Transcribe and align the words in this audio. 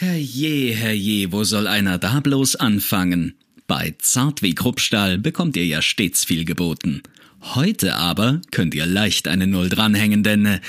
Herrje, 0.00 0.76
herrje, 0.76 1.32
wo 1.32 1.42
soll 1.42 1.66
einer 1.66 1.98
da 1.98 2.20
bloß 2.20 2.54
anfangen? 2.54 3.34
Bei 3.66 3.96
Zart 3.98 4.42
wie 4.42 4.54
Kruppstahl 4.54 5.18
bekommt 5.18 5.56
ihr 5.56 5.66
ja 5.66 5.82
stets 5.82 6.24
viel 6.24 6.44
geboten. 6.44 7.02
Heute 7.40 7.96
aber 7.96 8.40
könnt 8.52 8.76
ihr 8.76 8.86
leicht 8.86 9.26
eine 9.26 9.48
Null 9.48 9.68
dranhängen, 9.68 10.22
denn 10.22 10.46
äh, 10.46 10.60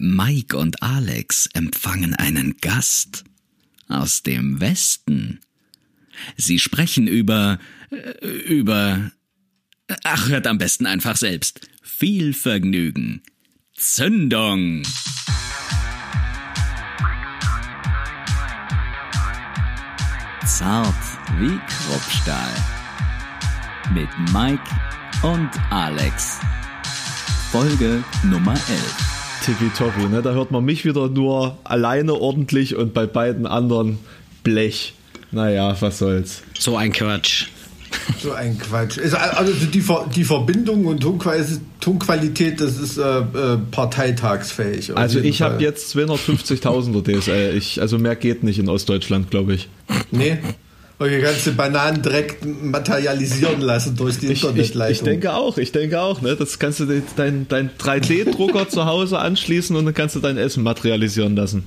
Mike 0.00 0.56
und 0.56 0.82
Alex 0.82 1.48
empfangen 1.54 2.14
einen 2.14 2.56
Gast 2.56 3.22
aus 3.86 4.24
dem 4.24 4.60
Westen. 4.60 5.38
Sie 6.36 6.58
sprechen 6.58 7.06
über 7.06 7.60
äh, 7.90 8.26
über 8.26 9.12
Ach, 10.02 10.28
hört 10.28 10.48
am 10.48 10.58
besten 10.58 10.86
einfach 10.86 11.16
selbst. 11.16 11.60
Viel 11.80 12.32
Vergnügen. 12.32 13.22
Zündung. 13.76 14.82
Zart 20.46 20.94
wie 21.38 21.58
Kruppstahl. 21.68 22.50
Mit 23.94 24.08
Mike 24.34 24.62
und 25.22 25.48
Alex. 25.70 26.38
Folge 27.50 28.04
Nummer 28.24 28.52
11. 28.52 29.40
Tippitoppi, 29.42 30.06
ne? 30.08 30.20
Da 30.20 30.32
hört 30.32 30.50
man 30.50 30.62
mich 30.62 30.84
wieder 30.84 31.08
nur 31.08 31.56
alleine 31.64 32.12
ordentlich 32.12 32.76
und 32.76 32.92
bei 32.92 33.06
beiden 33.06 33.46
anderen 33.46 33.98
Blech. 34.42 34.92
Naja, 35.30 35.74
was 35.80 35.98
soll's. 35.98 36.42
So 36.58 36.76
ein 36.76 36.92
Quatsch. 36.92 37.46
So 38.22 38.32
ein 38.32 38.58
Quatsch. 38.58 38.98
Also 38.98 39.52
die, 39.52 39.80
Ver 39.80 40.06
die 40.14 40.24
Verbindung 40.24 40.86
und 40.86 41.00
Tonqualität, 41.80 42.60
das 42.60 42.78
ist 42.78 42.96
äh, 42.96 43.02
äh, 43.02 43.58
parteitagsfähig. 43.70 44.96
Also 44.96 45.20
ich 45.20 45.42
habe 45.42 45.62
jetzt 45.62 45.94
250.000er 45.94 47.20
DSL. 47.20 47.56
Ich, 47.56 47.80
also 47.80 47.98
mehr 47.98 48.16
geht 48.16 48.42
nicht 48.42 48.58
in 48.58 48.68
Ostdeutschland, 48.68 49.30
glaube 49.30 49.54
ich. 49.54 49.68
Nee. 50.10 50.38
Okay, 50.96 51.20
kannst 51.20 51.46
du 51.46 51.52
Bananen 51.52 52.02
direkt 52.02 52.44
materialisieren 52.44 53.60
lassen 53.60 53.96
durch 53.96 54.18
die 54.18 54.28
ich, 54.28 54.42
Internetleitung. 54.42 54.92
Ich, 54.92 54.98
ich, 54.98 55.04
denke 55.04 55.34
auch, 55.34 55.58
ich 55.58 55.72
denke 55.72 56.00
auch. 56.00 56.22
Ne? 56.22 56.36
Das 56.36 56.60
kannst 56.60 56.80
du 56.80 57.02
dein, 57.16 57.48
dein 57.48 57.70
3D-Drucker 57.76 58.68
zu 58.68 58.86
Hause 58.86 59.18
anschließen 59.18 59.74
und 59.74 59.86
dann 59.86 59.94
kannst 59.94 60.14
du 60.14 60.20
dein 60.20 60.38
Essen 60.38 60.62
materialisieren 60.62 61.34
lassen. 61.34 61.64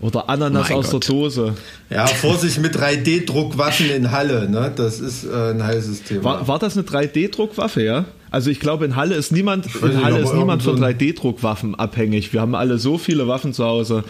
Oder 0.00 0.28
Ananas 0.28 0.68
mein 0.68 0.78
aus 0.78 0.90
Gott. 0.90 1.08
der 1.08 1.14
Dose. 1.14 1.54
Ja, 1.88 2.06
Vorsicht 2.06 2.60
mit 2.60 2.76
3D-Druckwaffen 2.76 3.90
in 3.90 4.10
Halle, 4.10 4.48
ne? 4.48 4.70
Das 4.74 5.00
ist 5.00 5.24
äh, 5.24 5.52
ein 5.52 5.62
heißes 5.62 6.02
Thema. 6.02 6.24
War, 6.24 6.48
war 6.48 6.58
das 6.58 6.76
eine 6.76 6.86
3D-Druckwaffe, 6.86 7.82
ja? 7.82 8.04
Also 8.30 8.50
ich 8.50 8.60
glaube, 8.60 8.84
in 8.84 8.96
Halle 8.96 9.14
ist 9.14 9.32
niemand, 9.32 9.66
in 9.82 10.04
Halle 10.04 10.20
ist 10.20 10.34
niemand 10.34 10.62
von 10.62 10.78
3D-Druckwaffen 10.78 11.74
abhängig. 11.74 12.32
Wir 12.34 12.42
haben 12.42 12.54
alle 12.54 12.78
so 12.78 12.98
viele 12.98 13.26
Waffen 13.28 13.54
zu 13.54 13.64
Hause. 13.64 14.04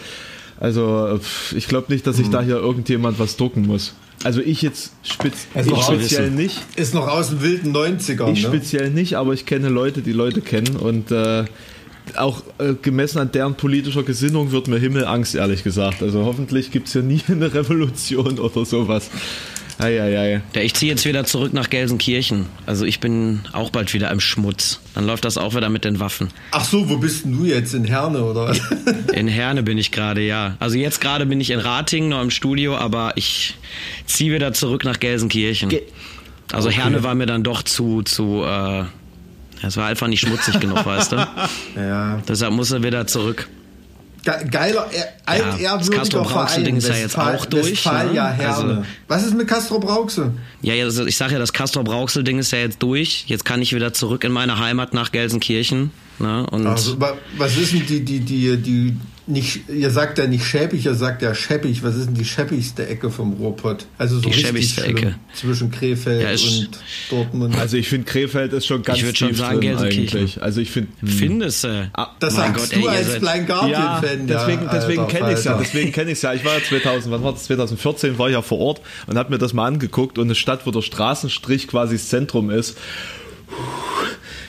Also 0.59 1.19
ich 1.55 1.67
glaube 1.67 1.93
nicht, 1.93 2.05
dass 2.05 2.17
sich 2.17 2.25
hm. 2.25 2.31
da 2.33 2.41
hier 2.41 2.57
irgendjemand 2.57 3.19
was 3.19 3.37
drucken 3.37 3.65
muss. 3.65 3.93
Also 4.23 4.41
ich 4.41 4.63
jetzt 4.63 4.93
spez 5.03 5.47
also 5.53 5.71
ich 5.71 5.81
speziell 5.83 6.31
nicht. 6.31 6.59
Ist 6.75 6.95
noch 6.95 7.07
aus 7.07 7.29
dem 7.29 7.41
wilden 7.41 7.75
90er. 7.75 8.31
Ich 8.33 8.41
ne? 8.43 8.47
speziell 8.47 8.89
nicht, 8.89 9.15
aber 9.15 9.33
ich 9.33 9.45
kenne 9.45 9.69
Leute, 9.69 10.01
die 10.01 10.11
Leute 10.11 10.41
kennen 10.41 10.75
und 10.75 11.11
äh, 11.11 11.45
auch 12.15 12.43
äh, 12.59 12.73
gemessen 12.81 13.19
an 13.19 13.31
deren 13.31 13.55
politischer 13.55 14.03
Gesinnung 14.03 14.51
wird 14.51 14.67
mir 14.67 14.79
Himmelangst, 14.79 15.35
ehrlich 15.35 15.63
gesagt. 15.63 16.01
Also 16.01 16.25
hoffentlich 16.25 16.71
gibt 16.71 16.87
es 16.87 16.93
hier 16.93 17.03
nie 17.03 17.21
eine 17.27 17.53
Revolution 17.53 18.39
oder 18.39 18.65
sowas. 18.65 19.09
Eieiei. 19.79 20.41
Ja, 20.55 20.61
ich 20.61 20.73
ziehe 20.73 20.91
jetzt 20.91 21.05
wieder 21.05 21.23
zurück 21.23 21.53
nach 21.53 21.69
Gelsenkirchen. 21.69 22.47
Also 22.65 22.85
ich 22.85 22.99
bin 22.99 23.41
auch 23.53 23.69
bald 23.69 23.93
wieder 23.93 24.09
im 24.09 24.19
Schmutz. 24.19 24.79
Dann 24.95 25.05
läuft 25.05 25.23
das 25.23 25.37
auch 25.37 25.55
wieder 25.55 25.69
mit 25.69 25.85
den 25.85 25.99
Waffen. 25.99 26.29
Ach 26.51 26.65
so, 26.65 26.89
wo 26.89 26.97
bist 26.97 27.25
denn 27.25 27.37
du 27.37 27.45
jetzt? 27.45 27.75
In 27.75 27.85
Herne 27.85 28.23
oder 28.23 28.47
was? 28.47 28.59
In 29.13 29.27
Herne 29.27 29.61
bin 29.61 29.77
ich 29.77 29.91
gerade, 29.91 30.21
ja. 30.21 30.57
Also 30.59 30.77
jetzt 30.77 30.99
gerade 30.99 31.27
bin 31.27 31.39
ich 31.39 31.51
in 31.51 31.59
Ratingen 31.59 32.09
noch 32.09 32.21
im 32.21 32.31
Studio, 32.31 32.75
aber 32.75 33.13
ich 33.15 33.55
ziehe 34.05 34.33
wieder 34.33 34.53
zurück 34.53 34.83
nach 34.83 34.99
Gelsenkirchen. 34.99 35.69
Ge 35.69 35.83
also 36.51 36.69
okay. 36.69 36.77
Herne 36.77 37.03
war 37.03 37.13
mir 37.13 37.25
dann 37.25 37.43
doch 37.43 37.61
zu, 37.61 38.03
zu 38.03 38.43
äh, 38.43 38.85
es 39.61 39.77
war 39.77 39.87
einfach 39.87 40.07
nicht 40.07 40.21
schmutzig 40.21 40.59
genug, 40.59 40.85
weißt 40.85 41.11
du? 41.11 41.27
Ja. 41.75 42.19
Deshalb 42.27 42.53
muss 42.53 42.71
er 42.71 42.83
wieder 42.83 43.05
zurück. 43.07 43.47
Geiler, 44.51 44.89
altehrwürdiger 45.25 45.63
ja, 45.63 45.77
das 45.77 45.89
Castro 45.89 46.23
Brauxel 46.23 46.63
Ding 46.63 46.75
ist 46.75 46.87
ja 46.89 46.95
jetzt 46.95 47.17
auch 47.17 47.45
durch. 47.45 47.71
Westfalia 47.71 48.35
ne? 48.35 48.47
Also, 48.47 48.83
Was 49.07 49.25
ist 49.25 49.35
mit 49.35 49.47
Castro 49.47 49.79
Brauxel? 49.79 50.33
Ja, 50.61 50.73
also 50.83 51.05
ich 51.05 51.15
sage 51.15 51.33
ja, 51.33 51.39
das 51.39 51.53
Castro 51.53 51.83
Brauxel 51.83 52.23
Ding 52.23 52.37
ist 52.39 52.51
ja 52.51 52.59
jetzt 52.59 52.81
durch. 52.81 53.23
Jetzt 53.27 53.45
kann 53.45 53.61
ich 53.61 53.73
wieder 53.73 53.93
zurück 53.93 54.23
in 54.25 54.33
meine 54.33 54.59
Heimat 54.59 54.93
nach 54.93 55.11
Gelsenkirchen. 55.11 55.91
Ne? 56.19 56.45
Und 56.51 56.67
also, 56.67 56.97
was 57.37 57.55
ist 57.55 57.73
denn 57.73 57.85
die, 57.85 58.03
die, 58.03 58.19
die, 58.19 58.57
die 58.57 58.97
nicht, 59.27 59.69
ihr 59.69 59.89
sagt 59.89 60.17
ja 60.17 60.27
nicht 60.27 60.45
schäbig, 60.45 60.85
ihr 60.85 60.93
sagt 60.93 61.21
ja 61.21 61.35
scheppig. 61.35 61.83
Was 61.83 61.95
ist 61.95 62.07
denn 62.07 62.15
die 62.15 62.25
scheppigste 62.25 62.87
Ecke 62.87 63.11
vom 63.11 63.33
Ruhrpott? 63.33 63.85
Also 63.97 64.19
so 64.19 64.29
die 64.29 64.33
schäbigste 64.33 64.85
Ecke. 64.85 65.15
Zwischen 65.33 65.69
Krefeld 65.69 66.23
ja, 66.23 66.31
und 66.31 66.69
Dortmund. 67.09 67.55
Also 67.57 67.77
ich 67.77 67.89
finde 67.89 68.05
Krefeld 68.05 68.53
ist 68.53 68.65
schon 68.65 68.83
ganz 68.83 68.99
ich 68.99 69.05
tief 69.05 69.17
schon 69.17 69.35
sagen, 69.35 69.59
drin 69.59 69.77
eigentlich. 69.77 70.41
Also 70.41 70.61
ich 70.61 70.71
finde. 70.71 70.89
Hm. 71.01 71.07
Findest 71.09 71.63
du? 71.65 71.89
Ah, 71.93 72.15
das 72.19 72.35
sagst 72.35 72.71
Gott, 72.71 72.81
du 72.81 72.87
ey, 72.87 72.97
als 72.97 73.19
Blind 73.19 73.47
Guardian 73.47 73.71
ja, 73.71 74.01
Fan. 74.01 74.27
Deswegen, 74.27 74.63
ja, 74.63 74.71
deswegen 74.71 75.07
kenne 75.07 75.31
ich 75.31 75.37
es 75.39 75.43
ja. 75.43 75.57
Deswegen 75.57 75.91
kenne 75.91 76.11
ich 76.11 76.21
ja. 76.21 76.33
Ich 76.33 76.45
war 76.45 76.53
ja 76.53 76.63
2000, 76.63 77.13
wann 77.13 77.23
war 77.23 77.33
das? 77.33 77.43
2014 77.45 78.17
war 78.17 78.27
ich 78.27 78.33
ja 78.33 78.41
vor 78.41 78.59
Ort 78.59 78.81
und 79.07 79.17
habe 79.17 79.31
mir 79.31 79.37
das 79.37 79.53
mal 79.53 79.67
angeguckt 79.67 80.17
und 80.17 80.27
eine 80.27 80.35
Stadt, 80.35 80.65
wo 80.65 80.71
der 80.71 80.81
Straßenstrich 80.81 81.67
quasi 81.67 81.95
das 81.95 82.07
Zentrum 82.07 82.49
ist 82.49 82.77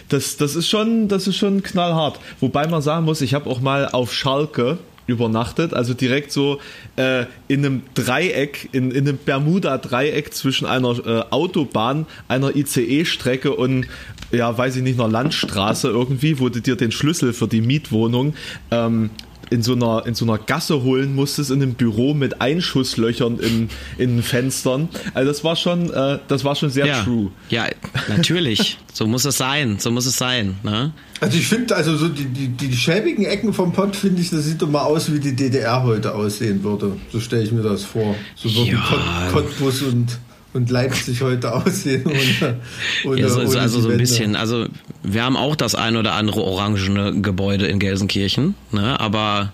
das, 0.09 0.37
das 0.37 0.57
ist 0.57 0.69
schon, 0.69 1.09
das 1.09 1.27
ist 1.27 1.37
schon 1.37 1.63
knallhart. 1.63 2.19
Wobei 2.41 2.67
man 2.67 2.83
sagen 2.83 3.05
muss, 3.05 3.21
ich 3.21 3.35
habe 3.35 3.49
auch 3.49 3.61
mal 3.61 3.89
auf 3.89 4.13
Schalke 4.13 4.79
übernachtet, 5.07 5.73
also 5.73 5.95
direkt 5.95 6.31
so 6.31 6.61
äh, 6.97 7.25
in 7.49 7.65
einem 7.65 7.83
Dreieck, 7.95 8.69
in, 8.73 8.91
in 8.91 9.09
einem 9.09 9.19
Bermuda-Dreieck 9.19 10.35
zwischen 10.35 10.67
einer 10.67 10.91
äh, 11.07 11.25
Autobahn, 11.31 12.07
einer 12.29 12.55
ICE-Strecke 12.55 13.55
und 13.55 13.87
ja, 14.31 14.57
weiß 14.57 14.77
ich 14.77 14.83
nicht, 14.83 15.01
einer 15.01 15.09
Landstraße 15.09 15.89
irgendwie, 15.89 16.39
wo 16.39 16.51
du 16.51 16.61
dir 16.61 16.77
den 16.77 16.93
Schlüssel 16.93 17.33
für 17.33 17.49
die 17.49 17.63
Mietwohnung 17.63 18.35
ähm, 18.71 19.09
in 19.51 19.63
so 19.63 19.73
einer, 19.73 20.05
in 20.07 20.15
so 20.15 20.25
einer 20.25 20.39
Gasse 20.39 20.83
holen 20.83 21.15
musstest, 21.15 21.51
in 21.51 21.63
einem 21.63 21.75
Büro 21.75 22.15
mit 22.15 22.41
Einschusslöchern 22.41 23.39
in, 23.41 23.69
in 23.99 24.17
den 24.17 24.23
Fenstern. 24.23 24.89
Also 25.15 25.29
das 25.29 25.45
war 25.45 25.57
schon, 25.57 25.91
äh, 25.93 26.19
das 26.29 26.45
war 26.45 26.55
schon 26.55 26.71
sehr 26.71 26.87
ja. 26.87 27.03
true. 27.03 27.31
Ja, 27.51 27.67
natürlich. 28.09 28.79
so 28.93 29.07
muss 29.07 29.25
es 29.25 29.37
sein. 29.37 29.79
So 29.79 29.91
muss 29.91 30.07
es 30.07 30.17
sein. 30.17 30.57
Ne? 30.63 30.93
Also 31.21 31.39
ich 31.39 31.47
finde, 31.47 31.75
also 31.75 31.97
so 31.97 32.09
die, 32.09 32.27
die, 32.27 32.49
die 32.49 32.77
schäbigen 32.77 33.25
Ecken 33.25 33.53
vom 33.53 33.73
Pott, 33.73 33.97
finde 33.97 34.23
ich, 34.23 34.31
das 34.31 34.45
sieht 34.45 34.63
doch 34.63 34.71
mal 34.71 34.83
aus, 34.83 35.13
wie 35.13 35.19
die 35.19 35.35
DDR 35.35 35.83
heute 35.83 36.15
aussehen 36.15 36.63
würde. 36.63 36.97
So 37.13 37.21
stelle 37.21 37.43
ich 37.43 37.53
mir 37.53 37.63
das 37.63 37.85
vor. 37.85 38.15
So 38.37 38.55
würden 38.55 38.75
ja. 38.75 39.29
Cottbus 39.33 39.83
und 39.83 40.19
und 40.55 40.71
Leipzig 40.71 41.23
heute 41.23 41.53
aussehen. 41.53 42.05
Ohne, 42.07 42.57
ohne, 43.05 43.21
ja, 43.21 43.29
so, 43.29 43.41
ohne 43.41 43.61
also 43.61 43.81
so 43.81 43.91
ein 43.91 43.99
bisschen. 43.99 44.35
Also 44.37 44.67
wir 45.03 45.23
haben 45.23 45.37
auch 45.37 45.57
das 45.57 45.75
ein 45.75 45.97
oder 45.97 46.15
andere 46.15 46.43
orangene 46.43 47.21
Gebäude 47.21 47.67
in 47.67 47.79
Gelsenkirchen, 47.79 48.55
ne? 48.73 48.99
aber 48.99 49.53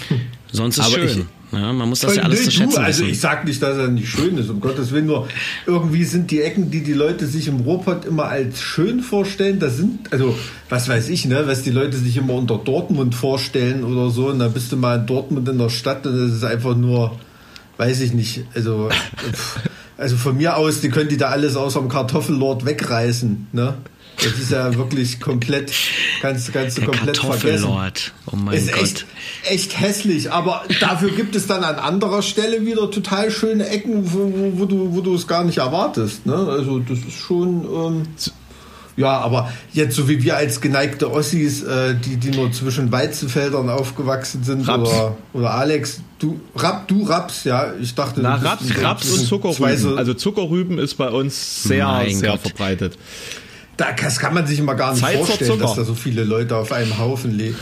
sonst 0.52 0.78
ist 0.78 0.84
aber 0.84 1.08
schön. 1.08 1.20
Ich, 1.20 1.26
ja, 1.52 1.72
man 1.72 1.88
muss 1.88 2.00
das 2.00 2.16
ja 2.16 2.22
alles 2.22 2.44
zu 2.44 2.50
schätzen 2.50 2.74
du, 2.74 2.80
Also 2.80 3.04
ich 3.04 3.20
sag 3.20 3.44
nicht, 3.44 3.62
dass 3.62 3.78
er 3.78 3.88
nicht 3.88 4.08
schön 4.08 4.36
ist, 4.36 4.50
um 4.50 4.60
Gottes 4.60 4.90
Willen, 4.90 5.06
nur 5.06 5.28
irgendwie 5.64 6.04
sind 6.04 6.30
die 6.30 6.42
Ecken, 6.42 6.70
die 6.70 6.82
die 6.82 6.92
Leute 6.92 7.26
sich 7.26 7.46
im 7.46 7.60
Ruhrpott 7.60 8.04
immer 8.04 8.24
als 8.24 8.60
schön 8.60 9.00
vorstellen, 9.00 9.60
das 9.60 9.76
sind, 9.76 10.12
also 10.12 10.36
was 10.68 10.88
weiß 10.88 11.08
ich, 11.08 11.24
ne, 11.24 11.44
was 11.46 11.62
die 11.62 11.70
Leute 11.70 11.96
sich 11.96 12.16
immer 12.16 12.34
unter 12.34 12.58
Dortmund 12.58 13.14
vorstellen 13.14 13.84
oder 13.84 14.10
so, 14.10 14.28
und 14.28 14.40
dann 14.40 14.52
bist 14.52 14.72
du 14.72 14.76
mal 14.76 14.98
in 14.98 15.06
Dortmund 15.06 15.48
in 15.48 15.58
der 15.58 15.70
Stadt 15.70 16.04
und 16.06 16.16
das 16.16 16.32
ist 16.32 16.44
einfach 16.44 16.76
nur, 16.76 17.16
weiß 17.76 18.00
ich 18.00 18.12
nicht, 18.12 18.44
also 18.54 18.88
Also 19.98 20.16
von 20.16 20.36
mir 20.36 20.56
aus, 20.56 20.80
die 20.80 20.90
können 20.90 21.08
die 21.08 21.16
da 21.16 21.28
alles 21.28 21.56
außer 21.56 21.80
dem 21.80 21.88
Kartoffellord 21.88 22.66
wegreißen, 22.66 23.48
ne? 23.52 23.74
Das 24.16 24.38
ist 24.38 24.50
ja 24.50 24.74
wirklich 24.76 25.20
komplett, 25.20 25.72
kannst, 26.22 26.50
kannst 26.52 26.78
du 26.78 26.82
Der 26.82 26.90
komplett 26.90 27.18
vergessen. 27.18 27.68
Oh 27.68 28.36
mein 28.36 28.56
ist 28.56 28.72
Gott. 28.72 28.82
Echt, 28.82 29.06
echt 29.44 29.80
hässlich, 29.80 30.32
aber 30.32 30.64
dafür 30.80 31.10
gibt 31.10 31.36
es 31.36 31.46
dann 31.46 31.62
an 31.64 31.76
anderer 31.76 32.22
Stelle 32.22 32.64
wieder 32.64 32.90
total 32.90 33.30
schöne 33.30 33.68
Ecken, 33.68 34.10
wo, 34.12 34.32
wo, 34.32 34.58
wo 34.60 34.64
du, 34.64 34.94
wo 34.94 35.00
du 35.02 35.14
es 35.14 35.26
gar 35.26 35.44
nicht 35.44 35.58
erwartest. 35.58 36.24
Ne? 36.24 36.34
Also 36.34 36.78
das 36.78 36.98
ist 37.00 37.12
schon. 37.12 37.64
Ähm, 37.64 38.02
ja, 38.96 39.18
aber 39.18 39.52
jetzt 39.72 39.94
so 39.94 40.08
wie 40.08 40.22
wir 40.22 40.36
als 40.36 40.60
geneigte 40.60 41.12
Ossis, 41.12 41.62
äh, 41.62 41.94
die, 41.94 42.16
die 42.16 42.30
nur 42.30 42.50
zwischen 42.52 42.90
Weizenfeldern 42.90 43.68
aufgewachsen 43.68 44.42
sind, 44.42 44.66
Raps. 44.66 44.90
oder, 44.90 45.16
oder 45.34 45.50
Alex, 45.54 46.00
du, 46.18 46.40
Rap, 46.56 46.88
du 46.88 47.04
Raps, 47.04 47.44
ja, 47.44 47.74
ich 47.80 47.94
dachte. 47.94 48.20
Na, 48.20 48.36
Raps, 48.36 48.64
Raps 48.80 49.10
und 49.10 49.26
Zuckerrüben. 49.26 49.98
Also 49.98 50.14
Zuckerrüben 50.14 50.78
ist 50.78 50.94
bei 50.94 51.10
uns 51.10 51.62
sehr, 51.64 51.86
mein 51.86 52.14
sehr 52.14 52.30
Gott. 52.32 52.40
verbreitet. 52.40 52.98
das 53.76 54.18
kann 54.18 54.32
man 54.32 54.46
sich 54.46 54.58
immer 54.58 54.74
gar 54.74 54.92
nicht 54.92 55.02
Zeit 55.02 55.18
vorstellen, 55.18 55.58
dass 55.58 55.74
da 55.74 55.84
so 55.84 55.94
viele 55.94 56.24
Leute 56.24 56.56
auf 56.56 56.72
einem 56.72 56.98
Haufen 56.98 57.32
leben. 57.32 57.58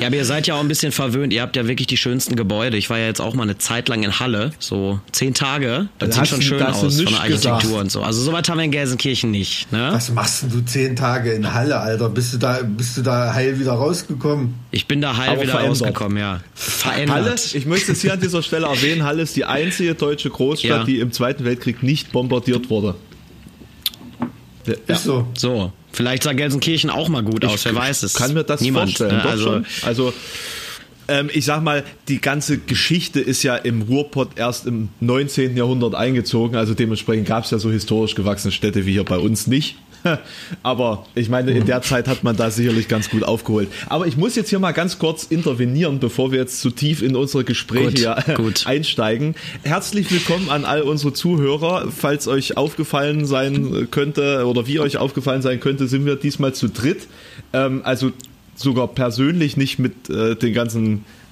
Ja, 0.00 0.06
aber 0.08 0.16
ihr 0.16 0.24
seid 0.24 0.46
ja 0.46 0.54
auch 0.54 0.60
ein 0.60 0.68
bisschen 0.68 0.92
verwöhnt. 0.92 1.32
Ihr 1.32 1.42
habt 1.42 1.56
ja 1.56 1.66
wirklich 1.66 1.86
die 1.86 1.96
schönsten 1.96 2.36
Gebäude. 2.36 2.76
Ich 2.76 2.90
war 2.90 2.98
ja 2.98 3.06
jetzt 3.06 3.20
auch 3.20 3.34
mal 3.34 3.42
eine 3.44 3.58
Zeit 3.58 3.88
lang 3.88 4.02
in 4.02 4.18
Halle, 4.18 4.52
so 4.58 5.00
zehn 5.12 5.34
Tage. 5.34 5.88
Das 5.98 6.10
Da 6.10 6.14
sieht 6.16 6.28
schon 6.28 6.42
schön 6.42 6.62
aus 6.62 6.80
von 6.80 6.90
der 7.06 7.20
Architektur 7.20 7.58
gesagt. 7.60 7.74
und 7.82 7.90
so. 7.92 8.02
Also 8.02 8.20
soweit 8.22 8.48
haben 8.48 8.58
wir 8.58 8.64
in 8.64 8.70
Gelsenkirchen 8.70 9.30
nicht. 9.30 9.70
Ne? 9.72 9.88
Was 9.92 10.10
machst 10.10 10.42
denn 10.42 10.50
du 10.50 10.60
zehn 10.64 10.96
Tage 10.96 11.32
in 11.32 11.52
Halle, 11.54 11.78
Alter? 11.80 12.08
Bist 12.08 12.32
du 12.34 12.38
da, 12.38 12.60
bist 12.62 12.96
du 12.96 13.02
da 13.02 13.32
heil 13.34 13.58
wieder 13.58 13.72
rausgekommen? 13.72 14.54
Ich 14.70 14.86
bin 14.86 15.00
da 15.00 15.16
heil 15.16 15.30
Aber 15.30 15.42
wieder 15.42 15.52
verändert. 15.52 15.80
rausgekommen, 15.82 16.18
ja. 16.18 16.40
Verändert. 16.54 17.16
Halle, 17.16 17.34
ich 17.52 17.66
möchte 17.66 17.92
es 17.92 18.02
hier 18.02 18.12
an 18.12 18.20
dieser 18.20 18.42
Stelle 18.42 18.66
erwähnen, 18.66 19.02
Halle 19.04 19.22
ist 19.22 19.36
die 19.36 19.44
einzige 19.44 19.94
deutsche 19.94 20.30
Großstadt, 20.30 20.70
Ja. 20.70 20.84
die 20.84 20.98
im 21.00 21.12
Zweiten 21.12 21.44
Weltkrieg 21.44 21.82
nicht 21.82 22.12
bombardiert 22.12 22.70
wurde. 22.70 22.94
Ja. 24.66 24.74
Ist 24.94 25.04
so. 25.04 25.26
So, 25.36 25.72
vielleicht 25.94 26.22
sah 26.24 26.32
Gelsenkirchen 26.32 26.90
auch 26.90 27.08
mal 27.08 27.22
gut 27.22 27.44
aus, 27.44 27.64
wer 27.64 27.74
weiß 27.74 28.02
es. 28.02 28.14
kann 28.14 28.34
mir 28.34 28.44
das 28.44 28.60
Niemand, 28.60 28.90
vorstellen. 28.90 29.16
ne? 29.16 29.22
Doch 29.22 29.30
also, 29.30 29.44
schon. 29.44 29.66
Also 29.82 30.12
ähm, 31.08 31.30
ich 31.32 31.44
sag 31.44 31.62
mal, 31.62 31.84
die 32.08 32.20
ganze 32.20 32.58
Geschichte 32.58 33.20
ist 33.20 33.42
ja 33.42 33.56
im 33.56 33.82
Ruhrpott 33.82 34.30
erst 34.36 34.66
im 34.66 34.88
19. 35.00 35.56
Jahrhundert 35.56 35.94
eingezogen. 35.94 36.56
Also 36.56 36.74
dementsprechend 36.74 37.26
gab 37.26 37.44
es 37.44 37.50
ja 37.50 37.58
so 37.58 37.70
historisch 37.70 38.14
gewachsene 38.14 38.52
Städte 38.52 38.86
wie 38.86 38.92
hier 38.92 39.04
bei 39.04 39.18
uns 39.18 39.46
nicht. 39.46 39.76
Aber 40.62 41.06
ich 41.14 41.28
meine, 41.28 41.52
in 41.52 41.66
der 41.66 41.82
Zeit 41.82 42.08
hat 42.08 42.24
man 42.24 42.36
da 42.36 42.50
sicherlich 42.50 42.88
ganz 42.88 43.10
gut 43.10 43.22
aufgeholt. 43.22 43.68
Aber 43.88 44.06
ich 44.06 44.16
muss 44.16 44.36
jetzt 44.36 44.50
hier 44.50 44.58
mal 44.58 44.72
ganz 44.72 44.98
kurz 44.98 45.24
intervenieren, 45.24 45.98
bevor 45.98 46.32
wir 46.32 46.38
jetzt 46.38 46.60
zu 46.60 46.70
tief 46.70 47.02
in 47.02 47.16
unsere 47.16 47.44
Gespräche 47.44 47.90
Gut, 47.90 47.98
ja, 47.98 48.20
gut. 48.36 48.66
einsteigen. 48.66 49.34
Herzlich 49.62 50.10
willkommen 50.10 50.50
an 50.50 50.64
all 50.64 50.82
unsere 50.82 51.12
Zuhörer. 51.12 51.88
Falls 51.90 52.28
euch 52.28 52.56
aufgefallen 52.56 53.26
sein 53.26 53.88
könnte 53.90 54.46
oder 54.46 54.66
wie 54.66 54.80
euch 54.80 54.96
aufgefallen 54.96 55.42
sein 55.42 55.60
könnte, 55.60 55.88
sind 55.88 56.06
wir 56.06 56.16
diesmal 56.16 56.54
zu 56.54 56.68
dritt. 56.68 57.08
Ähm, 57.52 57.82
also 57.84 58.12
sogar 58.56 58.88
persönlich 58.88 59.56
nicht 59.56 59.78
mit 59.78 60.08
äh, 60.10 60.36
den 60.36 60.52
ganzen 60.54 60.96
äh, 60.96 61.23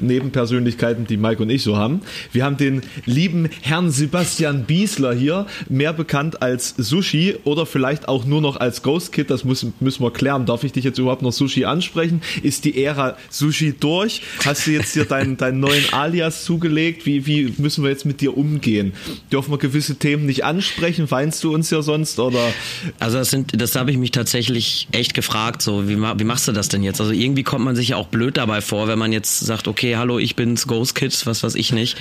Nebenpersönlichkeiten, 0.00 1.06
die 1.06 1.16
Mike 1.16 1.42
und 1.42 1.50
ich 1.50 1.62
so 1.62 1.76
haben. 1.76 2.00
Wir 2.32 2.44
haben 2.44 2.56
den 2.56 2.82
lieben 3.06 3.48
Herrn 3.62 3.90
Sebastian 3.90 4.64
Biesler 4.64 5.14
hier, 5.14 5.46
mehr 5.68 5.92
bekannt 5.92 6.42
als 6.42 6.74
Sushi 6.76 7.36
oder 7.44 7.66
vielleicht 7.66 8.08
auch 8.08 8.24
nur 8.24 8.40
noch 8.40 8.56
als 8.56 8.82
Ghost 8.82 9.12
Kid, 9.12 9.30
das 9.30 9.44
muss, 9.44 9.66
müssen 9.80 10.02
wir 10.02 10.12
klären. 10.12 10.46
Darf 10.46 10.64
ich 10.64 10.72
dich 10.72 10.84
jetzt 10.84 10.98
überhaupt 10.98 11.22
noch 11.22 11.32
Sushi 11.32 11.64
ansprechen? 11.64 12.22
Ist 12.42 12.64
die 12.64 12.82
Ära 12.82 13.16
Sushi 13.30 13.74
durch? 13.78 14.22
Hast 14.44 14.66
du 14.66 14.72
jetzt 14.72 14.94
hier 14.94 15.04
deinen, 15.04 15.36
deinen 15.36 15.60
neuen 15.60 15.92
Alias 15.92 16.44
zugelegt? 16.44 17.06
Wie, 17.06 17.26
wie 17.26 17.54
müssen 17.58 17.84
wir 17.84 17.90
jetzt 17.90 18.04
mit 18.04 18.20
dir 18.20 18.36
umgehen? 18.36 18.92
Dürfen 19.30 19.52
wir 19.52 19.58
gewisse 19.58 19.96
Themen 19.96 20.26
nicht 20.26 20.44
ansprechen? 20.44 21.10
Weinst 21.10 21.42
du 21.44 21.54
uns 21.54 21.70
ja 21.70 21.82
sonst 21.82 22.18
oder? 22.18 22.52
also 22.98 23.18
das 23.18 23.30
sind, 23.30 23.60
das 23.60 23.76
habe 23.76 23.90
ich 23.90 23.96
mich 23.96 24.10
tatsächlich 24.10 24.88
echt 24.92 25.14
gefragt, 25.14 25.62
so, 25.62 25.88
wie, 25.88 25.96
wie 25.96 26.24
machst 26.24 26.48
du 26.48 26.52
das 26.52 26.68
denn 26.68 26.82
jetzt? 26.82 27.00
Also 27.00 27.12
irgendwie 27.12 27.42
kommt 27.42 27.64
man 27.64 27.76
sich 27.76 27.88
ja 27.88 27.96
auch 27.96 28.08
blöd 28.08 28.36
dabei 28.36 28.60
vor, 28.60 28.88
wenn 28.88 28.98
man 28.98 29.12
jetzt 29.12 29.38
sagt, 29.46 29.68
okay, 29.68 29.96
hallo, 29.96 30.18
ich 30.18 30.36
bin's, 30.36 30.66
Ghost 30.66 30.94
Kids, 30.94 31.26
was 31.26 31.42
weiß 31.42 31.54
ich 31.54 31.72
nicht. 31.72 31.96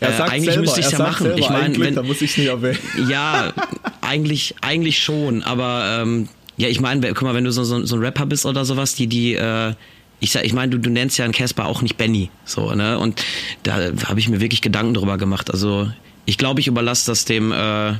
Er 0.00 0.10
Äh, 0.10 0.16
sagt 0.16 0.32
eigentlich 0.32 0.44
selber, 0.46 0.60
müsste 0.62 0.80
ich 0.80 0.90
ja 0.90 0.98
machen. 0.98 1.32
Ich 1.36 1.48
meine, 1.50 1.78
wenn, 1.78 1.94
da 1.94 2.02
muss 2.02 2.20
ich 2.22 2.36
nicht 2.36 2.48
erwähnen. 2.48 2.78
Ja, 3.08 3.52
eigentlich, 4.00 4.54
eigentlich 4.60 5.02
schon, 5.02 5.42
aber 5.42 6.00
ähm, 6.02 6.28
ja, 6.56 6.68
ich 6.68 6.80
meine, 6.80 7.06
guck 7.14 7.22
mal, 7.22 7.34
wenn 7.34 7.44
du 7.44 7.52
so, 7.52 7.64
so, 7.64 7.84
so 7.86 7.96
ein 7.96 8.02
Rapper 8.02 8.26
bist 8.26 8.44
oder 8.46 8.64
sowas, 8.64 8.94
die, 8.94 9.06
die, 9.06 9.34
äh, 9.34 9.74
ich 10.20 10.32
sag, 10.32 10.44
ich 10.44 10.52
meine, 10.52 10.70
du, 10.72 10.78
du 10.78 10.90
nennst 10.90 11.16
ja 11.18 11.24
einen 11.24 11.32
Casper 11.32 11.66
auch 11.66 11.80
nicht 11.82 11.96
Benny, 11.96 12.30
so, 12.44 12.74
ne? 12.74 12.98
Und 12.98 13.24
da 13.62 13.90
habe 14.06 14.20
ich 14.20 14.28
mir 14.28 14.40
wirklich 14.40 14.60
Gedanken 14.60 14.94
drüber 14.94 15.16
gemacht. 15.16 15.50
Also 15.50 15.90
ich 16.26 16.36
glaube, 16.36 16.60
ich 16.60 16.66
überlasse 16.66 17.06
das 17.10 17.24
dem 17.24 17.52
äh, 17.52 17.94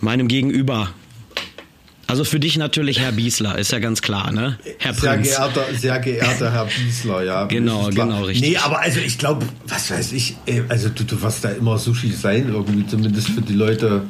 meinem 0.00 0.28
Gegenüber. 0.28 0.90
Also 2.08 2.22
für 2.24 2.38
dich 2.38 2.56
natürlich 2.56 3.00
Herr 3.00 3.12
Biesler, 3.12 3.58
ist 3.58 3.72
ja 3.72 3.80
ganz 3.80 4.00
klar, 4.00 4.30
ne? 4.30 4.58
Herr 4.78 4.94
Sehr 4.94 5.12
Prinz. 5.14 5.28
geehrter, 5.28 5.64
sehr 5.76 5.98
geehrter 5.98 6.52
Herr 6.52 6.66
Biesler, 6.66 7.24
ja. 7.24 7.44
Genau, 7.46 7.88
genau, 7.90 8.22
richtig. 8.24 8.48
Nee, 8.50 8.56
aber 8.58 8.80
also 8.80 9.00
ich 9.00 9.18
glaube, 9.18 9.44
was 9.66 9.90
weiß 9.90 10.12
ich, 10.12 10.36
ey, 10.46 10.62
also 10.68 10.88
du, 10.88 11.02
du 11.04 11.20
wirst 11.20 11.44
da 11.44 11.50
immer 11.50 11.78
Sushi 11.78 12.12
sein, 12.12 12.48
irgendwie, 12.48 12.86
zumindest 12.86 13.30
für 13.30 13.40
die 13.42 13.54
Leute, 13.54 14.02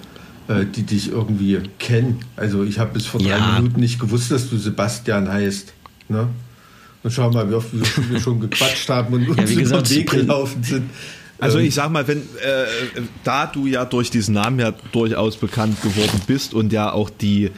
äh, 0.49 0.67
die 0.67 0.83
dich 0.83 1.11
irgendwie 1.11 1.59
kennen. 1.79 2.21
Also 2.37 2.65
ich 2.65 2.79
habe 2.79 2.93
bis 2.93 3.07
vor 3.07 3.19
drei 3.21 3.31
Ja. 3.31 3.59
Minuten 3.61 3.81
nicht 3.81 3.99
gewusst, 3.99 4.31
dass 4.31 4.51
du 4.51 4.59
Sebastian 4.59 5.29
heißt. 5.33 5.73
Ne? 6.09 6.29
Und 7.03 7.11
schau 7.13 7.31
mal, 7.31 7.49
wie 7.51 7.55
oft 7.55 7.73
wir 7.73 7.83
wir 8.11 8.21
schon 8.21 8.41
gequatscht 8.41 8.89
haben 8.91 9.15
und 9.15 9.29
uns 9.29 9.49
wie 9.49 9.55
über 9.55 9.63
gesagt, 9.63 9.91
den 9.91 9.97
Weg 9.97 10.11
gelaufen 10.11 10.63
sind. 10.63 10.91
Also 11.39 11.59
Ähm, 11.59 11.67
ich 11.67 11.75
sag 11.75 11.91
mal, 11.91 12.07
wenn 12.09 12.19
äh, 12.19 13.03
da 13.25 13.47
du 13.47 13.67
ja 13.67 13.85
durch 13.85 14.11
diesen 14.11 14.35
Namen 14.35 14.59
ja 14.59 14.73
durchaus 14.93 15.37
bekannt 15.37 15.81
geworden 15.83 16.21
bist 16.27 16.53
und 16.55 16.73
ja 16.73 16.93
auch 16.93 17.11
die 17.11 17.51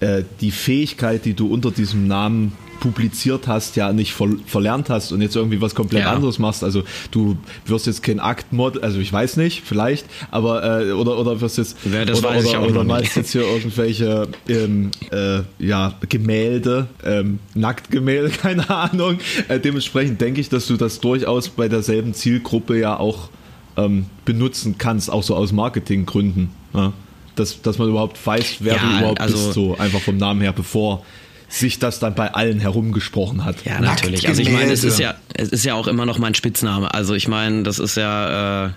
äh, 0.00 0.22
die 0.40 0.50
Fähigkeit, 0.50 1.24
die 1.24 1.34
du 1.34 1.46
unter 1.46 1.70
diesem 1.70 2.06
Namen 2.06 2.52
publiziert 2.80 3.46
hast, 3.46 3.76
ja 3.76 3.92
nicht 3.92 4.14
ver 4.14 4.28
verlernt 4.46 4.88
hast 4.88 5.12
und 5.12 5.20
jetzt 5.20 5.36
irgendwie 5.36 5.60
was 5.60 5.74
komplett 5.74 6.04
Ja. 6.04 6.12
anderes 6.12 6.38
machst. 6.38 6.64
Also 6.64 6.82
du 7.10 7.36
wirst 7.66 7.86
jetzt 7.86 8.02
kein 8.02 8.20
Aktmod, 8.20 8.82
also 8.82 8.98
ich 9.00 9.12
weiß 9.12 9.36
nicht, 9.36 9.62
vielleicht, 9.66 10.06
aber 10.30 10.80
äh, 10.86 10.92
oder 10.92 11.18
oder 11.18 11.42
wirst 11.42 11.58
jetzt 11.58 11.76
Ja, 11.92 12.06
das 12.06 12.20
oder, 12.20 12.30
weiß 12.30 12.44
ich 12.44 12.50
oder, 12.50 12.60
auch 12.60 12.68
oder 12.70 12.84
malst 12.84 13.16
jetzt 13.16 13.32
hier 13.32 13.42
irgendwelche 13.42 14.28
ähm, 14.48 14.92
äh, 15.12 15.40
ja 15.58 15.92
Gemälde, 16.08 16.86
ähm, 17.04 17.38
Nacktgemälde, 17.54 18.30
keine 18.42 18.68
Ahnung. 18.70 19.18
Äh, 19.48 19.60
dementsprechend 19.60 20.18
denke 20.22 20.40
ich, 20.40 20.48
dass 20.48 20.66
du 20.66 20.78
das 20.78 21.00
durchaus 21.00 21.50
bei 21.50 21.68
derselben 21.68 22.14
Zielgruppe 22.14 22.78
ja 22.78 22.98
auch 22.98 23.28
ähm, 23.76 24.06
benutzen 24.24 24.76
kannst, 24.78 25.10
auch 25.12 25.22
so 25.22 25.36
aus 25.36 25.52
Marketinggründen. 25.52 26.48
Ja? 26.72 26.94
Dass, 27.36 27.62
dass 27.62 27.78
man 27.78 27.88
überhaupt 27.88 28.24
weiß, 28.24 28.56
wer 28.60 28.74
Ja, 28.76 28.80
du 28.82 28.98
überhaupt 28.98 29.20
also- 29.20 29.36
bist, 29.36 29.52
so 29.54 29.78
einfach 29.78 30.00
vom 30.00 30.16
Namen 30.16 30.40
her, 30.40 30.52
bevor 30.52 31.04
sich 31.52 31.80
das 31.80 31.98
dann 31.98 32.14
bei 32.14 32.32
allen 32.32 32.60
herumgesprochen 32.60 33.44
hat. 33.44 33.64
Ja, 33.64 33.80
natürlich. 33.80 34.28
Also 34.28 34.40
ich 34.40 34.50
meine, 34.52 34.70
es 34.72 34.84
ist 34.84 35.00
ja, 35.00 35.14
es 35.34 35.48
ist 35.48 35.64
ja 35.64 35.74
auch 35.74 35.88
immer 35.88 36.06
noch 36.06 36.16
mein 36.18 36.36
Spitzname. 36.36 36.94
Also 36.94 37.14
ich 37.14 37.26
meine, 37.26 37.64
das 37.64 37.80
ist 37.80 37.96
ja, 37.96 38.66
äh, 38.66 38.70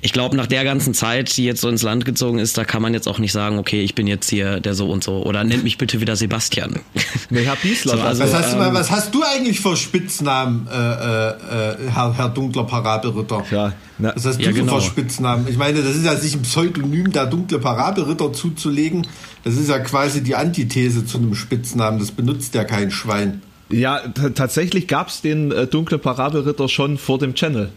ich 0.00 0.12
glaube, 0.12 0.36
nach 0.36 0.46
der 0.46 0.62
ganzen 0.62 0.94
Zeit, 0.94 1.36
die 1.36 1.44
jetzt 1.44 1.60
so 1.60 1.68
ins 1.68 1.82
Land 1.82 2.04
gezogen 2.04 2.38
ist, 2.38 2.56
da 2.56 2.64
kann 2.64 2.82
man 2.82 2.94
jetzt 2.94 3.08
auch 3.08 3.18
nicht 3.18 3.32
sagen, 3.32 3.58
okay, 3.58 3.82
ich 3.82 3.96
bin 3.96 4.06
jetzt 4.06 4.30
hier 4.30 4.60
der 4.60 4.74
so 4.74 4.90
und 4.90 5.02
so. 5.02 5.24
Oder 5.24 5.42
nennt 5.42 5.64
mich 5.64 5.76
bitte 5.76 6.00
wieder 6.00 6.14
Sebastian. 6.14 6.78
Nee, 7.30 7.44
Herr 7.44 7.56
Biesler, 7.56 7.96
So, 7.96 8.02
also- 8.02 8.22
was, 8.24 8.32
hast 8.34 8.52
du, 8.52 8.58
ähm, 8.58 8.74
was 8.74 8.90
hast 8.90 9.14
du 9.14 9.22
eigentlich 9.24 9.58
für 9.60 9.76
Spitznamen, 9.76 10.68
äh, 10.70 10.74
äh, 10.76 11.28
äh, 11.30 11.90
Herr, 11.92 12.14
Herr 12.16 12.28
dunkler 12.28 12.64
Parabelritter? 12.64 13.44
Ja, 13.50 13.72
na- 13.98 14.14
hast 14.14 14.24
du 14.24 14.42
Ja, 14.42 14.50
genau. 14.52 14.80
Spitznamen? 14.80 15.46
Ich 15.48 15.56
meine, 15.56 15.82
das 15.82 15.96
ist 15.96 16.04
ja 16.04 16.16
sich 16.16 16.34
ein 16.34 16.42
Pseudonym 16.42 17.12
der 17.12 17.26
dunkle 17.26 17.58
Parabelritter 17.58 18.32
zuzulegen. 18.32 19.06
Das 19.44 19.54
ist 19.56 19.68
ja 19.68 19.78
quasi 19.78 20.22
die 20.22 20.34
Antithese 20.34 21.04
zu 21.06 21.18
einem 21.18 21.34
Spitznamen. 21.34 21.98
Das 21.98 22.10
benutzt 22.10 22.54
ja 22.54 22.64
kein 22.64 22.90
Schwein. 22.90 23.42
Ja, 23.70 24.00
tatsächlich 24.34 24.86
gab's 24.88 25.22
den 25.22 25.50
äh, 25.50 25.66
dunkle 25.66 25.98
Parabelritter 25.98 26.68
schon 26.68 26.98
vor 26.98 27.18
dem 27.18 27.34
Channel. 27.34 27.70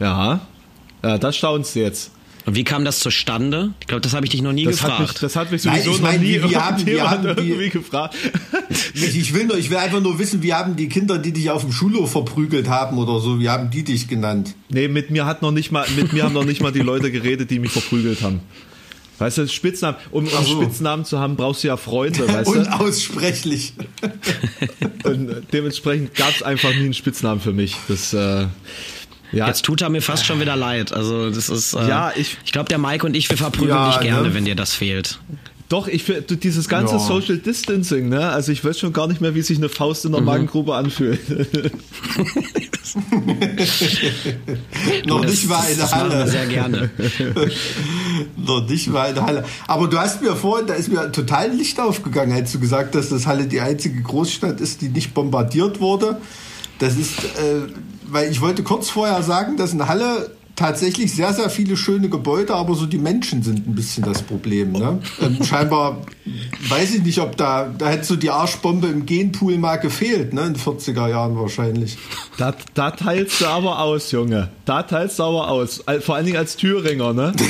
Ja, 0.00 0.40
äh, 1.02 1.18
das 1.18 1.36
staunst 1.36 1.74
du 1.76 1.80
jetzt. 1.80 2.10
Und 2.48 2.54
wie 2.54 2.64
kam 2.64 2.82
das 2.86 3.00
zustande? 3.00 3.74
Ich 3.80 3.86
glaube, 3.88 4.00
das 4.00 4.14
habe 4.14 4.24
ich 4.24 4.30
dich 4.30 4.40
noch 4.40 4.54
nie 4.54 4.64
Das 4.64 4.82
hat, 4.82 4.88
mich, 5.00 5.08
gefragt. 5.08 5.22
das 5.22 5.36
hat 5.36 5.52
mich 5.52 5.64
Nein, 5.64 5.82
sowieso 5.82 5.96
ich 5.96 6.00
meine, 6.02 6.16
noch 6.16 6.22
nie 6.24 6.50
wir- 6.50 6.64
haben- 6.64 6.86
wir 6.86 7.10
haben 7.10 7.22
die- 7.36 7.42
irgendwie 7.50 7.68
gefragt. 7.68 8.14
Ich, 8.94 9.16
ich 9.16 9.34
will 9.34 9.44
nur, 9.44 9.58
ich 9.58 9.68
will 9.70 9.76
einfach 9.76 10.00
nur 10.00 10.18
wissen, 10.18 10.42
wie 10.42 10.54
haben 10.54 10.74
die 10.76 10.88
Kinder, 10.88 11.18
die 11.18 11.32
dich 11.32 11.50
auf 11.50 11.60
dem 11.62 11.72
Schulhof 11.72 12.12
verprügelt 12.12 12.68
haben 12.68 12.96
oder 12.98 13.20
so, 13.20 13.38
wie 13.38 13.48
haben 13.50 13.70
die 13.70 13.82
dich 13.84 14.08
genannt? 14.08 14.54
Nee, 14.70 14.88
mit 14.88 15.10
mir 15.10 15.26
hat 15.26 15.42
noch 15.42 15.50
nicht 15.52 15.70
mal, 15.72 15.86
mit 15.96 16.12
mir 16.14 16.24
haben 16.24 16.32
noch 16.32 16.44
nicht 16.44 16.62
mal 16.62 16.72
die 16.72 16.80
Leute 16.80 17.10
geredet, 17.12 17.50
die 17.50 17.58
mich 17.58 17.70
verprügelt 17.72 18.22
haben. 18.22 18.40
Weißt 19.18 19.38
du, 19.38 19.46
Spitznamen, 19.48 19.98
um, 20.10 20.24
um 20.24 20.44
so. 20.44 20.62
Spitznamen 20.62 21.04
zu 21.04 21.18
haben, 21.18 21.36
brauchst 21.36 21.64
du 21.64 21.68
ja 21.68 21.76
Freunde, 21.76 22.26
weißt 22.28 22.48
du? 22.48 22.60
Unaussprechlich. 22.60 23.74
Und 25.04 25.42
dementsprechend 25.52 26.14
gab's 26.14 26.42
einfach 26.42 26.70
nie 26.70 26.84
einen 26.84 26.94
Spitznamen 26.94 27.40
für 27.40 27.52
mich. 27.52 27.76
Das, 27.88 28.12
äh, 28.14 28.46
ja, 29.32 29.46
Jetzt 29.48 29.64
tut 29.64 29.82
er 29.82 29.90
mir 29.90 30.00
fast 30.02 30.24
schon 30.26 30.40
wieder 30.40 30.56
leid. 30.56 30.92
Also 30.92 31.30
das 31.30 31.48
ist. 31.48 31.74
Äh, 31.74 31.88
Ja, 31.88 32.12
ich- 32.16 32.36
Ich 32.44 32.52
glaube, 32.52 32.68
der 32.68 32.78
Mike 32.78 33.04
und 33.06 33.14
ich, 33.16 33.28
wir 33.30 33.36
verprügeln 33.36 33.70
Ja, 33.76 33.90
dich 33.90 34.00
gerne, 34.00 34.28
ne? 34.28 34.34
wenn 34.34 34.44
dir 34.44 34.54
das 34.54 34.74
fehlt. 34.74 35.18
doch, 35.68 35.86
ich 35.86 36.04
finde 36.04 36.36
dieses 36.36 36.68
ganze 36.68 36.94
Ja. 36.94 36.98
Social 36.98 37.36
Distancing, 37.38 38.08
ne? 38.08 38.28
Also 38.30 38.52
ich 38.52 38.64
weiß 38.64 38.78
schon 38.78 38.92
gar 38.94 39.06
nicht 39.06 39.20
mehr, 39.20 39.34
wie 39.34 39.42
sich 39.42 39.58
eine 39.58 39.68
Faust 39.68 40.04
in 40.06 40.12
der 40.12 40.22
Magengrube 40.22 40.74
anfühlt. 40.74 41.20
Noch 45.06 45.20
Das- 45.22 45.30
nicht 45.30 45.48
mal 45.48 45.62
wir 45.76 45.90
Halle. 45.90 46.28
sehr 46.28 46.46
gerne. 46.46 46.90
Noch 48.36 48.66
nicht 48.68 48.86
mal 48.88 49.08
in 49.10 49.14
der 49.14 49.26
Halle. 49.26 49.44
Aber 49.66 49.88
du 49.88 49.98
hast 49.98 50.22
mir 50.22 50.34
vorhin, 50.36 50.66
da 50.66 50.74
ist 50.74 50.88
mir 50.90 51.10
total 51.12 51.50
Licht 51.52 51.78
aufgegangen, 51.80 52.32
als 52.32 52.52
du 52.52 52.58
gesagt 52.60 52.94
hast, 52.96 53.10
dass 53.12 53.26
Halle 53.26 53.46
die 53.46 53.60
einzige 53.60 54.00
Großstadt 54.02 54.60
ist, 54.60 54.80
die 54.80 54.88
nicht 54.88 55.14
bombardiert 55.14 55.80
wurde. 55.80 56.18
Das 56.78 56.96
ist, 56.96 57.18
äh, 57.24 57.66
weil 58.10 58.30
ich 58.30 58.40
wollte 58.40 58.62
kurz 58.62 58.90
vorher 58.90 59.22
sagen, 59.22 59.56
dass 59.56 59.72
in 59.72 59.86
Halle 59.86 60.30
tatsächlich 60.58 61.14
sehr, 61.14 61.32
sehr 61.32 61.50
viele 61.50 61.76
schöne 61.76 62.08
Gebäude, 62.08 62.54
aber 62.54 62.74
so 62.74 62.86
die 62.86 62.98
Menschen 62.98 63.42
sind 63.42 63.66
ein 63.66 63.74
bisschen 63.74 64.04
das 64.04 64.22
Problem. 64.22 64.72
Ne? 64.72 65.00
Ähm, 65.20 65.42
scheinbar, 65.44 66.02
weiß 66.68 66.96
ich 66.96 67.02
nicht, 67.04 67.20
ob 67.20 67.36
da, 67.36 67.72
da 67.78 67.88
hätte 67.88 68.04
so 68.04 68.16
die 68.16 68.30
Arschbombe 68.30 68.88
im 68.88 69.06
Genpool 69.06 69.56
mal 69.56 69.76
gefehlt, 69.76 70.32
ne? 70.32 70.42
in 70.42 70.54
den 70.54 70.62
40er 70.62 71.08
Jahren 71.08 71.36
wahrscheinlich. 71.36 71.96
da, 72.38 72.54
da 72.74 72.90
teilst 72.90 73.40
du 73.40 73.46
aber 73.46 73.78
aus, 73.78 74.10
Junge. 74.10 74.48
Da 74.64 74.82
teilst 74.82 75.20
du 75.20 75.22
aber 75.22 75.48
aus. 75.48 75.84
Vor 76.00 76.16
allen 76.16 76.26
Dingen 76.26 76.38
als 76.38 76.56
Thüringer, 76.56 77.12
ne? 77.12 77.32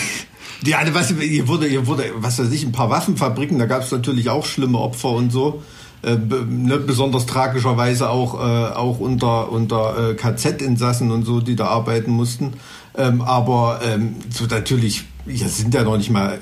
Ja, 0.67 0.79
also 0.79 0.93
was, 0.93 1.15
hier 1.15 1.47
wurde, 1.47 1.69
hier 1.69 1.87
wurde, 1.87 2.11
was 2.17 2.41
weiß 2.41 2.51
ich, 2.51 2.65
ein 2.65 2.73
paar 2.73 2.91
Waffenfabriken, 2.91 3.61
da 3.61 3.67
gab 3.67 3.83
es 3.83 3.93
natürlich 3.93 4.29
auch 4.29 4.45
schlimme 4.45 4.79
Opfer 4.79 5.11
und 5.11 5.31
so. 5.31 5.63
Äh, 6.03 6.17
ne, 6.17 6.79
besonders 6.79 7.27
tragischerweise 7.27 8.11
auch, 8.11 8.35
äh, 8.35 8.73
auch 8.75 9.01
unter, 9.01 9.51
unter 9.51 10.11
äh, 10.11 10.15
KZ-Insassen 10.15 11.11
und 11.11 11.25
so, 11.25 11.41
die 11.41 11.57
da 11.57 11.67
arbeiten 11.67 12.13
mussten. 12.13 12.55
Ähm, 12.97 13.21
aber 13.21 13.81
ähm, 13.85 14.17
so 14.31 14.47
natürlich, 14.47 15.05
ja, 15.27 15.49
sind 15.49 15.75
ja 15.75 15.83
noch 15.83 15.97
nicht 15.97 16.11
mal 16.11 16.39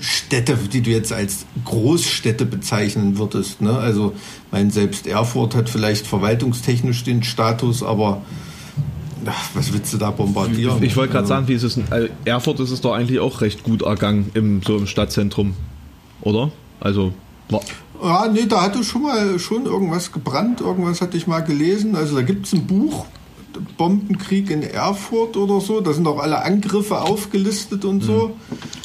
Städte, 0.00 0.58
die 0.72 0.82
du 0.82 0.90
jetzt 0.90 1.12
als 1.12 1.46
Großstädte 1.64 2.46
bezeichnen 2.46 3.16
würdest. 3.16 3.60
Ne? 3.60 3.76
Also, 3.78 4.14
mein 4.50 4.70
selbst 4.70 5.06
Erfurt 5.06 5.54
hat 5.54 5.68
vielleicht 5.68 6.06
verwaltungstechnisch 6.06 7.04
den 7.04 7.22
Status, 7.22 7.82
aber 7.82 8.22
ach, 9.24 9.50
was 9.54 9.72
willst 9.72 9.94
du 9.94 9.98
da 9.98 10.10
bombardieren? 10.10 10.78
Ich, 10.78 10.90
ich 10.90 10.96
wollte 10.96 11.12
gerade 11.12 11.24
also, 11.24 11.34
sagen, 11.34 11.48
wie 11.48 11.54
ist 11.54 11.62
es, 11.62 11.78
also 11.90 12.08
Erfurt 12.24 12.60
ist 12.60 12.70
es 12.70 12.80
doch 12.80 12.92
eigentlich 12.92 13.20
auch 13.20 13.40
recht 13.40 13.62
gut 13.62 13.82
ergangen 13.82 14.30
im 14.34 14.62
so 14.62 14.76
im 14.76 14.86
Stadtzentrum, 14.86 15.54
oder? 16.20 16.50
Also 16.80 17.14
ja, 18.02 18.28
nee, 18.28 18.46
da 18.46 18.62
hatte 18.62 18.84
schon 18.84 19.02
mal 19.02 19.38
schon 19.38 19.66
irgendwas 19.66 20.12
gebrannt, 20.12 20.60
irgendwas 20.60 21.00
hatte 21.00 21.16
ich 21.16 21.26
mal 21.26 21.40
gelesen. 21.40 21.96
Also 21.96 22.16
da 22.16 22.22
gibt 22.22 22.46
es 22.46 22.52
ein 22.52 22.66
Buch, 22.66 23.06
Bombenkrieg 23.76 24.50
in 24.50 24.62
Erfurt 24.62 25.36
oder 25.36 25.60
so. 25.60 25.80
Da 25.80 25.92
sind 25.92 26.06
auch 26.06 26.18
alle 26.18 26.42
Angriffe 26.42 27.00
aufgelistet 27.00 27.84
und 27.84 28.02
so. 28.02 28.36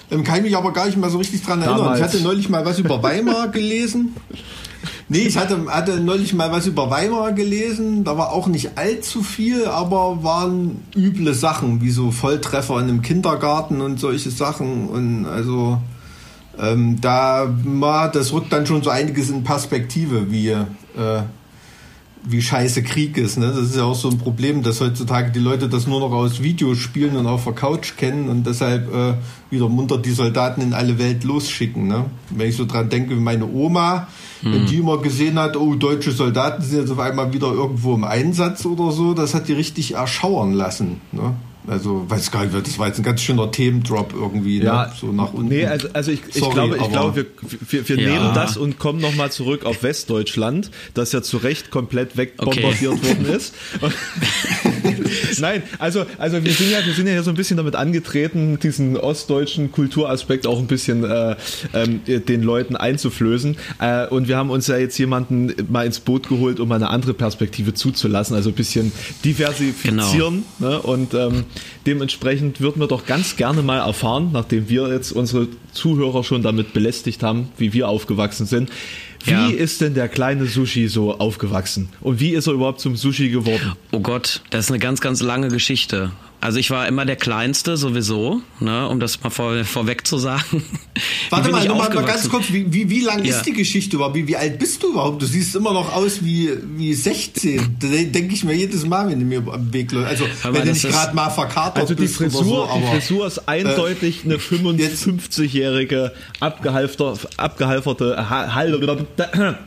Mhm. 0.10 0.16
Ähm, 0.18 0.24
kann 0.24 0.38
ich 0.38 0.44
mich 0.44 0.58
aber 0.58 0.74
gar 0.74 0.86
nicht 0.86 0.98
mal 0.98 1.10
so 1.10 1.18
richtig 1.18 1.44
dran 1.44 1.62
erinnern. 1.62 1.80
Damals. 1.80 2.00
Ich 2.00 2.06
hatte 2.06 2.22
neulich 2.22 2.50
mal 2.50 2.66
was 2.66 2.80
über 2.80 3.02
Weimar 3.04 3.48
gelesen. 3.52 4.16
Nee, 5.12 5.24
ich 5.24 5.38
hatte, 5.38 5.66
hatte 5.68 6.00
neulich 6.00 6.34
mal 6.34 6.52
was 6.52 6.68
über 6.68 6.90
Weimar 6.92 7.34
gelesen. 7.34 8.04
Da 8.04 8.18
war 8.18 8.32
auch 8.32 8.48
nicht 8.48 8.78
allzu 8.78 9.24
viel, 9.24 9.66
aber 9.66 10.24
waren 10.24 10.84
üble 10.96 11.34
Sachen, 11.34 11.82
wie 11.82 11.90
so 11.90 12.12
Volltreffer 12.12 12.76
in 12.76 12.90
einem 12.90 13.02
Kindergarten 13.02 13.82
und 13.82 14.00
solche 14.00 14.30
Sachen. 14.30 14.88
Und 14.88 15.26
also 15.26 15.80
ähm, 16.62 17.00
da, 17.02 17.48
das 18.12 18.34
rückt 18.34 18.52
dann 18.52 18.66
schon 18.66 18.84
so 18.84 18.90
einiges 18.90 19.30
in 19.30 19.44
Perspektive, 19.44 20.32
wie 20.32 20.50
äh, 20.50 20.66
wie 22.24 22.42
scheiße 22.42 22.84
Krieg 22.84 23.18
ist. 23.18 23.38
Ne? 23.38 23.48
Das 23.48 23.60
ist 23.60 23.76
ja 23.76 23.84
auch 23.84 23.96
so 23.96 24.10
ein 24.10 24.18
Problem, 24.18 24.62
dass 24.62 24.82
heutzutage 24.82 25.32
die 25.32 25.40
Leute 25.40 25.70
das 25.70 25.88
nur 25.88 26.00
noch 26.00 26.12
aus 26.12 26.44
Videospielen 26.44 27.16
und 27.16 27.28
auf 27.28 27.46
der 27.46 27.54
Couch 27.54 27.96
kennen 27.96 28.30
und 28.30 28.46
deshalb 28.46 28.94
äh, 28.94 29.14
wieder 29.50 29.70
munter 29.70 29.98
die 29.98 30.12
Soldaten 30.12 30.62
in 30.62 30.74
alle 30.74 31.00
Welt 31.00 31.24
losschicken. 31.24 31.88
Ne? 31.88 32.06
Wenn 32.30 32.50
ich 32.50 32.58
so 32.58 32.66
dran 32.66 32.90
denke, 32.90 33.16
wie 33.16 33.22
meine 33.22 33.48
Oma, 33.48 34.08
mhm. 34.42 34.54
wenn 34.54 34.66
die 34.66 34.78
immer 34.78 34.98
gesehen 34.98 35.40
hat, 35.40 35.56
oh, 35.56 35.76
deutsche 35.76 36.12
Soldaten 36.12 36.62
sind 36.62 36.82
jetzt 36.82 36.92
auf 36.92 37.00
einmal 37.00 37.32
wieder 37.32 37.52
irgendwo 37.52 37.96
im 37.96 38.04
Einsatz 38.04 38.66
oder 38.66 38.92
so, 38.92 39.14
das 39.14 39.34
hat 39.34 39.48
die 39.48 39.54
richtig 39.54 39.96
erschauern 39.96 40.54
lassen. 40.54 41.00
Ne? 41.12 41.36
Also, 41.70 42.10
weiß 42.10 42.32
gar 42.32 42.46
nicht, 42.46 42.68
das 42.68 42.80
war 42.80 42.88
jetzt 42.88 42.98
ein 42.98 43.04
ganz 43.04 43.22
schöner 43.22 43.52
Themendrop 43.52 44.14
irgendwie, 44.14 44.58
ne? 44.58 44.66
ja, 44.66 44.86
ne? 44.88 44.94
so 45.00 45.12
nach 45.12 45.34
unten. 45.34 45.50
Nee, 45.50 45.68
also, 45.68 45.88
also 45.94 46.12
ich, 46.12 46.22
Sorry, 46.32 46.48
ich 46.48 46.54
glaube, 46.54 46.78
ich 46.78 46.90
glaube 46.90 47.16
wir, 47.16 47.26
wir, 47.70 47.90
wir 47.90 48.00
ja. 48.00 48.10
nehmen 48.10 48.34
das 48.34 48.58
und 48.58 48.80
kommen 48.80 49.00
nochmal 49.00 49.32
zurück 49.32 49.66
auf 49.66 49.84
Westdeutschland, 49.84 50.72
das 50.96 51.12
ja 51.12 51.22
zu 51.22 51.38
Recht 51.38 51.70
komplett 51.70 52.18
wegbombardiert 52.18 52.94
okay. 52.94 53.08
worden 53.08 53.26
ist. 53.36 53.54
Nein, 55.40 55.62
also, 55.78 56.06
also 56.18 56.44
wir 56.44 56.52
sind 56.52 56.72
ja, 56.72 56.84
wir 56.84 56.94
sind 56.94 57.06
ja 57.06 57.14
hier 57.14 57.24
so 57.24 57.30
ein 57.30 57.36
bisschen 57.36 57.58
damit 57.58 57.76
angetreten, 57.76 58.58
diesen 58.60 58.98
ostdeutschen 58.98 59.72
Kulturaspekt 59.72 60.48
auch 60.48 60.58
ein 60.58 60.68
bisschen 60.68 61.04
äh, 61.04 61.36
ähm, 61.74 62.02
den 62.06 62.42
Leuten 62.42 62.78
einzuflößen. 62.78 63.58
Äh, 63.80 64.08
und 64.08 64.28
wir 64.28 64.38
haben 64.38 64.50
uns 64.50 64.66
ja 64.68 64.78
jetzt 64.78 64.98
jemanden 64.98 65.54
mal 65.70 65.86
ins 65.86 66.00
Boot 66.00 66.30
geholt, 66.30 66.60
um 66.60 66.72
eine 66.72 66.90
andere 66.90 67.14
Perspektive 67.14 67.76
zuzulassen, 67.76 68.36
also 68.36 68.50
ein 68.50 68.56
bisschen 68.56 68.92
diversifizieren. 69.24 70.44
Genau. 70.60 70.72
Ne? 70.72 70.82
Und 70.82 71.14
ähm, 71.14 71.46
dementsprechend 71.86 72.62
würden 72.62 72.80
wir 72.80 72.88
doch 72.88 73.06
ganz 73.06 73.36
gerne 73.36 73.62
mal 73.62 73.80
erfahren, 73.80 74.30
nachdem 74.34 74.70
wir 74.70 74.90
jetzt 74.90 75.12
unsere 75.12 75.48
Zuhörer 75.72 76.24
schon 76.24 76.42
damit 76.42 76.74
belästigt 76.74 77.24
haben, 77.24 77.50
wie 77.58 77.74
wir 77.74 77.88
aufgewachsen 77.88 78.46
sind, 78.46 78.70
wie 79.26 79.32
ja. 79.32 79.48
ist 79.50 79.82
denn 79.82 79.94
der 79.94 80.08
kleine 80.08 80.46
Sushi 80.46 80.88
so 80.88 81.18
aufgewachsen? 81.20 81.90
Und 82.02 82.20
wie 82.20 82.30
ist 82.30 82.48
er 82.48 82.54
überhaupt 82.54 82.80
zum 82.80 82.96
Sushi 82.96 83.30
geworden? 83.30 83.74
Oh 83.92 84.00
Gott, 84.00 84.42
das 84.50 84.66
ist 84.66 84.72
eine 84.72 84.80
ganz, 84.80 85.02
ganz 85.02 85.22
lange 85.22 85.50
Geschichte. 85.50 86.12
Also 86.42 86.58
ich 86.58 86.72
war 86.72 86.88
immer 86.88 87.06
der 87.06 87.18
Kleinste 87.18 87.76
sowieso, 87.76 88.42
ne, 88.62 88.88
um 88.88 89.02
das 89.02 89.22
mal 89.22 89.30
vor, 89.30 89.66
vorweg 89.66 90.08
zu 90.08 90.18
sagen. 90.18 90.64
Warte 91.30 91.50
mal, 91.52 91.68
mal, 91.68 91.94
mal 91.94 92.06
ganz 92.06 92.30
kurz, 92.30 92.46
wie, 92.54 92.72
wie, 92.72 92.90
wie 92.90 93.02
lang 93.02 93.26
ja. 93.26 93.36
ist 93.36 93.44
die 93.44 93.52
Geschichte 93.52 93.98
überhaupt? 93.98 94.16
Wie, 94.16 94.26
wie 94.26 94.38
alt 94.38 94.58
bist 94.58 94.82
du 94.82 94.92
überhaupt? 94.92 95.22
Du 95.22 95.26
siehst 95.26 95.54
immer 95.56 95.74
noch 95.74 95.94
aus 95.94 96.24
wie, 96.24 96.52
wie 96.78 96.94
16. 96.94 97.78
Da 97.80 97.88
denke 97.88 98.34
ich 98.34 98.46
mir 98.46 98.56
jedes 98.56 98.86
Mal, 98.86 99.10
wenn 99.10 99.20
du 99.20 99.26
mir 99.26 99.40
am 99.52 99.74
Weg 99.74 99.92
läufst. 99.92 100.12
Also 100.12 100.24
mal, 100.44 100.54
wenn 100.54 100.68
du 100.68 100.72
nicht 100.72 100.88
gerade 100.88 101.14
mal 101.14 101.30
verkatert 101.30 101.78
Also 101.78 101.94
die 101.94 102.08
Frisur, 102.08 102.44
so, 102.44 102.64
aber, 102.64 102.80
die 102.80 102.88
Frisur 102.88 103.28
ist 103.28 103.50
eindeutig 103.50 104.22
äh, 104.24 104.30
eine 104.30 104.38
55-jährige 104.38 106.14
abgehalfter, 106.40 107.18
abgehalferte 107.36 108.30
Hall 108.30 108.70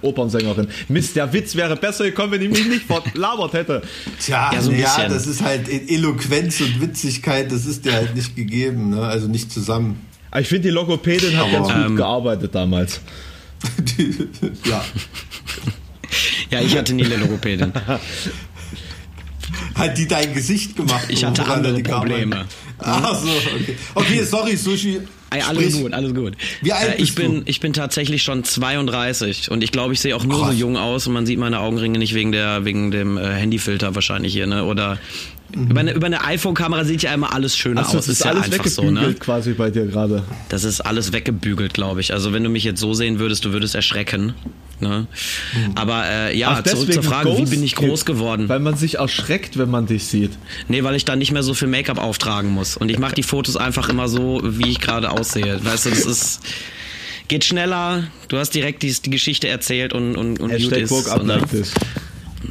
Opernsängerin. 0.01 0.69
Mist, 0.89 1.17
der 1.17 1.31
Witz 1.35 1.55
wäre 1.55 1.77
besser 1.77 2.05
gekommen, 2.05 2.33
wenn 2.33 2.43
ich 2.43 2.51
mich 2.51 2.67
nicht 2.67 2.85
verlabert 2.87 3.53
hätte. 3.53 3.83
Tja, 4.19 4.53
ja, 4.55 4.63
so 4.63 4.73
ja 4.73 5.07
das 5.09 5.27
ist 5.27 5.43
halt 5.43 5.69
Eloquenz 5.69 6.62
und 6.63 6.81
Witzigkeit, 6.81 7.51
das 7.53 7.67
ist 7.67 7.85
dir 7.85 7.93
halt 7.93 8.15
nicht 8.15 8.37
gegeben, 8.37 8.91
ne? 8.91 9.03
also 9.03 9.29
nicht 9.29 9.53
zusammen. 9.53 10.01
Ich 10.39 10.49
finde, 10.49 10.69
die 10.69 10.75
Logopädin 10.75 11.37
hat 11.37 11.53
ganz 11.53 11.69
gut 11.69 11.87
ähm, 11.87 11.97
gearbeitet 11.97 12.55
damals. 12.55 13.01
ja. 14.65 14.85
ja, 16.51 16.61
ich 16.61 16.77
hatte 16.77 16.95
nie 16.95 17.05
eine 17.05 17.17
Logopädin. 17.17 17.73
Hat 19.75 19.99
die 19.99 20.09
dein 20.09 20.33
Gesicht 20.33 20.77
gemacht? 20.77 21.05
Ich 21.09 21.25
hatte 21.25 21.45
andere 21.45 21.83
Probleme. 21.83 22.47
Ach 22.79 23.15
so, 23.15 23.29
okay. 23.29 23.77
Okay, 23.95 24.25
sorry, 24.25 24.57
Sushi. 24.57 25.01
Ey, 25.31 25.41
alles 25.41 25.71
Sprich. 25.71 25.83
gut, 25.83 25.93
alles 25.95 26.15
gut. 26.15 26.35
Wie 26.61 26.73
alt 26.73 26.95
äh, 26.95 26.97
bist 26.99 27.11
ich 27.11 27.15
bin, 27.15 27.37
du? 27.37 27.43
Ich 27.47 27.61
bin 27.61 27.73
tatsächlich 27.73 28.23
schon 28.23 28.45
32 28.45 29.51
und 29.51 29.65
ich 29.65 29.73
glaube, 29.73 29.95
ich 29.95 30.01
sehe 30.01 30.15
auch 30.15 30.25
nur 30.25 30.41
Krass. 30.41 30.53
so 30.53 30.59
jung 30.59 30.77
aus 30.77 31.07
und 31.07 31.15
man 31.15 31.25
sieht 31.25 31.39
meine 31.39 31.61
Augenringe 31.61 31.99
nicht 31.99 32.15
wegen 32.15 32.33
der 32.33 32.67
wegen 32.67 32.91
dem 32.91 33.17
äh, 33.17 33.23
Handyfilter 33.23 33.95
wahrscheinlich 33.95 34.35
hier, 34.35 34.47
ne? 34.47 34.65
Oder 34.65 34.99
Mhm. 35.55 35.71
Über 35.71 35.81
eine, 35.81 35.93
über 35.93 36.07
eine 36.07 36.25
iPhone-Kamera 36.25 36.85
sieht 36.85 37.03
ja 37.03 37.13
immer 37.13 37.35
alles 37.35 37.57
schöner 37.57 37.81
also, 37.81 37.99
aus. 37.99 38.07
Das 38.07 38.09
ist, 38.09 38.21
ist 38.21 38.25
ja 38.25 38.31
alles 38.33 38.45
einfach 38.45 38.67
so, 38.67 38.91
ne? 38.91 39.15
quasi 39.15 39.53
bei 39.53 39.71
dir 39.71 39.87
gerade. 39.87 40.23
Das 40.49 40.65
ist 40.65 40.81
alles 40.81 41.13
weggebügelt, 41.13 41.75
glaube 41.75 42.01
ich. 42.01 42.13
Also 42.13 42.33
wenn 42.33 42.45
du 42.45 42.51
mich 42.51 42.65
jetzt 42.65 42.81
so 42.81 42.95
sehen 42.95 43.19
würdest, 43.19 43.45
du 43.45 43.53
würdest 43.53 43.75
erschrecken. 43.75 44.35
Ne? 44.81 45.07
Mhm. 45.55 45.73
Aber 45.77 46.05
äh, 46.07 46.37
ja, 46.37 46.59
Ach, 46.59 46.63
zurück 46.63 46.93
zur 46.93 47.03
Frage, 47.03 47.29
Ghost 47.29 47.41
wie 47.41 47.47
bin 47.47 47.63
ich 47.63 47.75
groß 47.77 48.05
geworden? 48.05 48.49
Weil 48.49 48.61
man 48.61 48.77
sich 48.77 48.99
erschreckt, 48.99 49.57
wenn 49.59 49.71
man 49.71 49.87
dich 49.87 50.07
sieht. 50.07 50.33
Nee, 50.69 50.83
weil 50.83 50.97
ich 50.97 51.05
dann 51.05 51.19
nicht 51.19 51.33
mehr 51.33 51.43
so 51.43 51.55
viel 51.55 51.69
Make-up 51.69 51.99
auftragen 51.99 52.51
muss. 52.51 52.77
Und 52.77 52.91
ich 52.91 52.99
mache 52.99 53.15
die 53.15 53.23
Fotos 53.23 53.57
einfach 53.57 53.89
immer 53.89 54.09
so, 54.09 54.41
wie 54.43 54.71
ich 54.71 54.81
gerade 54.81 55.11
aussehe. 55.11 55.65
Weißt 55.65 55.87
du, 55.87 55.91
das 55.91 56.07
ist 56.07 56.41
geht 57.29 57.45
schneller. 57.45 58.05
Du 58.29 58.37
hast 58.37 58.51
direkt 58.51 58.83
die, 58.83 58.93
die 58.93 59.11
Geschichte 59.11 59.49
erzählt 59.49 59.93
und 59.93 60.17
und 60.17 60.41
und 60.41 60.51
Hashtag 60.51 60.89
gut 60.89 61.53
ist. 61.53 61.75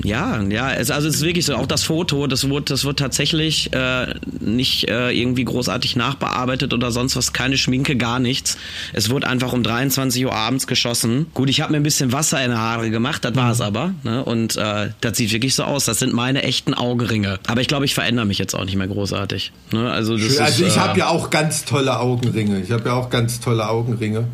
Ja, 0.04 0.42
ja, 0.42 0.74
es, 0.74 0.92
also 0.92 1.08
es 1.08 1.16
ist 1.16 1.22
wirklich 1.22 1.46
so, 1.46 1.56
auch 1.56 1.66
das 1.66 1.84
Foto, 1.84 2.28
das 2.28 2.50
wird, 2.50 2.70
das 2.70 2.86
wird 2.86 3.00
tatsächlich 3.00 3.74
äh, 3.74 4.14
nicht 4.40 4.90
äh, 4.90 5.12
irgendwie 5.12 5.46
großartig 5.46 5.96
nachbearbeitet 5.96 6.74
oder 6.74 6.92
sonst 6.92 7.16
was, 7.16 7.34
keine 7.34 7.58
Schminke, 7.58 7.96
gar 7.96 8.20
nichts. 8.20 8.58
Es 8.94 9.10
wird 9.10 9.26
einfach 9.26 9.54
um 9.54 9.64
23 9.64 10.26
Uhr 10.26 10.34
abends 10.34 10.68
geschossen. 10.68 11.28
Gut, 11.34 11.50
ich 11.50 11.62
habe 11.62 11.72
mir 11.72 11.78
ein 11.78 11.84
bisschen 11.84 12.12
Wasser 12.12 12.44
in 12.44 12.52
die 12.52 12.58
Haare 12.58 12.90
gemacht, 12.90 13.26
das 13.26 13.36
war 13.36 13.52
es 13.52 13.62
aber. 13.62 13.94
Ne? 14.04 14.24
Und 14.24 14.56
äh, 14.56 14.90
das 15.02 15.18
sieht 15.18 15.32
wirklich 15.32 15.56
so 15.56 15.64
aus. 15.64 15.86
Das 15.86 16.00
sind 16.00 16.14
meine 16.14 16.44
echten 16.44 16.74
Augenringe. 16.74 17.40
Aber 17.48 17.62
ich 17.62 17.68
glaube, 17.68 17.86
ich 17.86 17.94
verändere 17.94 18.26
mich 18.26 18.38
jetzt 18.38 18.56
auch 18.56 18.66
nicht 18.66 18.76
mehr 18.76 18.88
großartig. 18.88 19.52
Ne? 19.72 19.92
Also, 19.92 20.18
das 20.18 20.38
also 20.38 20.64
ist, 20.64 20.74
ich 20.74 20.80
habe 20.80 20.96
äh, 20.96 21.00
ja 21.00 21.08
auch 21.10 21.30
ganz 21.30 21.66
tolle 21.66 22.00
Augenringe. 22.00 22.62
Ich 22.62 22.72
habe 22.72 22.90
ja 22.90 22.96
auch 22.96 23.10
ganz 23.10 23.40
tolle 23.40 23.68
Augenringe 23.68 24.26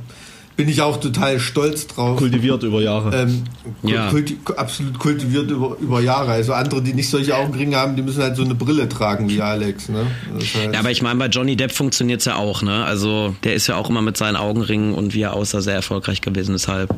bin 0.58 0.68
ich 0.68 0.82
auch 0.82 1.00
total 1.00 1.40
stolz 1.40 1.86
drauf. 1.86 2.18
Kultiviert 2.18 2.64
über 2.64 2.82
Jahre. 2.82 3.16
Ähm, 3.16 3.44
ja. 3.84 4.10
Kulti 4.10 4.38
absolut 4.58 4.98
kultiviert 4.98 5.52
über, 5.52 5.78
über 5.80 6.02
Jahre. 6.02 6.32
Also 6.32 6.54
andere, 6.54 6.82
die 6.82 6.94
nicht 6.94 7.10
solche 7.10 7.36
Augenringe 7.36 7.78
haben, 7.78 7.96
die 7.96 8.02
müssen 8.02 8.24
halt 8.24 8.36
so 8.36 8.44
eine 8.44 8.56
Brille 8.56 8.90
tragen 8.90 9.30
wie 9.30 9.40
Alex. 9.40 9.88
Ne? 9.88 10.08
Heißt 10.36 10.74
ja, 10.74 10.80
aber 10.80 10.90
ich 10.90 11.04
meine, 11.04 11.20
bei 11.20 11.28
Johnny 11.28 11.56
Depp 11.56 11.72
funktioniert 11.72 12.22
es 12.22 12.26
ja 12.26 12.36
auch. 12.36 12.64
Ne? 12.64 12.84
Also 12.84 13.36
der 13.44 13.54
ist 13.54 13.68
ja 13.68 13.76
auch 13.76 13.90
immer 13.90 14.02
mit 14.02 14.18
seinen 14.18 14.36
Augenringen 14.36 14.96
und 14.96 15.14
wie 15.14 15.22
er 15.22 15.34
aussah 15.34 15.62
sehr 15.62 15.76
erfolgreich 15.76 16.22
gewesen. 16.22 16.54
Deshalb. 16.54 16.94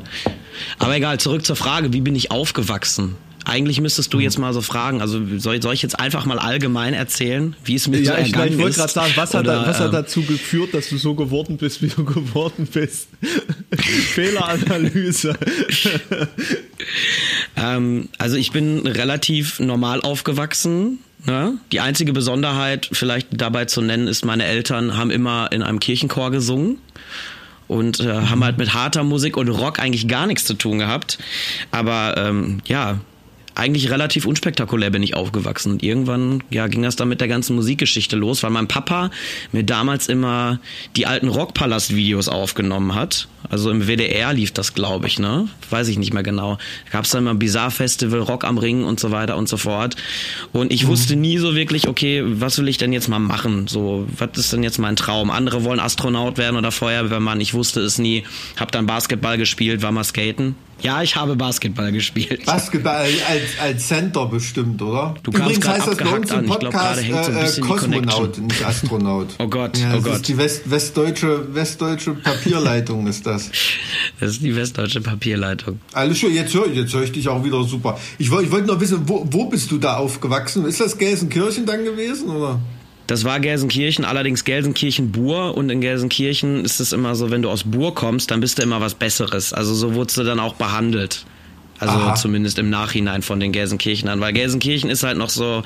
Aber 0.79 0.95
egal, 0.95 1.19
zurück 1.19 1.45
zur 1.45 1.57
Frage, 1.57 1.91
wie 1.91 2.01
bin 2.01 2.15
ich 2.15 2.31
aufgewachsen? 2.31 3.15
Eigentlich 3.49 3.81
müsstest 3.81 4.13
du 4.13 4.19
jetzt 4.19 4.37
mal 4.37 4.53
so 4.53 4.61
fragen, 4.61 5.01
also 5.01 5.19
soll, 5.37 5.59
soll 5.59 5.73
ich 5.73 5.81
jetzt 5.81 5.99
einfach 5.99 6.25
mal 6.25 6.37
allgemein 6.37 6.93
erzählen, 6.93 7.55
wie 7.65 7.73
es 7.73 7.87
mir 7.87 7.99
ja, 7.99 8.11
so 8.11 8.17
ergangen 8.17 8.47
ich, 8.49 8.53
ich 8.53 8.59
wollte 8.59 8.77
gerade 8.77 8.93
sagen, 8.93 9.11
was, 9.15 9.33
Oder, 9.33 9.61
hat, 9.61 9.67
was 9.67 9.79
ähm, 9.79 9.85
hat 9.85 9.93
dazu 9.93 10.21
geführt, 10.21 10.75
dass 10.75 10.89
du 10.89 10.97
so 10.97 11.15
geworden 11.15 11.57
bist, 11.57 11.81
wie 11.81 11.87
du 11.87 12.05
geworden 12.05 12.67
bist? 12.71 13.07
Fehleranalyse. 14.13 15.35
ähm, 17.55 18.09
also 18.19 18.35
ich 18.35 18.51
bin 18.51 18.85
relativ 18.85 19.59
normal 19.59 20.01
aufgewachsen. 20.01 20.99
Ja? 21.25 21.53
Die 21.71 21.79
einzige 21.79 22.13
Besonderheit 22.13 22.87
vielleicht 22.91 23.29
dabei 23.31 23.65
zu 23.65 23.81
nennen 23.81 24.07
ist, 24.07 24.25
meine 24.25 24.45
Eltern 24.45 24.95
haben 24.95 25.09
immer 25.09 25.51
in 25.51 25.63
einem 25.63 25.79
Kirchenchor 25.79 26.29
gesungen 26.29 26.77
und 27.67 27.99
äh, 27.99 28.13
haben 28.13 28.43
halt 28.43 28.57
mit 28.57 28.75
harter 28.75 29.03
Musik 29.03 29.37
und 29.37 29.47
Rock 29.47 29.79
eigentlich 29.79 30.07
gar 30.07 30.27
nichts 30.27 30.45
zu 30.45 30.53
tun 30.53 30.79
gehabt. 30.79 31.17
Aber 31.71 32.15
ähm, 32.17 32.59
ja, 32.65 32.99
eigentlich 33.59 33.91
relativ 33.91 34.25
unspektakulär 34.25 34.89
bin 34.89 35.03
ich 35.03 35.15
aufgewachsen. 35.15 35.73
Und 35.73 35.83
irgendwann 35.83 36.41
ja, 36.49 36.67
ging 36.67 36.81
das 36.81 36.95
dann 36.95 37.09
mit 37.09 37.21
der 37.21 37.27
ganzen 37.27 37.55
Musikgeschichte 37.55 38.15
los, 38.15 38.41
weil 38.41 38.51
mein 38.51 38.67
Papa 38.67 39.11
mir 39.51 39.63
damals 39.63 40.07
immer 40.07 40.59
die 40.95 41.05
alten 41.05 41.27
Rockpalast-Videos 41.27 42.29
aufgenommen 42.29 42.95
hat. 42.95 43.27
Also 43.49 43.69
im 43.71 43.87
WDR 43.87 44.33
lief 44.33 44.51
das, 44.51 44.73
glaube 44.73 45.07
ich, 45.07 45.19
ne? 45.19 45.47
Weiß 45.69 45.87
ich 45.87 45.97
nicht 45.97 46.13
mehr 46.13 46.23
genau. 46.23 46.57
Da 46.85 46.91
gab 46.91 47.05
es 47.05 47.11
dann 47.11 47.23
immer 47.23 47.35
Bizarre 47.35 47.71
Festival, 47.71 48.19
Rock 48.19 48.43
am 48.43 48.57
Ring 48.57 48.83
und 48.83 48.99
so 48.99 49.11
weiter 49.11 49.37
und 49.37 49.49
so 49.49 49.57
fort. 49.57 49.95
Und 50.53 50.71
ich 50.71 50.85
mhm. 50.85 50.89
wusste 50.89 51.15
nie 51.15 51.37
so 51.37 51.55
wirklich, 51.55 51.87
okay, 51.87 52.23
was 52.25 52.57
will 52.59 52.67
ich 52.67 52.77
denn 52.77 52.93
jetzt 52.93 53.09
mal 53.09 53.19
machen? 53.19 53.67
So, 53.67 54.07
was 54.17 54.37
ist 54.37 54.53
denn 54.53 54.63
jetzt 54.63 54.77
mein 54.77 54.95
Traum? 54.95 55.31
Andere 55.31 55.63
wollen 55.63 55.79
Astronaut 55.79 56.37
werden 56.37 56.57
oder 56.57 56.71
Feuerwehrmann. 56.71 57.41
Ich 57.41 57.53
wusste 57.53 57.81
es 57.81 57.97
nie. 57.97 58.23
Hab 58.57 58.71
dann 58.71 58.85
Basketball 58.85 59.37
gespielt, 59.37 59.81
war 59.81 59.91
mal 59.91 60.03
skaten. 60.03 60.55
Ja, 60.81 61.03
ich 61.03 61.15
habe 61.15 61.35
Basketball 61.35 61.91
gespielt. 61.91 62.45
Basketball 62.45 63.05
als, 63.27 63.59
als 63.61 63.87
Center 63.87 64.25
bestimmt, 64.25 64.81
oder? 64.81 65.15
Du 65.23 65.31
Übrigens 65.31 65.67
heißt 65.67 65.87
das 65.87 65.97
bei 65.97 66.09
uns 66.09 66.31
im 66.31 66.45
Podcast 66.45 67.03
glaub, 67.05 67.29
äh, 67.29 67.47
so 67.47 67.61
Kosmonaut, 67.61 68.37
nicht 68.37 68.65
Astronaut. 68.65 69.27
oh 69.39 69.47
Gott, 69.47 69.77
ja, 69.77 69.95
oh 69.97 70.01
Gott. 70.01 70.15
Ist 70.15 70.27
die 70.27 70.37
West, 70.37 70.69
westdeutsche, 70.69 71.53
westdeutsche 71.53 72.13
Papierleitung 72.13 73.07
ist 73.07 73.25
das. 73.25 73.51
Das 74.19 74.31
ist 74.31 74.43
die 74.43 74.55
westdeutsche 74.55 75.01
Papierleitung. 75.01 75.79
Alles 75.93 76.17
schön, 76.17 76.33
jetzt 76.33 76.53
höre 76.53 76.69
jetzt 76.71 76.93
hör 76.93 77.03
ich 77.03 77.11
dich 77.11 77.27
auch 77.27 77.43
wieder 77.43 77.63
super. 77.63 77.99
Ich, 78.17 78.27
ich 78.31 78.51
wollte 78.51 78.67
noch 78.67 78.79
wissen, 78.79 79.01
wo, 79.05 79.27
wo 79.29 79.45
bist 79.45 79.69
du 79.71 79.77
da 79.77 79.97
aufgewachsen? 79.97 80.65
Ist 80.65 80.79
das 80.79 80.97
Gelsenkirchen 80.97 81.65
dann 81.65 81.83
gewesen, 81.83 82.29
oder? 82.29 82.59
Das 83.09 83.23
war 83.23 83.39
Gelsenkirchen, 83.39 84.05
allerdings 84.05 84.43
Gelsenkirchen-Bur 84.43 85.57
und 85.57 85.71
in 85.71 85.81
Gelsenkirchen 85.81 86.63
ist 86.63 86.79
es 86.79 86.93
immer 86.93 87.15
so, 87.15 87.31
wenn 87.31 87.41
du 87.41 87.49
aus 87.49 87.63
Bur 87.63 87.95
kommst, 87.95 88.29
dann 88.29 88.39
bist 88.39 88.59
du 88.59 88.61
immer 88.61 88.81
was 88.81 88.93
Besseres. 88.93 89.51
Also 89.51 89.73
so 89.73 89.95
wurdest 89.95 90.17
du 90.17 90.23
dann 90.23 90.39
auch 90.39 90.53
behandelt. 90.53 91.25
Also 91.79 91.95
Aha. 91.95 92.13
zumindest 92.13 92.59
im 92.59 92.69
Nachhinein 92.69 93.23
von 93.23 93.39
den 93.39 93.51
Gelsenkirchenern, 93.51 94.21
weil 94.21 94.31
Gelsenkirchen 94.33 94.91
ist 94.91 95.01
halt 95.01 95.17
noch 95.17 95.31
so, 95.31 95.63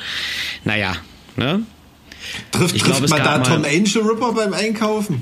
naja, 0.63 0.95
ne? 1.35 1.63
Trifft, 2.53 2.75
ich 2.77 2.83
trifft 2.83 3.07
glaub, 3.07 3.09
man 3.09 3.23
da 3.25 3.39
Tom 3.39 3.65
Angel 3.65 4.03
Ripper 4.03 4.31
beim 4.31 4.53
Einkaufen? 4.53 5.21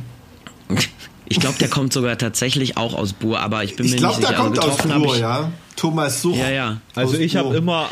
Ich 1.27 1.39
glaube, 1.39 1.57
der 1.57 1.69
kommt 1.69 1.91
sogar 1.91 2.19
tatsächlich 2.19 2.77
auch 2.77 2.93
aus 2.93 3.13
Bur, 3.13 3.39
aber 3.39 3.63
ich 3.63 3.75
bin 3.75 3.87
ich 3.87 3.93
mir 3.93 3.97
glaub, 3.97 4.19
nicht 4.19 4.27
sicher. 4.27 4.29
Ich 4.29 4.35
glaube, 4.37 4.53
der 4.53 4.61
kommt 4.61 4.79
also, 4.79 4.99
aus 4.99 5.07
Bur, 5.07 5.17
ja. 5.17 5.51
Thomas 5.75 6.21
Such. 6.21 6.37
Ja, 6.37 6.51
ja. 6.51 6.81
Also 6.93 7.17
ich 7.17 7.35
habe 7.35 7.55
immer 7.55 7.89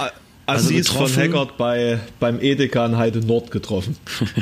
also 0.49 0.73
also 0.73 0.93
von 0.93 1.15
Haggard 1.15 1.57
bei, 1.57 1.99
beim 2.19 2.41
Edeka 2.41 2.85
in 2.85 2.97
Heide 2.97 3.19
Nord 3.19 3.51
getroffen. 3.51 3.95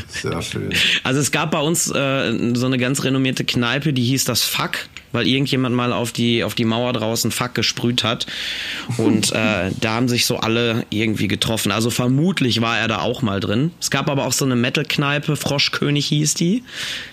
Sehr 0.07 0.41
schön. 0.41 0.73
Also 1.03 1.19
es 1.19 1.31
gab 1.31 1.51
bei 1.51 1.59
uns 1.59 1.89
äh, 1.89 2.55
so 2.55 2.65
eine 2.65 2.77
ganz 2.77 3.03
renommierte 3.03 3.43
Kneipe, 3.43 3.93
die 3.93 4.03
hieß 4.03 4.25
das 4.25 4.43
Fuck, 4.43 4.87
weil 5.11 5.27
irgendjemand 5.27 5.75
mal 5.75 5.93
auf 5.93 6.11
die, 6.11 6.43
auf 6.43 6.55
die 6.55 6.65
Mauer 6.65 6.93
draußen 6.93 7.31
Fuck 7.31 7.55
gesprüht 7.55 8.03
hat. 8.03 8.27
Und 8.97 9.31
äh, 9.31 9.71
da 9.81 9.93
haben 9.93 10.07
sich 10.07 10.25
so 10.25 10.37
alle 10.37 10.85
irgendwie 10.89 11.27
getroffen. 11.27 11.71
Also 11.71 11.89
vermutlich 11.89 12.61
war 12.61 12.77
er 12.77 12.87
da 12.87 12.99
auch 12.99 13.21
mal 13.21 13.39
drin. 13.39 13.71
Es 13.79 13.91
gab 13.91 14.09
aber 14.09 14.25
auch 14.25 14.33
so 14.33 14.45
eine 14.45 14.55
Metal-Kneipe, 14.55 15.35
Froschkönig 15.35 16.07
hieß 16.07 16.33
die 16.35 16.63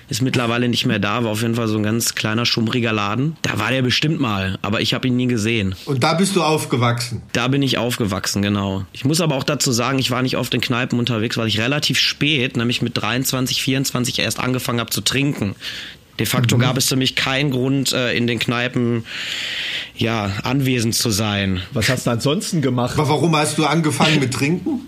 ist 0.08 0.22
mittlerweile 0.22 0.68
nicht 0.68 0.86
mehr 0.86 0.98
da, 0.98 1.24
war 1.24 1.30
auf 1.30 1.42
jeden 1.42 1.54
Fall 1.54 1.68
so 1.68 1.76
ein 1.76 1.82
ganz 1.82 2.14
kleiner, 2.14 2.44
schummriger 2.44 2.92
Laden. 2.92 3.36
Da 3.42 3.58
war 3.58 3.70
der 3.70 3.82
bestimmt 3.82 4.20
mal, 4.20 4.58
aber 4.62 4.80
ich 4.80 4.94
habe 4.94 5.08
ihn 5.08 5.16
nie 5.16 5.26
gesehen. 5.26 5.74
Und 5.86 6.02
da 6.04 6.14
bist 6.14 6.36
du 6.36 6.42
aufgewachsen? 6.42 7.22
Da 7.32 7.48
bin 7.48 7.62
ich 7.62 7.78
aufgewachsen, 7.78 8.42
genau. 8.42 8.84
Ich 8.92 9.04
muss 9.04 9.20
aber 9.20 9.34
auch 9.34 9.44
dazu 9.44 9.72
sagen, 9.72 9.98
ich 9.98 10.10
war 10.10 10.22
nicht 10.22 10.36
oft 10.36 10.52
in 10.54 10.60
Kneipen 10.60 10.98
unterwegs, 10.98 11.36
weil 11.36 11.48
ich 11.48 11.60
relativ 11.60 11.98
spät, 11.98 12.56
nämlich 12.56 12.82
mit 12.82 12.96
23, 12.96 13.62
24 13.62 14.18
erst 14.18 14.40
angefangen 14.40 14.80
habe 14.80 14.90
zu 14.90 15.00
trinken. 15.00 15.54
De 16.18 16.26
facto 16.26 16.56
mhm. 16.56 16.60
gab 16.60 16.76
es 16.76 16.88
für 16.88 16.96
mich 16.96 17.16
keinen 17.16 17.50
Grund, 17.50 17.92
äh, 17.92 18.14
in 18.14 18.26
den 18.26 18.38
Kneipen 18.38 19.04
ja, 19.96 20.32
anwesend 20.42 20.94
zu 20.94 21.10
sein. 21.10 21.62
Was 21.72 21.88
hast 21.88 22.06
du 22.06 22.10
ansonsten 22.10 22.62
gemacht? 22.62 22.98
Aber 22.98 23.08
warum 23.08 23.34
hast 23.36 23.58
du 23.58 23.64
angefangen 23.64 24.20
mit 24.20 24.32
Trinken? 24.34 24.80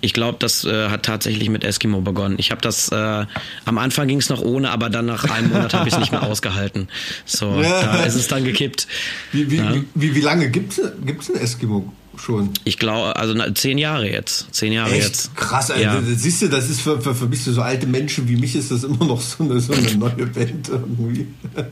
Ich 0.00 0.12
glaube, 0.12 0.38
das 0.38 0.64
äh, 0.64 0.88
hat 0.88 1.04
tatsächlich 1.04 1.50
mit 1.50 1.64
Eskimo 1.64 2.00
begonnen. 2.00 2.36
Ich 2.38 2.50
habe 2.50 2.60
das, 2.60 2.88
äh, 2.88 3.26
am 3.64 3.78
Anfang 3.78 4.08
ging 4.08 4.18
es 4.18 4.28
noch 4.28 4.40
ohne, 4.40 4.70
aber 4.70 4.88
dann 4.88 5.06
nach 5.06 5.24
einem 5.30 5.50
Monat 5.50 5.74
habe 5.74 5.88
ich 5.88 5.94
es 5.94 6.00
nicht 6.00 6.12
mehr 6.12 6.22
ausgehalten. 6.22 6.88
So, 7.24 7.60
ja. 7.60 7.82
da 7.82 8.04
ist 8.04 8.14
es 8.14 8.28
dann 8.28 8.44
gekippt. 8.44 8.86
Wie, 9.32 9.50
wie, 9.50 9.56
ja. 9.56 9.74
wie, 9.94 10.14
wie 10.14 10.20
lange 10.20 10.50
gibt 10.50 10.78
es 10.78 11.30
ein 11.30 11.40
Eskimo? 11.40 11.92
Schon. 12.20 12.50
Ich 12.64 12.78
glaube, 12.78 13.16
also 13.16 13.34
na, 13.34 13.54
zehn 13.54 13.78
Jahre 13.78 14.10
jetzt. 14.10 14.52
Zehn 14.54 14.72
Jahre 14.72 14.92
Echt? 14.92 15.04
jetzt. 15.04 15.36
Krass, 15.36 15.70
Alter. 15.70 15.82
Ja. 15.82 16.02
Siehst 16.02 16.42
du, 16.42 16.48
das 16.48 16.68
ist 16.68 16.80
für, 16.80 17.00
für, 17.00 17.14
für 17.14 17.26
mich 17.26 17.42
so 17.42 17.60
alte 17.60 17.86
Menschen 17.86 18.28
wie 18.28 18.36
mich 18.36 18.54
ist 18.56 18.70
das 18.70 18.84
immer 18.84 19.04
noch 19.04 19.20
so 19.20 19.44
eine, 19.44 19.60
so 19.60 19.72
eine 19.72 19.94
neue 19.96 20.26
Band 20.26 20.68
irgendwie. 20.68 21.26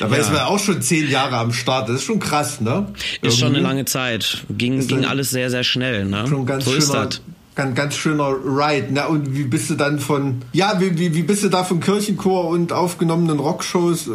Dabei 0.00 0.16
ja. 0.16 0.22
ist 0.22 0.32
man 0.32 0.42
auch 0.42 0.58
schon 0.58 0.82
zehn 0.82 1.08
Jahre 1.10 1.36
am 1.36 1.52
Start. 1.52 1.88
Das 1.88 1.96
ist 1.96 2.04
schon 2.04 2.20
krass, 2.20 2.60
ne? 2.60 2.70
Irgendwie. 2.70 3.28
Ist 3.28 3.38
schon 3.38 3.54
eine 3.54 3.60
lange 3.60 3.84
Zeit. 3.84 4.44
Ging, 4.50 4.86
ging 4.86 5.04
alles 5.04 5.30
sehr, 5.30 5.50
sehr 5.50 5.64
schnell, 5.64 6.04
ne? 6.04 6.26
Schon 6.28 6.46
ganz 6.46 6.64
so 6.64 6.72
schöner, 6.72 7.08
ganz, 7.54 7.74
ganz 7.74 7.94
schöner 7.94 8.30
Ride. 8.30 8.88
Na, 8.90 9.06
und 9.06 9.36
wie 9.36 9.44
bist 9.44 9.70
du 9.70 9.74
dann 9.74 9.98
von, 9.98 10.42
ja, 10.52 10.80
wie, 10.80 10.98
wie, 10.98 11.14
wie 11.14 11.22
bist 11.22 11.42
du 11.42 11.48
da 11.48 11.64
von 11.64 11.80
Kirchenchor 11.80 12.48
und 12.48 12.72
aufgenommenen 12.72 13.38
Rockshows 13.38 14.08
äh, 14.08 14.10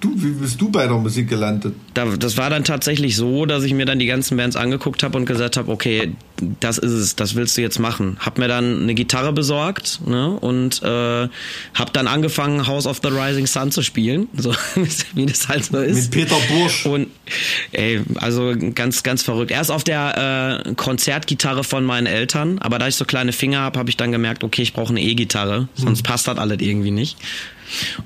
Du, 0.00 0.12
wie 0.16 0.32
bist 0.32 0.60
du 0.60 0.70
bei 0.70 0.86
der 0.86 0.96
Musik 0.96 1.28
gelandet? 1.28 1.74
das 1.94 2.36
war 2.36 2.50
dann 2.50 2.62
tatsächlich 2.62 3.16
so, 3.16 3.46
dass 3.46 3.64
ich 3.64 3.74
mir 3.74 3.84
dann 3.84 3.98
die 3.98 4.06
ganzen 4.06 4.36
Bands 4.36 4.54
angeguckt 4.54 5.02
habe 5.02 5.18
und 5.18 5.24
gesagt 5.24 5.56
habe, 5.56 5.70
okay, 5.70 6.12
das 6.60 6.78
ist 6.78 6.92
es, 6.92 7.16
das 7.16 7.34
willst 7.34 7.56
du 7.56 7.62
jetzt 7.62 7.78
machen. 7.78 8.16
Hab 8.20 8.38
mir 8.38 8.46
dann 8.46 8.82
eine 8.82 8.94
Gitarre 8.94 9.32
besorgt 9.32 10.00
ne, 10.06 10.30
und 10.30 10.82
äh, 10.82 11.28
hab 11.74 11.92
dann 11.92 12.06
angefangen, 12.06 12.66
House 12.66 12.86
of 12.86 13.00
the 13.02 13.08
Rising 13.08 13.46
Sun 13.46 13.72
zu 13.72 13.82
spielen, 13.82 14.28
so 14.36 14.54
wie 15.14 15.26
das 15.26 15.48
halt 15.48 15.64
so 15.64 15.78
ist. 15.78 16.14
Mit 16.14 16.28
Peter 16.28 16.36
Bursch. 16.48 16.86
Und 16.86 17.08
ey, 17.72 18.02
also 18.16 18.54
ganz, 18.74 19.02
ganz 19.02 19.22
verrückt. 19.22 19.50
Erst 19.50 19.70
auf 19.70 19.82
der 19.82 20.62
äh, 20.66 20.74
Konzertgitarre 20.74 21.64
von 21.64 21.84
meinen 21.84 22.06
Eltern, 22.06 22.58
aber 22.58 22.78
da 22.78 22.86
ich 22.86 22.94
so 22.94 23.04
kleine 23.04 23.32
Finger 23.32 23.60
habe, 23.60 23.78
habe 23.78 23.90
ich 23.90 23.96
dann 23.96 24.12
gemerkt, 24.12 24.44
okay, 24.44 24.62
ich 24.62 24.72
brauche 24.72 24.90
eine 24.90 25.02
E-Gitarre, 25.02 25.68
sonst 25.74 26.00
hm. 26.00 26.04
passt 26.04 26.28
das 26.28 26.38
alles 26.38 26.60
irgendwie 26.60 26.92
nicht. 26.92 27.16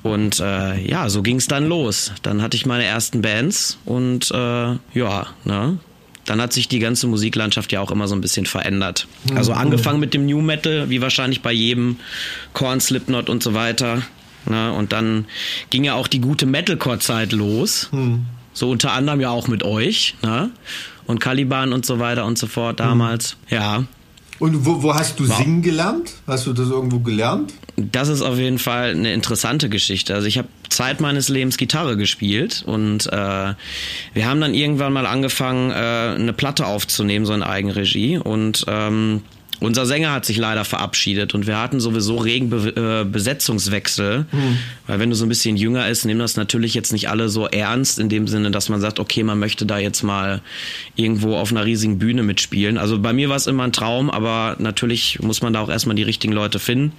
Und 0.03 0.41
äh, 0.41 0.81
ja, 0.81 1.09
so 1.09 1.23
ging 1.23 1.37
es 1.37 1.49
dann 1.49 1.67
los. 1.67 2.13
Dann 2.23 2.43
hatte 2.43 2.57
ich 2.57 2.67
meine 2.67 2.85
ersten 2.85 3.23
Bands 3.23 3.79
und 3.85 4.31
äh, 4.31 4.77
ja, 4.95 5.27
ne? 5.45 5.79
Dann 6.25 6.41
hat 6.41 6.53
sich 6.53 6.69
die 6.69 6.79
ganze 6.79 7.09
Musiklandschaft 7.09 7.73
ja 7.73 7.81
auch 7.81 7.91
immer 7.91 8.07
so 8.07 8.15
ein 8.15 8.21
bisschen 8.21 8.47
verändert. 8.47 9.09
Mhm. 9.29 9.37
Also 9.37 9.53
angefangen 9.53 9.99
mit 9.99 10.15
dem 10.15 10.25
New 10.27 10.41
Metal, 10.41 10.89
wie 10.89 11.01
wahrscheinlich 11.01 11.43
bei 11.43 11.53
jedem 11.53 11.97
Korn, 12.53 12.81
Slipknot 12.81 13.29
und 13.29 13.43
so 13.43 13.55
weiter. 13.55 14.03
Ne? 14.47 14.73
Und 14.73 14.93
dann 14.93 15.27
ging 15.71 15.83
ja 15.83 15.95
auch 15.95 16.07
die 16.07 16.21
gute 16.21 16.47
Metalcore-Zeit 16.47 17.33
los. 17.33 17.89
Mhm. 17.91 18.27
So 18.53 18.71
unter 18.71 18.93
anderem 18.93 19.21
ja 19.21 19.31
auch 19.31 19.49
mit 19.49 19.65
euch. 19.65 20.15
Ne? 20.23 20.51
Und 21.07 21.19
Caliban 21.19 21.73
und 21.73 21.85
so 21.85 21.99
weiter 21.99 22.25
und 22.25 22.39
so 22.39 22.47
fort 22.47 22.79
damals. 22.79 23.37
Mhm. 23.49 23.55
Ja. 23.57 23.85
Und 24.43 24.67
wo, 24.67 24.83
wo 24.83 24.93
hast 24.93 25.21
du 25.21 25.29
wow. 25.29 25.37
singen 25.37 25.63
gelernt? 25.63 26.15
Hast 26.27 26.49
du 26.49 26.53
das 26.53 26.69
irgendwo 26.69 26.99
gelernt? 26.99 27.55
Das 27.77 28.09
ist 28.09 28.23
auf 28.23 28.39
jeden 28.39 28.59
Fall 28.59 28.91
eine 28.91 29.13
interessante 29.13 29.69
Geschichte. 29.69 30.17
Also 30.17 30.27
ich 30.27 30.37
habe 30.37 30.49
Zeit 30.69 31.01
meines 31.01 31.29
Lebens 31.29 31.57
Gitarre 31.57 31.97
gespielt 31.97 32.65
und 32.67 33.07
äh, 33.07 33.55
wir 34.15 34.27
haben 34.27 34.41
dann 34.41 34.53
irgendwann 34.53 34.93
mal 34.93 35.07
angefangen, 35.07 35.71
äh, 35.71 35.75
eine 35.75 36.33
Platte 36.33 36.67
aufzunehmen, 36.67 37.25
so 37.25 37.35
in 37.35 37.45
Eigenregie 37.45 38.19
und 38.19 38.65
ähm, 38.67 39.23
unser 39.63 39.87
Sänger 39.87 40.13
hat 40.13 40.25
sich 40.25 40.37
leider 40.39 40.65
verabschiedet 40.65 41.35
und 41.35 41.47
wir 41.47 41.59
hatten 41.59 41.79
sowieso 41.79 42.17
regen 42.17 42.51
Be 42.51 43.03
äh, 43.03 43.05
Besetzungswechsel, 43.05 44.27
mhm. 44.31 44.59
weil 44.89 44.99
wenn 44.99 45.11
du 45.11 45.17
so 45.17 45.25
ein 45.25 45.29
bisschen 45.29 45.57
jünger 45.57 45.89
ist, 45.89 46.05
nehmen 46.05 46.19
das 46.19 46.37
natürlich 46.37 46.75
jetzt 46.75 46.93
nicht 46.93 47.09
alle 47.09 47.29
so 47.29 47.47
ernst 47.47 48.01
in 48.01 48.09
dem 48.09 48.27
Sinne, 48.27 48.51
dass 48.51 48.69
man 48.69 48.81
sagt, 48.81 48.99
okay, 48.99 49.23
man 49.23 49.39
möchte 49.39 49.65
da 49.65 49.79
jetzt 49.79 50.03
mal 50.03 50.43
irgendwo 50.97 51.37
auf 51.37 51.53
einer 51.53 51.65
riesigen 51.65 51.99
Bühne 51.99 52.25
mitspielen. 52.25 52.77
Also 52.77 52.99
bei 52.99 53.13
mir 53.13 53.29
war 53.29 53.37
es 53.37 53.47
immer 53.47 53.63
ein 53.63 53.73
Traum, 53.73 54.11
aber 54.11 54.57
natürlich 54.59 55.21
muss 55.21 55.43
man 55.43 55.53
da 55.53 55.61
auch 55.61 55.71
erstmal 55.71 55.95
die 55.95 56.03
richtigen 56.03 56.33
Leute 56.33 56.59
finden. 56.59 56.93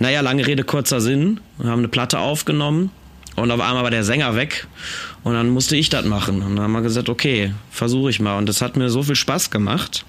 Naja, 0.00 0.20
lange 0.20 0.46
Rede, 0.46 0.64
kurzer 0.64 1.00
Sinn. 1.00 1.40
Wir 1.58 1.70
haben 1.70 1.78
eine 1.78 1.88
Platte 1.88 2.18
aufgenommen 2.18 2.90
und 3.36 3.52
auf 3.52 3.60
einmal 3.60 3.84
war 3.84 3.90
der 3.90 4.04
Sänger 4.04 4.34
weg 4.34 4.66
und 5.22 5.34
dann 5.34 5.50
musste 5.50 5.76
ich 5.76 5.90
das 5.90 6.04
machen. 6.04 6.42
Und 6.42 6.56
dann 6.56 6.64
haben 6.64 6.72
wir 6.72 6.82
gesagt, 6.82 7.08
okay, 7.08 7.52
versuche 7.70 8.10
ich 8.10 8.18
mal. 8.18 8.36
Und 8.36 8.48
das 8.48 8.62
hat 8.62 8.76
mir 8.76 8.90
so 8.90 9.04
viel 9.04 9.14
Spaß 9.16 9.50
gemacht 9.50 10.04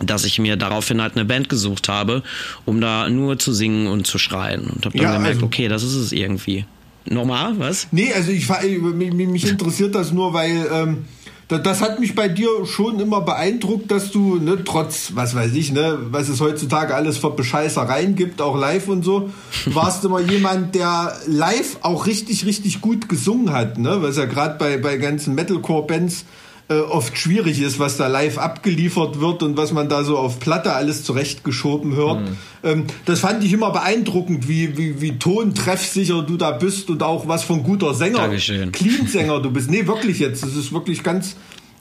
dass 0.00 0.24
ich 0.24 0.38
mir 0.38 0.56
daraufhin 0.56 1.00
halt 1.00 1.16
eine 1.16 1.24
Band 1.24 1.48
gesucht 1.48 1.88
habe, 1.88 2.22
um 2.64 2.80
da 2.80 3.08
nur 3.08 3.38
zu 3.38 3.52
singen 3.52 3.86
und 3.86 4.06
zu 4.06 4.18
schreien. 4.18 4.62
Und 4.62 4.84
habe 4.84 4.96
dann 4.96 5.06
ja, 5.06 5.16
gemerkt, 5.16 5.36
also, 5.36 5.46
okay, 5.46 5.68
das 5.68 5.82
ist 5.82 5.94
es 5.94 6.12
irgendwie. 6.12 6.64
Nochmal, 7.04 7.58
was? 7.58 7.88
Nee, 7.90 8.12
also 8.12 8.30
ich 8.30 8.48
mich, 8.48 9.12
mich 9.12 9.48
interessiert 9.48 9.94
das 9.94 10.12
nur, 10.12 10.32
weil 10.34 10.66
ähm, 10.72 11.04
das 11.48 11.80
hat 11.80 12.00
mich 12.00 12.14
bei 12.14 12.28
dir 12.28 12.48
schon 12.64 13.00
immer 13.00 13.20
beeindruckt, 13.20 13.90
dass 13.90 14.10
du, 14.10 14.36
ne, 14.36 14.62
trotz, 14.64 15.12
was 15.14 15.34
weiß 15.34 15.52
ich, 15.54 15.72
ne, 15.72 15.98
was 16.10 16.28
es 16.28 16.40
heutzutage 16.40 16.94
alles 16.94 17.18
für 17.18 17.30
Bescheißereien 17.30 18.14
gibt, 18.14 18.40
auch 18.40 18.56
live 18.56 18.88
und 18.88 19.04
so, 19.04 19.30
warst 19.66 20.04
immer 20.04 20.20
jemand, 20.20 20.74
der 20.74 21.16
live 21.26 21.78
auch 21.82 22.06
richtig, 22.06 22.46
richtig 22.46 22.80
gut 22.80 23.08
gesungen 23.08 23.52
hat, 23.52 23.78
ne, 23.78 23.98
was 24.00 24.16
ja 24.16 24.24
gerade 24.24 24.56
bei, 24.58 24.78
bei 24.78 24.96
ganzen 24.96 25.34
Metalcore-Bands 25.34 26.24
äh, 26.72 26.80
oft 26.80 27.16
schwierig 27.16 27.60
ist, 27.60 27.78
was 27.78 27.96
da 27.96 28.06
live 28.06 28.38
abgeliefert 28.38 29.20
wird 29.20 29.42
und 29.42 29.56
was 29.56 29.72
man 29.72 29.88
da 29.88 30.04
so 30.04 30.18
auf 30.18 30.38
Platte 30.40 30.72
alles 30.72 31.04
zurechtgeschoben 31.04 31.94
hört. 31.94 32.20
Mhm. 32.20 32.36
Ähm, 32.64 32.84
das 33.04 33.20
fand 33.20 33.44
ich 33.44 33.52
immer 33.52 33.70
beeindruckend, 33.70 34.48
wie, 34.48 34.76
wie, 34.76 35.00
wie 35.00 35.18
tontreffsicher 35.18 36.22
du 36.22 36.36
da 36.36 36.52
bist 36.52 36.90
und 36.90 37.02
auch 37.02 37.28
was 37.28 37.44
von 37.44 37.62
guter 37.62 37.94
Sänger, 37.94 38.28
Clean-Sänger 38.72 39.40
du 39.40 39.50
bist. 39.50 39.70
Nee, 39.70 39.86
wirklich 39.86 40.18
jetzt. 40.18 40.42
Das 40.42 40.54
ist 40.54 40.72
wirklich 40.72 41.02
ganz, 41.02 41.36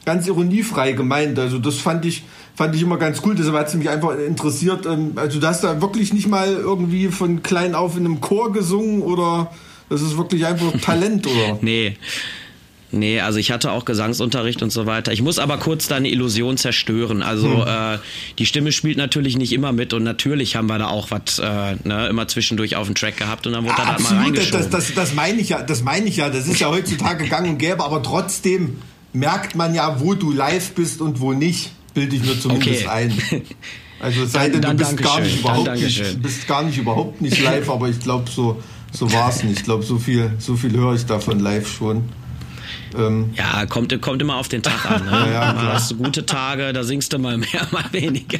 ganz 0.06 0.28
ironiefrei 0.28 0.94
gemeint. 0.94 1.38
Also 1.40 1.60
das 1.60 1.78
fand 1.78 2.06
ich, 2.06 2.24
fand 2.56 2.76
ich 2.76 2.82
immer 2.82 2.98
ganz 2.98 3.22
cool. 3.26 3.36
Deshalb 3.36 3.56
hat 3.56 3.68
es 3.68 3.76
mich 3.76 3.90
einfach 3.90 4.18
interessiert. 4.18 4.86
Ähm, 4.86 5.14
also 5.16 5.40
du 5.40 5.48
hast 5.48 5.64
da 5.64 5.82
wirklich 5.82 6.14
nicht 6.14 6.28
mal 6.28 6.52
irgendwie 6.52 7.08
von 7.08 7.44
klein 7.44 7.76
auf 7.76 7.98
in 7.98 8.06
einem 8.06 8.22
Chor 8.22 8.52
gesungen 8.52 9.02
oder 9.02 9.52
das 9.90 10.02
ist 10.02 10.18
wirklich 10.18 10.46
einfach 10.46 10.72
Talent, 10.82 11.28
oder? 11.28 11.58
nee. 11.62 11.98
Nee, 12.92 13.22
also 13.22 13.40
ich 13.40 13.52
hatte 13.52 13.72
auch 13.72 13.86
Gesangsunterricht 13.86 14.62
und 14.62 14.70
so 14.70 14.86
weiter. 14.86 15.14
Ich 15.14 15.22
muss 15.22 15.40
aber 15.40 15.58
kurz 15.58 15.88
deine 15.88 16.10
Illusion 16.10 16.58
zerstören. 16.58 17.24
Also 17.24 17.66
hm. 17.66 17.96
äh, 17.96 17.98
die 18.38 18.46
Stimme 18.46 18.72
spielt 18.72 18.98
natürlich 18.98 19.38
nicht 19.38 19.54
immer 19.54 19.72
mit 19.72 19.94
und 19.94 20.04
natürlich 20.04 20.58
haben 20.58 20.68
wir 20.68 20.78
da 20.78 20.88
auch 20.88 21.10
was 21.10 21.40
äh, 21.40 21.76
ne, 21.84 22.08
immer 22.10 22.28
zwischendurch 22.28 22.76
auf 22.76 22.88
dem 22.88 22.96
Track 22.96 23.18
gehabt 23.18 23.48
und 23.48 23.54
dann 23.54 23.64
wurde 23.64 23.78
ja, 23.78 23.96
da 23.98 24.00
mal 24.02 24.24
reingeschoben. 24.24 24.60
Das, 24.60 24.70
das, 24.70 24.94
das 24.94 25.14
meine 25.14 25.40
ich 25.40 25.50
ja, 25.50 25.62
das 25.62 25.84
meine 25.84 26.08
ich 26.08 26.18
ja. 26.18 26.30
Das 26.30 26.48
ist 26.48 26.60
ja 26.60 26.70
heutzutage 26.70 27.28
gang 27.28 27.48
und 27.48 27.58
gäbe, 27.58 27.84
aber 27.84 28.04
trotzdem 28.04 28.78
merkt 29.14 29.56
man 29.56 29.74
ja, 29.74 30.00
wo 30.02 30.14
du 30.14 30.32
live 30.32 30.72
bist 30.74 31.02
und 31.02 31.20
wo 31.22 31.34
nicht. 31.34 31.72
Bilde 31.94 32.16
ich 32.16 32.24
mir 32.24 32.40
zumindest 32.40 32.86
okay. 32.86 32.90
ein. 32.90 33.22
Also 34.02 34.26
sei 34.26 34.50
denn, 34.50 34.62
du 34.62 34.74
bist 34.74 34.98
gar, 34.98 35.20
nicht 35.20 35.42
überhaupt 35.42 35.76
nicht, 35.76 36.22
bist 36.24 36.48
gar 36.48 36.64
nicht 36.64 36.78
überhaupt 36.80 37.22
nicht 37.22 37.40
live, 37.40 37.70
aber 37.70 37.88
ich 37.88 38.00
glaube, 38.00 38.32
so, 38.32 38.60
so 38.92 39.14
war 39.14 39.30
es 39.30 39.44
nicht. 39.44 39.60
Ich 39.60 39.64
glaube, 39.64 39.84
so 39.84 40.00
viel, 40.00 40.32
so 40.40 40.56
viel 40.56 40.72
höre 40.72 40.96
ich 40.96 41.06
davon 41.06 41.40
live 41.40 41.72
schon. 41.72 42.10
Ähm, 42.96 43.34
ja, 43.36 43.66
kommt, 43.66 44.00
kommt 44.02 44.22
immer 44.22 44.38
auf 44.38 44.48
den 44.48 44.64
Tag 44.64 44.90
an. 44.90 45.06
Ne? 45.06 45.12
ja, 45.12 45.32
ja, 45.32 45.54
mal 45.54 45.74
hast 45.74 45.92
du 45.92 45.98
gute 45.98 46.26
Tage, 46.26 46.74
da 46.74 46.84
singst 46.84 47.14
du 47.14 47.20
mal 47.20 47.38
mehr, 47.38 47.68
mal 47.72 47.86
weniger. 47.92 48.40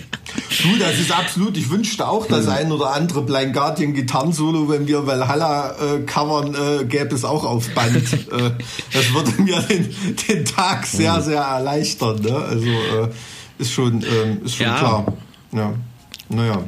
Du, 0.64 0.78
das 0.78 1.00
ist 1.00 1.12
absolut. 1.12 1.58
Ich 1.58 1.70
wünschte 1.70 2.08
auch, 2.08 2.28
dass 2.28 2.46
hm. 2.46 2.54
ein 2.54 2.72
oder 2.72 2.94
andere 2.94 3.22
Blind 3.22 3.54
Guardian 3.54 3.94
Gitarrensolo, 3.94 4.70
wenn 4.70 4.88
wir 4.88 5.06
Valhalla 5.08 5.72
äh, 5.72 6.00
covern, 6.02 6.56
äh, 6.56 6.86
gäbe 6.86 7.16
es 7.16 7.24
auch 7.24 7.44
auf 7.44 7.70
Band. 7.70 7.96
äh, 8.14 8.52
das 8.94 9.14
würde 9.14 9.42
mir 9.42 9.62
den, 9.62 9.94
den 10.28 10.46
Tag 10.46 10.86
sehr, 10.86 11.16
hm. 11.16 11.24
sehr 11.24 11.42
erleichtern. 11.42 12.22
Ne? 12.22 12.36
Also 12.36 12.68
äh, 12.68 13.10
ist 13.58 13.72
schon, 13.72 14.04
ähm, 14.04 14.44
ist 14.44 14.56
schon 14.56 14.66
ja. 14.66 14.78
klar. 14.78 15.14
Ja. 15.54 15.74
Naja. 16.30 16.64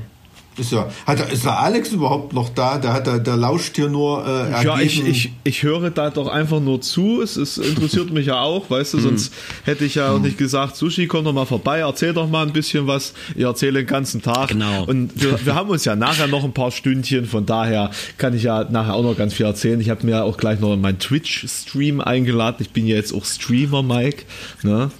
Ist 0.58 0.72
ja, 0.72 0.88
hat, 1.08 1.32
ist 1.32 1.46
der 1.46 1.60
Alex 1.60 1.92
überhaupt 1.92 2.34
noch 2.34 2.50
da? 2.50 2.78
Der, 2.78 2.94
hat, 2.94 3.08
der, 3.08 3.20
der 3.20 3.38
lauscht 3.38 3.76
hier 3.76 3.90
nur. 3.90 4.26
Äh, 4.26 4.64
ja, 4.64 4.80
ich, 4.80 5.06
ich, 5.06 5.32
ich 5.44 5.64
höre 5.64 5.90
da 5.90 6.12
doch 6.12 6.28
einfach 6.28 6.60
nur 6.60 6.80
zu. 6.80 7.22
Es, 7.22 7.38
es 7.38 7.58
interessiert 7.58 8.12
mich 8.12 8.28
ja 8.28 8.40
auch, 8.40 8.70
weißt 8.70 8.94
du, 8.94 8.98
hm. 9.00 9.04
sonst 9.04 9.34
hätte 9.64 9.84
ich 9.86 9.96
ja 9.96 10.12
auch 10.12 10.16
hm. 10.16 10.24
nicht 10.24 10.38
gesagt, 10.38 10.76
Sushi, 10.76 11.08
komm 11.08 11.26
doch 11.26 11.34
mal 11.34 11.46
vorbei, 11.46 11.80
erzähl 11.80 12.14
doch 12.14 12.30
mal 12.30 12.46
ein 12.46 12.54
bisschen 12.54 12.86
was. 12.86 13.14
Ich 13.36 13.44
erzähle 13.44 13.80
den 13.80 13.88
ganzen 13.88 14.22
Tag. 14.22 14.50
Genau. 14.50 14.84
Und 14.86 15.20
wir, 15.22 15.44
wir 15.44 15.56
haben 15.56 15.70
uns 15.70 15.86
ja 15.86 15.96
nachher 15.96 16.28
noch 16.28 16.44
ein 16.44 16.54
paar 16.54 16.72
Stündchen, 16.72 17.26
von 17.26 17.46
daher 17.46 17.90
kann 18.20 18.36
ich 18.36 18.44
ja 18.44 18.64
nachher 18.66 18.94
auch 18.94 19.04
noch 19.04 19.18
ganz 19.18 19.34
viel 19.34 19.48
erzählen. 19.48 19.80
Ich 19.82 19.90
habe 19.90 20.06
mir 20.06 20.24
auch 20.24 20.38
gleich 20.38 20.60
noch 20.60 20.76
meinen 20.76 21.00
Twitch-Stream 21.00 22.00
eingeladen. 22.00 22.58
Ich 22.60 22.70
bin 22.70 22.86
ja 22.86 22.96
jetzt 22.96 23.14
auch 23.14 23.26
Streamer, 23.26 23.82
Mike. 23.82 24.24
Ne? 24.62 24.92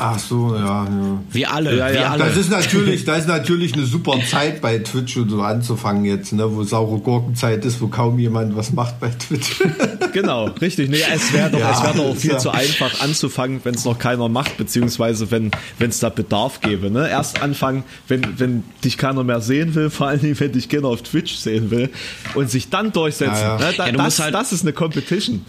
Ach 0.00 0.16
so, 0.16 0.54
ja, 0.54 0.84
ja. 0.84 1.20
Wir 1.32 1.52
alle, 1.52 1.76
ja, 1.76 1.88
ja. 1.88 1.92
wir 1.92 2.10
alle. 2.12 2.24
Das 2.26 2.36
ist 2.36 2.50
natürlich, 2.50 3.04
das 3.04 3.20
ist 3.20 3.26
natürlich 3.26 3.74
eine 3.74 3.84
super 3.84 4.14
Zeit 4.30 4.60
bei 4.60 4.78
Twitch 4.78 5.16
und 5.16 5.28
so 5.28 5.42
anzufangen 5.42 6.04
jetzt, 6.04 6.32
ne, 6.32 6.54
wo 6.54 6.62
saure 6.62 7.00
Gurkenzeit 7.00 7.64
ist, 7.64 7.80
wo 7.80 7.88
kaum 7.88 8.16
jemand 8.20 8.56
was 8.56 8.72
macht 8.72 9.00
bei 9.00 9.08
Twitch. 9.08 9.60
genau, 10.12 10.46
richtig. 10.60 10.88
Nee, 10.88 11.00
es 11.12 11.32
wäre 11.32 11.50
doch, 11.50 11.58
ja, 11.58 11.72
es 11.72 11.82
wär 11.82 11.92
doch 11.94 12.16
viel 12.16 12.30
ja. 12.30 12.38
zu 12.38 12.50
einfach 12.50 13.00
anzufangen, 13.00 13.60
wenn 13.64 13.74
es 13.74 13.84
noch 13.84 13.98
keiner 13.98 14.28
macht, 14.28 14.56
beziehungsweise 14.56 15.32
wenn 15.32 15.50
es 15.80 15.98
da 15.98 16.10
Bedarf 16.10 16.60
gäbe. 16.60 16.90
Ne? 16.90 17.10
Erst 17.10 17.42
anfangen, 17.42 17.82
wenn, 18.06 18.38
wenn 18.38 18.62
dich 18.84 18.98
keiner 18.98 19.24
mehr 19.24 19.40
sehen 19.40 19.74
will, 19.74 19.90
vor 19.90 20.06
allem 20.06 20.38
wenn 20.38 20.52
dich 20.52 20.68
keiner 20.68 20.86
auf 20.86 21.02
Twitch 21.02 21.34
sehen 21.34 21.72
will 21.72 21.90
und 22.34 22.48
sich 22.48 22.70
dann 22.70 22.92
durchsetzen. 22.92 23.34
Ja, 23.34 23.58
ne? 23.58 23.74
Da, 23.76 23.90
das, 23.90 24.20
halt, 24.20 24.32
das 24.32 24.52
ist 24.52 24.62
eine 24.62 24.72
Competition. 24.72 25.44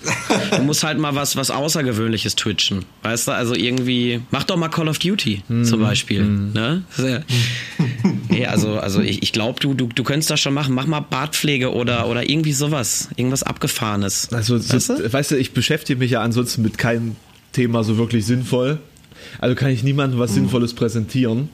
Du 0.56 0.64
musst 0.64 0.84
halt 0.84 0.98
mal 0.98 1.14
was, 1.14 1.36
was 1.36 1.52
Außergewöhnliches 1.52 2.36
twitchen. 2.36 2.86
Weißt 3.04 3.28
du, 3.28 3.32
also 3.32 3.54
irgendwie 3.54 4.22
Mach 4.40 4.46
doch 4.46 4.56
mal 4.56 4.70
Call 4.70 4.88
of 4.88 5.00
Duty 5.00 5.44
hm. 5.50 5.66
zum 5.66 5.82
Beispiel. 5.82 6.22
Hm. 6.22 6.54
Ne? 6.54 6.84
Nee, 8.30 8.46
also, 8.46 8.78
also 8.78 9.02
ich, 9.02 9.24
ich 9.24 9.34
glaube, 9.34 9.60
du, 9.60 9.74
du, 9.74 9.88
du 9.88 10.04
könntest 10.04 10.30
das 10.30 10.40
schon 10.40 10.54
machen. 10.54 10.74
Mach 10.76 10.86
mal 10.86 11.00
Bartpflege 11.02 11.74
oder, 11.74 12.08
oder 12.08 12.30
irgendwie 12.30 12.54
sowas. 12.54 13.10
Irgendwas 13.16 13.44
Abgefahrenes. 13.44 14.30
Also, 14.32 14.56
weißt, 14.58 14.90
du? 14.90 15.12
weißt 15.12 15.32
du, 15.32 15.36
ich 15.36 15.52
beschäftige 15.52 16.00
mich 16.00 16.12
ja 16.12 16.22
ansonsten 16.22 16.62
mit 16.62 16.78
keinem 16.78 17.16
Thema 17.52 17.84
so 17.84 17.98
wirklich 17.98 18.26
sinnvoll. 18.26 18.78
Also 19.40 19.56
kann 19.56 19.72
ich 19.72 19.84
niemandem 19.84 20.20
was 20.20 20.30
hm. 20.30 20.36
Sinnvolles 20.36 20.74
präsentieren. 20.74 21.50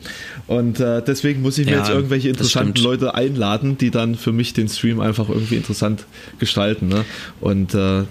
Und 0.45 0.80
äh, 0.80 1.02
deswegen 1.02 1.41
muss 1.41 1.58
ich 1.58 1.65
mir 1.65 1.71
ja, 1.71 1.78
jetzt 1.80 1.89
irgendwelche 1.89 2.30
interessanten 2.30 2.80
Leute 2.84 3.15
einladen, 3.15 3.80
die 3.80 3.89
dann 3.89 4.13
für 4.13 4.34
mich 4.34 4.54
den 4.54 4.67
Stream 4.67 5.00
einfach 5.00 5.30
irgendwie 5.30 5.56
interessant 5.56 6.06
gestalten. 6.38 6.89
Ne? 6.89 7.04
Und 7.41 7.74
äh, 7.74 8.04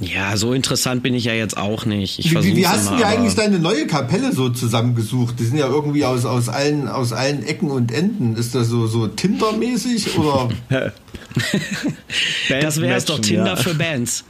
ja, 0.00 0.36
so 0.36 0.52
interessant 0.52 1.02
bin 1.02 1.14
ich 1.14 1.24
ja 1.24 1.34
jetzt 1.34 1.56
auch 1.56 1.86
nicht. 1.86 2.18
Ich 2.18 2.34
wie, 2.34 2.56
wie 2.56 2.66
hast 2.66 2.90
du 2.90 2.96
dir 2.96 3.06
eigentlich 3.06 3.36
deine 3.36 3.60
neue 3.60 3.86
Kapelle 3.86 4.32
so 4.32 4.48
zusammengesucht? 4.48 5.38
Die 5.38 5.44
sind 5.44 5.56
ja 5.56 5.68
irgendwie 5.68 6.04
aus, 6.04 6.24
aus, 6.24 6.48
allen, 6.48 6.88
aus 6.88 7.12
allen 7.12 7.44
Ecken 7.44 7.70
und 7.70 7.92
Enden. 7.92 8.36
Ist 8.36 8.54
das 8.54 8.68
so, 8.68 8.86
so 8.88 9.06
Tinder-mäßig 9.06 10.18
oder? 10.18 10.48
das 12.60 12.80
wäre 12.80 12.96
es 12.96 13.04
doch 13.04 13.20
Tinder 13.20 13.54
ja. 13.54 13.56
für 13.56 13.74
Bands. 13.74 14.24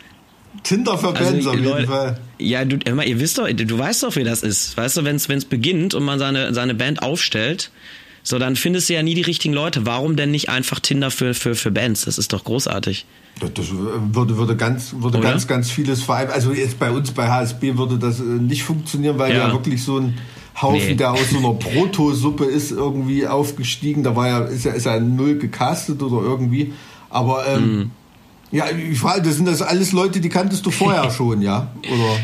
Tinder 0.64 0.98
für 0.98 1.08
also, 1.08 1.22
Bands 1.22 1.46
auf 1.46 1.54
jeden 1.54 1.66
Leute, 1.66 1.86
Fall. 1.86 2.18
Ja, 2.38 2.64
du, 2.64 2.76
immer, 2.84 3.04
ihr 3.04 3.18
wisst 3.18 3.38
doch, 3.38 3.48
du 3.48 3.78
weißt 3.78 4.02
doch, 4.02 4.16
wie 4.16 4.24
das 4.24 4.42
ist. 4.42 4.76
Weißt 4.76 4.98
du, 4.98 5.04
wenn 5.04 5.16
es 5.16 5.44
beginnt 5.46 5.94
und 5.94 6.04
man 6.04 6.18
seine, 6.18 6.52
seine 6.52 6.74
Band 6.74 7.02
aufstellt, 7.02 7.70
so 8.26 8.38
dann 8.38 8.56
findest 8.56 8.88
du 8.88 8.94
ja 8.94 9.02
nie 9.02 9.14
die 9.14 9.22
richtigen 9.22 9.52
Leute. 9.52 9.84
Warum 9.84 10.16
denn 10.16 10.30
nicht 10.30 10.48
einfach 10.48 10.80
Tinder 10.80 11.10
für, 11.10 11.34
für, 11.34 11.54
für 11.54 11.70
Bands? 11.70 12.06
Das 12.06 12.16
ist 12.16 12.32
doch 12.32 12.42
großartig. 12.42 13.04
Das 13.38 13.66
würde, 13.70 14.38
würde 14.38 14.56
ganz, 14.56 14.94
würde 14.98 15.20
ganz, 15.20 15.46
ganz 15.46 15.70
vieles 15.70 16.02
vereinen. 16.02 16.30
Also 16.30 16.52
jetzt 16.52 16.78
bei 16.78 16.90
uns 16.90 17.10
bei 17.10 17.28
HSB 17.28 17.76
würde 17.76 17.98
das 17.98 18.20
äh, 18.20 18.22
nicht 18.22 18.62
funktionieren, 18.62 19.18
weil 19.18 19.32
ja, 19.32 19.48
ja 19.48 19.52
wirklich 19.52 19.82
so 19.82 19.98
ein 19.98 20.18
Haufen, 20.60 20.88
nee. 20.88 20.94
der 20.94 21.12
aus 21.12 21.30
so 21.30 21.38
einer 21.38 21.52
Protosuppe 21.52 22.46
ist, 22.46 22.70
irgendwie 22.70 23.26
aufgestiegen. 23.26 24.02
Da 24.02 24.16
war 24.16 24.28
ja, 24.28 24.38
ist 24.44 24.64
ja, 24.64 24.72
ist 24.72 24.86
ja 24.86 24.98
null 24.98 25.36
gecastet 25.36 26.00
oder 26.02 26.26
irgendwie. 26.26 26.72
Aber 27.10 27.46
ähm, 27.46 27.76
mm. 27.76 27.90
Ja, 28.54 28.66
ich 28.70 29.00
frage, 29.00 29.22
das 29.22 29.34
sind 29.34 29.46
das 29.46 29.62
alles 29.62 29.90
Leute, 29.90 30.20
die 30.20 30.28
kanntest 30.28 30.64
du 30.64 30.70
vorher 30.70 31.10
schon, 31.16 31.42
ja? 31.42 31.72
Oder? 31.92 32.18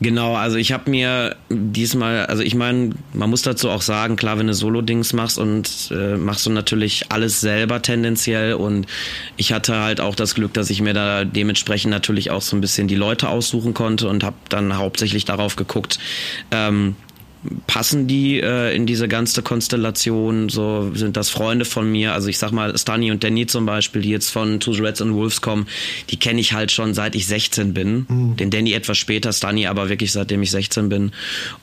Genau, 0.00 0.34
also 0.34 0.56
ich 0.56 0.72
habe 0.72 0.90
mir 0.90 1.36
diesmal, 1.48 2.26
also 2.26 2.42
ich 2.42 2.56
meine, 2.56 2.90
man 3.12 3.30
muss 3.30 3.42
dazu 3.42 3.70
auch 3.70 3.80
sagen, 3.80 4.16
klar, 4.16 4.36
wenn 4.36 4.48
du 4.48 4.52
Solo-Dings 4.52 5.12
machst 5.12 5.38
und 5.38 5.92
äh, 5.92 6.16
machst 6.16 6.44
du 6.44 6.50
natürlich 6.50 7.12
alles 7.12 7.40
selber 7.40 7.82
tendenziell 7.82 8.54
und 8.54 8.88
ich 9.36 9.52
hatte 9.52 9.78
halt 9.78 10.00
auch 10.00 10.16
das 10.16 10.34
Glück, 10.34 10.52
dass 10.54 10.70
ich 10.70 10.82
mir 10.82 10.92
da 10.92 11.24
dementsprechend 11.24 11.92
natürlich 11.92 12.32
auch 12.32 12.42
so 12.42 12.56
ein 12.56 12.60
bisschen 12.60 12.88
die 12.88 12.96
Leute 12.96 13.28
aussuchen 13.28 13.72
konnte 13.72 14.08
und 14.08 14.24
habe 14.24 14.36
dann 14.48 14.76
hauptsächlich 14.76 15.24
darauf 15.24 15.54
geguckt, 15.54 16.00
ähm, 16.50 16.96
passen 17.66 18.06
die 18.06 18.40
äh, 18.40 18.74
in 18.74 18.86
diese 18.86 19.08
ganze 19.08 19.42
Konstellation? 19.42 20.48
So 20.48 20.92
sind 20.94 21.16
das 21.16 21.30
Freunde 21.30 21.64
von 21.64 21.90
mir? 21.90 22.12
Also 22.12 22.28
ich 22.28 22.38
sag 22.38 22.52
mal, 22.52 22.76
Stani 22.76 23.10
und 23.10 23.24
Danny 23.24 23.46
zum 23.46 23.66
Beispiel, 23.66 24.02
die 24.02 24.10
jetzt 24.10 24.30
von 24.30 24.60
To 24.60 24.72
the 24.72 24.82
Reds 24.82 25.00
and 25.00 25.14
Wolves 25.14 25.40
kommen, 25.40 25.66
die 26.10 26.18
kenne 26.18 26.40
ich 26.40 26.52
halt 26.52 26.70
schon 26.70 26.94
seit 26.94 27.14
ich 27.14 27.26
16 27.26 27.72
bin. 27.72 28.06
Mhm. 28.08 28.36
Den 28.36 28.50
Danny 28.50 28.72
etwas 28.72 28.98
später, 28.98 29.32
Stani 29.32 29.66
aber 29.66 29.88
wirklich 29.88 30.12
seitdem 30.12 30.42
ich 30.42 30.50
16 30.50 30.88
bin. 30.88 31.12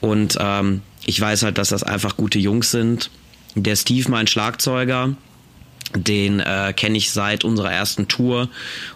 Und 0.02 0.38
ähm, 0.40 0.82
ich 1.06 1.20
weiß 1.20 1.44
halt, 1.44 1.58
dass 1.58 1.70
das 1.70 1.84
einfach 1.84 2.18
gute 2.18 2.40
Jungs 2.40 2.72
sind. 2.72 3.12
Der 3.56 3.76
Steve, 3.76 4.10
mein 4.10 4.28
Schlagzeuger, 4.28 5.16
den 5.96 6.40
äh, 6.40 6.74
kenne 6.76 6.98
ich 6.98 7.12
seit 7.12 7.44
unserer 7.44 7.72
ersten 7.72 8.08
Tour 8.08 8.50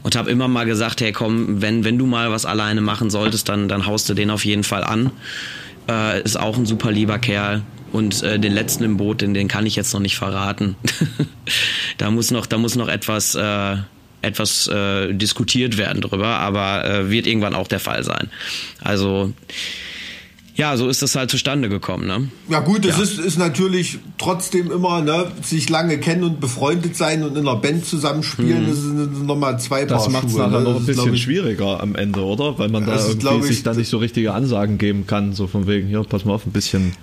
und 0.04 0.16
habe 0.16 0.30
immer 0.30 0.48
mal 0.48 0.66
gesagt, 0.66 1.02
hey 1.02 1.12
komm, 1.12 1.62
wenn, 1.62 1.84
wenn 1.84 1.98
du 1.98 2.06
mal 2.06 2.32
was 2.32 2.46
alleine 2.46 2.82
machen 2.82 3.10
solltest, 3.10 3.48
dann, 3.50 3.70
dann 3.70 3.86
haust 3.86 4.10
du 4.10 4.14
den 4.14 4.30
auf 4.30 4.46
jeden 4.46 4.64
Fall 4.64 4.84
an 4.84 5.12
äh, 5.90 6.22
ist 6.22 6.40
auch 6.40 6.58
ein 6.58 6.66
super 6.66 6.92
lieber 6.92 7.20
Kerl. 7.20 7.62
Und 7.92 8.24
äh, 8.24 8.40
den 8.40 8.54
letzten 8.54 8.86
im 8.86 8.98
Boot, 8.98 9.22
den, 9.22 9.34
den 9.34 9.50
kann 9.50 9.66
ich 9.66 9.76
jetzt 9.76 9.94
noch 9.94 10.00
nicht 10.00 10.16
verraten. 10.16 10.76
da 11.98 12.10
muss 12.10 12.32
noch, 12.32 12.46
da 12.46 12.58
muss 12.58 12.76
noch 12.76 12.88
etwas, 12.88 13.36
äh, 13.36 13.76
etwas 14.22 14.68
äh, 14.68 15.14
diskutiert 15.14 15.78
werden 15.78 16.02
drüber, 16.02 16.40
aber 16.40 16.86
äh, 16.86 17.10
wird 17.10 17.28
irgendwann 17.28 17.54
auch 17.54 17.68
der 17.68 17.82
Fall 17.82 18.04
sein. 18.04 18.30
Also 18.82 19.34
ja, 20.56 20.76
so 20.76 20.90
ist 20.90 21.02
das 21.02 21.16
halt 21.16 21.32
zustande 21.32 21.70
gekommen. 21.70 22.08
Ne? 22.08 22.30
Ja 22.50 22.60
gut, 22.60 22.86
es 22.86 22.98
ja. 22.98 23.04
ist, 23.04 23.20
ist 23.20 23.38
natürlich 23.38 24.00
trotzdem 24.18 24.70
immer, 24.72 25.02
ne, 25.02 25.32
sich 25.42 25.70
lange 25.70 25.98
kennen 25.98 26.24
und 26.24 26.40
befreundet 26.40 26.96
sein 26.98 27.24
und 27.24 27.38
in 27.38 27.48
einer 27.48 27.58
Band 27.58 27.86
zusammenspielen, 27.86 28.66
hm. 28.66 28.68
das 28.68 28.78
ist 28.78 29.24
nochmal 29.24 29.60
zwei 29.60 29.86
Das 29.86 30.10
macht 30.10 30.28
es 30.28 30.36
nachher 30.36 30.60
ne? 30.60 30.62
noch 30.62 30.76
ein 30.76 30.86
bisschen 30.86 31.14
ich, 31.14 31.24
schwieriger 31.24 31.82
am 31.82 31.96
Ende, 31.96 32.22
oder? 32.22 32.60
Weil 32.60 32.70
man 32.70 32.86
da 32.86 32.96
irgendwie 32.96 33.40
ich, 33.40 33.56
sich 33.56 33.64
da 33.64 33.74
nicht 33.74 33.90
so 33.90 33.98
richtige 33.98 34.34
Ansagen 34.34 34.78
geben 34.78 35.08
kann, 35.08 35.34
so 35.34 35.48
von 35.48 35.68
wegen, 35.68 35.88
hier, 35.88 36.04
pass 36.04 36.26
mal 36.26 36.34
auf, 36.34 36.46
ein 36.46 36.52
bisschen... 36.52 36.96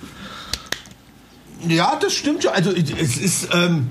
Ja, 1.67 1.99
das 2.01 2.13
stimmt 2.13 2.45
schon. 2.45 2.53
Also 2.53 2.71
es 2.71 3.17
ist, 3.17 3.49
ähm, 3.53 3.89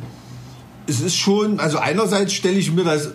es 0.87 1.01
ist 1.01 1.17
schon, 1.17 1.59
also 1.59 1.79
einerseits 1.79 2.33
stelle 2.33 2.57
ich 2.57 2.71
mir 2.71 2.85
das 2.85 3.11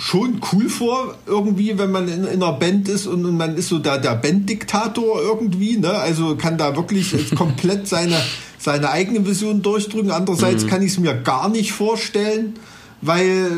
schon 0.00 0.40
cool 0.52 0.68
vor, 0.70 1.14
irgendwie, 1.26 1.76
wenn 1.76 1.92
man 1.92 2.08
in, 2.08 2.24
in 2.24 2.42
einer 2.42 2.54
Band 2.54 2.88
ist 2.88 3.06
und, 3.06 3.26
und, 3.26 3.36
man 3.36 3.56
ist 3.56 3.68
so 3.68 3.78
der, 3.78 3.98
der 3.98 4.14
Banddiktator 4.14 5.20
irgendwie, 5.20 5.76
ne? 5.76 5.90
Also 5.90 6.36
kann 6.36 6.56
da 6.56 6.74
wirklich 6.74 7.14
komplett 7.36 7.86
seine, 7.86 8.16
seine 8.58 8.90
eigene 8.90 9.26
Vision 9.26 9.60
durchdrücken. 9.60 10.10
Andererseits 10.10 10.64
mhm. 10.64 10.68
kann 10.68 10.82
ich 10.82 10.92
es 10.92 10.98
mir 10.98 11.14
gar 11.14 11.50
nicht 11.50 11.72
vorstellen, 11.72 12.54
weil, 13.02 13.50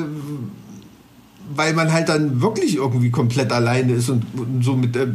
weil 1.55 1.75
man 1.75 1.93
halt 1.93 2.09
dann 2.09 2.43
wirklich 2.43 2.75
irgendwie 2.75 3.11
komplett 3.11 3.53
alleine 3.53 3.93
ist 3.93 4.11
und, 4.11 4.25
und 4.37 4.65
so 4.65 4.75
mit, 4.75 4.97
äh, 4.97 5.07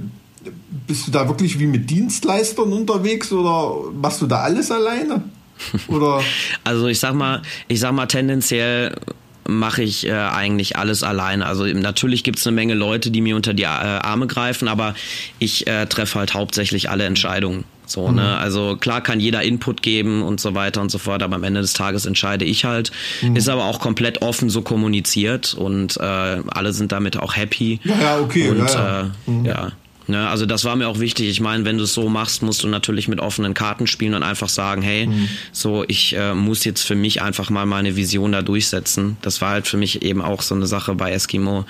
bist 0.88 1.08
du 1.08 1.12
da 1.12 1.28
wirklich 1.28 1.60
wie 1.60 1.68
mit 1.68 1.90
Dienstleistern 1.90 2.72
unterwegs 2.72 3.34
oder 3.34 3.92
machst 3.92 4.22
du 4.22 4.28
da 4.28 4.44
alles 4.44 4.72
alleine? 4.72 5.24
Oder? 5.88 6.22
Also 6.64 6.88
ich 6.88 7.00
sag 7.00 7.16
mal, 7.16 7.42
ich 7.68 7.80
sag 7.80 7.92
mal 7.92 8.06
tendenziell 8.06 8.96
mache 9.48 9.84
ich 9.84 10.06
äh, 10.08 10.12
eigentlich 10.12 10.78
alles 10.78 11.04
alleine. 11.04 11.46
Also 11.46 11.66
natürlich 11.66 12.24
gibt 12.24 12.40
es 12.40 12.48
eine 12.48 12.56
Menge 12.56 12.74
Leute, 12.74 13.12
die 13.12 13.22
mir 13.22 13.36
unter 13.36 13.54
die 13.54 13.64
äh, 13.64 13.66
Arme 13.66 14.28
greifen, 14.28 14.68
aber 14.68 14.96
ich 15.40 15.68
äh, 15.68 15.86
treffe 15.86 16.20
halt 16.20 16.34
hauptsächlich 16.34 16.90
alle 16.90 17.06
Entscheidungen. 17.06 17.64
So, 17.86 18.08
ne? 18.08 18.12
mhm. 18.12 18.16
ne? 18.18 18.38
Also 18.38 18.78
klar 18.78 19.02
kann 19.02 19.20
jeder 19.20 19.42
Input 19.42 19.82
geben 19.82 20.22
und 20.22 20.40
so 20.40 20.54
weiter 20.54 20.82
und 20.82 20.92
so 20.92 20.98
fort, 20.98 21.24
aber 21.24 21.36
am 21.36 21.44
Ende 21.44 21.62
des 21.62 21.74
Tages 21.74 22.06
entscheide 22.06 22.46
ich 22.46 22.66
halt. 22.66 22.92
Mhm. 23.22 23.36
Ist 23.36 23.50
aber 23.50 23.66
auch 23.66 23.80
komplett 23.80 24.22
offen 24.22 24.50
so 24.50 24.62
kommuniziert 24.62 25.54
und 25.54 25.98
äh, 25.98 26.04
alle 26.04 26.74
sind 26.74 26.92
damit 26.92 27.18
auch 27.18 27.36
happy. 27.36 27.80
Ja, 27.84 27.96
ja 28.00 28.20
okay. 28.20 28.50
Und 28.50 28.60
ja, 28.60 28.66
ja. 28.66 29.02
Äh, 29.02 29.32
mhm. 29.32 29.46
ja 29.46 29.72
Ne, 30.08 30.30
also 30.30 30.46
das 30.46 30.64
war 30.64 30.76
mir 30.78 30.88
auch 30.88 31.00
wichtig. 31.00 31.28
Ich 31.28 31.42
meine, 31.42 31.66
wenn 31.66 31.78
du 31.78 31.84
es 31.84 31.94
so 31.94 32.08
machst, 32.08 32.42
musst 32.42 32.64
du 32.64 32.68
natürlich 32.68 33.10
mit 33.10 33.20
offenen 33.20 33.54
Karten 33.54 33.88
spielen 33.88 34.14
und 34.14 34.24
einfach 34.24 34.48
sagen, 34.48 34.82
hey, 34.82 35.08
mhm. 35.08 35.28
so 35.52 35.84
ich 35.88 36.16
äh, 36.16 36.34
muss 36.34 36.64
jetzt 36.64 36.84
für 36.84 36.96
mich 36.96 37.22
einfach 37.22 37.50
mal 37.50 37.66
meine 37.66 37.98
Vision 37.98 38.32
da 38.32 38.42
durchsetzen. 38.42 39.18
Das 39.22 39.42
war 39.42 39.50
halt 39.50 39.68
für 39.68 39.76
mich 39.76 40.04
eben 40.04 40.22
auch 40.22 40.42
so 40.42 40.56
eine 40.56 40.66
Sache 40.66 40.96
bei 40.96 41.12
Eskimo. 41.12 41.66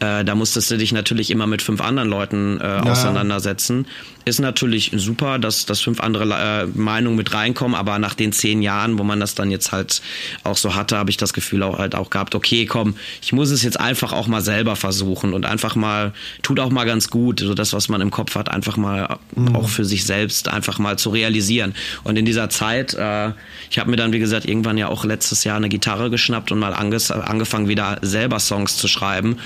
Äh, 0.00 0.24
da 0.24 0.34
musstest 0.34 0.70
du 0.70 0.78
dich 0.78 0.92
natürlich 0.92 1.30
immer 1.30 1.46
mit 1.46 1.60
fünf 1.60 1.82
anderen 1.82 2.08
Leuten 2.08 2.58
äh, 2.58 2.64
ja. 2.64 2.82
auseinandersetzen 2.84 3.86
ist 4.24 4.40
natürlich 4.40 4.92
super, 4.94 5.38
dass, 5.38 5.66
dass 5.66 5.80
fünf 5.80 6.00
andere 6.00 6.24
äh, 6.24 6.66
Meinungen 6.78 7.16
mit 7.16 7.34
reinkommen, 7.34 7.74
aber 7.74 7.98
nach 7.98 8.14
den 8.14 8.32
zehn 8.32 8.62
Jahren, 8.62 8.98
wo 8.98 9.04
man 9.04 9.20
das 9.20 9.34
dann 9.34 9.50
jetzt 9.50 9.72
halt 9.72 10.00
auch 10.44 10.56
so 10.56 10.74
hatte, 10.74 10.96
habe 10.96 11.10
ich 11.10 11.16
das 11.16 11.32
Gefühl 11.32 11.62
auch 11.62 11.78
halt 11.78 11.94
auch 11.94 12.10
gehabt, 12.10 12.34
okay, 12.34 12.66
komm, 12.66 12.96
ich 13.22 13.32
muss 13.32 13.50
es 13.50 13.62
jetzt 13.62 13.78
einfach 13.78 14.12
auch 14.12 14.26
mal 14.26 14.40
selber 14.40 14.76
versuchen 14.76 15.34
und 15.34 15.44
einfach 15.44 15.76
mal, 15.76 16.12
tut 16.42 16.60
auch 16.60 16.70
mal 16.70 16.84
ganz 16.84 17.10
gut, 17.10 17.40
so 17.40 17.54
das, 17.54 17.72
was 17.72 17.88
man 17.88 18.00
im 18.00 18.10
Kopf 18.10 18.34
hat, 18.34 18.50
einfach 18.50 18.76
mal 18.76 19.18
mhm. 19.34 19.56
auch 19.56 19.68
für 19.68 19.84
sich 19.84 20.04
selbst 20.04 20.48
einfach 20.48 20.78
mal 20.78 20.98
zu 20.98 21.10
realisieren. 21.10 21.74
Und 22.02 22.16
in 22.16 22.24
dieser 22.24 22.48
Zeit, 22.48 22.94
äh, 22.94 23.32
ich 23.70 23.78
habe 23.78 23.90
mir 23.90 23.96
dann, 23.96 24.12
wie 24.12 24.18
gesagt, 24.18 24.46
irgendwann 24.46 24.78
ja 24.78 24.88
auch 24.88 25.04
letztes 25.04 25.44
Jahr 25.44 25.56
eine 25.56 25.68
Gitarre 25.68 26.10
geschnappt 26.10 26.52
und 26.52 26.58
mal 26.58 26.72
anges 26.74 27.10
angefangen, 27.10 27.68
wieder 27.68 27.98
selber 28.02 28.40
Songs 28.40 28.76
zu 28.76 28.88
schreiben. 28.88 29.38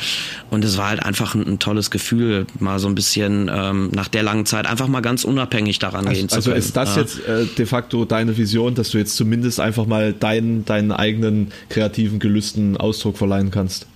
Und 0.50 0.64
es 0.64 0.76
war 0.76 0.88
halt 0.88 1.02
einfach 1.02 1.34
ein, 1.34 1.46
ein 1.46 1.58
tolles 1.58 1.90
Gefühl, 1.90 2.46
mal 2.58 2.78
so 2.78 2.88
ein 2.88 2.94
bisschen 2.94 3.50
ähm, 3.52 3.90
nach 3.92 4.08
der 4.08 4.22
langen 4.22 4.46
Zeit 4.46 4.67
einfach 4.68 4.88
mal 4.88 5.00
ganz 5.00 5.24
unabhängig 5.24 5.78
daran 5.78 6.06
also, 6.06 6.18
gehen 6.18 6.28
zu 6.28 6.36
also 6.36 6.50
können. 6.50 6.56
Also 6.56 6.68
ist 6.68 6.76
das 6.76 6.96
ja. 6.96 7.02
jetzt 7.02 7.26
äh, 7.26 7.54
de 7.56 7.66
facto 7.66 8.04
deine 8.04 8.36
Vision, 8.36 8.74
dass 8.74 8.90
du 8.90 8.98
jetzt 8.98 9.16
zumindest 9.16 9.60
einfach 9.60 9.86
mal 9.86 10.12
deinen, 10.12 10.64
deinen 10.64 10.92
eigenen 10.92 11.52
kreativen 11.68 12.18
Gelüsten 12.18 12.76
Ausdruck 12.76 13.18
verleihen 13.18 13.50
kannst? 13.50 13.86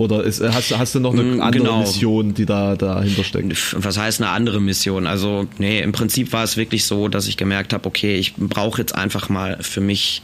Oder 0.00 0.24
ist, 0.24 0.40
äh, 0.40 0.50
hast, 0.50 0.76
hast 0.78 0.94
du 0.94 1.00
noch 1.00 1.12
eine 1.12 1.22
mm, 1.22 1.42
andere 1.42 1.62
genau. 1.62 1.80
Mission, 1.80 2.32
die 2.32 2.46
da 2.46 2.74
dahinter 2.74 3.22
steckt? 3.22 3.76
Was 3.76 3.98
heißt 3.98 4.22
eine 4.22 4.30
andere 4.30 4.58
Mission? 4.58 5.06
Also, 5.06 5.46
nee, 5.58 5.80
im 5.80 5.92
Prinzip 5.92 6.32
war 6.32 6.42
es 6.42 6.56
wirklich 6.56 6.86
so, 6.86 7.08
dass 7.08 7.28
ich 7.28 7.36
gemerkt 7.36 7.74
habe, 7.74 7.86
okay, 7.86 8.16
ich 8.16 8.34
brauche 8.36 8.80
jetzt 8.80 8.94
einfach 8.94 9.28
mal 9.28 9.58
für 9.60 9.82
mich 9.82 10.22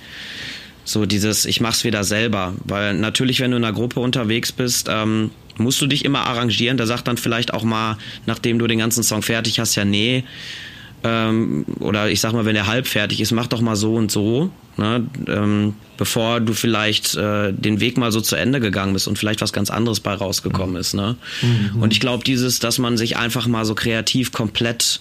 so 0.85 1.05
dieses, 1.05 1.45
ich 1.45 1.61
mach's 1.61 1.85
wieder 1.85 2.05
selber. 2.05 2.55
Weil 2.65 2.95
natürlich, 2.95 3.41
wenn 3.41 3.51
du 3.51 3.59
in 3.59 3.65
einer 3.65 3.75
Gruppe 3.75 4.01
unterwegs 4.01 4.51
bist, 4.51 4.89
ähm, 4.91 5.31
musst 5.59 5.81
du 5.81 5.87
dich 5.87 6.05
immer 6.05 6.27
arrangieren. 6.27 6.77
Da 6.77 6.87
sagt 6.87 7.09
dann 7.09 7.17
vielleicht 7.17 7.53
auch 7.53 7.65
mal, 7.65 7.99
nachdem 8.27 8.59
du 8.59 8.67
den 8.67 8.79
ganzen 8.79 9.03
Song 9.03 9.23
fertig 9.23 9.59
hast, 9.59 9.75
ja, 9.75 9.85
nee. 9.85 10.25
Ähm, 11.05 11.65
oder 11.81 12.11
ich 12.11 12.21
sag 12.21 12.33
mal, 12.33 12.45
wenn 12.45 12.57
er 12.57 12.67
halb 12.67 12.87
fertig 12.87 13.21
ist, 13.21 13.33
mach 13.33 13.47
doch 13.47 13.61
mal 13.61 13.77
so 13.77 13.95
und 13.95 14.11
so. 14.11 14.51
Ne? 14.77 15.07
Ähm, 15.29 15.75
bevor 15.97 16.41
du 16.41 16.53
vielleicht 16.53 17.15
äh, 17.15 17.53
den 17.53 17.81
Weg 17.81 17.97
mal 17.97 18.13
so 18.13 18.21
zu 18.21 18.37
Ende 18.37 18.61
gegangen 18.61 18.93
bist 18.93 19.09
und 19.09 19.19
vielleicht 19.19 19.41
was 19.41 19.53
ganz 19.53 19.71
anderes 19.71 20.01
bei 20.01 20.15
rausgekommen 20.15 20.77
ist. 20.77 20.95
Ne? 20.95 21.17
Mhm. 21.43 21.83
Und 21.83 21.93
ich 21.93 22.01
glaube, 22.01 22.25
dieses, 22.25 22.59
dass 22.59 22.79
man 22.79 22.97
sich 22.97 23.17
einfach 23.17 23.47
mal 23.47 23.65
so 23.65 23.75
kreativ 23.75 24.33
komplett 24.33 25.01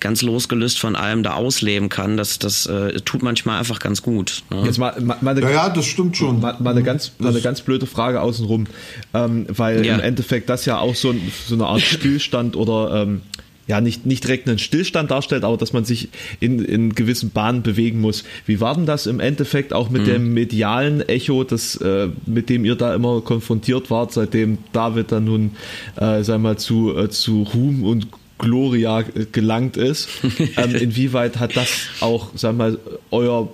ganz 0.00 0.22
losgelöst 0.22 0.78
von 0.78 0.96
allem 0.96 1.22
da 1.22 1.34
ausleben 1.34 1.88
kann, 1.88 2.16
das, 2.16 2.38
das 2.38 2.66
äh, 2.66 3.00
tut 3.00 3.22
manchmal 3.22 3.58
einfach 3.58 3.78
ganz 3.78 4.02
gut. 4.02 4.42
Ne? 4.50 4.62
Jetzt 4.64 4.78
mal, 4.78 4.98
mal, 5.00 5.16
mal 5.20 5.30
eine, 5.32 5.42
ja, 5.42 5.50
ja, 5.50 5.68
das 5.68 5.86
stimmt 5.86 6.16
schon. 6.16 6.40
Mal, 6.40 6.56
mal 6.58 6.70
eine, 6.70 6.82
ganz, 6.82 7.12
mal 7.18 7.30
eine 7.30 7.40
ganz 7.40 7.60
blöde 7.60 7.86
Frage 7.86 8.20
außenrum, 8.20 8.66
ähm, 9.14 9.46
weil 9.48 9.84
ja. 9.84 9.94
im 9.94 10.00
Endeffekt 10.00 10.48
das 10.48 10.64
ja 10.64 10.78
auch 10.78 10.94
so, 10.94 11.14
so 11.46 11.54
eine 11.54 11.66
Art 11.66 11.80
Stillstand 11.80 12.56
oder 12.56 13.02
ähm, 13.02 13.22
ja 13.70 13.80
nicht, 13.80 14.04
nicht 14.04 14.24
direkt 14.24 14.48
einen 14.48 14.58
Stillstand 14.58 15.10
darstellt, 15.10 15.44
aber 15.44 15.56
dass 15.56 15.72
man 15.72 15.84
sich 15.84 16.08
in, 16.40 16.62
in 16.62 16.94
gewissen 16.94 17.30
Bahnen 17.30 17.62
bewegen 17.62 18.00
muss. 18.00 18.24
Wie 18.44 18.60
war 18.60 18.74
denn 18.74 18.84
das 18.84 19.06
im 19.06 19.20
Endeffekt 19.20 19.72
auch 19.72 19.90
mit 19.90 20.02
mhm. 20.02 20.06
dem 20.06 20.34
medialen 20.34 21.08
Echo, 21.08 21.44
das, 21.44 21.76
äh, 21.76 22.08
mit 22.26 22.50
dem 22.50 22.64
ihr 22.64 22.74
da 22.74 22.94
immer 22.94 23.20
konfrontiert 23.20 23.90
wart, 23.90 24.12
seitdem 24.12 24.58
David 24.72 25.12
dann 25.12 25.24
nun, 25.24 25.52
äh, 25.96 26.22
sag 26.24 26.40
mal, 26.40 26.58
zu, 26.58 26.96
äh, 26.96 27.08
zu 27.08 27.42
Ruhm 27.54 27.84
und 27.84 28.08
Gloria 28.40 29.04
gelangt 29.32 29.76
ist. 29.76 30.08
ähm, 30.56 30.74
inwieweit 30.74 31.38
hat 31.38 31.56
das 31.56 31.68
auch, 32.00 32.30
sag 32.34 32.56
mal, 32.56 32.78
euer 33.10 33.48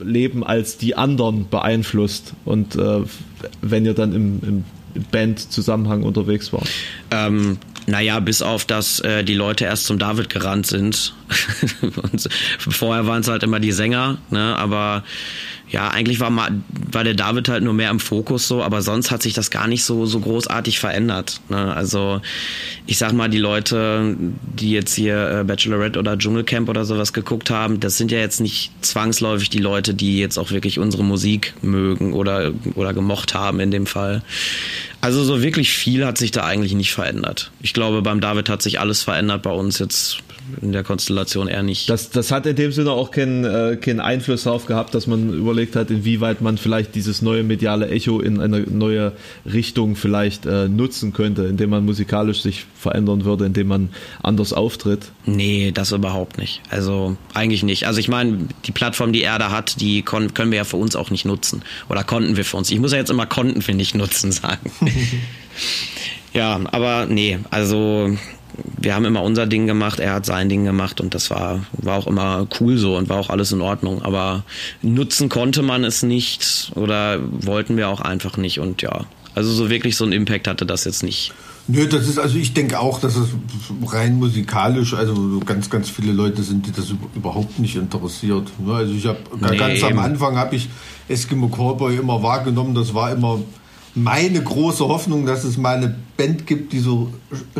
Leben 0.00 0.44
als 0.44 0.78
die 0.78 0.96
anderen 0.96 1.48
beeinflusst 1.48 2.32
und 2.44 2.74
äh, 2.74 3.02
wenn 3.60 3.84
ihr 3.84 3.94
dann 3.94 4.12
im, 4.12 4.40
im 4.42 4.64
Band-Zusammenhang 5.10 6.02
unterwegs 6.02 6.52
wart? 6.52 6.68
Ähm, 7.10 7.58
naja, 7.86 8.20
bis 8.20 8.42
auf, 8.42 8.64
dass 8.64 9.00
äh, 9.00 9.24
die 9.24 9.34
Leute 9.34 9.64
erst 9.64 9.86
zum 9.86 9.98
David 9.98 10.28
gerannt 10.28 10.66
sind. 10.66 11.14
vorher 12.58 13.06
waren 13.06 13.20
es 13.20 13.28
halt 13.28 13.42
immer 13.42 13.60
die 13.60 13.72
Sänger, 13.72 14.18
ne? 14.30 14.56
aber 14.56 15.04
ja, 15.72 15.88
eigentlich 15.88 16.20
war, 16.20 16.28
mal, 16.28 16.62
war 16.90 17.02
der 17.02 17.14
David 17.14 17.48
halt 17.48 17.64
nur 17.64 17.72
mehr 17.72 17.90
im 17.90 17.98
Fokus 17.98 18.46
so, 18.46 18.62
aber 18.62 18.82
sonst 18.82 19.10
hat 19.10 19.22
sich 19.22 19.32
das 19.32 19.50
gar 19.50 19.66
nicht 19.66 19.84
so, 19.84 20.04
so 20.04 20.20
großartig 20.20 20.78
verändert. 20.78 21.40
Ne? 21.48 21.74
Also 21.74 22.20
ich 22.86 22.98
sag 22.98 23.14
mal, 23.14 23.30
die 23.30 23.38
Leute, 23.38 24.16
die 24.54 24.70
jetzt 24.70 24.94
hier 24.94 25.40
äh, 25.40 25.44
Bachelorette 25.44 25.98
oder 25.98 26.18
Dschungelcamp 26.18 26.68
oder 26.68 26.84
sowas 26.84 27.14
geguckt 27.14 27.48
haben, 27.48 27.80
das 27.80 27.96
sind 27.96 28.12
ja 28.12 28.18
jetzt 28.18 28.40
nicht 28.40 28.70
zwangsläufig 28.82 29.48
die 29.48 29.60
Leute, 29.60 29.94
die 29.94 30.18
jetzt 30.18 30.36
auch 30.36 30.50
wirklich 30.50 30.78
unsere 30.78 31.04
Musik 31.04 31.54
mögen 31.62 32.12
oder, 32.12 32.52
oder 32.74 32.92
gemocht 32.92 33.32
haben 33.32 33.58
in 33.58 33.70
dem 33.70 33.86
Fall. 33.86 34.22
Also 35.00 35.24
so 35.24 35.42
wirklich 35.42 35.72
viel 35.72 36.04
hat 36.04 36.18
sich 36.18 36.32
da 36.32 36.44
eigentlich 36.44 36.74
nicht 36.74 36.92
verändert. 36.92 37.50
Ich 37.62 37.72
glaube, 37.72 38.02
beim 38.02 38.20
David 38.20 38.50
hat 38.50 38.60
sich 38.60 38.78
alles 38.78 39.02
verändert, 39.02 39.42
bei 39.42 39.50
uns 39.50 39.78
jetzt 39.78 40.18
in 40.60 40.72
der 40.72 40.82
Konstellation 40.82 41.48
eher 41.48 41.62
nicht. 41.62 41.88
Das, 41.88 42.10
das 42.10 42.30
hat 42.30 42.46
in 42.46 42.56
dem 42.56 42.72
Sinne 42.72 42.90
auch 42.90 43.10
keinen, 43.10 43.44
äh, 43.44 43.76
keinen 43.76 44.00
Einfluss 44.00 44.44
darauf 44.44 44.66
gehabt, 44.66 44.94
dass 44.94 45.06
man 45.06 45.32
überlegt 45.32 45.76
hat, 45.76 45.90
inwieweit 45.90 46.40
man 46.40 46.58
vielleicht 46.58 46.94
dieses 46.94 47.22
neue 47.22 47.42
mediale 47.42 47.88
Echo 47.88 48.20
in 48.20 48.40
eine 48.40 48.60
neue 48.60 49.12
Richtung 49.50 49.96
vielleicht 49.96 50.46
äh, 50.46 50.68
nutzen 50.68 51.12
könnte, 51.12 51.44
indem 51.44 51.70
man 51.70 51.84
musikalisch 51.84 52.42
sich 52.42 52.64
verändern 52.74 53.24
würde, 53.24 53.46
indem 53.46 53.68
man 53.68 53.90
anders 54.22 54.52
auftritt. 54.52 55.12
Nee, 55.26 55.72
das 55.72 55.92
überhaupt 55.92 56.38
nicht. 56.38 56.60
Also 56.70 57.16
eigentlich 57.34 57.62
nicht. 57.62 57.86
Also 57.86 58.00
ich 58.00 58.08
meine, 58.08 58.48
die 58.64 58.72
Plattform, 58.72 59.12
die 59.12 59.22
er 59.22 59.38
da 59.38 59.50
hat, 59.50 59.80
die 59.80 60.02
können 60.02 60.50
wir 60.50 60.56
ja 60.56 60.64
für 60.64 60.76
uns 60.76 60.96
auch 60.96 61.10
nicht 61.10 61.24
nutzen. 61.24 61.62
Oder 61.88 62.04
konnten 62.04 62.36
wir 62.36 62.44
für 62.44 62.56
uns. 62.56 62.70
Ich 62.70 62.78
muss 62.78 62.92
ja 62.92 62.98
jetzt 62.98 63.10
immer 63.10 63.26
konnten 63.26 63.66
wir 63.66 63.74
nicht 63.74 63.94
nutzen 63.94 64.32
sagen. 64.32 64.70
ja, 66.32 66.60
aber 66.70 67.06
nee, 67.06 67.38
also 67.50 68.16
wir 68.80 68.94
haben 68.94 69.04
immer 69.04 69.22
unser 69.22 69.46
Ding 69.46 69.66
gemacht, 69.66 70.00
er 70.00 70.14
hat 70.14 70.26
sein 70.26 70.48
Ding 70.48 70.64
gemacht 70.64 71.00
und 71.00 71.14
das 71.14 71.30
war, 71.30 71.60
war 71.72 71.98
auch 71.98 72.06
immer 72.06 72.46
cool 72.60 72.76
so 72.76 72.96
und 72.96 73.08
war 73.08 73.18
auch 73.18 73.30
alles 73.30 73.52
in 73.52 73.60
Ordnung. 73.60 74.02
Aber 74.02 74.44
nutzen 74.82 75.28
konnte 75.28 75.62
man 75.62 75.84
es 75.84 76.02
nicht 76.02 76.72
oder 76.74 77.18
wollten 77.22 77.76
wir 77.76 77.88
auch 77.88 78.00
einfach 78.00 78.36
nicht 78.36 78.60
und 78.60 78.82
ja, 78.82 79.04
also 79.34 79.52
so 79.52 79.70
wirklich 79.70 79.96
so 79.96 80.04
einen 80.04 80.12
Impact 80.12 80.48
hatte 80.48 80.66
das 80.66 80.84
jetzt 80.84 81.02
nicht. 81.02 81.32
Nö, 81.68 81.86
das 81.86 82.08
ist, 82.08 82.18
also 82.18 82.36
ich 82.38 82.54
denke 82.54 82.80
auch, 82.80 83.00
dass 83.00 83.14
es 83.14 83.28
rein 83.86 84.16
musikalisch, 84.16 84.94
also 84.94 85.40
ganz, 85.46 85.70
ganz 85.70 85.88
viele 85.88 86.12
Leute 86.12 86.42
sind, 86.42 86.66
die 86.66 86.72
das 86.72 86.92
überhaupt 87.14 87.60
nicht 87.60 87.76
interessiert. 87.76 88.48
Ne, 88.58 88.74
also 88.74 88.92
ich 88.92 89.06
habe 89.06 89.18
nee, 89.40 89.56
ganz 89.56 89.82
am 89.84 89.98
Anfang 90.00 90.36
habe 90.36 90.56
ich 90.56 90.68
Eskimo 91.08 91.48
Cowboy 91.48 91.96
immer 91.96 92.20
wahrgenommen, 92.22 92.74
das 92.74 92.94
war 92.94 93.12
immer 93.12 93.38
meine 93.94 94.42
große 94.42 94.86
Hoffnung, 94.86 95.26
dass 95.26 95.44
es 95.44 95.58
mal 95.58 95.76
eine 95.76 95.94
Band 96.16 96.46
gibt, 96.46 96.72
die 96.72 96.78
so 96.78 97.12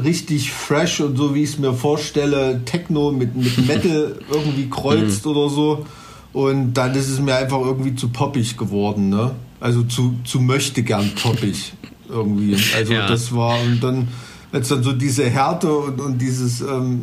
richtig 0.02 0.50
fresh 0.50 1.00
und 1.00 1.16
so, 1.16 1.34
wie 1.34 1.42
ich 1.42 1.50
es 1.50 1.58
mir 1.58 1.74
vorstelle, 1.74 2.62
Techno 2.64 3.12
mit, 3.12 3.36
mit 3.36 3.58
Metal 3.66 4.18
irgendwie 4.30 4.68
kreuzt 4.70 5.26
mhm. 5.26 5.30
oder 5.32 5.50
so. 5.50 5.86
Und 6.32 6.74
dann 6.74 6.94
ist 6.94 7.10
es 7.10 7.20
mir 7.20 7.34
einfach 7.34 7.60
irgendwie 7.60 7.94
zu 7.94 8.08
poppig 8.08 8.56
geworden, 8.56 9.10
ne? 9.10 9.32
Also 9.60 9.82
zu, 9.82 10.14
zu 10.24 10.40
möchte 10.40 10.82
gern 10.82 11.10
poppig 11.14 11.74
irgendwie. 12.08 12.56
Also 12.74 12.94
ja. 12.94 13.06
das 13.06 13.34
war, 13.34 13.60
und 13.60 13.80
dann, 13.80 14.08
als 14.50 14.68
dann 14.68 14.82
so 14.82 14.92
diese 14.92 15.28
Härte 15.28 15.72
und, 15.72 16.00
und 16.00 16.18
dieses, 16.18 16.62
ähm, 16.62 17.02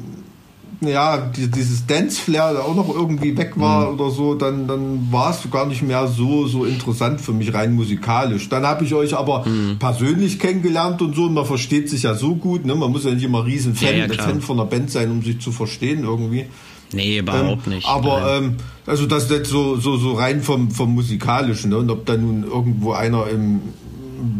ja, 0.81 1.17
dieses 1.35 1.85
Dance-Flair 1.85 2.63
auch 2.65 2.75
noch 2.75 2.93
irgendwie 2.93 3.37
weg 3.37 3.53
war 3.55 3.87
mhm. 3.87 3.99
oder 3.99 4.11
so, 4.11 4.35
dann, 4.35 4.67
dann 4.67 5.11
war 5.11 5.31
es 5.31 5.49
gar 5.51 5.65
nicht 5.65 5.81
mehr 5.81 6.07
so, 6.07 6.47
so 6.47 6.63
interessant 6.63 7.19
für 7.19 7.33
mich 7.33 7.53
rein 7.53 7.73
musikalisch. 7.73 8.47
Dann 8.47 8.65
habe 8.65 8.85
ich 8.85 8.93
euch 8.93 9.15
aber 9.15 9.45
mhm. 9.45 9.77
persönlich 9.77 10.39
kennengelernt 10.39 11.01
und 11.01 11.15
so, 11.15 11.23
und 11.23 11.33
man 11.33 11.45
versteht 11.45 11.89
sich 11.89 12.03
ja 12.03 12.15
so 12.15 12.35
gut, 12.35 12.65
ne? 12.65 12.75
Man 12.75 12.91
muss 12.91 13.03
ja 13.03 13.11
nicht 13.11 13.23
immer 13.23 13.45
riesen 13.45 13.75
Fan, 13.75 13.97
ja, 13.97 14.05
ja, 14.05 14.13
Fan 14.13 14.41
von 14.41 14.59
einer 14.59 14.69
Band 14.69 14.89
sein, 14.89 15.11
um 15.11 15.21
sich 15.21 15.39
zu 15.39 15.51
verstehen 15.51 16.03
irgendwie. 16.03 16.45
Nee, 16.93 17.19
überhaupt 17.19 17.67
ähm, 17.67 17.73
nicht. 17.73 17.87
Aber 17.87 18.37
ähm, 18.37 18.55
also 18.85 19.05
das 19.05 19.29
jetzt 19.29 19.49
so, 19.49 19.75
so, 19.75 19.97
so 19.97 20.13
rein 20.13 20.41
vom, 20.41 20.71
vom 20.71 20.93
Musikalischen, 20.93 21.71
ne? 21.71 21.77
Und 21.77 21.89
ob 21.89 22.05
da 22.05 22.15
nun 22.15 22.43
irgendwo 22.43 22.93
einer 22.93 23.27
im 23.27 23.61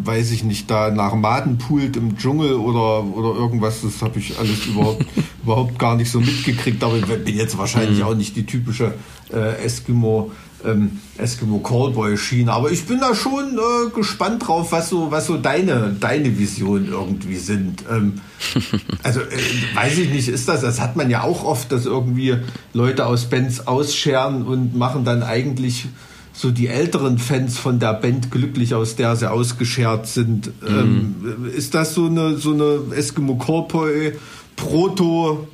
weiß 0.04 0.30
ich 0.32 0.44
nicht, 0.44 0.70
da 0.70 0.90
nach 0.90 1.14
Maden 1.14 1.58
poolt 1.58 1.96
im 1.96 2.16
Dschungel 2.16 2.54
oder, 2.54 3.04
oder 3.04 3.38
irgendwas, 3.38 3.82
das 3.82 4.02
habe 4.02 4.18
ich 4.18 4.38
alles 4.38 4.66
überhaupt, 4.66 5.06
überhaupt 5.42 5.78
gar 5.78 5.96
nicht 5.96 6.10
so 6.10 6.20
mitgekriegt. 6.20 6.82
Aber 6.82 6.96
ich 6.96 7.06
bin 7.06 7.36
jetzt 7.36 7.58
wahrscheinlich 7.58 7.98
mhm. 7.98 8.04
auch 8.04 8.14
nicht 8.14 8.36
die 8.36 8.46
typische 8.46 8.94
äh, 9.32 9.64
Eskimo 9.64 10.30
ähm, 10.64 10.98
Eskimo 11.16 11.58
Callboy 11.58 12.16
Schiene. 12.16 12.52
Aber 12.52 12.70
ich 12.70 12.84
bin 12.84 13.00
da 13.00 13.14
schon 13.14 13.58
äh, 13.58 13.90
gespannt 13.94 14.46
drauf, 14.46 14.72
was 14.72 14.88
so, 14.88 15.10
was 15.10 15.26
so 15.26 15.36
deine, 15.36 15.96
deine 15.98 16.38
Visionen 16.38 16.88
irgendwie 16.88 17.36
sind. 17.36 17.84
Ähm, 17.90 18.20
also 19.02 19.20
äh, 19.20 19.74
weiß 19.74 19.98
ich 19.98 20.10
nicht, 20.10 20.28
ist 20.28 20.48
das, 20.48 20.60
das 20.60 20.80
hat 20.80 20.96
man 20.96 21.10
ja 21.10 21.22
auch 21.22 21.44
oft, 21.44 21.72
dass 21.72 21.86
irgendwie 21.86 22.36
Leute 22.72 23.06
aus 23.06 23.26
Bands 23.26 23.66
ausscheren 23.66 24.42
und 24.42 24.76
machen 24.76 25.04
dann 25.04 25.22
eigentlich 25.22 25.86
so 26.40 26.50
die 26.50 26.68
älteren 26.68 27.18
Fans 27.18 27.58
von 27.58 27.78
der 27.78 27.92
Band 27.92 28.30
glücklich, 28.30 28.74
aus 28.74 28.96
der 28.96 29.14
sie 29.14 29.30
ausgeschert 29.30 30.06
sind. 30.06 30.46
Mhm. 30.62 31.14
Ähm, 31.26 31.50
ist 31.54 31.74
das 31.74 31.94
so 31.94 32.06
eine, 32.06 32.38
so 32.38 32.52
eine 32.52 32.96
Eskimo 32.96 33.36
Callboy 33.36 34.12
Proto 34.56 35.46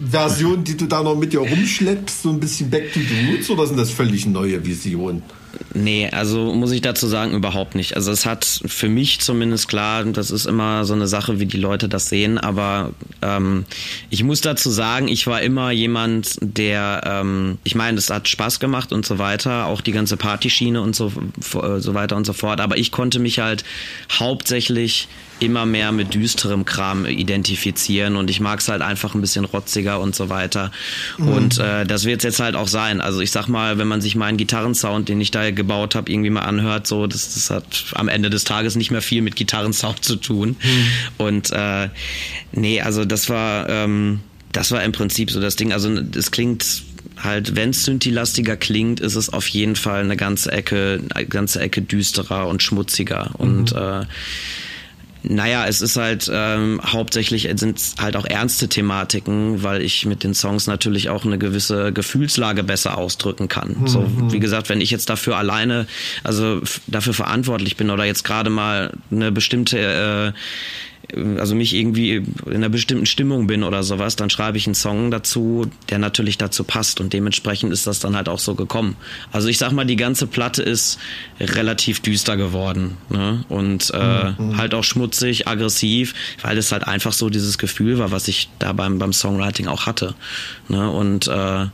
Version, 0.00 0.64
die 0.64 0.76
du 0.76 0.86
da 0.86 1.02
noch 1.02 1.16
mit 1.16 1.32
dir 1.32 1.40
rumschleppst, 1.40 2.22
so 2.22 2.30
ein 2.30 2.40
bisschen 2.40 2.70
Back 2.70 2.92
to 2.94 3.00
the 3.00 3.30
Roots 3.30 3.50
oder 3.50 3.66
sind 3.66 3.78
das 3.78 3.90
völlig 3.90 4.26
neue 4.26 4.64
Visionen? 4.64 5.22
Nee, 5.74 6.08
also 6.10 6.52
muss 6.54 6.72
ich 6.72 6.80
dazu 6.80 7.06
sagen, 7.06 7.32
überhaupt 7.32 7.74
nicht. 7.74 7.94
Also 7.96 8.10
es 8.10 8.26
hat 8.26 8.44
für 8.44 8.88
mich 8.88 9.20
zumindest 9.20 9.68
klar, 9.68 10.04
das 10.04 10.30
ist 10.30 10.46
immer 10.46 10.84
so 10.84 10.94
eine 10.94 11.06
Sache, 11.06 11.40
wie 11.40 11.46
die 11.46 11.58
Leute 11.58 11.88
das 11.88 12.08
sehen, 12.08 12.38
aber 12.38 12.92
ähm, 13.22 13.64
ich 14.10 14.24
muss 14.24 14.40
dazu 14.40 14.70
sagen, 14.70 15.08
ich 15.08 15.26
war 15.26 15.42
immer 15.42 15.70
jemand, 15.70 16.38
der, 16.40 17.02
ähm, 17.04 17.58
ich 17.64 17.74
meine, 17.74 17.98
es 17.98 18.10
hat 18.10 18.28
Spaß 18.28 18.60
gemacht 18.60 18.92
und 18.92 19.06
so 19.06 19.18
weiter, 19.18 19.66
auch 19.66 19.80
die 19.80 19.92
ganze 19.92 20.16
Partyschiene 20.16 20.80
und 20.80 20.96
so, 20.96 21.12
so 21.40 21.94
weiter 21.94 22.16
und 22.16 22.24
so 22.24 22.32
fort, 22.32 22.60
aber 22.60 22.76
ich 22.76 22.90
konnte 22.90 23.18
mich 23.18 23.38
halt 23.38 23.64
hauptsächlich 24.10 25.08
immer 25.40 25.66
mehr 25.66 25.92
mit 25.92 26.14
düsterem 26.14 26.64
Kram 26.64 27.06
identifizieren 27.06 28.16
und 28.16 28.30
ich 28.30 28.40
mag 28.40 28.60
es 28.60 28.68
halt 28.68 28.82
einfach 28.82 29.14
ein 29.14 29.20
bisschen 29.20 29.44
rotziger 29.44 30.00
und 30.00 30.14
so 30.14 30.28
weiter. 30.28 30.72
Mhm. 31.16 31.28
Und 31.28 31.58
äh, 31.58 31.86
das 31.86 32.04
wird 32.04 32.18
es 32.18 32.24
jetzt 32.24 32.40
halt 32.40 32.56
auch 32.56 32.68
sein. 32.68 33.00
Also 33.00 33.20
ich 33.20 33.30
sag 33.30 33.48
mal, 33.48 33.78
wenn 33.78 33.88
man 33.88 34.00
sich 34.00 34.16
meinen 34.16 34.36
Gitarrensound, 34.36 35.08
den 35.08 35.20
ich 35.20 35.30
da 35.30 35.37
gebaut 35.52 35.94
habe, 35.94 36.10
irgendwie 36.10 36.30
mal 36.30 36.42
anhört, 36.42 36.86
so 36.86 37.06
das, 37.06 37.34
das 37.34 37.50
hat 37.50 37.84
am 37.94 38.08
Ende 38.08 38.30
des 38.30 38.44
Tages 38.44 38.76
nicht 38.76 38.90
mehr 38.90 39.02
viel 39.02 39.22
mit 39.22 39.36
Gitarrensound 39.36 40.04
zu 40.04 40.16
tun. 40.16 40.56
Mhm. 40.62 40.86
Und 41.18 41.50
äh, 41.52 41.88
nee, 42.52 42.80
also 42.80 43.04
das 43.04 43.28
war 43.28 43.68
ähm, 43.68 44.20
das 44.52 44.72
war 44.72 44.82
im 44.82 44.92
Prinzip 44.92 45.30
so 45.30 45.40
das 45.40 45.56
Ding. 45.56 45.72
Also 45.72 45.90
es 46.16 46.30
klingt 46.30 46.82
halt, 47.16 47.56
wenn 47.56 47.70
es 47.70 47.84
Synthi-lastiger 47.84 48.56
klingt, 48.56 49.00
ist 49.00 49.14
es 49.14 49.32
auf 49.32 49.48
jeden 49.48 49.76
Fall 49.76 50.00
eine 50.00 50.16
ganze 50.16 50.52
Ecke, 50.52 51.00
eine 51.14 51.26
ganze 51.26 51.60
Ecke 51.60 51.82
düsterer 51.82 52.46
und 52.46 52.62
schmutziger. 52.62 53.32
Und 53.38 53.72
mhm. 53.72 53.78
äh, 53.78 54.06
naja, 55.22 55.66
es 55.66 55.80
ist 55.80 55.96
halt 55.96 56.30
ähm, 56.32 56.80
hauptsächlich 56.84 57.48
sind 57.54 57.80
halt 58.00 58.16
auch 58.16 58.24
ernste 58.24 58.68
Thematiken, 58.68 59.62
weil 59.62 59.82
ich 59.82 60.06
mit 60.06 60.22
den 60.22 60.34
Songs 60.34 60.66
natürlich 60.66 61.08
auch 61.08 61.24
eine 61.24 61.38
gewisse 61.38 61.92
Gefühlslage 61.92 62.62
besser 62.62 62.96
ausdrücken 62.96 63.48
kann. 63.48 63.76
Mhm. 63.80 63.88
So 63.88 64.10
wie 64.32 64.38
gesagt, 64.38 64.68
wenn 64.68 64.80
ich 64.80 64.90
jetzt 64.90 65.10
dafür 65.10 65.36
alleine, 65.36 65.86
also 66.24 66.60
dafür 66.86 67.14
verantwortlich 67.14 67.76
bin 67.76 67.90
oder 67.90 68.04
jetzt 68.04 68.24
gerade 68.24 68.50
mal 68.50 68.92
eine 69.10 69.32
bestimmte 69.32 70.34
äh, 70.34 70.38
also 71.14 71.54
mich 71.54 71.74
irgendwie 71.74 72.16
in 72.16 72.54
einer 72.54 72.68
bestimmten 72.68 73.06
Stimmung 73.06 73.46
bin 73.46 73.62
oder 73.62 73.82
sowas, 73.82 74.16
dann 74.16 74.28
schreibe 74.28 74.58
ich 74.58 74.66
einen 74.66 74.74
Song 74.74 75.10
dazu, 75.10 75.70
der 75.88 75.98
natürlich 75.98 76.36
dazu 76.36 76.64
passt 76.64 77.00
und 77.00 77.12
dementsprechend 77.12 77.72
ist 77.72 77.86
das 77.86 78.00
dann 78.00 78.14
halt 78.14 78.28
auch 78.28 78.38
so 78.38 78.54
gekommen. 78.54 78.96
Also 79.32 79.48
ich 79.48 79.58
sag 79.58 79.72
mal, 79.72 79.86
die 79.86 79.96
ganze 79.96 80.26
Platte 80.26 80.62
ist 80.62 80.98
relativ 81.40 82.00
düster 82.00 82.36
geworden 82.36 82.98
ne? 83.08 83.44
und 83.48 83.90
äh, 83.94 84.30
mhm. 84.30 84.58
halt 84.58 84.74
auch 84.74 84.84
schmutzig, 84.84 85.48
aggressiv, 85.48 86.14
weil 86.42 86.58
es 86.58 86.72
halt 86.72 86.86
einfach 86.86 87.12
so 87.12 87.30
dieses 87.30 87.56
Gefühl 87.56 87.98
war, 87.98 88.10
was 88.10 88.28
ich 88.28 88.50
da 88.58 88.74
beim, 88.74 88.98
beim 88.98 89.14
Songwriting 89.14 89.66
auch 89.66 89.86
hatte. 89.86 90.14
Ne? 90.68 90.90
Und 90.90 91.26
äh, 91.26 91.66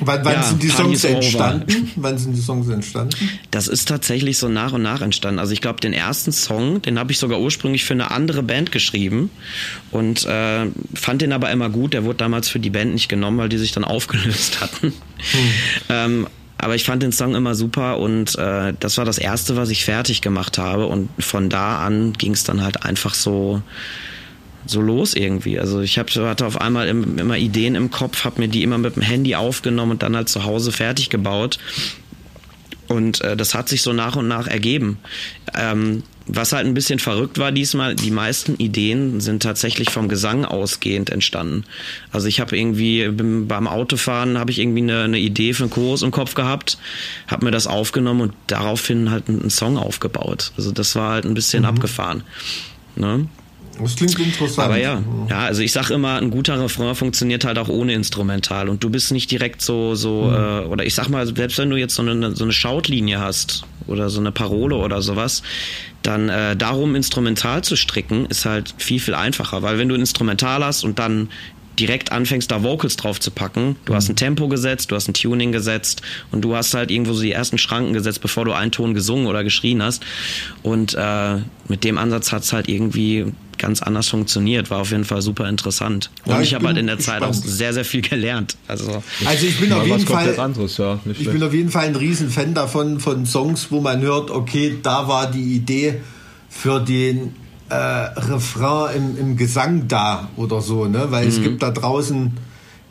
Wann, 0.00 0.24
wann 0.24 0.32
ja, 0.34 0.42
sind 0.42 0.62
die 0.62 0.68
Songs 0.68 1.04
entstanden? 1.04 1.90
Wann 1.96 2.18
sind 2.18 2.34
die 2.34 2.40
Songs 2.40 2.68
entstanden? 2.68 3.16
Das 3.50 3.68
ist 3.68 3.88
tatsächlich 3.88 4.38
so 4.38 4.48
nach 4.48 4.72
und 4.72 4.82
nach 4.82 5.02
entstanden. 5.02 5.38
Also 5.38 5.52
ich 5.52 5.60
glaube, 5.60 5.80
den 5.80 5.92
ersten 5.92 6.32
Song, 6.32 6.82
den 6.82 6.98
habe 6.98 7.12
ich 7.12 7.18
sogar 7.18 7.40
ursprünglich 7.40 7.84
für 7.84 7.94
eine 7.94 8.10
andere 8.10 8.42
Band 8.42 8.72
geschrieben 8.72 9.30
und 9.90 10.24
äh, 10.26 10.66
fand 10.94 11.22
den 11.22 11.32
aber 11.32 11.50
immer 11.50 11.70
gut. 11.70 11.94
Der 11.94 12.04
wurde 12.04 12.18
damals 12.18 12.48
für 12.48 12.58
die 12.58 12.70
Band 12.70 12.92
nicht 12.92 13.08
genommen, 13.08 13.38
weil 13.38 13.48
die 13.48 13.58
sich 13.58 13.72
dann 13.72 13.84
aufgelöst 13.94 14.60
hatten. 14.60 14.88
Hm. 14.88 15.50
ähm, 15.88 16.26
aber 16.58 16.74
ich 16.74 16.84
fand 16.84 17.02
den 17.02 17.12
Song 17.12 17.34
immer 17.34 17.54
super 17.54 17.98
und 17.98 18.38
äh, 18.38 18.72
das 18.78 18.96
war 18.96 19.04
das 19.04 19.18
erste, 19.18 19.56
was 19.56 19.68
ich 19.70 19.84
fertig 19.84 20.22
gemacht 20.22 20.56
habe 20.56 20.86
und 20.86 21.10
von 21.18 21.50
da 21.50 21.84
an 21.84 22.14
ging 22.14 22.32
es 22.32 22.44
dann 22.44 22.62
halt 22.62 22.84
einfach 22.84 23.12
so 23.12 23.60
so 24.66 24.80
los 24.80 25.14
irgendwie. 25.14 25.58
Also 25.58 25.80
ich 25.80 25.98
hab, 25.98 26.10
hatte 26.10 26.46
auf 26.46 26.60
einmal 26.60 26.88
immer 26.88 27.36
Ideen 27.36 27.74
im 27.74 27.90
Kopf, 27.90 28.24
habe 28.24 28.40
mir 28.40 28.48
die 28.48 28.62
immer 28.62 28.78
mit 28.78 28.96
dem 28.96 29.02
Handy 29.02 29.34
aufgenommen 29.34 29.92
und 29.92 30.02
dann 30.02 30.16
halt 30.16 30.28
zu 30.28 30.44
Hause 30.44 30.72
fertig 30.72 31.10
gebaut. 31.10 31.58
Und 32.88 33.22
äh, 33.22 33.36
das 33.36 33.54
hat 33.54 33.68
sich 33.68 33.82
so 33.82 33.92
nach 33.92 34.16
und 34.16 34.28
nach 34.28 34.46
ergeben. 34.46 34.98
Ähm, 35.54 36.02
was 36.26 36.52
halt 36.52 36.66
ein 36.66 36.74
bisschen 36.74 36.98
verrückt 36.98 37.38
war 37.38 37.52
diesmal, 37.52 37.94
die 37.94 38.10
meisten 38.10 38.56
Ideen 38.56 39.20
sind 39.20 39.42
tatsächlich 39.42 39.90
vom 39.90 40.08
Gesang 40.08 40.44
ausgehend 40.46 41.10
entstanden. 41.10 41.64
Also 42.12 42.28
ich 42.28 42.40
habe 42.40 42.56
irgendwie 42.56 43.08
beim 43.08 43.68
Autofahren 43.68 44.38
habe 44.38 44.50
ich 44.50 44.58
irgendwie 44.58 44.82
eine, 44.82 45.02
eine, 45.02 45.18
Idee 45.18 45.52
für 45.52 45.64
einen 45.64 45.70
Chorus 45.70 46.02
im 46.02 46.10
Kopf 46.10 46.34
gehabt, 46.34 46.78
habe 47.26 47.44
mir 47.44 47.50
das 47.50 47.66
aufgenommen 47.66 48.22
und 48.22 48.32
daraufhin 48.46 49.10
halt 49.10 49.28
einen 49.28 49.50
Song 49.50 49.76
aufgebaut. 49.76 50.52
Also 50.56 50.72
das 50.72 50.96
war 50.96 51.12
halt 51.12 51.26
ein 51.26 51.34
bisschen 51.34 51.64
mhm. 51.64 51.68
abgefahren. 51.68 52.22
Ne? 52.96 53.26
Das 53.80 53.96
klingt 53.96 54.18
interessant. 54.18 54.66
Aber 54.66 54.78
ja, 54.78 55.02
ja, 55.28 55.40
also 55.40 55.62
ich 55.62 55.72
sag 55.72 55.90
immer, 55.90 56.16
ein 56.16 56.30
guter 56.30 56.60
Refrain 56.60 56.94
funktioniert 56.94 57.44
halt 57.44 57.58
auch 57.58 57.68
ohne 57.68 57.92
Instrumental 57.92 58.68
und 58.68 58.84
du 58.84 58.90
bist 58.90 59.12
nicht 59.12 59.30
direkt 59.30 59.62
so, 59.62 59.94
so, 59.94 60.24
mhm. 60.24 60.34
äh, 60.34 60.66
oder 60.66 60.84
ich 60.84 60.94
sag 60.94 61.08
mal, 61.08 61.26
selbst 61.26 61.58
wenn 61.58 61.70
du 61.70 61.76
jetzt 61.76 61.94
so 61.94 62.02
eine, 62.02 62.34
so 62.34 62.44
eine 62.44 62.52
Schautlinie 62.52 63.20
hast 63.20 63.64
oder 63.86 64.10
so 64.10 64.20
eine 64.20 64.32
Parole 64.32 64.76
oder 64.76 65.02
sowas, 65.02 65.42
dann 66.02 66.28
äh, 66.28 66.56
darum 66.56 66.94
Instrumental 66.94 67.64
zu 67.64 67.76
stricken, 67.76 68.26
ist 68.26 68.44
halt 68.44 68.74
viel, 68.76 69.00
viel 69.00 69.14
einfacher, 69.14 69.62
weil 69.62 69.78
wenn 69.78 69.88
du 69.88 69.94
ein 69.94 70.00
Instrumental 70.00 70.64
hast 70.64 70.84
und 70.84 70.98
dann 70.98 71.28
direkt 71.78 72.12
anfängst, 72.12 72.50
da 72.50 72.62
Vocals 72.62 72.96
drauf 72.96 73.20
zu 73.20 73.30
packen. 73.30 73.76
Du 73.84 73.94
hast 73.94 74.08
ein 74.08 74.16
Tempo 74.16 74.48
gesetzt, 74.48 74.90
du 74.90 74.94
hast 74.94 75.08
ein 75.08 75.14
Tuning 75.14 75.52
gesetzt 75.52 76.02
und 76.30 76.42
du 76.42 76.54
hast 76.54 76.74
halt 76.74 76.90
irgendwo 76.90 77.12
so 77.14 77.22
die 77.22 77.32
ersten 77.32 77.58
Schranken 77.58 77.92
gesetzt, 77.92 78.20
bevor 78.20 78.44
du 78.44 78.52
einen 78.52 78.70
Ton 78.70 78.94
gesungen 78.94 79.26
oder 79.26 79.42
geschrien 79.44 79.82
hast. 79.82 80.04
Und 80.62 80.94
äh, 80.94 81.38
mit 81.68 81.84
dem 81.84 81.98
Ansatz 81.98 82.32
hat's 82.32 82.52
halt 82.52 82.68
irgendwie 82.68 83.32
ganz 83.64 83.82
anders 83.82 84.08
funktioniert. 84.08 84.70
War 84.70 84.80
auf 84.82 84.90
jeden 84.90 85.04
Fall 85.04 85.22
super 85.22 85.48
interessant. 85.48 86.10
Und 86.26 86.32
ja, 86.32 86.40
ich, 86.40 86.48
ich 86.48 86.54
habe 86.54 86.66
halt 86.66 86.76
in 86.76 86.86
der 86.86 86.96
gespannt. 86.96 87.22
Zeit 87.22 87.28
auch 87.28 87.34
sehr, 87.34 87.72
sehr 87.72 87.86
viel 87.86 88.02
gelernt. 88.02 88.56
Also, 88.68 89.02
also 89.24 89.46
ich 89.46 89.58
bin 89.58 89.72
auf 89.72 89.86
jeden 89.86 90.06
Fall 90.06 90.38
anderes, 90.38 90.76
ja, 90.76 90.98
ich 91.06 91.24
bin 91.24 91.42
auf 91.42 91.54
jeden 91.54 91.70
Fall 91.70 91.86
ein 91.86 91.96
Riesenfan 91.96 92.52
davon, 92.52 93.00
von 93.00 93.24
Songs, 93.24 93.68
wo 93.70 93.80
man 93.80 94.02
hört, 94.02 94.30
okay, 94.30 94.78
da 94.82 95.08
war 95.08 95.30
die 95.30 95.54
Idee 95.54 96.00
für 96.50 96.78
den 96.80 97.34
äh, 97.70 97.74
Refrain 97.74 98.96
im, 98.96 99.18
im 99.18 99.36
Gesang 99.38 99.88
da 99.88 100.28
oder 100.36 100.60
so, 100.60 100.84
ne? 100.84 101.06
Weil 101.08 101.24
mhm. 101.24 101.30
es 101.30 101.42
gibt 101.42 101.62
da 101.62 101.70
draußen 101.70 102.32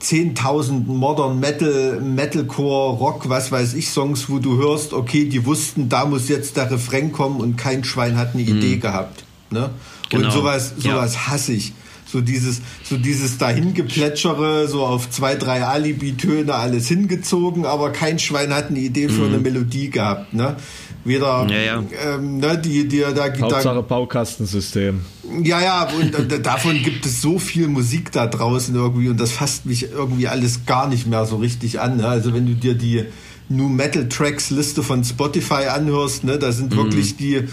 10.000 0.02 0.88
Modern 0.88 1.40
Metal, 1.40 2.02
Metalcore, 2.02 2.98
Rock, 2.98 3.30
was 3.30 3.52
weiß 3.52 3.76
ich, 3.76 3.90
Songs, 3.90 4.28
wo 4.28 4.40
du 4.40 4.58
hörst, 4.58 4.94
okay, 4.94 5.26
die 5.26 5.46
wussten, 5.46 5.88
da 5.88 6.06
muss 6.06 6.30
jetzt 6.30 6.58
der 6.58 6.72
Refrain 6.72 7.12
kommen 7.12 7.40
und 7.40 7.58
kein 7.58 7.84
Schwein 7.84 8.18
hat 8.18 8.34
eine 8.34 8.42
mhm. 8.42 8.58
Idee 8.58 8.78
gehabt. 8.78 9.24
Ne? 9.52 9.70
Genau. 10.10 10.26
Und 10.26 10.32
sowas, 10.32 10.74
sowas 10.78 11.14
ja. 11.16 11.28
hasse 11.28 11.54
ich. 11.54 11.74
So 12.06 12.22
dieses, 12.22 12.62
so 12.84 12.98
dieses 12.98 13.40
dahingeplätschere, 13.40 14.68
so 14.68 14.86
auf 14.86 15.10
zwei, 15.10 15.34
drei 15.34 15.66
Alibi-Töne 15.66 16.54
alles 16.54 16.88
hingezogen, 16.88 17.66
aber 17.66 17.92
kein 17.92 18.20
Schwein 18.20 18.54
hat 18.54 18.70
eine 18.70 18.80
Idee 18.80 19.10
für 19.10 19.22
mhm. 19.22 19.34
eine 19.34 19.38
Melodie 19.40 19.90
gehabt. 19.90 20.32
Ne? 20.32 20.56
Weder 21.06 21.48
ja, 21.50 21.58
ja. 21.58 21.84
Ähm, 22.06 22.38
ne, 22.38 22.58
die, 22.58 22.88
die 22.88 23.00
da 23.00 23.34
Hauptsache 23.42 23.84
Baukastensystem. 23.84 25.02
Ja, 25.44 25.60
ja, 25.62 25.90
und 25.90 26.32
äh, 26.32 26.40
davon 26.40 26.82
gibt 26.84 27.06
es 27.06 27.22
so 27.22 27.40
viel 27.40 27.68
Musik 27.68 28.12
da 28.12 28.28
draußen 28.28 28.74
irgendwie 28.76 29.10
und 29.10 29.20
das 29.20 29.32
fasst 29.32 29.66
mich 29.66 29.92
irgendwie 29.92 30.28
alles 30.28 30.66
gar 30.66 30.88
nicht 30.88 31.08
mehr 31.08 31.26
so 31.26 31.38
richtig 31.38 31.80
an. 31.80 31.98
Ne? 31.98 32.08
Also 32.08 32.34
wenn 32.34 32.46
du 32.46 32.54
dir 32.54 32.76
die 32.76 33.06
New 33.50 33.70
Metal 33.70 34.08
Tracks 34.08 34.50
Liste 34.50 34.84
von 34.84 35.04
Spotify 35.04 35.66
anhörst, 35.74 36.24
ne, 36.24 36.38
da 36.38 36.52
sind 36.52 36.74
mhm. 36.74 36.78
wirklich 36.78 37.18
die 37.18 37.48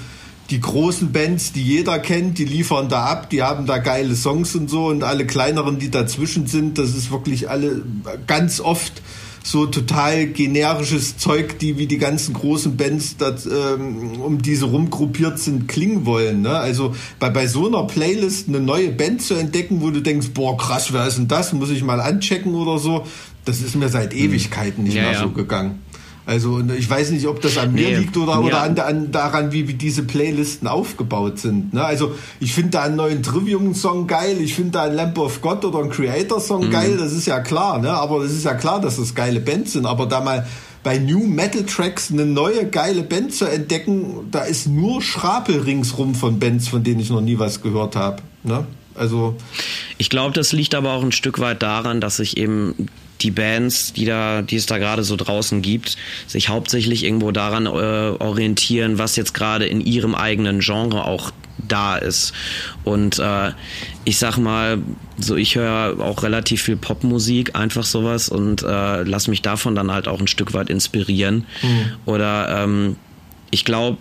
die 0.51 0.61
großen 0.61 1.13
Bands, 1.13 1.53
die 1.53 1.63
jeder 1.63 1.99
kennt, 1.99 2.39
die 2.39 2.45
liefern 2.45 2.89
da 2.89 3.05
ab, 3.05 3.31
die 3.31 3.43
haben 3.43 3.67
da 3.67 3.79
geile 3.79 4.15
Songs 4.17 4.55
und 4.57 4.69
so 4.69 4.87
und 4.87 5.05
alle 5.05 5.27
kleineren, 5.27 5.79
die 5.79 5.91
dazwischen 5.91 6.47
sind, 6.47 6.79
das 6.79 6.95
ist 6.95 7.11
wirklich 7.11 7.49
alle 7.49 7.83
ganz 8.27 8.61
oft 8.61 9.01
so 9.43 9.67
total 9.67 10.27
generisches 10.27 11.17
Zeug, 11.17 11.59
die 11.59 11.79
wie 11.79 11.87
die 11.87 11.99
ganzen 11.99 12.35
großen 12.35 12.77
Bands, 12.77 13.17
das, 13.17 13.47
ähm, 13.47 14.21
um 14.21 14.43
diese 14.43 14.67
rumgruppiert 14.67 15.39
sind, 15.39 15.67
klingen 15.67 16.05
wollen. 16.05 16.43
Ne? 16.43 16.51
Also 16.51 16.95
bei, 17.19 17.31
bei 17.31 17.47
so 17.47 17.67
einer 17.67 17.85
Playlist 17.85 18.49
eine 18.49 18.61
neue 18.61 18.91
Band 18.91 19.23
zu 19.23 19.35
entdecken, 19.35 19.81
wo 19.81 19.91
du 19.91 20.01
denkst, 20.01 20.29
boah, 20.35 20.59
krass, 20.59 20.93
wer 20.93 21.07
ist 21.07 21.17
denn 21.17 21.29
das? 21.29 21.53
Muss 21.53 21.71
ich 21.71 21.83
mal 21.83 22.01
anchecken 22.01 22.55
oder 22.55 22.79
so. 22.79 23.07
Das 23.45 23.63
ist 23.63 23.77
mir 23.77 23.89
seit 23.89 24.13
hm. 24.13 24.21
Ewigkeiten 24.21 24.85
nicht 24.85 24.95
ja, 24.95 25.03
mehr 25.03 25.13
ja. 25.13 25.21
so 25.21 25.31
gegangen. 25.31 25.81
Also 26.27 26.61
ich 26.77 26.89
weiß 26.89 27.11
nicht, 27.11 27.27
ob 27.27 27.41
das 27.41 27.59
an 27.59 27.73
mir 27.73 27.89
nee, 27.89 27.97
liegt 27.97 28.17
oder, 28.17 28.35
ja. 28.35 28.39
oder 28.39 28.63
an, 28.63 28.79
an, 28.79 29.11
daran, 29.11 29.53
wie, 29.53 29.67
wie 29.69 29.75
diese 29.75 30.03
Playlisten 30.03 30.69
aufgebaut 30.69 31.39
sind. 31.39 31.75
Ne? 31.75 31.85
Also 31.85 32.15
ich 32.39 32.53
finde 32.53 32.71
da 32.71 32.83
einen 32.83 32.97
neuen 32.97 33.23
Trivium-Song 33.23 34.07
geil, 34.07 34.37
ich 34.41 34.55
finde 34.55 34.73
da 34.73 34.83
einen 34.85 34.95
Lamp 34.95 35.19
of 35.19 35.41
God 35.41 35.65
oder 35.65 35.81
einen 35.81 35.91
Creator-Song 35.91 36.67
mhm. 36.67 36.71
geil, 36.71 36.97
das 36.99 37.13
ist 37.13 37.27
ja 37.27 37.41
klar, 37.41 37.79
ne? 37.79 37.91
aber 37.91 38.23
es 38.23 38.33
ist 38.33 38.45
ja 38.45 38.55
klar, 38.55 38.81
dass 38.81 38.97
das 38.97 39.15
geile 39.15 39.41
Bands 39.41 39.73
sind, 39.73 39.87
aber 39.87 40.07
da 40.07 40.21
mal 40.21 40.47
bei 40.83 40.99
New 40.99 41.27
Metal 41.27 41.65
Tracks 41.65 42.11
eine 42.11 42.25
neue 42.25 42.67
geile 42.67 43.03
Band 43.03 43.35
zu 43.35 43.45
entdecken, 43.45 44.29
da 44.31 44.43
ist 44.43 44.67
nur 44.67 45.03
Schrapel 45.03 45.61
ringsrum 45.61 46.15
von 46.15 46.39
Bands, 46.39 46.69
von 46.69 46.83
denen 46.83 47.01
ich 47.01 47.11
noch 47.11 47.21
nie 47.21 47.39
was 47.39 47.61
gehört 47.61 47.97
habe. 47.97 48.23
Ne? 48.45 48.67
Also 48.95 49.37
ich 49.99 50.11
glaube, 50.11 50.35
das 50.35 50.53
liegt 50.53 50.75
aber 50.75 50.93
auch 50.93 51.03
ein 51.03 51.13
Stück 51.13 51.39
weit 51.39 51.63
daran, 51.63 52.01
dass 52.01 52.17
sich 52.17 52.37
eben 52.37 52.89
die 53.23 53.31
Bands, 53.31 53.93
die 53.93 54.05
da, 54.05 54.43
die 54.43 54.57
es 54.57 54.67
da 54.67 54.79
gerade 54.79 55.03
so 55.03 55.17
draußen 55.17 55.63
gibt, 55.63 55.97
sich 56.27 56.49
hauptsächlich 56.49 57.05
irgendwo 57.05 57.31
daran 57.31 57.67
äh, 57.67 57.69
orientieren, 57.69 58.99
was 58.99 59.17
jetzt 59.17 59.35
gerade 59.35 59.67
in 59.67 59.81
ihrem 59.81 60.15
eigenen 60.15 60.61
Genre 60.61 61.05
auch 61.05 61.33
da 61.69 61.97
ist. 61.97 62.33
Und 62.85 63.19
äh, 63.19 63.53
ich 64.05 64.19
sag 64.19 64.39
mal, 64.39 64.79
so 65.19 65.37
ich 65.37 65.57
höre 65.57 66.01
auch 66.01 66.23
relativ 66.23 66.63
viel 66.63 66.77
Popmusik, 66.77 67.57
einfach 67.57 67.85
sowas 67.85 68.29
und 68.29 68.63
äh, 68.63 69.03
lass 69.03 69.29
mich 69.29 69.43
davon 69.43 69.75
dann 69.75 69.93
halt 69.93 70.09
auch 70.09 70.21
ein 70.21 70.27
Stück 70.27 70.55
weit 70.55 70.71
inspirieren. 70.71 71.47
Mhm. 71.63 71.93
Oder 72.07 72.63
ähm, 72.63 72.97
ich 73.51 73.65
glaube, 73.65 73.99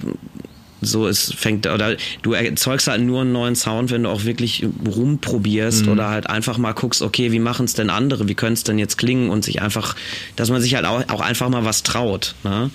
so 0.81 1.07
es 1.07 1.33
fängt 1.33 1.67
oder 1.67 1.97
du 2.21 2.33
erzeugst 2.33 2.87
halt 2.87 3.01
nur 3.01 3.21
einen 3.21 3.31
neuen 3.31 3.55
Sound, 3.55 3.91
wenn 3.91 4.03
du 4.03 4.09
auch 4.09 4.23
wirklich 4.23 4.65
rumprobierst 4.87 5.85
mhm. 5.85 5.91
oder 5.91 6.09
halt 6.09 6.29
einfach 6.29 6.57
mal 6.57 6.73
guckst, 6.73 7.01
okay, 7.01 7.31
wie 7.31 7.39
machen 7.39 7.65
es 7.65 7.73
denn 7.73 7.89
andere, 7.89 8.27
wie 8.27 8.35
könnte 8.35 8.53
es 8.53 8.63
denn 8.63 8.79
jetzt 8.79 8.97
klingen 8.97 9.29
und 9.29 9.43
sich 9.43 9.61
einfach, 9.61 9.95
dass 10.35 10.49
man 10.49 10.61
sich 10.61 10.75
halt 10.75 10.85
auch, 10.85 11.07
auch 11.09 11.21
einfach 11.21 11.49
mal 11.49 11.65
was 11.65 11.83
traut. 11.83 12.35
Ne? 12.43 12.71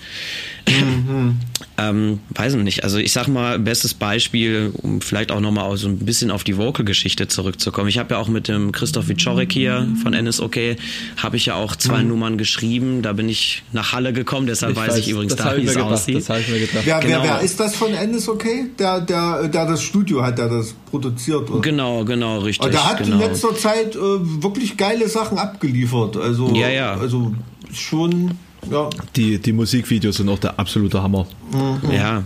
Mhm. 0.69 1.41
ähm, 1.79 2.21
weiß 2.31 2.55
ich 2.55 2.63
nicht. 2.63 2.85
Also 2.85 2.99
ich 2.99 3.13
sag 3.13 3.29
mal, 3.29 3.59
bestes 3.59 3.95
Beispiel, 3.95 4.73
um 4.83 5.01
vielleicht 5.01 5.33
auch 5.33 5.41
nochmal 5.41 5.77
so 5.77 5.89
ein 5.89 5.99
bisschen 5.99 6.31
auf 6.31 6.45
die 6.45 6.57
Vocal-Geschichte 6.57 7.29
zurückzukommen. 7.29 7.89
Ich 7.89 7.99
habe 7.99 8.15
ja 8.15 8.21
auch 8.21 8.29
mit 8.29 8.49
dem 8.49 8.73
Christoph 8.73 9.09
Wiczorek 9.09 9.53
hier 9.53 9.89
von 10.03 10.13
NSOK, 10.13 10.57
habe 11.17 11.37
ich 11.37 11.47
ja 11.47 11.55
auch 11.55 11.77
zwei 11.77 12.03
mhm. 12.03 12.09
Nummern 12.09 12.39
geschrieben. 12.39 13.03
Da 13.03 13.13
bin 13.13 13.29
ich 13.29 13.63
nach 13.73 13.93
Halle 13.93 14.13
gekommen, 14.13 14.47
deshalb 14.47 14.73
ich 14.73 14.79
weiß, 14.79 14.91
weiß, 14.91 14.99
ich 14.99 15.09
übrigens 15.09 15.37
da, 15.37 15.57
wie 15.57 15.65
es 15.65 15.77
aussieht. 15.77 16.29
Das 16.29 16.41
ich 16.41 16.49
mir 16.49 16.61
gedacht. 16.61 16.85
Wer, 16.85 17.01
genau. 17.01 17.23
wer, 17.23 17.35
wer 17.35 17.41
ist 17.41 17.59
das 17.59 17.75
von 17.75 17.93
NSOK? 17.93 18.45
Der, 18.79 19.01
der, 19.01 19.49
der 19.49 19.67
das 19.67 19.83
Studio 19.83 20.23
hat, 20.23 20.39
der 20.39 20.49
das 20.49 20.75
produziert? 20.91 21.51
Oder? 21.51 21.61
Genau, 21.61 22.05
genau, 22.05 22.39
richtig. 22.39 22.71
der 22.71 22.89
hat 22.89 22.99
genau. 22.99 23.17
in 23.17 23.21
letzter 23.21 23.55
Zeit 23.57 23.97
äh, 23.97 23.99
wirklich 23.99 24.77
geile 24.77 25.09
Sachen 25.09 25.39
abgeliefert. 25.39 26.17
Also, 26.17 26.55
ja, 26.55 26.69
ja. 26.69 26.95
also 26.95 27.35
schon 27.73 28.39
ja. 28.71 28.91
Die, 29.17 29.39
die 29.39 29.53
Musikvideos 29.53 30.17
sind 30.17 30.29
auch 30.29 30.39
der 30.39 30.59
absolute 30.59 31.03
Hammer. 31.03 31.27
Mhm. 31.53 31.91
Ja, 31.91 32.23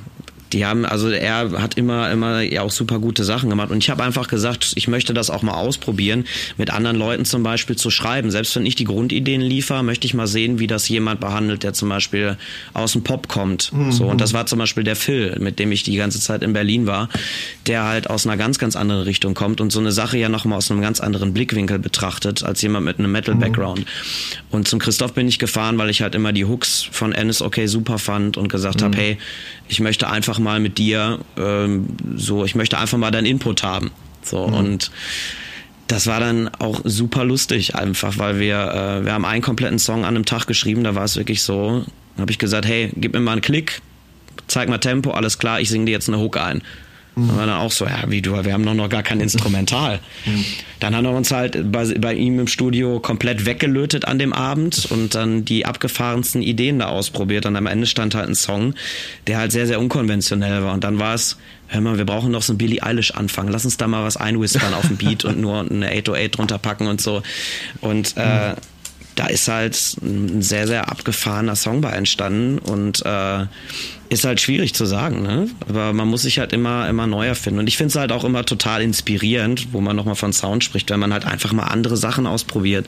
die 0.53 0.64
haben, 0.64 0.84
also 0.84 1.11
er 1.11 1.51
hat 1.61 1.76
immer, 1.76 2.11
immer 2.11 2.40
ja 2.40 2.62
auch 2.62 2.70
super 2.70 2.99
gute 2.99 3.24
Sachen 3.24 3.51
gemacht. 3.51 3.70
Und 3.70 3.78
ich 3.78 3.90
habe 3.90 4.03
einfach 4.03 4.28
gesagt, 4.28 4.72
ich 4.76 4.88
möchte 4.88 5.14
das 5.14 5.30
auch 5.30 5.42
mal 5.42 5.55
ausprobieren, 5.55 6.24
mit 6.57 6.70
anderen 6.70 6.96
Leuten 6.96 7.24
zum 7.24 7.42
Beispiel 7.42 7.76
zu 7.76 7.90
schreiben. 7.90 8.30
Selbst 8.30 8.57
wenn 8.57 8.66
ich 8.66 8.74
die 8.74 8.84
Grundideen 8.84 9.40
liefere, 9.40 9.82
möchte 9.82 10.07
ich 10.07 10.14
mal 10.14 10.26
sehen, 10.26 10.59
wie 10.59 10.66
das 10.66 10.88
jemand 10.88 11.20
behandelt, 11.20 11.62
der 11.62 11.72
zum 11.72 11.88
Beispiel 11.88 12.36
aus 12.74 12.92
dem 12.92 13.03
Pop 13.05 13.28
kommt. 13.28 13.72
Mhm. 13.72 13.92
So, 13.92 14.07
und 14.07 14.20
das 14.20 14.32
war 14.32 14.46
zum 14.46 14.59
Beispiel 14.59 14.84
der 14.84 14.96
Phil, 14.96 15.36
mit 15.38 15.59
dem 15.59 15.72
ich 15.72 15.82
die 15.82 15.96
ganze 15.96 16.20
Zeit 16.20 16.42
in 16.42 16.53
Berlin 16.53 16.86
war, 16.86 17.09
der 17.66 17.84
halt 17.84 18.11
aus 18.11 18.26
einer 18.26 18.36
ganz, 18.36 18.59
ganz 18.59 18.76
anderen 18.76 19.03
Richtung 19.03 19.34
kommt 19.34 19.61
und 19.61 19.70
so 19.70 19.80
eine 19.80 19.92
Sache 19.92 20.16
ja 20.18 20.28
nochmal 20.28 20.59
aus 20.59 20.70
einem 20.70 20.80
ganz 20.80 21.01
anderen 21.01 21.34
Blickwinkel 21.34 21.78
betrachtet, 21.78 22.42
als 22.42 22.62
jemand 22.62 22.86
mit 22.86 22.99
einem 22.99 23.12
Metal-Background. 23.12 23.80
Mhm. 23.80 23.84
Und 24.51 24.68
zum 24.68 24.78
Christoph 24.78 25.12
bin 25.12 25.28
ich 25.28 25.38
gefahren, 25.38 25.78
weil 25.78 25.90
ich 25.90 26.03
halt 26.03 26.14
immer 26.14 26.32
die 26.32 26.44
Hooks 26.44 26.88
von 26.90 27.12
Ennis 27.12 27.42
okay 27.42 27.66
super 27.66 27.99
fand 27.99 28.36
und 28.36 28.49
gesagt 28.49 28.80
mhm. 28.80 28.84
habe, 28.84 28.96
hey, 28.96 29.18
ich 29.68 29.80
möchte 29.80 30.08
einfach 30.08 30.38
mal 30.38 30.60
mit 30.60 30.78
dir 30.78 31.20
ähm, 31.36 31.86
so, 32.16 32.44
ich 32.44 32.54
möchte 32.54 32.78
einfach 32.78 32.98
mal 32.98 33.10
deinen 33.10 33.26
Input 33.26 33.62
haben. 33.62 33.90
So 34.22 34.46
mhm. 34.46 34.54
und 34.54 34.90
das 35.86 36.06
war 36.06 36.20
dann 36.20 36.48
auch 36.58 36.82
super 36.84 37.24
lustig 37.24 37.74
einfach, 37.74 38.18
weil 38.18 38.38
wir 38.38 38.56
äh, 38.56 39.04
wir 39.04 39.12
haben 39.12 39.24
einen 39.24 39.42
kompletten 39.42 39.78
Song 39.78 40.04
an 40.04 40.16
einem 40.16 40.24
Tag 40.24 40.46
geschrieben, 40.46 40.84
da 40.84 40.94
war 40.94 41.04
es 41.04 41.16
wirklich 41.16 41.42
so, 41.42 41.84
habe 42.18 42.30
ich 42.30 42.38
gesagt, 42.38 42.66
hey, 42.66 42.90
gib 42.94 43.14
mir 43.14 43.20
mal 43.20 43.32
einen 43.32 43.40
Klick, 43.40 43.80
zeig 44.48 44.68
mal 44.68 44.78
Tempo, 44.78 45.12
alles 45.12 45.38
klar, 45.38 45.60
ich 45.60 45.70
singe 45.70 45.86
dir 45.86 45.92
jetzt 45.92 46.08
eine 46.08 46.18
Hook 46.18 46.36
ein. 46.36 46.62
Mhm. 47.18 47.36
war 47.36 47.46
dann 47.46 47.58
auch 47.58 47.72
so, 47.72 47.86
ja, 47.86 48.04
wie 48.08 48.22
du, 48.22 48.32
wir 48.44 48.52
haben 48.52 48.62
noch, 48.62 48.74
noch 48.74 48.88
gar 48.88 49.02
kein 49.02 49.20
Instrumental. 49.20 50.00
Mhm. 50.24 50.44
Dann 50.80 50.94
haben 50.94 51.04
wir 51.04 51.12
uns 51.12 51.30
halt 51.30 51.72
bei, 51.72 51.84
bei 51.94 52.14
ihm 52.14 52.38
im 52.38 52.46
Studio 52.46 53.00
komplett 53.00 53.44
weggelötet 53.46 54.04
an 54.06 54.18
dem 54.18 54.32
Abend 54.32 54.86
und 54.90 55.14
dann 55.14 55.44
die 55.44 55.66
abgefahrensten 55.66 56.42
Ideen 56.42 56.78
da 56.78 56.86
ausprobiert. 56.86 57.46
Und 57.46 57.56
am 57.56 57.66
Ende 57.66 57.86
stand 57.86 58.14
halt 58.14 58.28
ein 58.28 58.34
Song, 58.34 58.74
der 59.26 59.38
halt 59.38 59.52
sehr, 59.52 59.66
sehr 59.66 59.80
unkonventionell 59.80 60.62
war. 60.62 60.74
Und 60.74 60.84
dann 60.84 60.98
war 60.98 61.14
es, 61.14 61.36
hör 61.66 61.80
mal, 61.80 61.98
wir 61.98 62.06
brauchen 62.06 62.30
noch 62.30 62.42
so 62.42 62.52
ein 62.52 62.58
Billie 62.58 62.82
Eilish 62.82 63.10
anfangen. 63.12 63.50
Lass 63.50 63.64
uns 63.64 63.76
da 63.76 63.88
mal 63.88 64.04
was 64.04 64.16
einwhispern 64.16 64.74
auf 64.74 64.86
dem 64.86 64.96
Beat 64.96 65.24
und 65.24 65.40
nur 65.40 65.60
eine 65.60 65.88
808 65.88 66.38
drunter 66.38 66.58
packen 66.58 66.86
und 66.86 67.00
so. 67.00 67.22
Und 67.80 68.16
äh, 68.16 68.54
da 69.18 69.26
ist 69.26 69.48
halt 69.48 69.76
ein 70.00 70.42
sehr, 70.42 70.68
sehr 70.68 70.88
abgefahrener 70.88 71.56
Song 71.56 71.80
bei 71.80 71.90
entstanden 71.90 72.58
und 72.58 73.04
äh, 73.04 73.46
ist 74.09 74.24
halt 74.24 74.40
schwierig 74.40 74.74
zu 74.74 74.86
sagen, 74.86 75.22
ne? 75.22 75.48
Aber 75.68 75.92
man 75.92 76.09
muss 76.09 76.22
sich 76.22 76.38
halt 76.38 76.52
immer, 76.52 76.88
immer 76.88 77.06
neu 77.06 77.26
erfinden. 77.26 77.61
Und 77.61 77.66
ich 77.66 77.76
finde 77.76 77.90
es 77.90 77.96
halt 77.96 78.12
auch 78.12 78.24
immer 78.24 78.44
total 78.44 78.82
inspirierend, 78.82 79.72
wo 79.72 79.80
man 79.80 79.96
nochmal 79.96 80.14
von 80.14 80.32
Sound 80.32 80.64
spricht, 80.64 80.90
wenn 80.90 81.00
man 81.00 81.12
halt 81.12 81.24
einfach 81.24 81.52
mal 81.52 81.64
andere 81.64 81.96
Sachen 81.96 82.26
ausprobiert. 82.26 82.86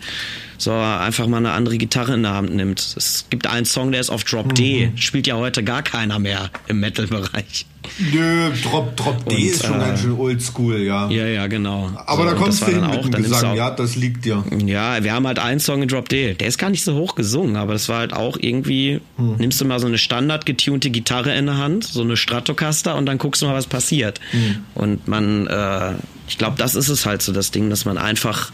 So 0.59 0.73
einfach 0.73 1.27
mal 1.27 1.39
eine 1.39 1.53
andere 1.53 1.79
Gitarre 1.79 2.15
in 2.15 2.23
der 2.23 2.35
Hand 2.35 2.55
nimmt. 2.55 2.81
Es 2.81 3.27
gibt 3.31 3.47
einen 3.47 3.65
Song, 3.65 3.93
der 3.93 4.01
ist 4.01 4.11
auf 4.11 4.25
Drop 4.25 4.55
D. 4.55 4.89
Mhm. 4.89 4.97
Spielt 4.99 5.27
ja 5.27 5.37
heute 5.37 5.65
gar 5.65 5.83
keiner 5.83 6.19
mehr 6.19 6.51
im 6.69 6.81
Metal-Bereich. 6.81 7.67
Nö, 8.13 8.51
Drop, 8.63 8.97
Drop 8.97 9.29
D 9.29 9.37
und, 9.37 9.43
ist 9.43 9.65
schon 9.65 9.81
äh, 9.81 9.85
ganz 9.85 10.01
schön 10.01 10.13
oldschool, 10.13 10.81
ja. 10.81 11.09
Ja, 11.11 11.27
ja, 11.27 11.47
genau. 11.47 11.91
Aber 12.07 12.25
so, 12.25 12.31
da 12.31 12.35
kommst 12.37 12.63
du 12.63 12.67
hin 12.67 12.81
mit 12.83 12.99
auch, 12.99 13.09
dem 13.09 13.23
Gesang, 13.23 13.53
auch, 13.53 13.55
ja, 13.55 13.71
das 13.71 13.97
liegt 13.97 14.25
dir. 14.25 14.45
Ja, 14.65 15.03
wir 15.03 15.13
haben 15.13 15.27
halt 15.27 15.39
einen 15.39 15.61
Song 15.61 15.83
in 15.83 15.89
Drop 15.89 16.09
D. 16.09 16.35
Der 16.35 16.47
ist 16.47 16.59
gar 16.59 16.71
nicht 16.71 16.85
so 16.85 16.95
hoch 16.95 17.15
gesungen, 17.15 17.57
aber 17.57 17.73
das 17.73 17.89
war 17.89 17.99
halt 17.99 18.13
auch 18.13 18.37
irgendwie, 18.39 19.01
hm. 19.17 19.37
nimmst 19.37 19.61
du 19.61 19.65
mal 19.65 19.81
so 19.81 19.87
eine 19.87 19.99
standard 19.99 20.47
getunte 20.47 20.91
Gitarre 20.91 21.10
in 21.11 21.47
der 21.47 21.59
Hand, 21.59 21.85
so 21.85 22.03
eine 22.03 22.17
Stratocaster 22.17 22.97
und 22.97 23.07
dann 23.07 23.19
guckst 23.19 23.43
du 23.43 23.47
mal, 23.47 23.55
was 23.55 23.67
passiert. 23.67 24.21
Hm. 24.31 24.65
Und 24.75 25.09
man, 25.09 25.47
äh, 25.47 25.93
ich 26.29 26.39
glaube, 26.39 26.57
das 26.57 26.75
ist 26.75 26.89
es 26.89 27.07
halt 27.07 27.23
so, 27.23 27.33
das 27.33 27.51
Ding, 27.51 27.71
dass 27.71 27.85
man 27.85 27.99
einfach 27.99 28.53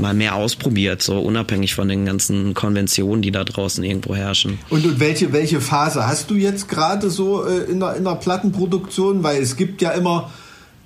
mal 0.00 0.14
mehr 0.14 0.34
ausprobiert, 0.34 1.02
so 1.02 1.20
unabhängig 1.20 1.74
von 1.74 1.88
den 1.88 2.06
ganzen 2.06 2.54
Konventionen, 2.54 3.22
die 3.22 3.30
da 3.30 3.44
draußen 3.44 3.84
irgendwo 3.84 4.14
herrschen. 4.14 4.58
Und, 4.70 4.84
und 4.84 4.98
welche, 4.98 5.32
welche 5.32 5.60
Phase 5.60 6.06
hast 6.06 6.30
du 6.30 6.34
jetzt 6.34 6.68
gerade 6.68 7.10
so 7.10 7.44
äh, 7.44 7.70
in, 7.70 7.80
der, 7.80 7.96
in 7.96 8.04
der 8.04 8.16
Plattenproduktion? 8.16 9.22
Weil 9.22 9.42
es 9.42 9.56
gibt 9.56 9.82
ja 9.82 9.90
immer 9.90 10.30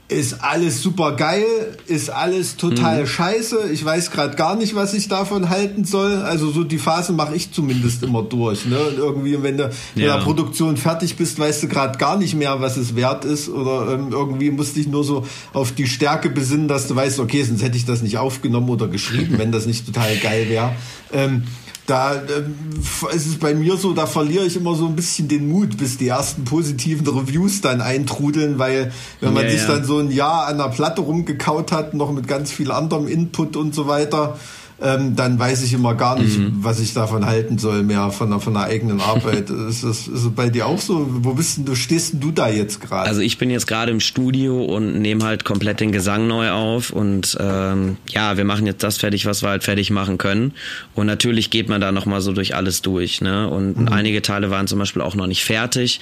ist 0.08 0.44
alles 0.44 0.82
super 0.82 1.12
geil, 1.12 1.44
ist 1.86 2.10
alles 2.10 2.56
total 2.56 3.02
mhm. 3.02 3.06
scheiße. 3.06 3.70
Ich 3.72 3.82
weiß 3.82 4.10
gerade 4.10 4.36
gar 4.36 4.54
nicht, 4.54 4.74
was 4.74 4.92
ich 4.92 5.08
davon 5.08 5.48
halten 5.48 5.84
soll. 5.84 6.16
Also 6.16 6.50
so 6.50 6.62
die 6.62 6.78
Phasen 6.78 7.16
mache 7.16 7.34
ich 7.34 7.52
zumindest 7.52 8.02
immer 8.02 8.22
durch. 8.22 8.66
Ne? 8.66 8.78
Und 8.78 8.98
irgendwie, 8.98 9.42
wenn 9.42 9.56
du 9.56 9.70
mit 9.94 10.04
der 10.04 10.18
Produktion 10.18 10.76
fertig 10.76 11.16
bist, 11.16 11.38
weißt 11.38 11.62
du 11.62 11.68
gerade 11.68 11.98
gar 11.98 12.18
nicht 12.18 12.34
mehr, 12.34 12.60
was 12.60 12.76
es 12.76 12.94
wert 12.94 13.24
ist. 13.24 13.48
Oder 13.48 13.94
ähm, 13.94 14.08
irgendwie 14.10 14.50
musst 14.50 14.76
dich 14.76 14.88
nur 14.88 15.04
so 15.04 15.26
auf 15.54 15.72
die 15.72 15.86
Stärke 15.86 16.28
besinnen, 16.28 16.68
dass 16.68 16.86
du 16.86 16.94
weißt, 16.94 17.18
okay, 17.20 17.42
sonst 17.42 17.62
hätte 17.62 17.78
ich 17.78 17.86
das 17.86 18.02
nicht 18.02 18.18
aufgenommen 18.18 18.68
oder 18.68 18.88
geschrieben, 18.88 19.34
wenn 19.38 19.52
das 19.52 19.64
nicht 19.64 19.86
total 19.86 20.16
geil 20.18 20.50
wäre. 20.50 20.72
Ähm, 21.14 21.44
da 21.86 22.14
äh, 22.14 23.14
ist 23.14 23.26
es 23.26 23.38
bei 23.38 23.54
mir 23.54 23.76
so, 23.76 23.92
da 23.92 24.06
verliere 24.06 24.46
ich 24.46 24.56
immer 24.56 24.74
so 24.74 24.86
ein 24.86 24.96
bisschen 24.96 25.28
den 25.28 25.48
Mut, 25.48 25.76
bis 25.76 25.98
die 25.98 26.08
ersten 26.08 26.44
positiven 26.44 27.06
Reviews 27.06 27.60
dann 27.60 27.80
eintrudeln, 27.82 28.58
weil 28.58 28.92
wenn 29.20 29.34
man 29.34 29.44
ja, 29.44 29.50
sich 29.50 29.62
ja. 29.62 29.68
dann 29.68 29.84
so 29.84 29.98
ein 29.98 30.10
Jahr 30.10 30.46
an 30.46 30.58
der 30.58 30.68
Platte 30.68 31.02
rumgekaut 31.02 31.72
hat, 31.72 31.92
noch 31.92 32.12
mit 32.12 32.26
ganz 32.26 32.50
viel 32.50 32.70
anderem 32.70 33.06
Input 33.06 33.56
und 33.56 33.74
so 33.74 33.86
weiter, 33.86 34.38
ähm, 34.82 35.14
dann 35.14 35.38
weiß 35.38 35.62
ich 35.62 35.72
immer 35.72 35.94
gar 35.94 36.18
nicht, 36.18 36.38
mhm. 36.38 36.56
was 36.58 36.80
ich 36.80 36.94
davon 36.94 37.26
halten 37.26 37.58
soll 37.58 37.82
mehr 37.84 38.10
von 38.10 38.30
der, 38.30 38.40
von 38.40 38.54
der 38.54 38.64
eigenen 38.64 39.00
Arbeit. 39.00 39.48
ist, 39.68 39.84
das, 39.84 40.08
ist 40.08 40.24
das 40.26 40.30
bei 40.34 40.50
dir 40.50 40.66
auch 40.66 40.80
so? 40.80 41.06
Wo 41.08 41.34
bist 41.34 41.58
denn 41.58 41.64
du, 41.64 41.74
stehst 41.74 42.14
denn 42.14 42.20
du 42.20 42.32
da 42.32 42.48
jetzt 42.48 42.80
gerade? 42.80 43.08
Also 43.08 43.20
ich 43.20 43.38
bin 43.38 43.50
jetzt 43.50 43.66
gerade 43.66 43.92
im 43.92 44.00
Studio 44.00 44.64
und 44.64 45.00
nehme 45.00 45.24
halt 45.24 45.44
komplett 45.44 45.80
den 45.80 45.92
Gesang 45.92 46.26
neu 46.26 46.50
auf 46.50 46.90
und 46.90 47.36
ähm, 47.40 47.98
ja, 48.08 48.36
wir 48.36 48.44
machen 48.44 48.66
jetzt 48.66 48.82
das 48.82 48.98
fertig, 48.98 49.26
was 49.26 49.42
wir 49.42 49.50
halt 49.50 49.62
fertig 49.62 49.90
machen 49.90 50.18
können. 50.18 50.52
Und 50.94 51.06
natürlich 51.06 51.50
geht 51.50 51.68
man 51.68 51.80
da 51.80 51.92
nochmal 51.92 52.20
so 52.20 52.32
durch 52.32 52.56
alles 52.56 52.82
durch. 52.82 53.20
Ne? 53.20 53.48
Und 53.48 53.78
mhm. 53.78 53.88
einige 53.88 54.22
Teile 54.22 54.50
waren 54.50 54.66
zum 54.66 54.80
Beispiel 54.80 55.02
auch 55.02 55.14
noch 55.14 55.28
nicht 55.28 55.44
fertig. 55.44 56.00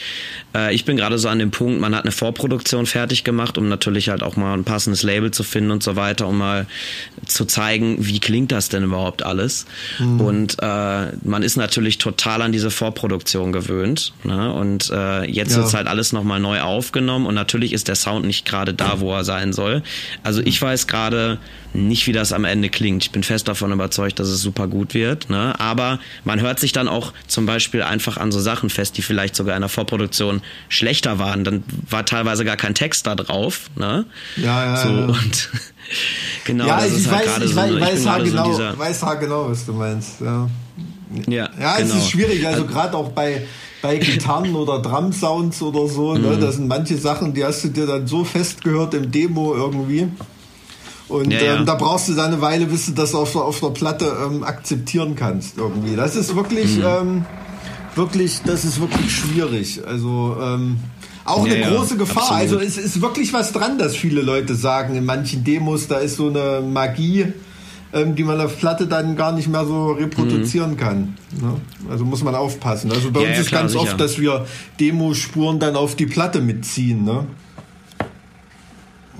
Äh, 0.54 0.74
ich 0.74 0.84
bin 0.86 0.96
gerade 0.96 1.18
so 1.18 1.28
an 1.28 1.38
dem 1.38 1.50
Punkt, 1.50 1.80
man 1.80 1.94
hat 1.94 2.04
eine 2.04 2.12
Vorproduktion 2.12 2.86
fertig 2.86 3.22
gemacht, 3.22 3.58
um 3.58 3.68
natürlich 3.68 4.08
halt 4.08 4.22
auch 4.22 4.36
mal 4.36 4.54
ein 4.54 4.64
passendes 4.64 5.02
Label 5.02 5.30
zu 5.30 5.42
finden 5.42 5.70
und 5.70 5.82
so 5.82 5.94
weiter, 5.94 6.26
um 6.26 6.38
mal 6.38 6.66
zu 7.26 7.44
zeigen, 7.44 7.96
wie 8.00 8.18
klingt 8.18 8.50
das 8.50 8.61
das 8.62 8.68
denn 8.68 8.84
überhaupt 8.84 9.22
alles? 9.24 9.66
Mhm. 9.98 10.20
Und 10.20 10.56
äh, 10.60 11.12
man 11.22 11.42
ist 11.42 11.56
natürlich 11.56 11.98
total 11.98 12.42
an 12.42 12.52
diese 12.52 12.70
Vorproduktion 12.70 13.52
gewöhnt. 13.52 14.12
Ne? 14.24 14.52
Und 14.52 14.90
äh, 14.90 15.24
jetzt 15.30 15.56
ja. 15.56 15.64
ist 15.64 15.74
halt 15.74 15.86
alles 15.86 16.12
nochmal 16.12 16.40
neu 16.40 16.60
aufgenommen 16.60 17.26
und 17.26 17.34
natürlich 17.34 17.72
ist 17.72 17.88
der 17.88 17.96
Sound 17.96 18.24
nicht 18.24 18.44
gerade 18.44 18.74
da, 18.74 19.00
wo 19.00 19.12
er 19.12 19.24
sein 19.24 19.52
soll. 19.52 19.82
Also 20.22 20.40
ich 20.42 20.60
weiß 20.60 20.86
gerade 20.86 21.38
nicht, 21.74 22.06
wie 22.06 22.12
das 22.12 22.32
am 22.32 22.44
Ende 22.44 22.68
klingt. 22.68 23.04
Ich 23.04 23.10
bin 23.10 23.22
fest 23.22 23.48
davon 23.48 23.72
überzeugt, 23.72 24.18
dass 24.18 24.28
es 24.28 24.42
super 24.42 24.68
gut 24.68 24.94
wird. 24.94 25.30
Ne? 25.30 25.58
Aber 25.58 25.98
man 26.24 26.40
hört 26.40 26.60
sich 26.60 26.72
dann 26.72 26.88
auch 26.88 27.12
zum 27.26 27.46
Beispiel 27.46 27.82
einfach 27.82 28.16
an 28.16 28.30
so 28.30 28.40
Sachen 28.40 28.70
fest, 28.70 28.96
die 28.98 29.02
vielleicht 29.02 29.34
sogar 29.34 29.56
in 29.56 29.62
der 29.62 29.68
Vorproduktion 29.68 30.42
schlechter 30.68 31.18
waren. 31.18 31.44
Dann 31.44 31.64
war 31.88 32.04
teilweise 32.04 32.44
gar 32.44 32.56
kein 32.56 32.74
Text 32.74 33.06
da 33.06 33.14
drauf. 33.14 33.70
Ne? 33.76 34.04
Ja, 34.36 34.64
ja. 34.64 34.76
So, 34.76 34.88
ja. 34.88 35.04
Und 35.06 35.48
genau, 36.44 36.66
ja, 36.66 36.84
ich, 36.84 37.08
halt 37.08 37.26
weiß, 37.26 37.44
ich, 37.44 37.56
weiß, 37.56 37.70
so, 37.70 37.76
ich 37.76 37.80
weiß, 37.82 38.06
halt 38.06 38.24
genau, 38.24 38.52
so 38.52 38.78
weiß 38.78 39.02
halt 39.02 39.20
genau, 39.20 39.50
was 39.50 39.66
du 39.66 39.72
meinst. 39.72 40.20
Ja, 40.20 40.48
ja, 41.26 41.48
ja 41.60 41.76
es 41.78 41.88
genau. 41.88 41.94
ist 41.96 42.10
schwierig. 42.10 42.46
Also, 42.46 42.62
also 42.62 42.72
gerade 42.72 42.96
auch 42.96 43.08
bei 43.10 43.42
bei 43.82 43.98
Gitarren 43.98 44.54
oder 44.54 44.80
Drum-Sounds 44.80 45.60
oder 45.60 45.88
so. 45.88 46.14
Ne? 46.14 46.36
Mhm. 46.36 46.40
Das 46.40 46.54
sind 46.56 46.68
manche 46.68 46.96
Sachen, 46.96 47.34
die 47.34 47.44
hast 47.44 47.64
du 47.64 47.68
dir 47.68 47.86
dann 47.86 48.06
so 48.06 48.24
festgehört 48.24 48.94
im 48.94 49.10
Demo 49.10 49.54
irgendwie. 49.54 50.08
Und 51.08 51.30
ja, 51.30 51.42
ja. 51.42 51.56
Ähm, 51.56 51.66
da 51.66 51.74
brauchst 51.74 52.08
du 52.08 52.14
dann 52.14 52.32
eine 52.32 52.40
Weile, 52.40 52.66
bis 52.66 52.86
du 52.86 52.92
das 52.92 53.14
auf, 53.14 53.36
auf 53.36 53.60
der 53.60 53.68
Platte 53.68 54.16
ähm, 54.24 54.44
akzeptieren 54.44 55.14
kannst 55.14 55.58
irgendwie. 55.58 55.94
Das 55.96 56.16
ist 56.16 56.34
wirklich, 56.34 56.78
mhm. 56.78 56.84
ähm, 56.84 57.24
wirklich, 57.96 58.40
das 58.46 58.64
ist 58.64 58.80
wirklich 58.80 59.14
schwierig. 59.14 59.82
Also 59.86 60.36
ähm, 60.40 60.78
auch 61.24 61.46
ja, 61.46 61.54
eine 61.54 61.76
große 61.76 61.96
Gefahr. 61.96 62.32
Absolut. 62.32 62.40
Also 62.40 62.60
es 62.60 62.78
ist 62.78 63.00
wirklich 63.00 63.32
was 63.32 63.52
dran, 63.52 63.78
dass 63.78 63.96
viele 63.96 64.22
Leute 64.22 64.54
sagen, 64.54 64.94
in 64.96 65.04
manchen 65.04 65.44
Demos, 65.44 65.88
da 65.88 65.98
ist 65.98 66.16
so 66.16 66.28
eine 66.28 66.60
Magie, 66.60 67.26
ähm, 67.92 68.14
die 68.14 68.24
man 68.24 68.40
auf 68.40 68.58
Platte 68.58 68.86
dann 68.86 69.16
gar 69.16 69.32
nicht 69.32 69.48
mehr 69.48 69.64
so 69.64 69.92
reproduzieren 69.92 70.72
mhm. 70.72 70.76
kann. 70.76 71.16
Ne? 71.40 71.54
Also 71.90 72.04
muss 72.04 72.24
man 72.24 72.34
aufpassen. 72.34 72.90
Also 72.90 73.10
bei 73.10 73.20
uns 73.20 73.38
ist 73.38 73.48
klar, 73.48 73.62
ganz 73.62 73.72
sicher. 73.72 73.84
oft, 73.84 74.00
dass 74.00 74.18
wir 74.18 74.46
Demospuren 74.80 75.58
dann 75.58 75.76
auf 75.76 75.94
die 75.94 76.06
Platte 76.06 76.40
mitziehen. 76.40 77.04
Ne? 77.04 77.26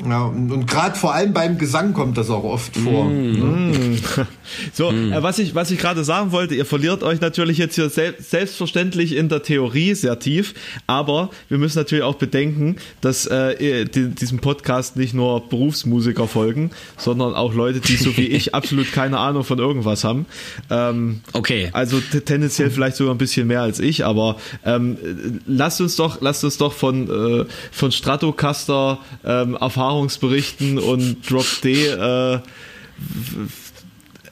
Ja, 0.08 0.24
und, 0.24 0.66
gerade 0.66 0.98
vor 0.98 1.14
allem 1.14 1.32
beim 1.32 1.58
Gesang 1.58 1.92
kommt 1.92 2.16
das 2.16 2.30
auch 2.30 2.44
oft 2.44 2.76
vor. 2.76 3.04
Mm. 3.04 3.32
Ne? 3.32 3.98
So, 4.74 4.90
mm. 4.90 5.12
äh, 5.12 5.22
was 5.22 5.38
ich, 5.38 5.54
was 5.54 5.70
ich 5.70 5.78
gerade 5.78 6.04
sagen 6.04 6.32
wollte, 6.32 6.54
ihr 6.54 6.66
verliert 6.66 7.02
euch 7.02 7.20
natürlich 7.20 7.56
jetzt 7.56 7.74
hier 7.74 7.88
sel 7.88 8.14
selbstverständlich 8.18 9.16
in 9.16 9.28
der 9.30 9.42
Theorie 9.42 9.94
sehr 9.94 10.18
tief, 10.18 10.52
aber 10.86 11.30
wir 11.48 11.56
müssen 11.56 11.78
natürlich 11.78 12.04
auch 12.04 12.16
bedenken, 12.16 12.76
dass 13.00 13.26
äh, 13.26 13.86
die, 13.86 14.08
diesem 14.08 14.40
Podcast 14.40 14.96
nicht 14.96 15.14
nur 15.14 15.48
Berufsmusiker 15.48 16.26
folgen, 16.26 16.70
sondern 16.98 17.34
auch 17.34 17.54
Leute, 17.54 17.80
die 17.80 17.96
so 17.96 18.14
wie 18.16 18.26
ich 18.26 18.54
absolut 18.54 18.92
keine 18.92 19.18
Ahnung 19.18 19.44
von 19.44 19.58
irgendwas 19.58 20.04
haben. 20.04 20.26
Ähm, 20.68 21.20
okay. 21.32 21.70
Also 21.72 22.00
tendenziell 22.00 22.70
vielleicht 22.70 22.96
sogar 22.96 23.14
ein 23.14 23.18
bisschen 23.18 23.46
mehr 23.46 23.62
als 23.62 23.78
ich, 23.78 24.04
aber 24.04 24.36
ähm, 24.66 24.98
lasst 25.46 25.80
uns 25.80 25.96
doch, 25.96 26.20
lasst 26.20 26.44
uns 26.44 26.58
doch 26.58 26.72
von, 26.74 27.08
äh, 27.42 27.44
von 27.70 27.90
Stratocaster 27.90 28.98
ähm, 29.24 29.54
Erfahrung 29.54 29.81
Erfahrungsberichten 29.82 30.78
und 30.78 31.28
Drop 31.28 31.44
D 31.64 31.86
äh, 31.86 32.38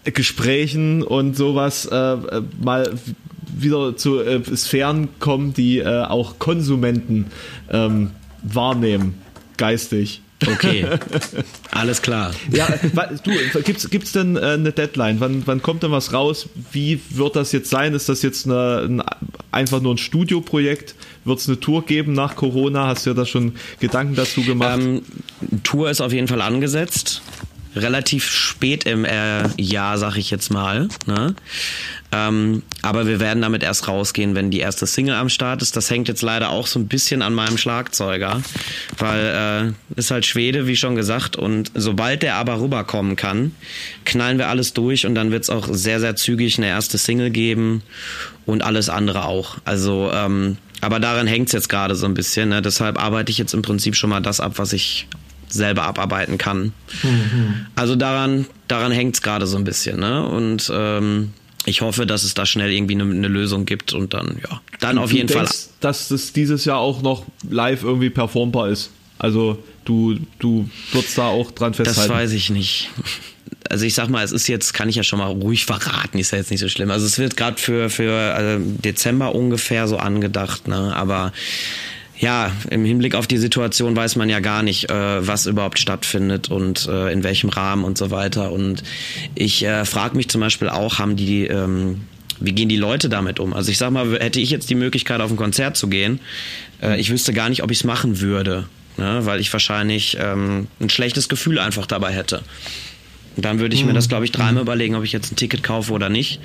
Gesprächen 0.04 1.02
und 1.02 1.36
sowas 1.36 1.86
äh, 1.86 2.16
mal 2.62 2.94
wieder 3.56 3.96
zu 3.96 4.20
äh, 4.20 4.40
Sphären 4.56 5.08
kommen, 5.18 5.52
die 5.52 5.78
äh, 5.78 6.04
auch 6.04 6.38
Konsumenten 6.38 7.32
ähm, 7.68 8.12
wahrnehmen, 8.44 9.14
geistig. 9.56 10.22
Okay, 10.46 10.86
alles 11.72 12.00
klar. 12.00 12.30
Ja, 12.52 12.68
du, 13.24 13.32
gibt's, 13.62 13.90
gibt's 13.90 14.12
denn 14.12 14.36
äh, 14.36 14.40
eine 14.40 14.70
Deadline? 14.70 15.18
Wann, 15.18 15.42
wann 15.46 15.62
kommt 15.62 15.82
denn 15.82 15.90
was 15.90 16.12
raus? 16.12 16.48
Wie 16.70 17.00
wird 17.10 17.34
das 17.34 17.50
jetzt 17.50 17.70
sein? 17.70 17.92
Ist 17.92 18.08
das 18.08 18.22
jetzt 18.22 18.46
eine, 18.46 18.82
ein, 18.88 19.02
einfach 19.50 19.82
nur 19.82 19.94
ein 19.94 19.98
Studioprojekt? 19.98 20.94
Wird 21.24 21.38
es 21.38 21.48
eine 21.48 21.60
Tour 21.60 21.84
geben 21.84 22.12
nach 22.12 22.36
Corona? 22.36 22.86
Hast 22.86 23.06
du 23.06 23.10
ja 23.10 23.14
da 23.14 23.26
schon 23.26 23.54
Gedanken 23.78 24.14
dazu 24.14 24.42
gemacht? 24.42 24.80
Ähm, 24.80 25.02
Tour 25.62 25.90
ist 25.90 26.00
auf 26.00 26.12
jeden 26.12 26.28
Fall 26.28 26.40
angesetzt 26.40 27.22
relativ 27.76 28.28
spät 28.28 28.84
im 28.84 29.04
äh, 29.04 29.48
Jahr, 29.56 29.98
sag 29.98 30.16
ich 30.16 30.30
jetzt 30.30 30.50
mal. 30.50 30.88
Ne? 31.06 31.34
Ähm, 32.12 32.62
aber 32.82 33.06
wir 33.06 33.20
werden 33.20 33.42
damit 33.42 33.62
erst 33.62 33.86
rausgehen, 33.86 34.34
wenn 34.34 34.50
die 34.50 34.58
erste 34.58 34.86
Single 34.86 35.14
am 35.14 35.28
Start 35.28 35.62
ist. 35.62 35.76
Das 35.76 35.90
hängt 35.90 36.08
jetzt 36.08 36.22
leider 36.22 36.50
auch 36.50 36.66
so 36.66 36.80
ein 36.80 36.88
bisschen 36.88 37.22
an 37.22 37.34
meinem 37.34 37.58
Schlagzeuger, 37.58 38.42
weil 38.98 39.74
äh, 39.96 39.98
ist 39.98 40.10
halt 40.10 40.26
Schwede, 40.26 40.66
wie 40.66 40.76
schon 40.76 40.96
gesagt. 40.96 41.36
Und 41.36 41.70
sobald 41.74 42.22
der 42.22 42.34
aber 42.34 42.60
rüberkommen 42.60 43.14
kann, 43.14 43.54
knallen 44.04 44.38
wir 44.38 44.48
alles 44.48 44.72
durch 44.72 45.06
und 45.06 45.14
dann 45.14 45.30
wird 45.30 45.44
es 45.44 45.50
auch 45.50 45.68
sehr, 45.70 46.00
sehr 46.00 46.16
zügig 46.16 46.58
eine 46.58 46.66
erste 46.66 46.98
Single 46.98 47.30
geben 47.30 47.82
und 48.46 48.62
alles 48.62 48.88
andere 48.88 49.26
auch. 49.26 49.58
Also 49.64 50.10
ähm, 50.12 50.56
aber 50.80 51.00
daran 51.00 51.26
hängt 51.26 51.48
es 51.48 51.52
jetzt 51.52 51.68
gerade 51.68 51.94
so 51.94 52.06
ein 52.06 52.14
bisschen. 52.14 52.48
Ne? 52.48 52.62
Deshalb 52.62 53.02
arbeite 53.02 53.30
ich 53.30 53.38
jetzt 53.38 53.54
im 53.54 53.62
Prinzip 53.62 53.96
schon 53.96 54.10
mal 54.10 54.20
das 54.20 54.40
ab, 54.40 54.54
was 54.56 54.72
ich 54.72 55.06
selber 55.48 55.82
abarbeiten 55.84 56.38
kann. 56.38 56.72
Mhm. 57.02 57.66
Also 57.74 57.96
daran, 57.96 58.46
daran 58.68 58.92
hängt 58.92 59.16
es 59.16 59.22
gerade 59.22 59.46
so 59.46 59.56
ein 59.56 59.64
bisschen. 59.64 60.00
Ne? 60.00 60.26
Und 60.26 60.70
ähm, 60.72 61.32
ich 61.66 61.82
hoffe, 61.82 62.06
dass 62.06 62.22
es 62.22 62.34
da 62.34 62.46
schnell 62.46 62.72
irgendwie 62.72 62.94
eine, 62.94 63.04
eine 63.04 63.28
Lösung 63.28 63.66
gibt 63.66 63.92
und 63.92 64.14
dann, 64.14 64.38
ja, 64.42 64.60
dann 64.80 64.96
du, 64.96 65.02
auf 65.02 65.12
jeden 65.12 65.26
du 65.26 65.34
Fall. 65.34 65.44
Denkst, 65.44 65.68
dass 65.80 66.08
das 66.08 66.32
dieses 66.32 66.64
Jahr 66.64 66.78
auch 66.78 67.02
noch 67.02 67.24
live 67.48 67.82
irgendwie 67.82 68.10
performbar 68.10 68.68
ist. 68.68 68.90
Also 69.18 69.62
du, 69.84 70.18
du 70.38 70.70
würdest 70.92 71.18
da 71.18 71.26
auch 71.26 71.50
dran 71.50 71.74
festhalten. 71.74 72.08
Das 72.08 72.08
weiß 72.08 72.32
ich 72.32 72.48
nicht. 72.48 72.88
Also 73.70 73.84
ich 73.86 73.94
sag 73.94 74.08
mal, 74.08 74.24
es 74.24 74.32
ist 74.32 74.48
jetzt, 74.48 74.74
kann 74.74 74.88
ich 74.88 74.96
ja 74.96 75.02
schon 75.02 75.18
mal 75.18 75.28
ruhig 75.28 75.64
verraten, 75.64 76.18
ist 76.18 76.32
ja 76.32 76.38
jetzt 76.38 76.50
nicht 76.50 76.60
so 76.60 76.68
schlimm. 76.68 76.90
Also 76.90 77.06
es 77.06 77.18
wird 77.18 77.36
gerade 77.36 77.60
für, 77.60 77.88
für 77.88 78.12
also 78.34 78.62
Dezember 78.64 79.34
ungefähr 79.34 79.86
so 79.88 79.96
angedacht, 79.96 80.68
ne? 80.68 80.94
Aber 80.94 81.32
ja, 82.20 82.52
im 82.68 82.84
Hinblick 82.84 83.14
auf 83.14 83.26
die 83.26 83.38
Situation 83.38 83.96
weiß 83.96 84.16
man 84.16 84.28
ja 84.28 84.40
gar 84.40 84.62
nicht, 84.62 84.90
äh, 84.90 85.26
was 85.26 85.46
überhaupt 85.46 85.78
stattfindet 85.78 86.50
und 86.50 86.86
äh, 86.86 87.10
in 87.12 87.24
welchem 87.24 87.48
Rahmen 87.48 87.82
und 87.82 87.96
so 87.96 88.10
weiter. 88.10 88.52
Und 88.52 88.82
ich 89.34 89.64
äh, 89.64 89.86
frage 89.86 90.16
mich 90.16 90.28
zum 90.28 90.42
Beispiel 90.42 90.68
auch, 90.68 90.98
haben 90.98 91.16
die, 91.16 91.46
ähm, 91.46 92.02
wie 92.38 92.52
gehen 92.52 92.68
die 92.68 92.76
Leute 92.76 93.08
damit 93.08 93.40
um? 93.40 93.54
Also 93.54 93.70
ich 93.70 93.78
sag 93.78 93.90
mal, 93.90 94.18
hätte 94.20 94.38
ich 94.38 94.50
jetzt 94.50 94.68
die 94.68 94.74
Möglichkeit, 94.74 95.22
auf 95.22 95.30
ein 95.30 95.36
Konzert 95.36 95.78
zu 95.78 95.88
gehen, 95.88 96.20
äh, 96.82 97.00
ich 97.00 97.10
wüsste 97.10 97.32
gar 97.32 97.48
nicht, 97.48 97.62
ob 97.62 97.70
ich 97.70 97.78
es 97.78 97.84
machen 97.84 98.20
würde, 98.20 98.66
ne? 98.98 99.20
weil 99.24 99.40
ich 99.40 99.50
wahrscheinlich 99.50 100.18
ähm, 100.20 100.66
ein 100.78 100.90
schlechtes 100.90 101.30
Gefühl 101.30 101.58
einfach 101.58 101.86
dabei 101.86 102.12
hätte. 102.12 102.42
Dann 103.36 103.58
würde 103.58 103.74
ich 103.74 103.84
mir 103.84 103.92
das, 103.92 104.08
glaube 104.08 104.24
ich, 104.24 104.32
dreimal 104.32 104.62
überlegen, 104.62 104.94
ob 104.94 105.04
ich 105.04 105.12
jetzt 105.12 105.32
ein 105.32 105.36
Ticket 105.36 105.62
kaufe 105.62 105.92
oder 105.92 106.08
nicht. 106.08 106.40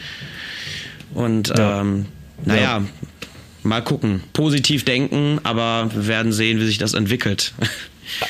Und 1.13 1.49
ja. 1.49 1.81
ähm, 1.81 2.05
naja, 2.45 2.61
ja 2.61 2.83
mal 3.65 3.81
gucken. 3.81 4.21
Positiv 4.33 4.85
denken, 4.85 5.39
aber 5.43 5.89
wir 5.93 6.07
werden 6.07 6.31
sehen, 6.31 6.59
wie 6.59 6.65
sich 6.65 6.77
das 6.77 6.93
entwickelt. 6.93 7.53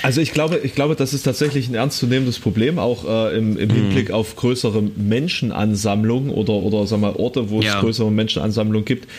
Also 0.03 0.21
ich 0.21 0.31
glaube, 0.31 0.61
ich 0.63 0.73
glaube, 0.73 0.95
das 0.95 1.13
ist 1.13 1.23
tatsächlich 1.23 1.67
ein 1.67 1.75
ernstzunehmendes 1.75 2.39
Problem, 2.39 2.79
auch 2.79 3.03
äh, 3.03 3.37
im, 3.37 3.57
im, 3.57 3.69
Hinblick 3.69 4.07
mhm. 4.07 4.15
auf 4.15 4.37
größere 4.37 4.81
Menschenansammlungen 4.81 6.29
oder, 6.29 6.53
oder 6.53 6.87
sag 6.87 7.01
mal, 7.01 7.13
Orte, 7.17 7.49
wo 7.49 7.59
ja. 7.61 7.75
es 7.75 7.81
größere 7.81 8.09
Menschenansammlungen 8.09 8.85
gibt. 8.85 9.09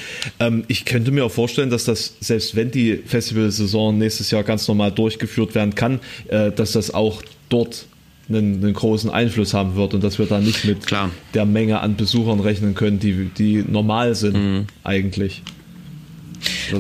Ähm, 0.41 0.65
ich 0.69 0.87
könnte 0.87 1.11
mir 1.11 1.27
auch 1.27 1.31
vorstellen, 1.31 1.69
dass 1.69 1.85
das, 1.85 2.15
selbst 2.21 2.57
wenn 2.57 2.71
die 2.71 2.97
Festivalsaison 2.97 3.99
nächstes 3.99 4.31
Jahr 4.31 4.45
ganz 4.45 4.67
normal 4.67 4.93
durchgeführt 4.93 5.55
werden 5.55 5.75
kann, 5.75 6.01
äh, 6.29 6.51
dass 6.51 6.73
das 6.73 6.91
auch 6.91 7.21
dort 7.51 7.85
einen, 8.29 8.63
einen, 8.63 8.75
großen 8.75 9.11
Einfluss 9.11 9.55
haben 9.55 9.77
wird 9.77 9.95
und 9.95 10.03
dass 10.03 10.19
wir 10.19 10.27
da 10.27 10.41
nicht 10.41 10.65
mit 10.65 10.87
Klar. 10.87 11.11
der 11.35 11.47
Menge 11.47 11.81
an 11.81 11.97
Besuchern 11.97 12.41
rechnen 12.41 12.75
können, 12.75 12.99
die, 12.99 13.27
die 13.27 13.65
normal 13.67 14.15
sind 14.15 14.37
mhm. 14.37 14.67
eigentlich. 14.85 15.43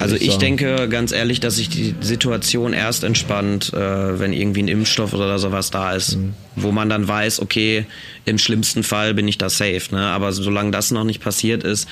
Also 0.01 0.17
ich, 0.17 0.29
ich 0.29 0.37
denke 0.37 0.89
ganz 0.89 1.13
ehrlich, 1.13 1.41
dass 1.41 1.57
sich 1.57 1.69
die 1.69 1.95
Situation 2.01 2.73
erst 2.73 3.05
entspannt, 3.05 3.73
äh, 3.73 4.19
wenn 4.19 4.33
irgendwie 4.33 4.63
ein 4.63 4.69
Impfstoff 4.69 5.13
oder 5.13 5.39
sowas 5.39 5.71
da 5.71 5.93
ist, 5.93 6.17
mhm. 6.17 6.35
wo 6.57 6.73
man 6.73 6.89
dann 6.89 7.07
weiß, 7.07 7.41
okay, 7.41 7.87
im 8.25 8.39
schlimmsten 8.39 8.83
Fall 8.83 9.15
bin 9.15 9.29
ich 9.29 9.39
da 9.39 9.49
safe. 9.49 9.83
Ne? 9.93 10.01
Aber 10.01 10.33
solange 10.33 10.71
das 10.71 10.91
noch 10.91 11.05
nicht 11.05 11.21
passiert 11.21 11.65
ist, 11.65 11.89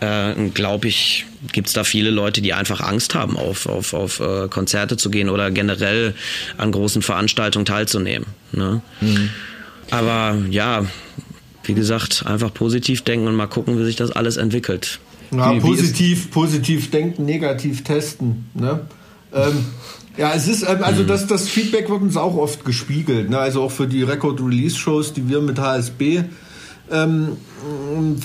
äh, 0.00 0.34
glaube 0.52 0.88
ich, 0.88 1.26
gibt 1.52 1.68
es 1.68 1.72
da 1.72 1.84
viele 1.84 2.10
Leute, 2.10 2.42
die 2.42 2.52
einfach 2.52 2.80
Angst 2.80 3.14
haben, 3.14 3.36
auf, 3.36 3.66
auf, 3.66 3.94
auf 3.94 4.20
äh, 4.20 4.48
Konzerte 4.48 4.96
zu 4.96 5.10
gehen 5.10 5.28
oder 5.28 5.50
generell 5.50 6.14
an 6.56 6.72
großen 6.72 7.02
Veranstaltungen 7.02 7.66
teilzunehmen. 7.66 8.26
Ne? 8.52 8.82
Mhm. 9.00 9.30
Aber 9.90 10.36
ja, 10.50 10.86
wie 11.64 11.74
gesagt, 11.74 12.24
einfach 12.26 12.52
positiv 12.52 13.02
denken 13.02 13.26
und 13.26 13.34
mal 13.34 13.46
gucken, 13.46 13.78
wie 13.78 13.84
sich 13.84 13.96
das 13.96 14.10
alles 14.10 14.36
entwickelt. 14.36 15.00
Ja, 15.38 15.54
wie, 15.54 15.60
positiv, 15.60 16.26
wie 16.26 16.28
positiv 16.28 16.90
denken, 16.90 17.24
negativ 17.24 17.84
testen. 17.84 18.46
Ne? 18.54 18.80
Ähm, 19.32 19.64
ja, 20.16 20.32
es 20.34 20.48
ist, 20.48 20.62
ähm, 20.62 20.82
also 20.82 21.04
das, 21.04 21.26
das 21.26 21.48
Feedback 21.48 21.90
wird 21.90 22.02
uns 22.02 22.16
auch 22.16 22.36
oft 22.36 22.64
gespiegelt. 22.64 23.30
Ne? 23.30 23.38
Also 23.38 23.62
auch 23.62 23.72
für 23.72 23.86
die 23.86 24.02
Record-Release-Shows, 24.02 25.12
die 25.12 25.28
wir 25.28 25.40
mit 25.40 25.58
HSB 25.58 26.24
ähm, 26.90 27.36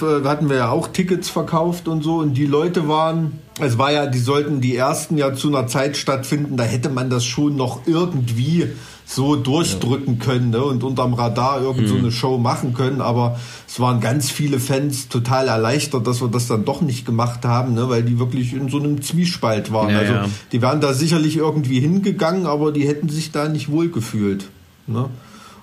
äh, 0.01 0.28
hatten 0.28 0.49
wir 0.49 0.57
ja 0.57 0.70
auch 0.70 0.89
Tickets 0.89 1.30
verkauft 1.30 1.88
und 1.88 2.03
so. 2.03 2.18
Und 2.18 2.34
die 2.34 2.45
Leute 2.45 2.88
waren, 2.88 3.39
es 3.60 3.78
war 3.78 3.91
ja, 3.91 4.05
die 4.05 4.20
sollten 4.20 4.62
die 4.62 4.76
ersten 4.76 5.18
ja 5.18 5.34
zu 5.34 5.47
einer 5.47 5.68
Zeit 5.68 5.97
stattfinden, 5.97 6.57
da 6.57 6.64
hätte 6.64 6.89
man 6.89 7.10
das 7.10 7.26
schon 7.26 7.55
noch 7.55 7.88
irgendwie 7.88 8.68
so 9.12 9.36
durchdrücken 9.36 10.20
können 10.20 10.51
ne? 10.51 10.64
und 10.64 10.84
unterm 10.84 11.16
Radar 11.16 11.62
irgend 11.64 11.88
so 11.88 11.95
eine 11.95 12.12
Show 12.12 12.38
machen 12.38 12.76
können. 12.76 13.01
Aber 13.01 13.39
es 13.68 13.80
waren 13.80 14.01
ganz 14.01 14.30
viele 14.30 14.60
Fans 14.60 15.10
total 15.10 15.47
erleichtert, 15.47 16.05
dass 16.05 16.22
wir 16.22 16.28
das 16.28 16.45
dann 16.45 16.64
doch 16.64 16.82
nicht 16.82 17.07
gemacht 17.07 17.43
haben, 17.43 17.74
ne? 17.74 17.89
weil 17.89 18.03
die 18.03 18.20
wirklich 18.20 18.53
in 18.53 18.70
so 18.70 18.78
einem 18.78 19.01
Zwiespalt 19.01 19.74
waren. 19.74 19.89
Ja, 19.89 19.97
also 19.97 20.14
ja. 20.14 20.26
die 20.51 20.62
wären 20.62 20.80
da 20.80 20.93
sicherlich 20.93 21.38
irgendwie 21.38 21.80
hingegangen, 21.80 22.45
aber 22.45 22.72
die 22.72 22.88
hätten 22.88 23.10
sich 23.10 23.32
da 23.32 23.49
nicht 23.49 23.72
wohlgefühlt. 23.72 24.47
Ne? 24.86 25.10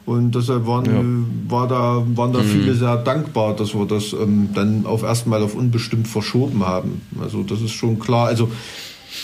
Und 0.07 0.35
deshalb 0.35 0.67
waren, 0.67 0.85
ja. 0.85 1.53
war 1.53 1.69
da, 1.69 2.03
waren 2.17 2.33
da 2.33 2.41
mhm. 2.41 2.49
viele 2.49 2.75
sehr 2.75 2.97
dankbar, 2.97 3.55
dass 3.55 3.75
wir 3.75 3.87
das 3.87 4.13
ähm, 4.13 4.49
dann 4.55 4.87
auf 4.87 5.05
erstmal 5.05 5.45
auf 5.45 5.55
unbestimmt 5.55 6.09
verschoben 6.09 6.67
haben. 6.67 7.01
Also 7.23 7.45
das 7.45 7.61
ist 7.61 7.73
schon 7.73 8.01
klar. 8.01 8.27
Also 8.27 8.51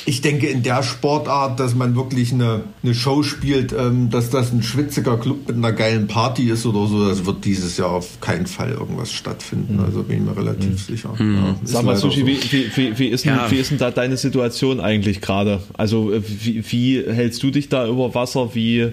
ich 0.05 0.21
denke 0.21 0.47
in 0.47 0.63
der 0.63 0.83
Sportart, 0.83 1.61
dass 1.61 1.75
man 1.75 1.95
wirklich 1.95 2.33
eine, 2.33 2.65
eine 2.83 2.95
Show 2.95 3.23
spielt, 3.23 3.73
ähm, 3.73 4.11
dass 4.11 4.31
das 4.31 4.53
ein 4.53 4.63
schwitziger 4.63 5.17
Club 5.17 5.49
mit 5.49 5.57
einer 5.57 5.73
geilen 5.73 6.07
Party 6.07 6.51
ist 6.51 6.67
oder 6.67 6.87
so, 6.87 7.09
das 7.09 7.25
wird 7.27 7.45
dieses 7.45 7.77
Jahr 7.77 7.91
auf 7.91 8.21
keinen 8.21 8.47
Fall 8.47 8.71
irgendwas 8.71 9.13
stattfinden. 9.13 9.77
Mhm. 9.77 9.85
Also 9.85 10.03
bin 10.03 10.19
ich 10.19 10.23
mir 10.23 10.37
relativ 10.37 10.71
mhm. 10.71 10.77
sicher. 10.77 11.15
Mhm. 11.19 11.37
Ja, 11.37 11.57
Sag 11.65 11.85
mal, 11.85 11.97
Sushi, 11.97 12.21
so. 12.21 12.27
wie, 12.27 12.71
wie, 12.77 12.99
wie, 12.99 13.07
ist 13.09 13.25
denn, 13.25 13.35
ja. 13.35 13.51
wie 13.51 13.57
ist 13.57 13.71
denn 13.71 13.79
da 13.79 13.91
deine 13.91 14.17
Situation 14.17 14.81
eigentlich 14.81 15.21
gerade? 15.21 15.61
Also 15.75 16.13
äh, 16.13 16.23
wie, 16.27 16.65
wie 16.71 17.05
hältst 17.05 17.43
du 17.43 17.51
dich 17.51 17.69
da 17.69 17.87
über 17.87 18.15
Wasser? 18.15 18.55
Wie 18.55 18.93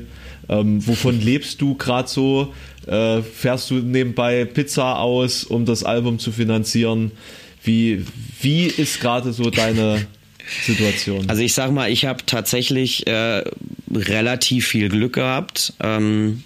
ähm, 0.50 0.86
wovon 0.86 1.22
lebst 1.22 1.62
du 1.62 1.76
gerade 1.76 2.10
so? 2.10 2.54
Äh, 2.88 3.22
fährst 3.22 3.70
du 3.70 3.76
nebenbei 3.76 4.46
Pizza 4.46 5.00
aus, 5.00 5.44
um 5.44 5.66
das 5.66 5.84
Album 5.84 6.18
zu 6.20 6.32
finanzieren? 6.32 7.12
Wie, 7.64 8.06
wie 8.42 8.66
ist 8.66 9.00
gerade 9.00 9.32
so 9.32 9.50
deine 9.50 10.08
Situation? 10.66 11.30
Also 11.30 11.42
ich 11.42 11.54
sag 11.54 11.72
mal, 11.72 11.92
ich 11.92 12.06
habe 12.06 12.26
tatsächlich 12.26 13.08
äh, 13.08 13.44
relativ 13.94 14.68
viel 14.68 14.90
Glück 14.90 15.14
gehabt. 15.14 15.74
Ähm, 15.80 16.44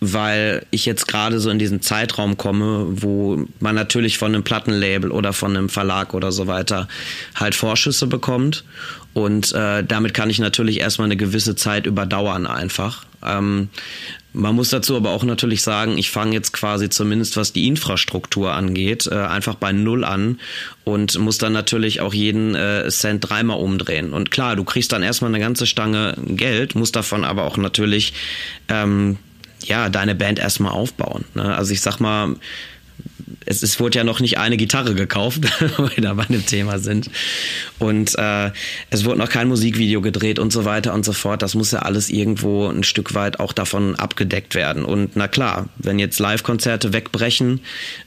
weil 0.00 0.64
ich 0.70 0.86
jetzt 0.86 1.06
gerade 1.06 1.40
so 1.40 1.50
in 1.50 1.58
diesen 1.58 1.82
Zeitraum 1.82 2.38
komme, 2.38 2.86
wo 2.88 3.44
man 3.60 3.74
natürlich 3.74 4.16
von 4.16 4.34
einem 4.34 4.42
Plattenlabel 4.42 5.10
oder 5.12 5.34
von 5.34 5.54
einem 5.54 5.68
Verlag 5.68 6.14
oder 6.14 6.32
so 6.32 6.46
weiter 6.46 6.88
halt 7.34 7.54
Vorschüsse 7.54 8.06
bekommt. 8.06 8.64
Und 9.12 9.52
äh, 9.52 9.84
damit 9.84 10.14
kann 10.14 10.30
ich 10.30 10.38
natürlich 10.38 10.80
erstmal 10.80 11.06
eine 11.06 11.16
gewisse 11.16 11.54
Zeit 11.54 11.84
überdauern 11.84 12.46
einfach. 12.46 13.04
Ähm, 13.22 13.68
man 14.32 14.54
muss 14.54 14.70
dazu 14.70 14.96
aber 14.96 15.10
auch 15.10 15.24
natürlich 15.24 15.62
sagen, 15.62 15.98
ich 15.98 16.10
fange 16.10 16.32
jetzt 16.32 16.52
quasi 16.52 16.88
zumindest 16.88 17.36
was 17.36 17.52
die 17.52 17.66
Infrastruktur 17.66 18.52
angeht, 18.52 19.06
äh, 19.06 19.14
einfach 19.14 19.56
bei 19.56 19.72
Null 19.72 20.04
an 20.04 20.38
und 20.84 21.18
muss 21.18 21.38
dann 21.38 21.52
natürlich 21.52 22.00
auch 22.00 22.14
jeden 22.14 22.54
äh, 22.54 22.88
Cent 22.90 23.28
dreimal 23.28 23.58
umdrehen. 23.58 24.12
Und 24.12 24.30
klar, 24.30 24.56
du 24.56 24.64
kriegst 24.64 24.92
dann 24.92 25.02
erstmal 25.02 25.30
eine 25.30 25.40
ganze 25.40 25.66
Stange 25.66 26.14
Geld, 26.24 26.74
musst 26.74 26.96
davon 26.96 27.24
aber 27.24 27.44
auch 27.44 27.56
natürlich 27.56 28.12
ähm, 28.68 29.18
ja 29.64 29.88
deine 29.88 30.14
Band 30.14 30.38
erstmal 30.38 30.72
aufbauen. 30.72 31.24
Ne? 31.34 31.54
Also 31.56 31.72
ich 31.72 31.80
sag 31.80 31.98
mal, 31.98 32.36
es, 33.46 33.62
es 33.62 33.80
wurde 33.80 33.98
ja 33.98 34.04
noch 34.04 34.20
nicht 34.20 34.38
eine 34.38 34.56
Gitarre 34.56 34.94
gekauft, 34.94 35.42
weil 35.78 35.96
wir 35.96 36.02
da 36.02 36.14
bei 36.14 36.24
dem 36.24 36.44
Thema 36.44 36.78
sind. 36.78 37.10
Und 37.78 38.16
äh, 38.18 38.50
es 38.90 39.04
wurde 39.04 39.18
noch 39.18 39.28
kein 39.28 39.48
Musikvideo 39.48 40.00
gedreht 40.00 40.38
und 40.38 40.52
so 40.52 40.64
weiter 40.64 40.92
und 40.92 41.04
so 41.04 41.12
fort. 41.12 41.42
Das 41.42 41.54
muss 41.54 41.70
ja 41.72 41.80
alles 41.80 42.10
irgendwo 42.10 42.68
ein 42.68 42.84
Stück 42.84 43.14
weit 43.14 43.40
auch 43.40 43.52
davon 43.52 43.96
abgedeckt 43.96 44.54
werden. 44.54 44.84
Und 44.84 45.16
na 45.16 45.28
klar, 45.28 45.68
wenn 45.76 45.98
jetzt 45.98 46.18
Live-Konzerte 46.18 46.92
wegbrechen, 46.92 47.60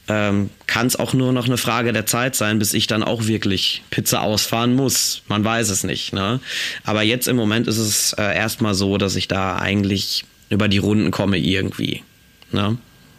ähm, 0.07 0.49
kann 0.67 0.87
es 0.87 0.95
auch 0.95 1.13
nur 1.13 1.33
noch 1.33 1.45
eine 1.45 1.57
Frage 1.57 1.93
der 1.93 2.05
Zeit 2.05 2.35
sein, 2.35 2.59
bis 2.59 2.73
ich 2.73 2.87
dann 2.87 3.03
auch 3.03 3.25
wirklich 3.25 3.83
Pizza 3.89 4.21
ausfahren 4.21 4.75
muss. 4.75 5.23
Man 5.27 5.43
weiß 5.43 5.69
es 5.69 5.83
nicht. 5.83 6.13
Ne? 6.13 6.39
Aber 6.83 7.01
jetzt 7.01 7.27
im 7.27 7.35
Moment 7.35 7.67
ist 7.67 7.77
es 7.77 8.13
äh, 8.13 8.35
erstmal 8.35 8.75
so, 8.75 8.97
dass 8.97 9.15
ich 9.15 9.27
da 9.27 9.57
eigentlich 9.57 10.25
über 10.49 10.67
die 10.67 10.77
Runden 10.77 11.09
komme 11.09 11.37
irgendwie. 11.37 12.03
Ne? 12.51 12.77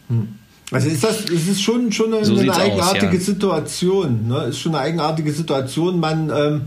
Hm. 0.08 0.28
Also 0.70 0.88
ist 0.88 1.04
das, 1.04 1.24
es 1.26 1.46
ist 1.46 1.62
schon, 1.62 1.92
schon 1.92 2.14
eine, 2.14 2.24
so 2.24 2.36
eine 2.36 2.54
eigenartige 2.54 3.08
aus, 3.08 3.14
ja. 3.14 3.20
Situation. 3.20 4.28
Ne? 4.28 4.44
Ist 4.44 4.58
schon 4.58 4.74
eine 4.74 4.82
eigenartige 4.84 5.32
Situation. 5.32 6.00
Man, 6.00 6.30
ähm, 6.34 6.62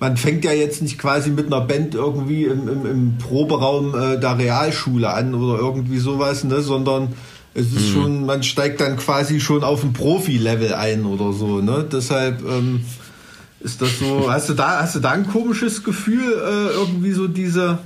man 0.00 0.16
fängt 0.16 0.44
ja 0.44 0.52
jetzt 0.52 0.82
nicht 0.82 0.98
quasi 0.98 1.30
mit 1.30 1.46
einer 1.46 1.60
Band 1.60 1.94
irgendwie 1.94 2.44
im, 2.44 2.68
im, 2.68 2.86
im 2.86 3.18
Proberaum 3.18 3.94
äh, 3.94 4.18
der 4.18 4.38
Realschule 4.38 5.10
an 5.10 5.34
oder 5.34 5.58
irgendwie 5.58 5.98
sowas, 5.98 6.44
ne? 6.44 6.62
sondern 6.62 7.08
es 7.54 7.66
ist 7.68 7.88
mhm. 7.88 7.92
schon, 7.92 8.26
man 8.26 8.42
steigt 8.42 8.80
dann 8.80 8.96
quasi 8.96 9.40
schon 9.40 9.62
auf 9.62 9.84
ein 9.84 9.92
Profi-Level 9.92 10.74
ein 10.74 11.04
oder 11.04 11.32
so. 11.32 11.60
Ne? 11.60 11.86
Deshalb 11.90 12.42
ähm, 12.42 12.80
ist 13.60 13.80
das 13.80 13.98
so. 14.00 14.28
Hast 14.30 14.48
du 14.48 14.54
da, 14.54 14.82
hast 14.82 14.96
du 14.96 15.00
da 15.00 15.10
ein 15.10 15.28
komisches 15.28 15.84
Gefühl, 15.84 16.32
äh, 16.32 16.74
irgendwie 16.74 17.12
so 17.12 17.28
diese, 17.28 17.78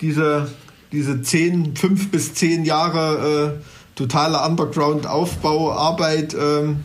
diese, 0.00 0.48
diese 0.92 1.22
zehn, 1.22 1.74
fünf 1.74 2.10
bis 2.10 2.34
zehn 2.34 2.64
Jahre 2.64 3.56
äh, 3.56 3.77
totale 3.98 4.40
Underground-Aufbauarbeit 4.46 6.34
ähm, 6.40 6.84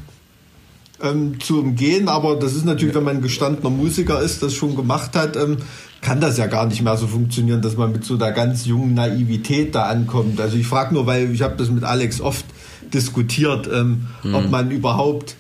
ähm, 1.02 1.40
zu 1.40 1.60
umgehen. 1.60 2.10
Aber 2.10 2.36
das 2.36 2.56
ist 2.56 2.66
natürlich, 2.66 2.96
wenn 2.96 3.04
man 3.04 3.22
gestandener 3.22 3.70
Musiker 3.70 4.20
ist, 4.22 4.42
das 4.42 4.54
schon 4.54 4.76
gemacht 4.76 5.16
hat, 5.16 5.36
ähm, 5.36 5.58
kann 6.02 6.20
das 6.20 6.38
ja 6.38 6.48
gar 6.48 6.66
nicht 6.66 6.82
mehr 6.82 6.98
so 6.98 7.08
funktionieren, 7.08 7.62
dass 7.62 7.78
man 7.78 7.92
mit 7.92 8.04
so 8.04 8.18
der 8.18 8.32
ganz 8.32 8.66
jungen 8.66 8.94
Naivität 8.96 9.76
da 9.76 9.84
ankommt. 9.84 10.42
Also 10.42 10.58
ich 10.58 10.68
frage 10.68 10.94
nur, 10.94 11.06
weil 11.06 11.32
ich 11.32 11.44
habe 11.44 11.56
das 11.56 11.70
mit 11.70 11.84
Alex 11.84 12.20
oft 12.20 12.46
diskutiert, 12.94 13.70
ähm, 13.72 14.08
mhm. 14.24 14.36
ob 14.36 14.50
man 14.50 14.72
überhaupt 14.72 15.36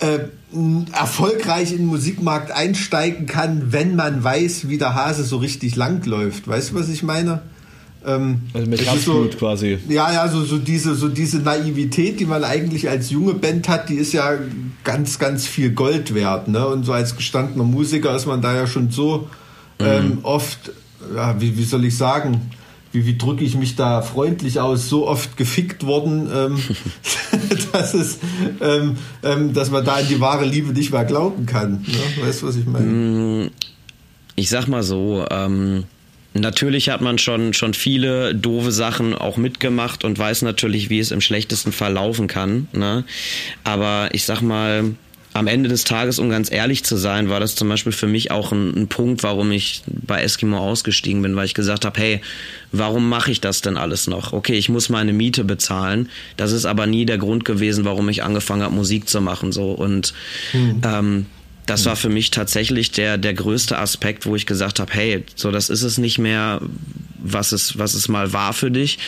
äh, 0.00 0.18
erfolgreich 0.92 1.70
in 1.70 1.78
den 1.78 1.86
Musikmarkt 1.86 2.50
einsteigen 2.50 3.26
kann, 3.26 3.72
wenn 3.72 3.94
man 3.94 4.22
weiß, 4.22 4.68
wie 4.68 4.78
der 4.78 4.94
Hase 4.94 5.22
so 5.22 5.36
richtig 5.36 5.76
lang 5.76 6.04
läuft. 6.04 6.48
Weißt 6.48 6.72
du, 6.72 6.74
was 6.74 6.88
ich 6.88 7.02
meine? 7.02 7.42
Ähm, 8.06 8.42
also 8.54 8.68
mit 8.68 8.84
Herzblut 8.84 9.32
so, 9.32 9.38
quasi. 9.38 9.78
Ja, 9.88 10.12
ja, 10.12 10.28
so, 10.28 10.42
so, 10.44 10.58
diese, 10.58 10.94
so 10.94 11.08
diese 11.08 11.38
Naivität, 11.38 12.18
die 12.18 12.24
man 12.24 12.44
eigentlich 12.44 12.88
als 12.88 13.10
junge 13.10 13.34
Band 13.34 13.68
hat, 13.68 13.88
die 13.88 13.96
ist 13.96 14.12
ja 14.12 14.38
ganz, 14.84 15.18
ganz 15.18 15.46
viel 15.46 15.70
Gold 15.72 16.14
wert. 16.14 16.48
Ne? 16.48 16.66
Und 16.66 16.84
so 16.84 16.92
als 16.92 17.16
gestandener 17.16 17.64
Musiker 17.64 18.14
ist 18.16 18.26
man 18.26 18.40
da 18.40 18.54
ja 18.54 18.66
schon 18.66 18.90
so 18.90 19.28
mhm. 19.78 19.86
ähm, 19.86 20.18
oft, 20.22 20.72
ja, 21.14 21.38
wie, 21.40 21.58
wie 21.58 21.64
soll 21.64 21.84
ich 21.84 21.96
sagen, 21.96 22.50
wie, 22.92 23.04
wie 23.04 23.18
drücke 23.18 23.44
ich 23.44 23.54
mich 23.54 23.76
da 23.76 24.00
freundlich 24.00 24.60
aus, 24.60 24.88
so 24.88 25.06
oft 25.06 25.36
gefickt 25.36 25.84
worden, 25.84 26.28
ähm, 26.34 26.58
dass, 27.72 27.92
es, 27.92 28.18
ähm, 28.62 28.96
ähm, 29.22 29.52
dass 29.52 29.70
man 29.70 29.84
da 29.84 29.96
an 29.96 30.08
die 30.08 30.20
wahre 30.20 30.46
Liebe 30.46 30.72
nicht 30.72 30.90
mehr 30.90 31.04
glauben 31.04 31.44
kann. 31.44 31.84
Ne? 31.86 32.26
Weißt 32.26 32.42
du, 32.42 32.46
was 32.46 32.56
ich 32.56 32.66
meine? 32.66 32.86
Mm, 32.86 33.50
ich 34.36 34.48
sag 34.48 34.68
mal 34.68 34.82
so, 34.82 35.26
ähm 35.30 35.84
Natürlich 36.32 36.90
hat 36.90 37.00
man 37.00 37.18
schon, 37.18 37.54
schon 37.54 37.74
viele 37.74 38.34
doofe 38.34 38.70
Sachen 38.70 39.14
auch 39.14 39.36
mitgemacht 39.36 40.04
und 40.04 40.18
weiß 40.18 40.42
natürlich, 40.42 40.88
wie 40.88 41.00
es 41.00 41.10
im 41.10 41.20
schlechtesten 41.20 41.72
Fall 41.72 41.94
laufen 41.94 42.28
kann. 42.28 42.68
Ne? 42.72 43.04
Aber 43.64 44.10
ich 44.12 44.24
sag 44.24 44.40
mal, 44.40 44.94
am 45.32 45.46
Ende 45.46 45.68
des 45.68 45.84
Tages, 45.84 46.18
um 46.18 46.28
ganz 46.28 46.50
ehrlich 46.50 46.84
zu 46.84 46.96
sein, 46.96 47.28
war 47.28 47.38
das 47.38 47.54
zum 47.54 47.68
Beispiel 47.68 47.92
für 47.92 48.08
mich 48.08 48.30
auch 48.30 48.50
ein, 48.52 48.74
ein 48.74 48.88
Punkt, 48.88 49.22
warum 49.22 49.52
ich 49.52 49.82
bei 49.86 50.22
Eskimo 50.22 50.58
ausgestiegen 50.58 51.22
bin, 51.22 51.36
weil 51.36 51.46
ich 51.46 51.54
gesagt 51.54 51.84
habe, 51.84 52.00
hey, 52.00 52.20
warum 52.72 53.08
mache 53.08 53.30
ich 53.30 53.40
das 53.40 53.60
denn 53.60 53.76
alles 53.76 54.08
noch? 54.08 54.32
Okay, 54.32 54.54
ich 54.54 54.68
muss 54.68 54.88
meine 54.88 55.12
Miete 55.12 55.44
bezahlen. 55.44 56.08
Das 56.36 56.50
ist 56.50 56.64
aber 56.64 56.86
nie 56.86 57.06
der 57.06 57.18
Grund 57.18 57.44
gewesen, 57.44 57.84
warum 57.84 58.08
ich 58.08 58.24
angefangen 58.24 58.62
habe, 58.62 58.74
Musik 58.74 59.08
zu 59.08 59.20
machen. 59.20 59.52
So 59.52 59.70
und 59.70 60.14
hm. 60.50 60.82
ähm, 60.84 61.26
das 61.66 61.86
war 61.86 61.96
für 61.96 62.08
mich 62.08 62.30
tatsächlich 62.30 62.90
der, 62.90 63.18
der 63.18 63.34
größte 63.34 63.78
Aspekt, 63.78 64.26
wo 64.26 64.34
ich 64.34 64.46
gesagt 64.46 64.80
habe, 64.80 64.92
hey, 64.92 65.24
so 65.36 65.50
das 65.50 65.70
ist 65.70 65.82
es 65.82 65.98
nicht 65.98 66.18
mehr, 66.18 66.60
was 67.22 67.52
es, 67.52 67.78
was 67.78 67.94
es 67.94 68.08
mal 68.08 68.32
war 68.32 68.52
für 68.52 68.70
dich. 68.70 68.98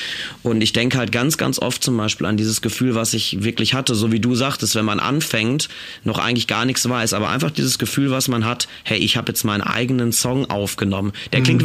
Und 0.42 0.61
ich 0.61 0.72
denke 0.72 0.98
halt 0.98 1.12
ganz, 1.12 1.38
ganz 1.38 1.59
oft 1.59 1.82
zum 1.82 1.96
Beispiel 1.96 2.26
an 2.26 2.36
dieses 2.36 2.61
Gefühl, 2.61 2.94
was 2.94 3.14
ich 3.14 3.42
wirklich 3.42 3.74
hatte, 3.74 3.94
so 3.94 4.12
wie 4.12 4.20
du 4.20 4.34
sagtest, 4.34 4.74
wenn 4.74 4.84
man 4.84 5.00
anfängt, 5.00 5.68
noch 6.05 6.18
eigentlich 6.18 6.46
gar 6.46 6.64
nichts 6.64 6.88
weiß, 6.88 7.14
aber 7.14 7.30
einfach 7.30 7.50
dieses 7.50 7.78
Gefühl, 7.78 8.11
was 8.11 8.28
man 8.28 8.44
hat, 8.44 8.68
hey, 8.84 8.98
ich 8.98 9.16
habe 9.16 9.32
jetzt 9.32 9.44
meinen 9.44 9.62
eigenen 9.62 10.12
Song 10.12 10.48
aufgenommen. 10.50 11.12
Der 11.32 11.40
mhm. 11.40 11.44
klingt 11.44 11.64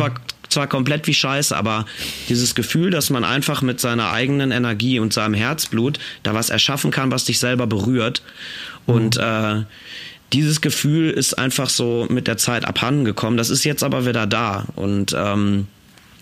zwar 0.49 0.67
komplett 0.67 1.07
wie 1.07 1.13
Scheiße, 1.13 1.55
aber 1.55 1.85
dieses 2.29 2.55
Gefühl, 2.55 2.89
dass 2.89 3.09
man 3.09 3.23
einfach 3.23 3.61
mit 3.61 3.79
seiner 3.79 4.11
eigenen 4.11 4.51
Energie 4.51 4.99
und 4.99 5.13
seinem 5.13 5.33
Herzblut 5.33 5.99
da 6.23 6.33
was 6.33 6.49
erschaffen 6.49 6.91
kann, 6.91 7.11
was 7.11 7.25
dich 7.25 7.39
selber 7.39 7.67
berührt. 7.67 8.21
Und 8.85 9.17
mhm. 9.17 9.21
äh, 9.21 9.63
dieses 10.33 10.61
Gefühl 10.61 11.09
ist 11.09 11.35
einfach 11.35 11.69
so 11.69 12.07
mit 12.09 12.27
der 12.27 12.37
Zeit 12.37 12.65
abhanden 12.65 13.05
gekommen. 13.05 13.37
Das 13.37 13.49
ist 13.49 13.63
jetzt 13.63 13.83
aber 13.83 14.05
wieder 14.05 14.27
da. 14.27 14.65
Und 14.75 15.15
ähm, 15.17 15.67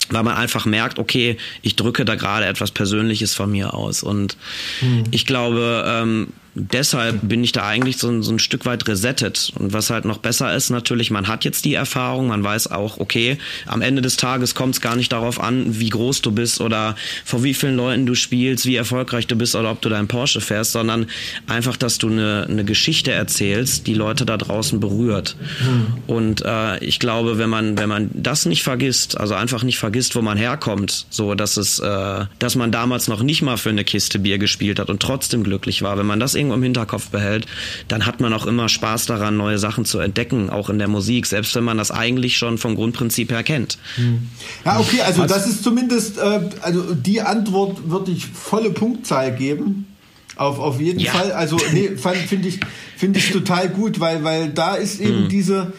weil 0.09 0.23
man 0.23 0.35
einfach 0.35 0.65
merkt, 0.65 0.99
okay, 0.99 1.37
ich 1.61 1.75
drücke 1.75 2.05
da 2.05 2.15
gerade 2.15 2.45
etwas 2.45 2.71
Persönliches 2.71 3.33
von 3.33 3.51
mir 3.51 3.73
aus. 3.73 4.03
Und 4.03 4.37
hm. 4.79 5.05
ich 5.11 5.25
glaube, 5.25 5.83
ähm, 5.87 6.27
deshalb 6.55 7.27
bin 7.27 7.43
ich 7.43 7.51
da 7.51 7.67
eigentlich 7.67 7.97
so, 7.97 8.21
so 8.21 8.31
ein 8.31 8.39
Stück 8.39 8.65
weit 8.65 8.87
resettet. 8.87 9.51
Und 9.59 9.73
was 9.73 9.89
halt 9.89 10.05
noch 10.05 10.17
besser 10.17 10.55
ist, 10.55 10.69
natürlich, 10.69 11.11
man 11.11 11.27
hat 11.27 11.43
jetzt 11.43 11.65
die 11.65 11.73
Erfahrung, 11.73 12.27
man 12.27 12.43
weiß 12.43 12.71
auch, 12.71 12.99
okay, 12.99 13.37
am 13.65 13.81
Ende 13.81 14.01
des 14.01 14.15
Tages 14.15 14.55
kommt 14.55 14.75
es 14.75 14.81
gar 14.81 14.95
nicht 14.95 15.11
darauf 15.11 15.39
an, 15.39 15.79
wie 15.79 15.89
groß 15.89 16.21
du 16.21 16.31
bist 16.31 16.61
oder 16.61 16.95
vor 17.25 17.43
wie 17.43 17.53
vielen 17.53 17.75
Leuten 17.75 18.05
du 18.05 18.15
spielst, 18.15 18.65
wie 18.65 18.75
erfolgreich 18.75 19.27
du 19.27 19.35
bist 19.35 19.55
oder 19.55 19.71
ob 19.71 19.81
du 19.81 19.89
dein 19.89 20.07
Porsche 20.07 20.39
fährst, 20.39 20.71
sondern 20.71 21.07
einfach, 21.47 21.75
dass 21.75 21.97
du 21.97 22.07
eine, 22.07 22.47
eine 22.49 22.63
Geschichte 22.63 23.11
erzählst, 23.11 23.85
die 23.87 23.93
Leute 23.93 24.25
da 24.25 24.37
draußen 24.37 24.79
berührt. 24.79 25.35
Hm. 25.59 25.87
Und 26.07 26.43
äh, 26.45 26.83
ich 26.83 26.99
glaube, 26.99 27.37
wenn 27.37 27.49
man, 27.49 27.77
wenn 27.77 27.89
man 27.89 28.09
das 28.13 28.45
nicht 28.45 28.63
vergisst, 28.63 29.19
also 29.19 29.33
einfach 29.33 29.63
nicht 29.63 29.77
vergisst, 29.77 30.15
wo 30.15 30.21
man 30.21 30.37
herkommt, 30.37 31.05
so 31.09 31.35
dass 31.35 31.57
es, 31.57 31.79
äh, 31.79 32.25
dass 32.39 32.55
man 32.55 32.71
damals 32.71 33.09
noch 33.09 33.21
nicht 33.21 33.41
mal 33.41 33.57
für 33.57 33.69
eine 33.69 33.83
Kiste 33.83 34.19
Bier 34.19 34.37
gespielt 34.37 34.79
hat 34.79 34.89
und 34.89 35.01
trotzdem 35.01 35.43
glücklich 35.43 35.81
war, 35.81 35.97
wenn 35.97 36.05
man 36.05 36.19
das 36.19 36.35
irgendwo 36.45 36.55
im 36.55 36.63
Hinterkopf 36.63 37.09
behält, 37.09 37.45
dann 37.87 38.05
hat 38.05 38.19
man 38.19 38.33
auch 38.33 38.45
immer 38.45 38.69
Spaß 38.69 39.05
daran, 39.05 39.37
neue 39.37 39.57
Sachen 39.57 39.85
zu 39.85 39.99
entdecken, 39.99 40.49
auch 40.49 40.69
in 40.69 40.79
der 40.79 40.87
Musik, 40.87 41.25
selbst 41.25 41.55
wenn 41.55 41.63
man 41.63 41.77
das 41.77 41.91
eigentlich 41.91 42.37
schon 42.37 42.57
vom 42.57 42.75
Grundprinzip 42.75 43.31
her 43.31 43.43
kennt. 43.43 43.77
Hm. 43.95 44.29
Ja, 44.63 44.79
okay, 44.79 45.01
also 45.01 45.25
das 45.25 45.47
ist 45.47 45.63
zumindest, 45.63 46.17
äh, 46.17 46.41
also 46.61 46.93
die 46.93 47.21
Antwort 47.21 47.89
würde 47.89 48.11
ich 48.11 48.25
volle 48.25 48.69
Punktzahl 48.71 49.35
geben. 49.35 49.87
Auf, 50.35 50.59
auf 50.59 50.81
jeden 50.81 50.99
ja. 50.99 51.11
Fall. 51.11 51.31
Also, 51.31 51.57
nee, 51.71 51.91
finde 52.27 52.49
ich, 52.49 52.59
finde 52.97 53.19
ich 53.19 53.31
total 53.31 53.69
gut, 53.69 53.99
weil, 53.99 54.23
weil 54.23 54.49
da 54.49 54.75
ist 54.75 54.99
eben 54.99 55.23
hm. 55.23 55.29
diese, 55.29 55.73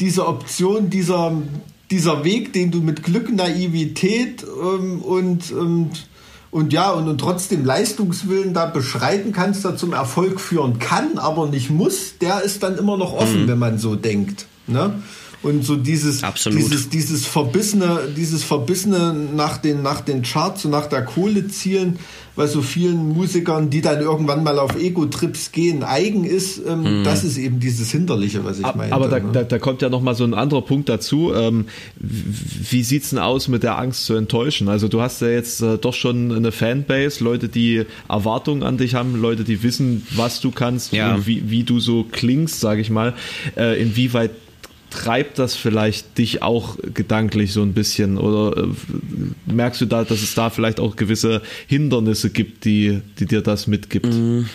diese 0.00 0.26
Option, 0.26 0.88
dieser, 0.88 1.32
dieser 1.90 2.24
Weg, 2.24 2.52
den 2.54 2.70
du 2.70 2.80
mit 2.80 3.02
Glück, 3.02 3.30
Naivität 3.30 4.44
ähm, 4.44 5.02
und, 5.02 5.52
und 5.52 6.07
und 6.50 6.72
ja, 6.72 6.90
und, 6.90 7.08
und 7.08 7.18
trotzdem 7.18 7.64
Leistungswillen 7.64 8.54
da 8.54 8.66
beschreiten 8.66 9.32
kannst, 9.32 9.64
der 9.64 9.76
zum 9.76 9.92
Erfolg 9.92 10.40
führen 10.40 10.78
kann, 10.78 11.18
aber 11.18 11.46
nicht 11.46 11.70
muss, 11.70 12.18
der 12.18 12.42
ist 12.42 12.62
dann 12.62 12.78
immer 12.78 12.96
noch 12.96 13.12
offen, 13.12 13.42
mhm. 13.42 13.48
wenn 13.48 13.58
man 13.58 13.78
so 13.78 13.96
denkt. 13.96 14.46
Ne? 14.66 15.02
Und 15.42 15.64
so 15.64 15.76
dieses, 15.76 16.24
Absolut. 16.24 16.58
dieses, 16.58 16.88
dieses 16.88 17.26
verbissene, 17.26 18.08
dieses 18.16 18.42
verbissene 18.42 19.14
nach 19.14 19.58
den, 19.58 19.82
nach 19.82 20.00
den 20.00 20.22
Charts 20.22 20.64
und 20.64 20.72
nach 20.72 20.86
der 20.86 21.04
Kohle 21.04 21.46
zielen, 21.46 21.98
bei 22.38 22.46
so 22.46 22.62
vielen 22.62 23.08
Musikern, 23.08 23.68
die 23.68 23.80
dann 23.80 24.00
irgendwann 24.00 24.44
mal 24.44 24.60
auf 24.60 24.76
Ego-Trips 24.76 25.50
gehen, 25.50 25.82
eigen 25.82 26.22
ist, 26.24 26.60
ähm, 26.64 27.00
mhm. 27.00 27.04
das 27.04 27.24
ist 27.24 27.36
eben 27.36 27.58
dieses 27.58 27.90
Hinderliche, 27.90 28.44
was 28.44 28.60
ich 28.60 28.74
meine. 28.76 28.92
Aber 28.92 29.08
da, 29.08 29.18
ne? 29.18 29.30
da, 29.32 29.42
da, 29.42 29.58
kommt 29.58 29.82
ja 29.82 29.88
nochmal 29.88 30.14
so 30.14 30.22
ein 30.22 30.34
anderer 30.34 30.62
Punkt 30.62 30.88
dazu. 30.88 31.32
Ähm, 31.34 31.66
wie 31.98 32.84
sieht's 32.84 33.10
denn 33.10 33.18
aus 33.18 33.48
mit 33.48 33.64
der 33.64 33.76
Angst 33.76 34.06
zu 34.06 34.14
enttäuschen? 34.14 34.68
Also 34.68 34.86
du 34.86 35.00
hast 35.00 35.20
ja 35.20 35.28
jetzt 35.28 35.62
äh, 35.62 35.78
doch 35.78 35.94
schon 35.94 36.30
eine 36.30 36.52
Fanbase, 36.52 37.24
Leute, 37.24 37.48
die 37.48 37.84
Erwartungen 38.08 38.62
an 38.62 38.76
dich 38.76 38.94
haben, 38.94 39.20
Leute, 39.20 39.42
die 39.42 39.64
wissen, 39.64 40.06
was 40.14 40.40
du 40.40 40.52
kannst 40.52 40.92
ja. 40.92 41.16
und 41.16 41.26
wie, 41.26 41.50
wie 41.50 41.64
du 41.64 41.80
so 41.80 42.04
klingst, 42.04 42.60
sage 42.60 42.80
ich 42.80 42.90
mal. 42.90 43.14
Äh, 43.56 43.82
inwieweit 43.82 44.30
treibt 44.90 45.38
das 45.38 45.54
vielleicht 45.54 46.18
dich 46.18 46.42
auch 46.42 46.78
gedanklich 46.94 47.52
so 47.52 47.62
ein 47.62 47.74
bisschen 47.74 48.18
oder 48.18 48.64
äh, 48.64 48.68
merkst 49.46 49.80
du 49.80 49.86
da, 49.86 50.04
dass 50.04 50.22
es 50.22 50.34
da 50.34 50.50
vielleicht 50.50 50.80
auch 50.80 50.96
gewisse 50.96 51.42
Hindernisse 51.66 52.30
gibt, 52.30 52.64
die, 52.64 53.00
die 53.18 53.26
dir 53.26 53.42
das 53.42 53.66
mitgibt? 53.66 54.06
Mm, 54.06 54.46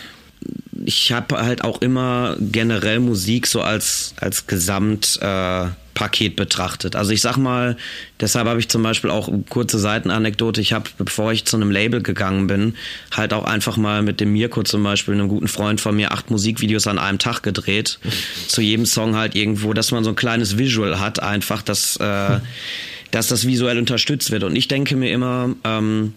ich 0.85 1.11
habe 1.11 1.37
halt 1.37 1.63
auch 1.63 1.81
immer 1.81 2.35
generell 2.39 2.99
Musik 2.99 3.47
so 3.47 3.61
als, 3.61 4.13
als 4.19 4.47
Gesamt 4.47 5.19
äh, 5.21 5.67
Paket 5.93 6.35
betrachtet. 6.35 6.95
Also 6.95 7.11
ich 7.11 7.21
sag 7.21 7.37
mal, 7.37 7.77
deshalb 8.19 8.47
habe 8.47 8.59
ich 8.59 8.69
zum 8.69 8.83
Beispiel 8.83 9.09
auch 9.09 9.29
kurze 9.49 9.79
Seitenanekdote. 9.79 10.59
Ich 10.61 10.73
habe, 10.73 10.89
bevor 10.97 11.31
ich 11.31 11.45
zu 11.45 11.55
einem 11.55 11.71
Label 11.71 12.01
gegangen 12.01 12.47
bin, 12.47 12.75
halt 13.11 13.33
auch 13.33 13.45
einfach 13.45 13.77
mal 13.77 14.01
mit 14.01 14.19
dem 14.19 14.33
Mirko 14.33 14.63
zum 14.63 14.83
Beispiel, 14.83 15.13
einem 15.13 15.27
guten 15.27 15.47
Freund 15.47 15.81
von 15.81 15.95
mir, 15.95 16.11
acht 16.11 16.31
Musikvideos 16.31 16.87
an 16.87 16.99
einem 16.99 17.19
Tag 17.19 17.43
gedreht. 17.43 17.99
zu 18.47 18.61
jedem 18.61 18.85
Song 18.85 19.15
halt 19.15 19.35
irgendwo, 19.35 19.73
dass 19.73 19.91
man 19.91 20.03
so 20.03 20.09
ein 20.09 20.15
kleines 20.15 20.57
Visual 20.57 20.99
hat, 20.99 21.21
einfach, 21.21 21.61
dass, 21.61 21.97
äh, 21.97 22.39
dass 23.11 23.27
das 23.27 23.45
visuell 23.45 23.77
unterstützt 23.77 24.31
wird. 24.31 24.43
Und 24.43 24.55
ich 24.55 24.67
denke 24.67 24.95
mir 24.95 25.11
immer, 25.11 25.55
ähm, 25.63 26.13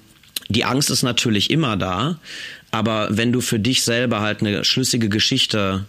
die 0.48 0.64
Angst 0.64 0.90
ist 0.90 1.02
natürlich 1.02 1.50
immer 1.50 1.76
da, 1.76 2.18
aber 2.76 3.08
wenn 3.10 3.32
du 3.32 3.40
für 3.40 3.58
dich 3.58 3.84
selber 3.84 4.20
halt 4.20 4.40
eine 4.40 4.62
schlüssige 4.62 5.08
Geschichte 5.08 5.86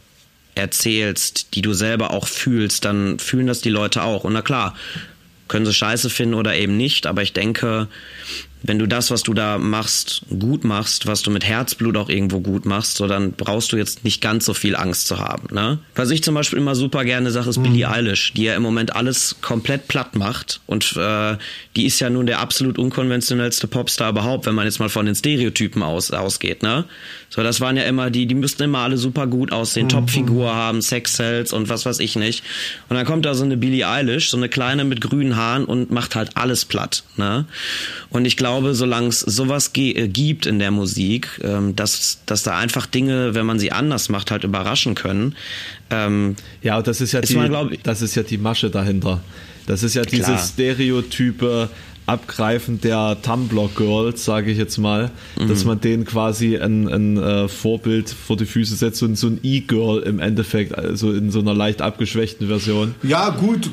erzählst, 0.56 1.54
die 1.54 1.62
du 1.62 1.74
selber 1.74 2.12
auch 2.12 2.28
fühlst, 2.28 2.86
dann 2.86 3.20
fühlen 3.20 3.46
das 3.46 3.60
die 3.60 3.70
Leute 3.70 4.04
auch. 4.04 4.24
Und 4.24 4.32
na 4.32 4.42
klar, 4.42 4.74
können 5.50 5.66
sie 5.66 5.74
scheiße 5.74 6.10
finden 6.10 6.34
oder 6.34 6.56
eben 6.56 6.78
nicht, 6.78 7.06
aber 7.06 7.22
ich 7.22 7.34
denke, 7.34 7.90
wenn 8.64 8.80
du 8.80 8.88
das, 8.88 9.12
was 9.12 9.24
du 9.24 9.34
da 9.34 9.58
machst, 9.58 10.24
gut 10.40 10.64
machst, 10.64 11.06
was 11.06 11.22
du 11.22 11.32
mit 11.32 11.46
Herzblut 11.46 11.96
auch 11.96 12.10
irgendwo 12.10 12.40
gut 12.40 12.66
machst, 12.66 12.98
so 12.98 13.08
dann 13.08 13.34
brauchst 13.34 13.72
du 13.72 13.78
jetzt 13.78 14.04
nicht 14.04 14.22
ganz 14.22 14.46
so 14.46 14.54
viel 14.54 14.76
Angst 14.76 15.08
zu 15.08 15.20
haben. 15.20 15.54
Ne? 15.54 15.80
Was 15.96 16.10
ich 16.10 16.24
zum 16.24 16.34
Beispiel 16.34 16.60
immer 16.60 16.76
super 16.76 17.06
gerne 17.06 17.30
sage, 17.32 17.50
ist 17.50 17.58
mhm. 17.58 17.64
Billie 17.64 17.90
Eilish, 17.90 18.34
die 18.34 18.44
ja 18.44 18.56
im 18.56 18.64
Moment 18.64 18.96
alles 18.96 19.38
komplett 19.42 19.88
platt 19.88 20.16
macht 20.16 20.60
und 20.66 20.96
äh, 20.98 21.38
die 21.76 21.86
ist 21.86 22.00
ja 22.00 22.10
nun 22.10 22.26
der 22.26 22.40
absolut 22.40 22.80
unkonventionellste 22.80 23.68
Popstar 23.68 24.10
überhaupt, 24.10 24.48
wenn 24.48 24.56
man 24.56 24.66
jetzt 24.66 24.80
mal 24.80 24.90
von 24.90 25.06
den 25.06 25.16
Stereotypen 25.16 25.84
aus, 25.84 26.12
ausgeht. 26.12 26.64
Ne? 26.64 26.86
So, 27.30 27.44
das 27.44 27.62
waren 27.62 27.78
ja 27.78 27.84
immer 27.84 28.10
die, 28.10 28.26
die 28.26 28.36
müssten 28.36 28.64
immer 28.64 28.80
alle 28.80 28.98
super 28.98 29.28
gut 29.28 29.52
aussehen, 29.52 29.86
mhm. 29.86 29.90
Topfigur 29.90 30.54
haben, 30.54 30.82
Sex-Cells 30.82 31.54
und 31.54 31.70
was 31.70 31.86
weiß 31.86 32.00
ich 32.00 32.16
nicht. 32.16 32.44
Und 32.90 32.96
dann 32.96 33.06
kommt 33.06 33.26
da 33.26 33.36
so 33.36 33.44
eine 33.44 33.58
Billie 33.58 33.88
Eilish, 33.88 34.30
so 34.30 34.38
eine 34.38 34.50
kleine 34.50 34.84
mit 34.84 35.02
grünen 35.02 35.36
Haaren 35.36 35.66
und 35.66 35.92
macht 35.92 36.16
halt 36.16 36.32
alles 36.36 36.66
platt. 36.66 37.04
Ne? 37.18 37.46
Und 38.10 38.26
ich 38.26 38.36
glaube, 38.36 38.47
glaube, 38.48 38.76
solange 38.76 39.10
es 39.10 39.20
sowas 39.20 39.72
äh, 39.76 40.08
gibt 40.08 40.46
in 40.46 40.60
der 40.60 40.72
Musik, 40.72 41.42
ähm, 41.44 41.76
dass, 41.76 42.20
dass 42.26 42.44
da 42.44 42.58
einfach 42.58 42.86
Dinge, 42.86 43.36
wenn 43.36 43.46
man 43.46 43.60
sie 43.60 43.74
anders 43.74 44.08
macht, 44.08 44.32
halt 44.32 44.46
überraschen 44.46 44.96
können. 44.96 45.36
Ähm, 45.90 46.38
ja, 46.62 46.82
das 46.82 47.02
ist 47.02 47.12
ja, 47.12 47.20
ist 47.20 47.30
die, 47.30 47.36
man, 47.36 47.78
das 47.84 48.02
ist 48.02 48.16
ja 48.16 48.24
die 48.24 48.38
Masche 48.38 48.70
dahinter. 48.70 49.22
Das 49.66 49.84
ist 49.84 49.96
ja 49.96 50.04
dieses 50.04 50.50
Stereotype 50.50 51.70
Abgreifen 52.06 52.80
der 52.80 53.18
Tumblr-Girls, 53.22 54.24
sage 54.24 54.50
ich 54.50 54.58
jetzt 54.58 54.78
mal, 54.78 55.12
mhm. 55.38 55.50
dass 55.50 55.66
man 55.66 55.82
denen 55.82 56.06
quasi 56.06 56.58
ein, 56.58 56.88
ein 56.88 57.18
äh, 57.18 57.50
Vorbild 57.50 58.10
vor 58.10 58.38
die 58.38 58.46
Füße 58.46 58.78
setzt 58.78 59.04
und 59.04 59.18
so 59.18 59.28
ein 59.28 59.42
E-Girl 59.44 60.04
im 60.04 60.22
Endeffekt, 60.22 60.74
also 60.74 61.12
in 61.12 61.32
so 61.32 61.40
einer 61.40 61.54
leicht 61.54 61.82
abgeschwächten 61.82 62.48
Version. 62.48 62.96
Ja, 63.04 63.32
gut, 63.32 63.70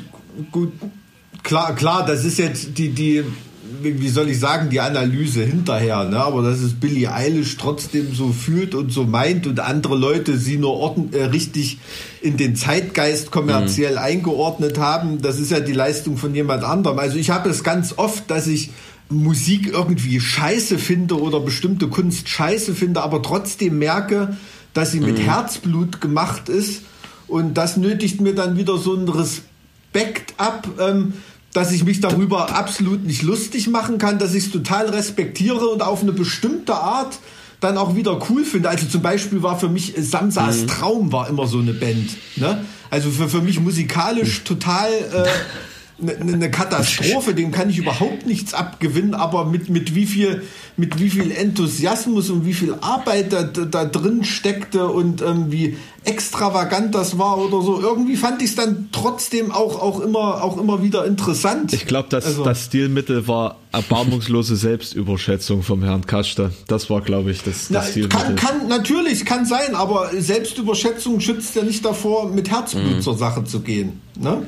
gut. 0.51 0.73
Klar, 1.43 1.75
klar, 1.75 2.05
das 2.05 2.25
ist 2.25 2.37
jetzt 2.37 2.77
die, 2.77 2.89
die 2.89 3.23
wie 3.81 4.09
soll 4.09 4.29
ich 4.29 4.39
sagen, 4.39 4.69
die 4.69 4.79
Analyse 4.79 5.43
hinterher, 5.43 6.03
ne? 6.05 6.17
aber 6.17 6.41
dass 6.41 6.59
es 6.59 6.73
Billie 6.73 7.11
Eilish 7.11 7.57
trotzdem 7.57 8.13
so 8.13 8.31
fühlt 8.31 8.75
und 8.75 8.91
so 8.91 9.03
meint 9.03 9.47
und 9.47 9.59
andere 9.59 9.95
Leute 9.95 10.37
sie 10.37 10.57
nur 10.57 10.73
ordn 10.73 11.13
äh, 11.13 11.25
richtig 11.25 11.79
in 12.21 12.37
den 12.37 12.55
Zeitgeist 12.55 13.31
kommerziell 13.31 13.93
mhm. 13.93 13.99
eingeordnet 13.99 14.77
haben, 14.77 15.21
das 15.21 15.39
ist 15.39 15.51
ja 15.51 15.59
die 15.59 15.73
Leistung 15.73 16.17
von 16.17 16.35
jemand 16.35 16.63
anderem. 16.63 16.99
Also 16.99 17.17
ich 17.17 17.29
habe 17.29 17.49
es 17.49 17.63
ganz 17.63 17.93
oft, 17.97 18.29
dass 18.29 18.47
ich 18.47 18.71
Musik 19.09 19.67
irgendwie 19.71 20.19
scheiße 20.19 20.77
finde 20.77 21.19
oder 21.19 21.39
bestimmte 21.39 21.87
Kunst 21.87 22.27
scheiße 22.29 22.73
finde, 22.73 23.03
aber 23.03 23.21
trotzdem 23.21 23.77
merke, 23.77 24.37
dass 24.73 24.91
sie 24.91 24.99
mit 24.99 25.17
mhm. 25.17 25.23
Herzblut 25.23 26.01
gemacht 26.01 26.49
ist 26.49 26.81
und 27.27 27.55
das 27.55 27.77
nötigt 27.77 28.21
mir 28.21 28.35
dann 28.35 28.57
wieder 28.57 28.77
so 28.77 28.95
einen 28.95 29.09
Respekt 29.09 30.33
ab, 30.37 30.67
ähm, 30.79 31.13
dass 31.55 31.71
ich 31.71 31.85
mich 31.85 32.01
darüber 32.01 32.53
absolut 32.53 33.05
nicht 33.05 33.21
lustig 33.21 33.69
machen 33.69 33.97
kann, 33.97 34.19
dass 34.19 34.33
ich 34.33 34.47
es 34.47 34.51
total 34.51 34.89
respektiere 34.89 35.69
und 35.69 35.81
auf 35.81 36.01
eine 36.01 36.11
bestimmte 36.11 36.75
Art 36.75 37.17
dann 37.61 37.77
auch 37.77 37.95
wieder 37.95 38.19
cool 38.29 38.43
finde. 38.43 38.67
Also 38.67 38.87
zum 38.87 39.01
Beispiel 39.01 39.41
war 39.41 39.57
für 39.57 39.69
mich 39.69 39.93
Samsas 39.97 40.63
mhm. 40.63 40.67
Traum 40.67 41.11
war 41.13 41.29
immer 41.29 41.47
so 41.47 41.59
eine 41.59 41.73
Band. 41.73 42.09
Ne? 42.35 42.65
Also 42.89 43.09
für, 43.09 43.29
für 43.29 43.41
mich 43.41 43.61
musikalisch 43.61 44.43
total 44.43 44.89
äh, 44.89 45.29
eine, 46.01 46.33
eine 46.33 46.51
Katastrophe, 46.51 47.33
dem 47.33 47.51
kann 47.51 47.69
ich 47.69 47.77
überhaupt 47.77 48.25
nichts 48.25 48.53
abgewinnen, 48.53 49.13
aber 49.13 49.45
mit, 49.45 49.69
mit, 49.69 49.95
wie 49.95 50.05
viel, 50.05 50.43
mit 50.75 50.99
wie 50.99 51.09
viel 51.09 51.31
Enthusiasmus 51.31 52.29
und 52.29 52.45
wie 52.45 52.53
viel 52.53 52.75
Arbeit 52.81 53.31
da, 53.31 53.43
da 53.43 53.85
drin 53.85 54.25
steckte 54.25 54.87
und 54.87 55.21
ähm, 55.21 55.51
wie 55.51 55.77
extravagant 56.03 56.93
das 56.93 57.17
war 57.17 57.37
oder 57.37 57.61
so, 57.61 57.81
irgendwie 57.81 58.17
fand 58.17 58.41
ich 58.41 58.49
es 58.49 58.55
dann 58.55 58.89
trotzdem 58.91 59.51
auch, 59.51 59.81
auch, 59.81 60.01
immer, 60.01 60.43
auch 60.43 60.57
immer 60.57 60.83
wieder 60.83 61.05
interessant. 61.05 61.71
Ich 61.71 61.85
glaube, 61.85 62.09
das, 62.09 62.25
also, 62.25 62.43
das 62.43 62.65
Stilmittel 62.65 63.27
war 63.27 63.57
erbarmungslose 63.71 64.55
Selbstüberschätzung 64.57 65.63
vom 65.63 65.81
Herrn 65.81 66.05
Kaschte. 66.05 66.51
Das 66.67 66.89
war, 66.89 67.01
glaube 67.01 67.31
ich, 67.31 67.41
das, 67.41 67.69
das 67.69 67.69
na, 67.69 67.81
Stilmittel. 67.81 68.19
Kann, 68.19 68.35
kann, 68.35 68.67
natürlich, 68.67 69.25
kann 69.25 69.45
sein, 69.45 69.75
aber 69.75 70.11
Selbstüberschätzung 70.13 71.21
schützt 71.21 71.55
ja 71.55 71.63
nicht 71.63 71.85
davor, 71.85 72.29
mit 72.29 72.51
Herzblut 72.51 72.97
mhm. 72.97 73.01
zur 73.01 73.17
Sache 73.17 73.45
zu 73.45 73.61
gehen. 73.61 74.01
Ne? 74.19 74.45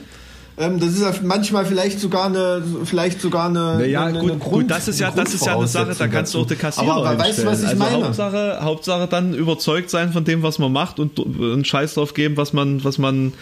Ähm, 0.59 0.79
das 0.79 0.89
ist 0.89 1.01
ja 1.01 1.13
manchmal 1.21 1.67
vielleicht 1.67 1.99
sogar 1.99 2.25
eine, 2.25 2.63
vielleicht 2.83 3.21
sogar 3.21 3.45
eine. 3.45 3.77
Naja, 3.77 4.05
eine, 4.05 4.19
gut, 4.19 4.31
eine 4.31 4.39
Grund, 4.39 4.53
gut, 4.53 4.71
das 4.71 4.87
ist 4.87 4.99
ja, 4.99 5.11
das 5.11 5.35
ist 5.35 5.45
ja 5.45 5.55
eine 5.55 5.67
Sache, 5.67 5.93
da 5.95 6.07
kannst 6.07 6.33
du 6.33 6.39
auch 6.39 6.47
die 6.47 6.55
Kassierer 6.55 6.95
Aber, 6.95 7.09
aber 7.09 7.19
weißt 7.19 7.39
du, 7.39 7.45
was 7.45 7.61
ich 7.61 7.67
also 7.67 7.77
meine? 7.77 8.05
Hauptsache, 8.05 8.57
Hauptsache 8.61 9.07
dann 9.07 9.35
überzeugt 9.35 9.91
sein 9.91 10.11
von 10.11 10.25
dem, 10.25 10.41
was 10.41 10.57
man 10.57 10.71
macht 10.71 10.99
und 10.99 11.19
einen 11.19 11.63
Scheiß 11.63 11.93
drauf 11.93 12.15
geben, 12.15 12.37
was 12.37 12.53
man, 12.53 12.83
was 12.83 12.97
man, 12.97 13.33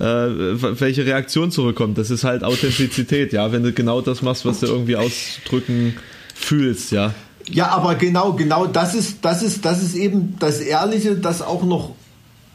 äh, 0.00 0.04
welche 0.04 1.04
Reaktion 1.04 1.50
zurückkommt. 1.50 1.98
Das 1.98 2.08
ist 2.08 2.24
halt 2.24 2.42
Authentizität, 2.42 3.34
ja. 3.34 3.52
Wenn 3.52 3.62
du 3.62 3.72
genau 3.72 4.00
das 4.00 4.22
machst, 4.22 4.46
was 4.46 4.60
du 4.60 4.66
irgendwie 4.66 4.96
ausdrücken 4.96 5.96
fühlst, 6.34 6.90
ja. 6.90 7.12
Ja, 7.50 7.68
aber 7.68 7.96
genau, 7.96 8.32
genau 8.32 8.66
das 8.66 8.94
ist, 8.94 9.24
das 9.26 9.42
ist, 9.42 9.66
das 9.66 9.82
ist 9.82 9.94
eben 9.94 10.36
das 10.38 10.60
Ehrliche, 10.60 11.16
das 11.16 11.42
auch 11.42 11.64
noch 11.64 11.94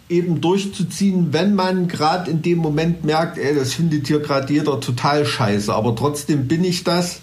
eben 0.09 0.41
durchzuziehen, 0.41 1.33
wenn 1.33 1.55
man 1.55 1.87
gerade 1.87 2.31
in 2.31 2.41
dem 2.41 2.59
Moment 2.59 3.03
merkt, 3.03 3.37
ey, 3.37 3.55
das 3.55 3.73
findet 3.73 4.07
hier 4.07 4.19
gerade 4.19 4.51
jeder 4.53 4.79
total 4.79 5.25
scheiße, 5.25 5.73
aber 5.73 5.95
trotzdem 5.95 6.47
bin 6.47 6.63
ich 6.63 6.83
das. 6.83 7.19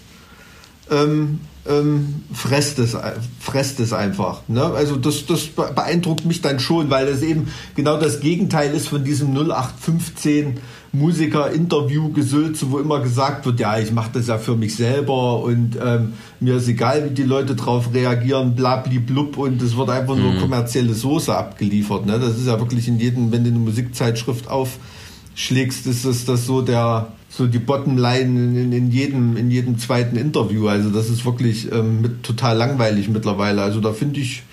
Ähm, 0.91 1.39
ähm, 1.67 2.23
fresst, 2.31 2.77
es, 2.79 2.95
fresst 3.39 3.79
es 3.79 3.91
einfach. 3.91 4.41
Ne? 4.47 4.63
Also 4.63 4.95
das, 4.97 5.25
das 5.25 5.47
beeindruckt 5.47 6.25
mich 6.25 6.41
dann 6.41 6.59
schon, 6.59 6.89
weil 6.89 7.07
das 7.07 7.21
eben 7.21 7.47
genau 7.75 7.97
das 7.99 8.19
Gegenteil 8.19 8.73
ist 8.73 8.89
von 8.89 9.03
diesem 9.03 9.35
0815 9.35 10.59
Musiker-Interview-Gesülze, 10.97 12.71
wo 12.71 12.79
immer 12.79 12.99
gesagt 12.99 13.45
wird, 13.45 13.59
ja, 13.59 13.77
ich 13.79 13.91
mache 13.91 14.11
das 14.13 14.27
ja 14.27 14.37
für 14.37 14.55
mich 14.55 14.75
selber 14.75 15.41
und 15.43 15.77
ähm, 15.83 16.13
mir 16.39 16.55
ist 16.55 16.67
egal, 16.67 17.05
wie 17.05 17.13
die 17.13 17.23
Leute 17.23 17.55
drauf 17.55 17.93
reagieren, 17.93 18.55
blub 18.55 19.37
und 19.37 19.61
es 19.61 19.77
wird 19.77 19.89
einfach 19.89 20.15
nur 20.15 20.33
mhm. 20.33 20.39
kommerzielle 20.39 20.93
Soße 20.93 21.35
abgeliefert. 21.35 22.05
Ne? 22.05 22.19
Das 22.19 22.37
ist 22.37 22.47
ja 22.47 22.59
wirklich 22.59 22.87
in 22.87 22.99
jedem, 22.99 23.31
wenn 23.31 23.43
du 23.43 23.49
eine 23.49 23.59
Musikzeitschrift 23.59 24.47
aufschlägst, 24.49 25.87
ist 25.87 26.05
das, 26.05 26.25
das 26.25 26.45
so 26.45 26.61
der 26.61 27.07
so 27.29 27.47
die 27.47 27.59
Bottomline 27.59 28.61
in, 28.61 28.71
in, 28.71 28.91
jedem, 28.91 29.35
in 29.35 29.51
jedem 29.51 29.77
zweiten 29.77 30.15
Interview. 30.15 30.67
Also 30.67 30.89
das 30.89 31.09
ist 31.09 31.25
wirklich 31.25 31.71
ähm, 31.71 32.01
mit, 32.01 32.23
total 32.23 32.57
langweilig 32.57 33.09
mittlerweile. 33.09 33.61
Also 33.61 33.81
da 33.81 33.91
finde 33.91 34.21
ich, 34.21 34.43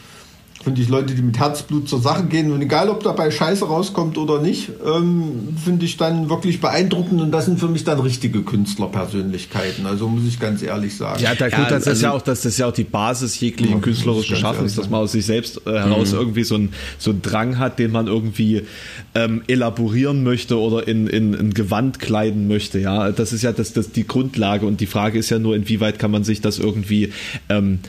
finde 0.62 0.80
ich 0.80 0.88
Leute, 0.88 1.14
die 1.14 1.22
mit 1.22 1.38
Herzblut 1.38 1.88
zur 1.88 2.00
Sache 2.00 2.24
gehen 2.24 2.52
und 2.52 2.62
egal, 2.62 2.88
ob 2.88 3.02
dabei 3.02 3.30
Scheiße 3.30 3.64
rauskommt 3.64 4.16
oder 4.18 4.40
nicht, 4.40 4.70
ähm, 4.84 5.56
finde 5.62 5.84
ich 5.84 5.96
dann 5.96 6.28
wirklich 6.28 6.60
beeindruckend 6.60 7.20
und 7.20 7.32
das 7.32 7.46
sind 7.46 7.58
für 7.58 7.68
mich 7.68 7.84
dann 7.84 8.00
richtige 8.00 8.42
Künstlerpersönlichkeiten. 8.42 9.86
Also 9.86 10.08
muss 10.08 10.26
ich 10.26 10.38
ganz 10.38 10.62
ehrlich 10.62 10.96
sagen. 10.96 11.22
Ja, 11.22 11.34
der, 11.34 11.50
ja, 11.50 11.64
das 11.64 11.72
also, 11.72 11.90
ist 11.90 12.02
ja 12.02 12.12
auch, 12.12 12.22
das 12.22 12.44
ist 12.44 12.58
ja 12.58 12.66
auch 12.66 12.72
die 12.72 12.84
Basis 12.84 13.38
jeglichen 13.40 13.76
ja, 13.76 13.80
künstlerischen 13.80 14.36
Schaffens, 14.36 14.76
dass 14.76 14.88
man 14.88 15.00
aus 15.00 15.12
sich 15.12 15.26
selbst 15.26 15.66
äh, 15.66 15.72
heraus 15.72 16.12
mhm. 16.12 16.18
irgendwie 16.18 16.44
so 16.44 16.56
ein 16.56 16.72
so 16.98 17.10
einen 17.10 17.22
Drang 17.22 17.58
hat, 17.58 17.78
den 17.78 17.90
man 17.90 18.06
irgendwie 18.06 18.62
ähm, 19.14 19.42
elaborieren 19.46 20.22
möchte 20.22 20.58
oder 20.58 20.86
in, 20.86 21.06
in, 21.06 21.34
in 21.34 21.54
Gewand 21.54 21.98
kleiden 21.98 22.48
möchte. 22.48 22.78
Ja, 22.78 23.10
das 23.10 23.32
ist 23.32 23.42
ja 23.42 23.52
das, 23.52 23.72
das 23.72 23.92
die 23.92 24.06
Grundlage 24.06 24.66
und 24.66 24.80
die 24.80 24.86
Frage 24.86 25.18
ist 25.18 25.30
ja 25.30 25.38
nur, 25.38 25.56
inwieweit 25.56 25.98
kann 25.98 26.10
man 26.10 26.24
sich 26.24 26.40
das 26.40 26.58
irgendwie 26.58 27.12
ähm, 27.48 27.80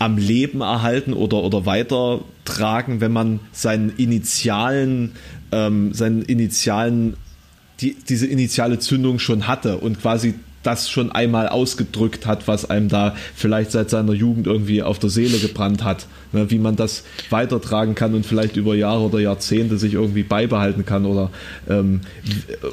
am 0.00 0.16
Leben 0.16 0.62
erhalten 0.62 1.12
oder, 1.12 1.44
oder 1.44 1.66
weitertragen, 1.66 3.00
wenn 3.00 3.12
man 3.12 3.38
seinen 3.52 3.90
initialen, 3.96 5.12
ähm, 5.52 5.92
seinen 5.92 6.22
initialen, 6.22 7.16
die, 7.80 7.94
diese 8.08 8.26
initiale 8.26 8.78
Zündung 8.78 9.18
schon 9.18 9.46
hatte 9.46 9.76
und 9.76 10.00
quasi 10.00 10.34
das 10.62 10.90
schon 10.90 11.12
einmal 11.12 11.48
ausgedrückt 11.48 12.26
hat, 12.26 12.48
was 12.48 12.68
einem 12.68 12.88
da 12.88 13.14
vielleicht 13.34 13.72
seit 13.72 13.90
seiner 13.90 14.14
Jugend 14.14 14.46
irgendwie 14.46 14.82
auf 14.82 14.98
der 14.98 15.10
Seele 15.10 15.38
gebrannt 15.38 15.84
hat. 15.84 16.06
Ne, 16.32 16.48
wie 16.48 16.58
man 16.58 16.76
das 16.76 17.02
weitertragen 17.30 17.96
kann 17.96 18.14
und 18.14 18.24
vielleicht 18.24 18.56
über 18.56 18.76
Jahre 18.76 19.00
oder 19.00 19.18
Jahrzehnte 19.18 19.78
sich 19.78 19.94
irgendwie 19.94 20.22
beibehalten 20.22 20.86
kann 20.86 21.04
oder 21.04 21.30
ähm, 21.68 22.02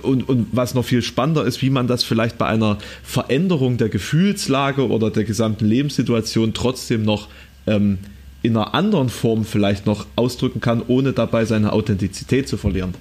und, 0.03 0.29
und 0.29 0.49
was 0.51 0.75
noch 0.75 0.85
viel 0.85 1.01
spannender 1.01 1.43
ist, 1.43 1.63
wie 1.63 1.71
man 1.71 1.87
das 1.87 2.03
vielleicht 2.03 2.37
bei 2.37 2.45
einer 2.45 2.77
Veränderung 3.01 3.77
der 3.77 3.89
Gefühlslage 3.89 4.87
oder 4.87 5.09
der 5.09 5.23
gesamten 5.23 5.65
Lebenssituation 5.65 6.53
trotzdem 6.53 7.01
noch 7.01 7.29
ähm, 7.65 7.97
in 8.43 8.55
einer 8.55 8.75
anderen 8.75 9.09
Form 9.09 9.43
vielleicht 9.43 9.87
noch 9.87 10.05
ausdrücken 10.15 10.61
kann, 10.61 10.83
ohne 10.87 11.13
dabei 11.13 11.45
seine 11.45 11.73
Authentizität 11.73 12.47
zu 12.47 12.57
verlieren. 12.57 12.93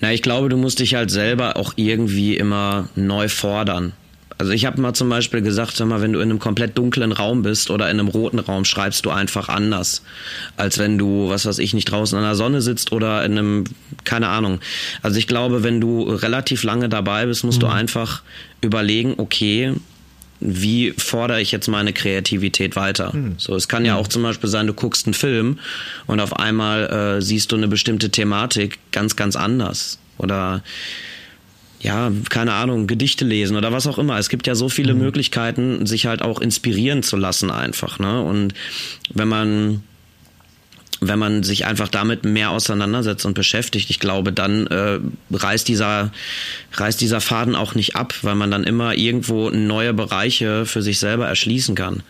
Na, 0.00 0.12
ich 0.12 0.22
glaube, 0.22 0.48
du 0.48 0.56
musst 0.56 0.78
dich 0.78 0.94
halt 0.94 1.10
selber 1.10 1.56
auch 1.56 1.74
irgendwie 1.76 2.36
immer 2.36 2.88
neu 2.94 3.28
fordern. 3.28 3.92
Also 4.38 4.52
ich 4.52 4.64
habe 4.66 4.80
mal 4.80 4.94
zum 4.94 5.08
Beispiel 5.08 5.42
gesagt, 5.42 5.76
sag 5.76 5.88
mal, 5.88 6.00
wenn 6.00 6.12
du 6.12 6.20
in 6.20 6.30
einem 6.30 6.38
komplett 6.38 6.78
dunklen 6.78 7.10
Raum 7.10 7.42
bist 7.42 7.70
oder 7.70 7.90
in 7.90 7.98
einem 7.98 8.08
roten 8.08 8.38
Raum, 8.38 8.64
schreibst 8.64 9.04
du 9.04 9.10
einfach 9.10 9.48
anders, 9.48 10.02
als 10.56 10.78
wenn 10.78 10.96
du, 10.96 11.28
was 11.28 11.44
weiß 11.44 11.58
ich, 11.58 11.74
nicht 11.74 11.90
draußen 11.90 12.16
an 12.16 12.24
der 12.24 12.36
Sonne 12.36 12.62
sitzt 12.62 12.92
oder 12.92 13.24
in 13.24 13.32
einem, 13.32 13.64
keine 14.04 14.28
Ahnung. 14.28 14.60
Also 15.02 15.18
ich 15.18 15.26
glaube, 15.26 15.64
wenn 15.64 15.80
du 15.80 16.02
relativ 16.02 16.62
lange 16.62 16.88
dabei 16.88 17.26
bist, 17.26 17.42
musst 17.42 17.58
mhm. 17.58 17.66
du 17.66 17.66
einfach 17.68 18.22
überlegen, 18.60 19.14
okay, 19.16 19.74
wie 20.40 20.92
fordere 20.96 21.40
ich 21.40 21.50
jetzt 21.50 21.66
meine 21.66 21.92
Kreativität 21.92 22.76
weiter? 22.76 23.14
Mhm. 23.14 23.34
So, 23.38 23.56
es 23.56 23.66
kann 23.66 23.84
ja 23.84 23.94
hm. 23.94 24.00
auch 24.00 24.06
zum 24.06 24.22
Beispiel 24.22 24.48
sein, 24.48 24.68
du 24.68 24.72
guckst 24.72 25.06
einen 25.06 25.14
Film 25.14 25.58
und 26.06 26.20
auf 26.20 26.36
einmal 26.36 27.18
äh, 27.18 27.22
siehst 27.22 27.50
du 27.50 27.56
eine 27.56 27.66
bestimmte 27.66 28.10
Thematik 28.10 28.78
ganz, 28.92 29.16
ganz 29.16 29.34
anders. 29.34 29.98
Oder 30.16 30.62
ja, 31.80 32.10
keine 32.28 32.54
Ahnung, 32.54 32.86
Gedichte 32.86 33.24
lesen 33.24 33.56
oder 33.56 33.72
was 33.72 33.86
auch 33.86 33.98
immer. 33.98 34.18
Es 34.18 34.28
gibt 34.28 34.46
ja 34.46 34.54
so 34.54 34.68
viele 34.68 34.94
mhm. 34.94 35.00
Möglichkeiten, 35.00 35.86
sich 35.86 36.06
halt 36.06 36.22
auch 36.22 36.40
inspirieren 36.40 37.02
zu 37.02 37.16
lassen 37.16 37.50
einfach. 37.50 37.98
Ne? 37.98 38.22
Und 38.22 38.54
wenn 39.12 39.28
man 39.28 39.82
wenn 41.00 41.20
man 41.20 41.44
sich 41.44 41.64
einfach 41.64 41.86
damit 41.86 42.24
mehr 42.24 42.50
auseinandersetzt 42.50 43.24
und 43.24 43.34
beschäftigt, 43.34 43.88
ich 43.88 44.00
glaube, 44.00 44.32
dann 44.32 44.66
äh, 44.66 44.98
reißt 45.30 45.68
dieser 45.68 46.10
reißt 46.72 47.00
dieser 47.00 47.20
Faden 47.20 47.54
auch 47.54 47.76
nicht 47.76 47.94
ab, 47.94 48.14
weil 48.22 48.34
man 48.34 48.50
dann 48.50 48.64
immer 48.64 48.94
irgendwo 48.96 49.50
neue 49.50 49.94
Bereiche 49.94 50.66
für 50.66 50.82
sich 50.82 50.98
selber 50.98 51.28
erschließen 51.28 51.76
kann. 51.76 52.02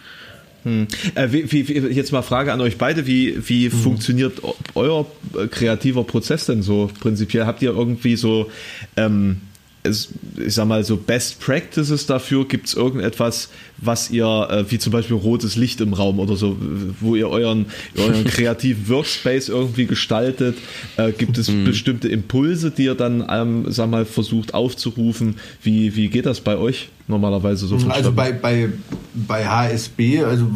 Hm. 0.65 0.89
Äh, 1.15 1.29
wie, 1.31 1.69
wie, 1.69 1.75
jetzt 1.93 2.13
mal 2.13 2.23
Frage 2.23 2.53
an 2.53 2.63
euch 2.63 2.79
beide, 2.79 3.07
wie, 3.07 3.37
wie 3.47 3.71
hm. 3.71 3.79
funktioniert 3.79 4.41
euer 4.75 5.07
äh, 5.37 5.47
kreativer 5.49 6.05
Prozess 6.05 6.47
denn 6.47 6.63
so 6.63 6.91
prinzipiell? 7.01 7.45
Habt 7.45 7.61
ihr 7.61 7.71
irgendwie 7.71 8.17
so 8.17 8.51
ähm, 8.97 9.43
ich 9.89 10.55
sag 10.55 10.67
mal 10.67 10.85
so 10.85 10.97
Best 10.97 11.41
Practices 11.41 12.07
dafür? 12.07 12.47
Gibt 12.47 12.67
es 12.67 12.75
irgendetwas, 12.75 13.49
was 13.79 14.11
ihr, 14.11 14.27
äh, 14.51 14.71
wie 14.71 14.79
zum 14.79 14.93
Beispiel 14.93 15.17
rotes 15.17 15.57
Licht 15.57 15.81
im 15.81 15.93
Raum 15.93 16.19
oder 16.19 16.37
so, 16.37 16.57
wo 17.01 17.17
ihr 17.17 17.29
euren, 17.29 17.67
euren 17.97 18.25
kreativen 18.25 18.89
Workspace 18.89 19.49
irgendwie 19.49 19.87
gestaltet? 19.87 20.57
Äh, 20.97 21.13
gibt 21.13 21.39
es 21.39 21.51
mhm. 21.51 21.65
bestimmte 21.65 22.09
Impulse, 22.09 22.71
die 22.71 22.85
ihr 22.85 22.95
dann, 22.95 23.27
ähm, 23.31 23.67
sag 23.69 23.91
mal, 23.91 24.05
versucht 24.05 24.55
aufzurufen? 24.55 25.37
Wie, 25.63 25.97
wie 25.97 26.09
geht 26.09 26.27
das 26.27 26.41
bei 26.41 26.57
euch 26.57 26.89
normalerweise 27.07 27.67
so? 27.67 27.77
Also 27.89 28.13
bei, 28.13 28.33
bei, 28.33 28.69
bei 29.15 29.47
HSB, 29.47 30.25
also 30.25 30.47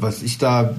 was 0.00 0.22
ich 0.22 0.38
da 0.38 0.76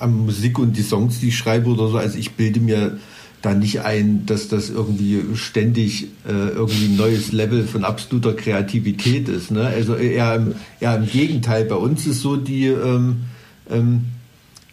an 0.00 0.26
Musik 0.26 0.58
und 0.58 0.76
die 0.76 0.82
Songs, 0.82 1.20
die 1.20 1.28
ich 1.28 1.38
schreibe 1.38 1.70
oder 1.70 1.88
so, 1.88 1.98
also 1.98 2.18
ich 2.18 2.32
bilde 2.32 2.60
mir 2.60 2.98
da 3.42 3.54
nicht 3.54 3.82
ein, 3.82 4.26
dass 4.26 4.48
das 4.48 4.68
irgendwie 4.68 5.22
ständig 5.34 6.08
äh, 6.26 6.48
irgendwie 6.48 6.86
ein 6.86 6.96
neues 6.96 7.32
Level 7.32 7.66
von 7.66 7.84
absoluter 7.84 8.34
Kreativität 8.34 9.28
ist. 9.28 9.50
Ne? 9.50 9.64
Also 9.64 9.94
eher 9.94 10.34
im, 10.34 10.54
eher 10.80 10.96
im 10.96 11.06
Gegenteil. 11.06 11.64
Bei 11.64 11.76
uns 11.76 12.06
ist 12.06 12.20
so 12.20 12.36
die, 12.36 12.66
ähm, 12.66 13.24
ähm, 13.70 14.06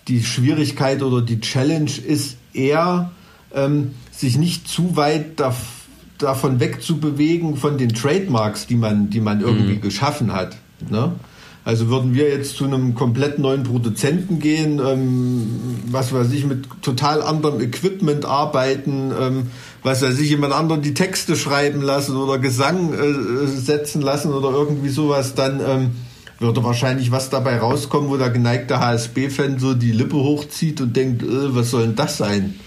die 0.08 0.24
Schwierigkeit 0.24 1.04
oder 1.04 1.22
die 1.22 1.40
Challenge 1.40 1.92
ist 2.06 2.38
eher, 2.54 3.12
ähm, 3.54 3.92
sich 4.12 4.38
nicht 4.38 4.68
zu 4.68 4.96
weit 4.96 5.40
da, 5.40 5.56
davon 6.18 6.60
wegzubewegen 6.60 7.58
von 7.58 7.78
den 7.78 7.90
Trademarks, 7.90 8.66
die 8.66 8.76
man, 8.76 9.12
die 9.12 9.22
man 9.22 9.42
irgendwie 9.42 9.76
mhm. 9.76 9.82
geschaffen 9.82 10.34
hat. 10.34 10.58
Ne? 10.90 11.12
Also 11.66 11.90
würden 11.90 12.14
wir 12.14 12.30
jetzt 12.30 12.58
zu 12.58 12.66
einem 12.66 12.94
komplett 12.94 13.40
neuen 13.40 13.64
Produzenten 13.64 14.38
gehen, 14.38 14.80
ähm, 14.80 15.48
was 15.88 16.14
weiß 16.14 16.32
ich, 16.32 16.46
mit 16.46 16.68
total 16.84 17.24
anderem 17.24 17.60
Equipment 17.60 18.24
arbeiten, 18.24 19.12
ähm, 19.20 19.48
was 19.82 20.04
weiß 20.04 20.20
ich, 20.20 20.30
jemand 20.30 20.54
anderen 20.54 20.84
die 20.84 20.94
Texte 20.94 21.36
schreiben 21.36 21.82
lassen 21.82 22.18
oder 22.18 22.38
Gesang 22.38 22.94
äh, 22.94 23.48
setzen 23.48 24.04
lassen 24.04 24.32
oder 24.32 24.52
irgendwie 24.52 24.90
sowas, 24.90 25.34
dann 25.34 25.60
ähm, 25.60 25.92
würde 26.38 26.64
wahrscheinlich 26.64 27.12
was 27.12 27.32
dabei 27.32 27.58
rauskommen, 27.58 28.12
wo 28.12 28.18
der 28.18 28.30
geneigte 28.30 28.80
HSB-Fan 28.80 29.58
so 29.58 29.74
die 29.74 29.92
Lippe 29.92 30.18
hochzieht 30.18 30.82
und 30.82 30.96
denkt, 30.96 31.24
äh, 31.24 31.56
was 31.56 31.72
soll 31.72 31.88
denn 31.88 31.96
das 31.96 32.18
sein? 32.18 32.60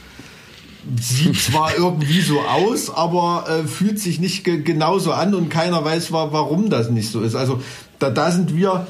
Sieht 1.01 1.39
zwar 1.39 1.77
irgendwie 1.77 2.21
so 2.21 2.41
aus, 2.41 2.91
aber 2.91 3.45
äh, 3.49 3.69
fühlt 3.69 4.01
sich 4.01 4.19
nicht 4.19 4.43
ge 4.43 4.63
genauso 4.63 5.13
an 5.13 5.35
und 5.35 5.51
keiner 5.51 5.85
weiß, 5.85 6.11
warum 6.11 6.71
das 6.71 6.91
nicht 6.91 7.13
so 7.13 7.21
ist. 7.21 7.35
Also 7.35 7.61
da, 7.99 8.11
da 8.11 8.31
sind 8.31 8.57
wir 8.57 8.87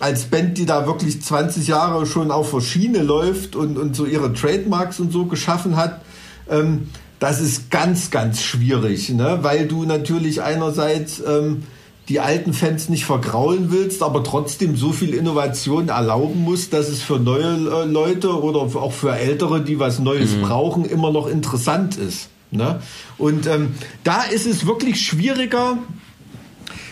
als 0.00 0.24
Band, 0.24 0.58
die 0.58 0.66
da 0.66 0.86
wirklich 0.86 1.20
20 1.20 1.66
Jahre 1.66 2.06
schon 2.06 2.30
auf 2.30 2.52
der 2.52 2.60
Schiene 2.60 3.02
läuft 3.02 3.56
und, 3.56 3.78
und 3.78 3.96
so 3.96 4.06
ihre 4.06 4.32
Trademarks 4.32 5.00
und 5.00 5.12
so 5.12 5.26
geschaffen 5.26 5.76
hat, 5.76 6.00
ähm, 6.48 6.88
das 7.18 7.40
ist 7.40 7.70
ganz, 7.70 8.10
ganz 8.10 8.42
schwierig, 8.42 9.10
ne? 9.10 9.38
weil 9.42 9.66
du 9.66 9.84
natürlich 9.84 10.40
einerseits 10.40 11.20
ähm, 11.20 11.64
die 12.08 12.20
alten 12.20 12.54
Fans 12.54 12.88
nicht 12.88 13.04
vergraulen 13.04 13.70
willst, 13.70 14.02
aber 14.02 14.22
trotzdem 14.22 14.76
so 14.76 14.92
viel 14.92 15.12
Innovation 15.12 15.88
erlauben 15.88 16.42
musst, 16.42 16.72
dass 16.72 16.88
es 16.88 17.02
für 17.02 17.18
neue 17.18 17.44
äh, 17.44 17.84
Leute 17.84 18.40
oder 18.40 18.60
auch 18.60 18.92
für 18.92 19.14
Ältere, 19.16 19.62
die 19.62 19.78
was 19.78 19.98
Neues 19.98 20.36
mhm. 20.36 20.42
brauchen, 20.42 20.84
immer 20.84 21.10
noch 21.10 21.26
interessant 21.26 21.96
ist. 21.96 22.30
Ne? 22.50 22.80
Und 23.18 23.46
ähm, 23.46 23.74
da 24.04 24.22
ist 24.22 24.46
es 24.46 24.64
wirklich 24.64 25.04
schwieriger, 25.04 25.78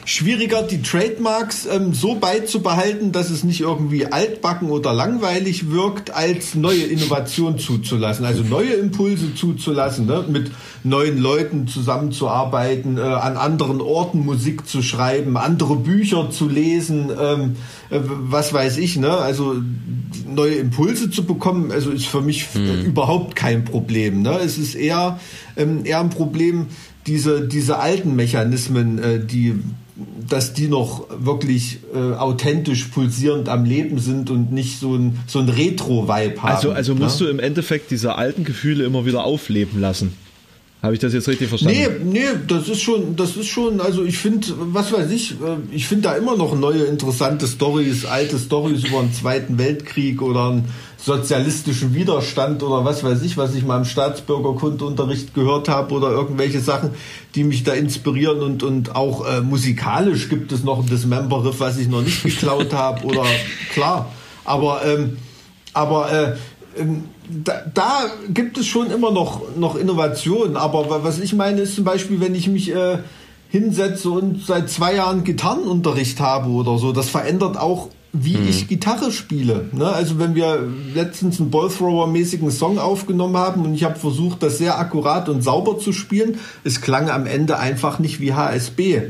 schwieriger, 0.06 0.62
die 0.62 0.82
Trademarks 0.82 1.66
ähm, 1.66 1.92
so 1.92 2.14
beizubehalten, 2.14 3.10
dass 3.10 3.28
es 3.28 3.42
nicht 3.42 3.60
irgendwie 3.60 4.06
altbacken 4.06 4.70
oder 4.70 4.94
langweilig 4.94 5.70
wirkt, 5.70 6.14
als 6.14 6.54
neue 6.54 6.84
Innovationen 6.84 7.58
zuzulassen, 7.58 8.24
also 8.24 8.44
neue 8.44 8.72
Impulse 8.74 9.34
zuzulassen, 9.34 10.06
ne? 10.06 10.24
mit 10.28 10.52
neuen 10.84 11.18
Leuten 11.18 11.66
zusammenzuarbeiten, 11.66 12.98
äh, 12.98 13.00
an 13.00 13.36
anderen 13.36 13.80
Orten 13.80 14.24
Musik 14.24 14.68
zu 14.68 14.80
schreiben, 14.80 15.36
andere 15.36 15.74
Bücher 15.74 16.30
zu 16.30 16.48
lesen, 16.48 17.10
ähm, 17.20 17.56
äh, 17.90 17.98
was 18.00 18.52
weiß 18.52 18.78
ich, 18.78 18.96
ne? 18.96 19.10
Also 19.10 19.56
neue 20.24 20.54
Impulse 20.54 21.10
zu 21.10 21.24
bekommen, 21.24 21.72
also 21.72 21.90
ist 21.90 22.06
für 22.06 22.20
mich 22.20 22.46
hm. 22.52 22.84
überhaupt 22.84 23.34
kein 23.34 23.64
Problem. 23.64 24.22
Ne? 24.22 24.38
Es 24.44 24.56
ist 24.56 24.76
eher, 24.76 25.18
ähm, 25.56 25.84
eher 25.84 26.00
ein 26.00 26.10
Problem, 26.10 26.66
diese, 27.06 27.46
diese 27.46 27.78
alten 27.78 28.16
Mechanismen, 28.16 28.98
äh, 28.98 29.24
die 29.24 29.54
dass 30.28 30.52
die 30.52 30.68
noch 30.68 31.06
wirklich 31.18 31.78
äh, 31.94 31.98
authentisch 31.98 32.84
pulsierend 32.84 33.48
am 33.48 33.64
Leben 33.64 33.98
sind 33.98 34.28
und 34.28 34.52
nicht 34.52 34.78
so 34.78 34.94
ein, 34.94 35.18
so 35.26 35.38
ein 35.38 35.48
Retro-Vibe 35.48 36.42
haben. 36.42 36.54
Also, 36.54 36.72
also 36.72 36.94
musst 36.94 37.20
ne? 37.20 37.26
du 37.26 37.32
im 37.32 37.38
Endeffekt 37.38 37.90
diese 37.90 38.16
alten 38.16 38.44
Gefühle 38.44 38.84
immer 38.84 39.06
wieder 39.06 39.24
aufleben 39.24 39.80
lassen. 39.80 40.12
Habe 40.82 40.92
ich 40.94 41.00
das 41.00 41.14
jetzt 41.14 41.26
richtig 41.26 41.48
verstanden? 41.48 41.78
Nee, 41.78 42.20
nee, 42.20 42.26
das 42.46 42.68
ist 42.68 42.82
schon, 42.82 43.16
das 43.16 43.36
ist 43.36 43.48
schon, 43.48 43.80
also 43.80 44.04
ich 44.04 44.18
finde, 44.18 44.48
was 44.56 44.92
weiß 44.92 45.10
ich, 45.10 45.32
äh, 45.32 45.56
ich 45.72 45.88
finde 45.88 46.04
da 46.04 46.16
immer 46.16 46.36
noch 46.36 46.54
neue 46.54 46.84
interessante 46.84 47.46
Stories, 47.46 48.04
alte 48.04 48.38
Stories 48.38 48.84
über 48.84 49.00
den 49.00 49.12
Zweiten 49.12 49.58
Weltkrieg 49.58 50.20
oder 50.20 50.50
einen 50.50 50.64
sozialistischen 51.06 51.94
Widerstand 51.94 52.64
oder 52.64 52.84
was 52.84 53.04
weiß 53.04 53.22
ich, 53.22 53.36
was 53.36 53.54
ich 53.54 53.64
mal 53.64 53.78
im 53.78 53.84
Staatsbürgerkundunterricht 53.84 55.34
gehört 55.34 55.68
habe 55.68 55.94
oder 55.94 56.10
irgendwelche 56.10 56.60
Sachen, 56.60 56.90
die 57.36 57.44
mich 57.44 57.62
da 57.62 57.74
inspirieren 57.74 58.42
und, 58.42 58.64
und 58.64 58.96
auch 58.96 59.24
äh, 59.24 59.40
musikalisch 59.40 60.28
gibt 60.28 60.50
es 60.50 60.64
noch 60.64 60.80
ein 60.80 60.86
Dismember-Riff, 60.86 61.60
was 61.60 61.78
ich 61.78 61.86
noch 61.86 62.02
nicht 62.02 62.24
geklaut 62.24 62.72
habe 62.72 63.06
oder 63.06 63.22
klar, 63.72 64.10
aber 64.44 64.84
ähm, 64.84 65.18
aber 65.74 66.12
äh, 66.12 66.36
ähm, 66.76 67.04
da, 67.28 67.62
da, 67.72 68.06
gibt 68.30 68.58
es 68.58 68.66
schon 68.66 68.90
immer 68.90 69.12
noch, 69.12 69.42
noch 69.56 69.76
Innovationen. 69.76 70.56
Aber 70.56 71.04
was 71.04 71.20
ich 71.20 71.34
meine, 71.34 71.60
ist 71.60 71.76
zum 71.76 71.84
Beispiel, 71.84 72.20
wenn 72.20 72.34
ich 72.34 72.48
mich 72.48 72.74
äh, 72.74 72.98
hinsetze 73.48 74.10
und 74.10 74.44
seit 74.44 74.70
zwei 74.70 74.94
Jahren 74.94 75.22
Gitarrenunterricht 75.22 76.18
habe 76.18 76.48
oder 76.48 76.78
so, 76.78 76.92
das 76.92 77.10
verändert 77.10 77.56
auch, 77.58 77.90
wie 78.24 78.36
mhm. 78.36 78.48
ich 78.48 78.68
Gitarre 78.68 79.10
spiele. 79.10 79.66
Ne? 79.72 79.86
Also 79.86 80.18
wenn 80.18 80.34
wir 80.34 80.66
letztens 80.94 81.40
einen 81.40 81.50
Ballthrower-mäßigen 81.50 82.50
Song 82.50 82.78
aufgenommen 82.78 83.36
haben 83.36 83.64
und 83.64 83.74
ich 83.74 83.84
habe 83.84 83.98
versucht, 83.98 84.42
das 84.42 84.58
sehr 84.58 84.78
akkurat 84.78 85.28
und 85.28 85.42
sauber 85.42 85.78
zu 85.78 85.92
spielen, 85.92 86.38
es 86.64 86.80
klang 86.80 87.10
am 87.10 87.26
Ende 87.26 87.58
einfach 87.58 87.98
nicht 87.98 88.20
wie 88.20 88.34
HSB. 88.34 89.02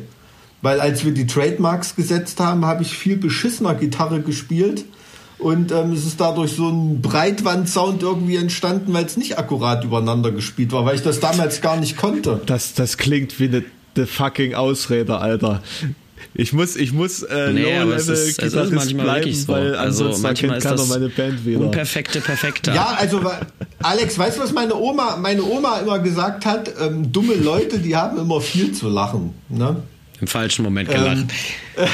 Weil 0.63 0.81
als 0.81 1.05
wir 1.05 1.13
die 1.13 1.27
Trademarks 1.27 1.97
gesetzt 1.97 2.41
haben, 2.41 2.65
habe 2.65 2.83
ich 2.83 2.97
viel 2.97 3.17
beschissener 3.17 3.75
Gitarre 3.75 4.21
gespielt 4.21 4.85
und 5.39 5.71
ähm, 5.71 5.93
es 5.93 6.07
ist 6.07 6.21
dadurch 6.21 6.53
so 6.53 6.69
ein 6.69 7.03
Breitwand-Sound 7.03 8.03
irgendwie 8.03 8.37
entstanden, 8.37 8.95
weil 8.95 9.05
es 9.05 9.17
nicht 9.17 9.39
akkurat 9.39 9.85
übereinander 9.85 10.33
gespielt 10.33 10.73
war, 10.73 10.87
weil 10.87 10.97
ich 10.97 11.03
das 11.03 11.21
damals 11.21 11.61
gar 11.61 11.77
nicht 11.77 11.97
konnte. 11.97 12.41
Das, 12.47 12.73
das 12.73 12.97
klingt 12.97 13.39
wie 13.39 13.49
eine 13.49 13.65
the 13.97 14.07
fucking 14.07 14.55
Ausrede, 14.55 15.19
Alter. 15.19 15.63
Ich 16.35 16.53
muss, 16.53 16.77
ich 16.77 16.93
muss 16.93 17.23
äh, 17.23 17.53
nee, 17.53 17.63
Low-Level 17.63 18.35
Gitarrist 18.39 18.97
bleiben, 18.97 19.35
so. 19.35 19.49
weil 19.49 19.75
also 19.75 20.07
ansonsten 20.07 20.35
kennt 20.35 20.63
keiner 20.63 20.85
meine 20.85 21.09
Band 21.09 21.47
wieder. 21.47 21.61
Unperfekte, 21.61 22.21
perfekte. 22.21 22.73
Ja, 22.73 22.97
also 22.99 23.21
Alex, 23.83 24.19
weißt 24.19 24.39
du, 24.39 24.43
was 24.43 24.53
meine 24.53 24.75
Oma, 24.75 25.17
meine 25.17 25.43
Oma 25.43 25.79
immer 25.79 25.99
gesagt 25.99 26.45
hat? 26.45 26.73
Ähm, 26.81 27.13
dumme 27.13 27.35
Leute, 27.35 27.79
die 27.79 27.97
haben 27.97 28.19
immer 28.19 28.41
viel 28.41 28.73
zu 28.73 28.89
lachen. 28.89 29.35
Ne? 29.49 29.77
Im 30.21 30.27
falschen 30.27 30.63
Moment 30.63 30.89
gelacht. 30.89 31.27
Ähm, 31.77 31.85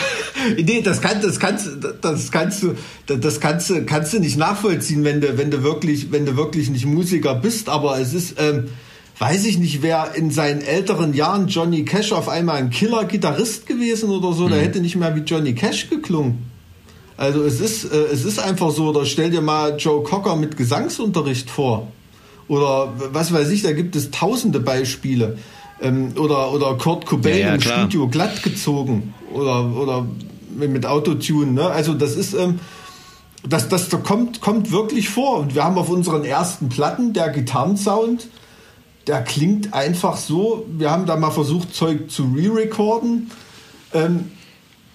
äh, 0.57 0.63
nee, 0.63 0.81
das, 0.81 1.01
kann, 1.01 1.21
das, 1.21 1.41
kannst, 1.41 1.69
das 2.01 2.31
kannst 2.31 2.63
du, 2.63 2.75
das 3.07 3.41
kannst 3.41 3.71
du, 3.71 3.85
kannst 3.85 4.13
du 4.13 4.21
nicht 4.21 4.37
nachvollziehen, 4.37 5.05
wenn 5.05 5.21
du, 5.21 5.39
wenn 5.39 5.51
du 5.51 5.63
wirklich, 5.63 6.13
wenn 6.13 6.27
du 6.27 6.37
wirklich 6.37 6.71
nicht 6.71 6.87
Musiker 6.87 7.35
bist. 7.35 7.69
Aber 7.69 7.99
es 7.99 8.15
ist, 8.15 8.37
ähm, 8.39 8.69
weiß 9.23 9.45
ich 9.45 9.59
nicht, 9.59 9.83
wer 9.83 10.17
in 10.17 10.33
seinen 10.33 10.63
älteren 10.63 11.15
Jahren 11.15 11.47
Johnny 11.47 11.85
Cash 11.85 12.11
auf 12.11 12.29
einmal 12.29 12.57
ein 12.57 12.71
Killer-Gitarrist 12.71 13.67
gewesen 13.67 14.11
oder 14.11 14.33
so, 14.33 14.47
mhm. 14.47 14.51
der 14.51 14.61
hätte 14.61 14.81
nicht 14.81 14.97
mehr 14.97 15.15
wie 15.15 15.21
Johnny 15.21 15.55
Cash 15.55 15.91
geklungen. 15.91 16.51
Also 17.17 17.45
es 17.45 17.61
ist, 17.61 17.85
äh, 17.85 17.97
es 18.13 18.25
ist 18.25 18.41
einfach 18.41 18.73
so. 18.73 18.89
Oder 18.89 19.07
stell 19.07 19.31
dir 19.31 19.41
mal 19.41 19.77
Joe 19.77 20.03
Cocker 20.03 20.35
mit 20.35 20.57
Gesangsunterricht 20.57 21.49
vor. 21.51 21.87
Oder 22.49 22.93
was 23.13 23.33
weiß 23.33 23.51
ich, 23.51 23.63
da 23.63 23.71
gibt 23.71 23.95
es 23.95 24.11
tausende 24.11 24.59
Beispiele 24.59 25.39
ähm, 25.81 26.15
oder, 26.19 26.53
oder 26.53 26.77
Kurt 26.77 27.07
Cobain 27.07 27.39
ja, 27.39 27.47
ja, 27.47 27.55
im 27.55 27.61
klar. 27.61 27.79
Studio 27.79 28.09
glatt 28.09 28.43
gezogen 28.43 29.15
oder, 29.33 29.73
oder 29.77 30.05
mit 30.51 30.85
Autotune. 30.85 31.53
Ne? 31.53 31.67
Also 31.67 31.95
das 31.95 32.17
ist, 32.17 32.35
ähm, 32.35 32.59
das, 33.49 33.69
das 33.69 33.89
kommt, 34.03 34.41
kommt 34.41 34.73
wirklich 34.73 35.09
vor. 35.09 35.39
Und 35.39 35.55
wir 35.55 35.63
haben 35.63 35.79
auf 35.79 35.91
unseren 35.91 36.25
ersten 36.25 36.69
Platten 36.69 37.13
der 37.13 37.29
Gitarrensound, 37.29 38.27
der 39.07 39.23
klingt 39.23 39.75
einfach 39.75 40.17
so. 40.17 40.67
Wir 40.77 40.91
haben 40.91 41.07
da 41.07 41.17
mal 41.17 41.31
versucht, 41.31 41.75
Zeug 41.75 42.11
zu 42.11 42.33
re-recorden. 42.35 43.31
Ähm, 43.93 44.31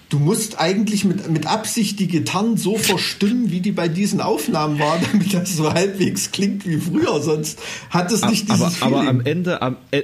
du 0.10 0.20
musst 0.20 0.60
eigentlich 0.60 1.03
mit, 1.03 1.30
mit 1.30 1.47
Absicht 1.47 1.99
die 1.99 2.08
Gitarren 2.08 2.58
so 2.58 2.78
verstimmen, 2.78 3.51
wie 3.51 3.60
die 3.60 3.72
bei 3.72 3.88
diesen 3.88 4.22
Aufnahmen 4.22 4.80
waren, 4.80 5.01
damit 5.12 5.34
das 5.34 5.55
so 5.55 5.74
halbwegs 5.74 6.32
klingt 6.32 6.66
wie 6.66 6.78
früher. 6.78 7.22
Sonst 7.22 7.60
hat 7.89 8.12
es 8.12 8.26
nicht 8.26 8.49
dieses 8.49 8.82
aber, 8.82 8.99
aber 8.99 9.10
am 9.10 9.22
Ende, 9.22 9.62
am, 9.62 9.78
e- 9.91 10.03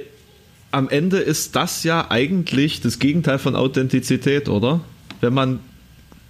am 0.70 0.88
Ende 0.88 1.18
ist 1.18 1.56
das 1.56 1.84
ja 1.84 2.10
eigentlich 2.10 2.80
das 2.80 2.98
Gegenteil 2.98 3.38
von 3.38 3.56
Authentizität, 3.56 4.48
oder? 4.48 4.80
Wenn 5.20 5.32
man, 5.32 5.60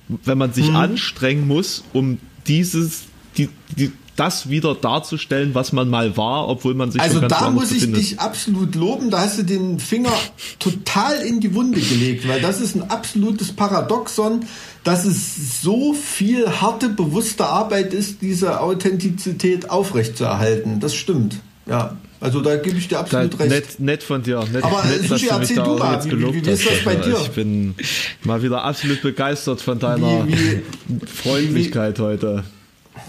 wenn 0.09 0.39
man 0.39 0.53
sich 0.53 0.69
hm. 0.69 0.77
anstrengen 0.77 1.49
muss, 1.49 1.85
um 1.93 2.19
dieses, 2.47 3.05
die, 3.37 3.49
die, 3.77 3.91
das 4.17 4.49
wieder 4.49 4.75
darzustellen, 4.75 5.55
was 5.55 5.73
man 5.73 5.89
mal 5.89 6.17
war, 6.17 6.49
obwohl 6.49 6.75
man 6.75 6.91
sich 6.91 7.01
also 7.01 7.21
schon 7.21 7.29
ganz 7.29 7.41
da 7.41 7.51
muss 7.51 7.71
ich 7.71 7.81
befindet. 7.81 8.01
dich 8.01 8.21
absolut 8.21 8.75
loben. 8.75 9.11
Da 9.11 9.21
hast 9.21 9.39
du 9.39 9.43
den 9.43 9.79
Finger 9.81 10.13
total 10.59 11.17
in 11.23 11.41
die 11.41 11.55
Wunde 11.55 11.81
gelegt, 11.81 12.29
weil 12.29 12.41
das 12.41 12.61
ist 12.61 12.77
ein 12.77 12.91
absolutes 12.91 13.53
Paradoxon, 13.53 14.45
dass 14.85 15.05
es 15.05 15.63
so 15.63 15.95
viel 15.95 16.61
harte, 16.61 16.89
bewusste 16.89 17.47
Arbeit 17.47 17.93
ist, 17.95 18.23
diese 18.23 18.61
Authentizität 18.61 19.71
aufrechtzuerhalten. 19.71 20.81
Das 20.81 20.95
stimmt. 20.95 21.41
Ja. 21.67 21.97
Also 22.21 22.41
da 22.41 22.57
gebe 22.57 22.79
ich 22.79 22.89
dir 22.89 23.01
absolut 23.01 23.35
da, 23.35 23.39
recht. 23.39 23.51
Nett, 23.51 23.81
nett 23.81 24.03
von 24.03 24.23
dir. 24.23 24.43
Nett, 24.51 24.65
Aber 24.65 24.83
nett, 24.85 25.07
Sushi, 25.07 25.27
erzähl 25.29 25.57
du 25.57 25.77
mal, 25.77 26.03
wie, 26.05 26.11
wie, 26.11 26.47
wie 26.47 26.51
ist 26.51 26.67
das 26.67 26.83
bei 26.83 26.95
dir? 26.95 27.19
Ich 27.21 27.31
bin 27.33 27.75
mal 28.23 28.43
wieder 28.43 28.65
absolut 28.65 29.03
begeistert 29.03 29.61
von 29.61 29.79
deiner 29.79 30.27
wie, 30.27 30.63
Freundlichkeit 31.07 31.99
heute. 31.99 32.45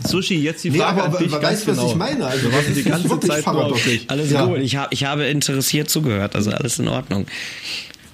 Sushi, 0.06 0.36
jetzt 0.36 0.64
die 0.64 0.72
Frage 0.72 0.96
nee, 0.96 1.02
aber, 1.02 1.18
an 1.18 1.24
dich 1.24 1.32
weißt, 1.32 1.66
genau. 1.66 1.84
was 1.84 1.92
ich 1.92 1.96
meine? 1.96 2.26
Also, 2.26 2.52
was 2.52 2.74
die 2.74 2.84
ganze 2.84 3.20
Zeit. 3.20 3.48
Alles 4.08 4.32
ja. 4.32 4.46
gut, 4.46 4.60
ich, 4.60 4.76
hab, 4.76 4.92
ich 4.92 5.06
habe 5.06 5.26
interessiert 5.26 5.90
zugehört, 5.90 6.36
also 6.36 6.52
alles 6.52 6.80
in 6.80 6.88
Ordnung. 6.88 7.26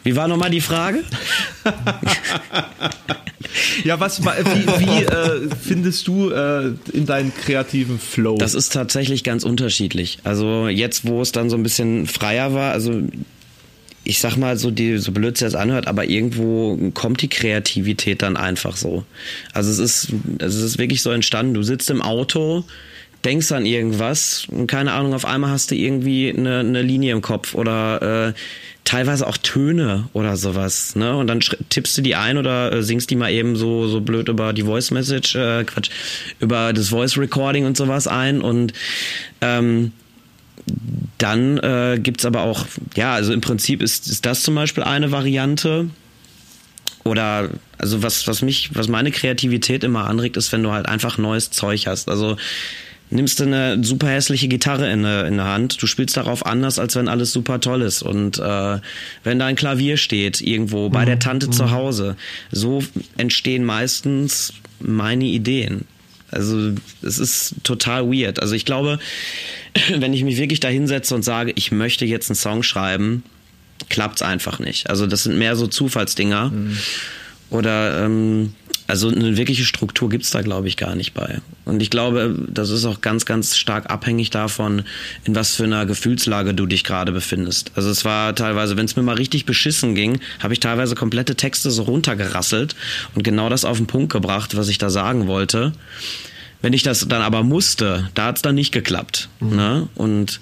Wie 0.04 0.16
war 0.16 0.28
nochmal 0.28 0.50
die 0.50 0.62
Frage? 0.62 1.04
ja, 3.84 4.00
was, 4.00 4.24
wie, 4.24 4.28
wie 4.28 5.04
äh, 5.04 5.50
findest 5.62 6.08
du 6.08 6.32
äh, 6.32 6.74
in 6.92 7.06
deinen 7.06 7.34
kreativen 7.34 8.00
Flow? 8.00 8.38
Das 8.38 8.56
ist 8.56 8.74
tatsächlich 8.74 9.24
ganz 9.24 9.44
unterschiedlich. 9.44 10.18
Also 10.24 10.68
jetzt, 10.68 11.06
wo 11.06 11.22
es 11.22 11.32
dann 11.32 11.52
so 11.52 11.56
ein 11.56 11.64
bisschen 11.64 12.08
freier 12.08 12.54
war, 12.54 12.72
also 12.72 13.04
ich 14.12 14.20
sag 14.20 14.36
mal 14.36 14.58
so, 14.58 14.72
die, 14.72 14.98
so 14.98 15.14
blöd 15.14 15.36
es 15.36 15.40
jetzt 15.40 15.56
anhört, 15.56 15.88
aber 15.88 16.04
irgendwo 16.04 16.78
kommt 16.94 17.22
die 17.22 17.30
Kreativität 17.30 18.22
dann 18.22 18.36
einfach 18.36 18.76
so. 18.76 19.06
Also 19.54 19.72
es 19.72 19.80
ist, 19.80 20.14
es 20.40 20.56
ist 20.56 20.78
wirklich 20.78 21.02
so 21.02 21.12
entstanden. 21.12 21.54
Du 21.54 21.64
sitzt 21.64 21.90
im 21.90 22.02
Auto, 22.02 22.66
denkst 23.24 23.54
an 23.54 23.66
irgendwas 23.66 24.48
und 24.50 24.68
keine 24.68 24.92
Ahnung, 24.92 25.14
auf 25.14 25.24
einmal 25.24 25.52
hast 25.52 25.72
du 25.72 25.76
irgendwie 25.76 26.30
eine, 26.30 26.60
eine 26.60 26.82
Linie 26.82 27.14
im 27.14 27.22
Kopf 27.22 27.56
oder 27.56 28.34
äh, 28.34 28.34
teilweise 28.84 29.26
auch 29.28 29.38
Töne 29.38 30.10
oder 30.12 30.36
sowas, 30.36 30.98
ne? 30.98 31.16
Und 31.16 31.28
dann 31.28 31.40
tippst 31.70 31.98
du 31.98 32.02
die 32.02 32.18
ein 32.18 32.38
oder 32.38 32.74
äh, 32.74 32.84
singst 32.84 33.12
die 33.12 33.16
mal 33.16 33.32
eben 33.32 33.56
so 33.56 33.88
so 33.88 34.02
blöd 34.02 34.28
über 34.28 34.52
die 34.52 34.64
Voice 34.64 34.92
Message, 34.92 35.36
äh, 35.36 35.64
Quatsch, 35.64 35.90
über 36.42 36.74
das 36.74 36.90
Voice 36.90 37.18
Recording 37.18 37.64
und 37.64 37.78
sowas 37.78 38.08
ein 38.08 38.42
und 38.42 38.74
ähm, 39.40 39.94
dann 41.18 41.58
äh, 41.58 42.00
gibt's 42.02 42.26
aber 42.26 42.42
auch, 42.42 42.66
ja, 42.96 43.14
also 43.14 43.34
im 43.34 43.42
Prinzip 43.42 43.82
ist, 43.82 44.08
ist 44.08 44.26
das 44.26 44.44
zum 44.44 44.56
Beispiel 44.56 44.84
eine 44.84 45.12
Variante. 45.12 45.90
Oder 47.04 47.50
also 47.78 48.04
was, 48.04 48.28
was 48.28 48.42
mich, 48.42 48.76
was 48.76 48.88
meine 48.88 49.12
Kreativität 49.12 49.84
immer 49.84 50.08
anregt, 50.08 50.38
ist, 50.38 50.52
wenn 50.52 50.62
du 50.62 50.72
halt 50.72 50.88
einfach 50.88 51.18
neues 51.18 51.50
Zeug 51.50 51.88
hast. 51.88 52.10
Also 52.10 52.38
nimmst 53.12 53.40
du 53.40 53.44
eine 53.44 53.84
super 53.84 54.10
hässliche 54.10 54.48
Gitarre 54.48 54.92
in, 54.92 55.04
in 55.04 55.38
der 55.38 55.46
Hand, 55.46 55.82
du 55.82 55.88
spielst 55.88 56.18
darauf 56.18 56.46
anders, 56.46 56.80
als 56.80 56.96
wenn 56.96 57.08
alles 57.08 57.34
super 57.34 57.60
toll 57.60 57.82
ist. 57.82 58.02
Und 58.02 58.40
äh, 58.40 58.80
wenn 59.24 59.40
da 59.40 59.46
ein 59.46 59.56
Klavier 59.56 59.98
steht, 59.98 60.42
irgendwo 60.42 60.90
bei 60.90 61.06
der 61.06 61.16
mhm. 61.16 61.22
Tante 61.22 61.48
mhm. 61.48 61.52
zu 61.52 61.72
Hause, 61.72 62.16
so 62.52 62.84
entstehen 63.18 63.64
meistens 63.64 64.54
meine 64.80 65.26
Ideen. 65.26 65.86
Also 66.32 66.72
es 67.02 67.20
ist 67.20 67.56
total 67.64 68.10
weird. 68.10 68.40
Also 68.40 68.56
ich 68.56 68.64
glaube, 68.64 69.00
wenn 69.96 70.14
ich 70.14 70.24
mich 70.24 70.38
wirklich 70.38 70.60
da 70.60 70.68
hinsetze 70.68 71.16
und 71.16 71.24
sage, 71.24 71.54
ich 71.56 71.72
möchte 71.72 72.06
jetzt 72.06 72.30
einen 72.30 72.36
Song 72.36 72.64
schreiben, 72.64 73.24
klappt's 73.90 74.22
einfach 74.22 74.60
nicht. 74.60 74.90
Also 74.90 75.08
das 75.08 75.24
sind 75.24 75.38
mehr 75.38 75.56
so 75.56 75.68
Zufallsdinger. 75.68 76.50
Mhm. 76.50 76.78
Oder 77.50 78.06
ähm, 78.06 78.54
also 78.88 79.10
eine 79.10 79.38
wirkliche 79.38 79.64
Struktur 79.64 80.10
gibt's 80.10 80.32
da, 80.32 80.42
glaube 80.42 80.68
ich, 80.68 80.78
gar 80.78 80.96
nicht 80.96 81.14
bei. 81.14 81.40
Und 81.64 81.82
ich 81.82 81.90
glaube, 81.90 82.36
das 82.50 82.70
ist 82.70 82.86
auch 82.86 83.00
ganz, 83.02 83.26
ganz 83.26 83.58
stark 83.58 83.90
abhängig 83.90 84.32
davon, 84.32 84.84
in 85.24 85.34
was 85.36 85.56
für 85.56 85.64
einer 85.64 85.86
Gefühlslage 85.86 86.54
du 86.54 86.66
dich 86.66 86.84
gerade 86.84 87.14
befindest. 87.14 87.72
Also 87.76 87.90
es 87.90 88.04
war 88.04 88.36
teilweise, 88.36 88.76
wenn 88.78 88.86
es 88.86 88.96
mir 88.98 89.04
mal 89.04 89.16
richtig 89.16 89.46
beschissen 89.46 89.96
ging, 89.96 90.20
habe 90.40 90.54
ich 90.54 90.60
teilweise 90.60 90.96
komplette 90.96 91.36
Texte 91.36 91.72
so 91.72 91.84
runtergerasselt 91.84 92.76
und 93.16 93.24
genau 93.24 93.48
das 93.48 93.64
auf 93.64 93.78
den 93.78 93.88
Punkt 93.88 94.12
gebracht, 94.12 94.58
was 94.58 94.68
ich 94.68 94.78
da 94.78 94.90
sagen 94.90 95.28
wollte. 95.28 95.72
Wenn 96.62 96.74
ich 96.74 96.84
das 96.84 97.08
dann 97.08 97.22
aber 97.22 97.44
musste, 97.44 98.10
da 98.14 98.26
hat's 98.26 98.42
dann 98.42 98.56
nicht 98.56 98.72
geklappt. 98.72 99.30
Mhm. 99.40 99.56
Ne? 99.56 99.90
Und 99.96 100.40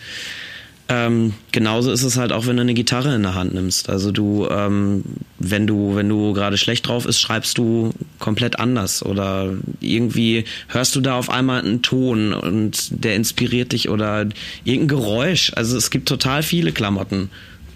ähm, 0.92 1.34
genauso 1.52 1.92
ist 1.92 2.02
es 2.02 2.18
halt 2.18 2.32
auch, 2.32 2.48
wenn 2.48 2.56
du 2.56 2.64
eine 2.64 2.74
Gitarre 2.74 3.14
in 3.14 3.22
der 3.22 3.36
Hand 3.36 3.54
nimmst. 3.54 3.90
Also 3.90 4.12
du, 4.12 4.48
ähm, 4.50 5.04
wenn 5.38 5.68
du, 5.68 5.96
wenn 5.96 6.10
du 6.10 6.34
gerade 6.34 6.58
schlecht 6.58 6.88
drauf 6.88 7.06
ist, 7.06 7.20
schreibst 7.20 7.60
du 7.60 7.94
komplett 8.18 8.60
anders 8.60 9.06
oder 9.06 9.54
irgendwie 9.82 10.46
hörst 10.68 10.96
du 10.96 11.02
da 11.02 11.14
auf 11.14 11.30
einmal 11.30 11.62
einen 11.62 11.84
Ton 11.84 12.34
und 12.34 13.04
der 13.04 13.16
inspiriert 13.16 13.72
dich 13.72 13.90
oder 13.90 14.26
irgendein 14.64 14.88
Geräusch. 14.88 15.52
Also 15.56 15.78
es 15.78 15.92
gibt 15.92 16.10
total 16.10 16.42
viele 16.42 16.72
Klamotten. 16.72 17.30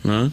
Ne? 0.04 0.32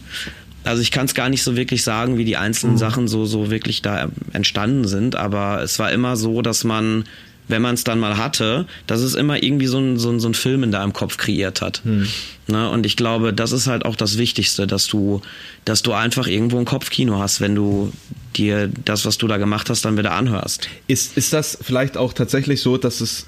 Also 0.65 0.81
ich 0.81 0.91
kann 0.91 1.05
es 1.05 1.15
gar 1.15 1.29
nicht 1.29 1.43
so 1.43 1.57
wirklich 1.57 1.85
sagen, 1.85 2.17
wie 2.17 2.25
die 2.25 2.39
einzelnen 2.39 2.75
mhm. 2.75 2.79
Sachen 2.79 3.09
so 3.09 3.27
so 3.27 3.51
wirklich 3.51 3.83
da 3.83 4.09
entstanden 4.33 4.89
sind, 4.89 5.17
aber 5.17 5.63
es 5.63 5.79
war 5.79 5.93
immer 5.93 6.17
so, 6.17 6.41
dass 6.41 6.65
man 6.65 7.05
wenn 7.51 7.63
man 7.63 7.75
es 7.75 7.85
dann 7.85 7.99
mal 7.99 8.17
hatte, 8.17 8.67
dass 8.87 9.01
es 9.01 9.15
immer 9.15 9.43
irgendwie 9.43 9.67
so 9.67 9.79
ein, 9.79 9.99
so 9.99 10.11
ein, 10.11 10.21
so 10.21 10.29
ein 10.29 10.35
Film 10.35 10.63
in 10.63 10.71
deinem 10.71 10.93
Kopf 10.93 11.17
kreiert 11.17 11.61
hat. 11.61 11.83
Hm. 11.85 12.07
Ne? 12.47 12.69
Und 12.71 12.87
ich 12.87 12.97
glaube, 12.97 13.33
das 13.33 13.53
ist 13.53 13.67
halt 13.67 13.85
auch 13.85 13.97
das 13.97 14.19
Wichtigste, 14.19 14.67
dass 14.67 14.87
du, 14.87 15.21
dass 15.65 15.83
du 15.83 15.93
einfach 15.93 16.27
irgendwo 16.27 16.59
ein 16.59 16.65
Kopfkino 16.65 17.19
hast, 17.19 17.41
wenn 17.41 17.55
du 17.55 17.93
dir 18.37 18.71
das, 18.85 19.05
was 19.05 19.19
du 19.19 19.27
da 19.27 19.37
gemacht 19.37 19.71
hast, 19.71 19.85
dann 19.85 19.97
wieder 19.97 20.13
anhörst. 20.13 20.69
Ist, 20.87 21.17
ist 21.17 21.33
das 21.33 21.59
vielleicht 21.61 21.97
auch 21.97 22.13
tatsächlich 22.13 22.61
so, 22.61 22.77
dass 22.77 23.01
es 23.01 23.27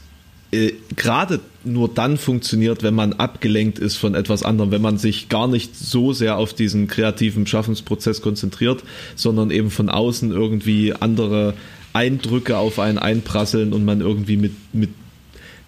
äh, 0.53 0.75
gerade 0.97 1.41
nur 1.65 1.89
dann 1.89 2.19
funktioniert, 2.19 2.83
wenn 2.83 2.95
man 2.95 3.15
abgelenkt 3.15 3.79
ist 3.79 3.97
von 3.97 4.15
etwas 4.15 4.43
anderem, 4.43 4.71
wenn 4.71 4.83
man 4.83 4.99
sich 4.99 5.29
gar 5.29 5.49
nicht 5.49 5.75
so 5.77 6.13
sehr 6.13 6.37
auf 6.37 6.53
diesen 6.53 6.89
kreativen 6.89 7.47
Schaffensprozess 7.47 8.21
konzentriert, 8.21 8.85
sondern 9.17 9.51
eben 9.51 9.71
von 9.71 9.89
außen 9.89 10.31
irgendwie 10.31 10.93
andere 10.93 11.55
Eindrücke 11.93 12.57
auf 12.57 12.79
einen 12.79 12.99
einprasseln 12.99 13.73
und 13.73 13.85
man 13.85 14.01
irgendwie 14.01 14.37
mit, 14.37 14.53
mit, 14.73 14.91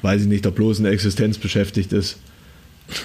weiß 0.02 0.22
ich 0.22 0.28
nicht, 0.28 0.44
der 0.44 0.50
bloßen 0.50 0.86
Existenz 0.86 1.38
beschäftigt 1.38 1.92
ist. 1.92 2.18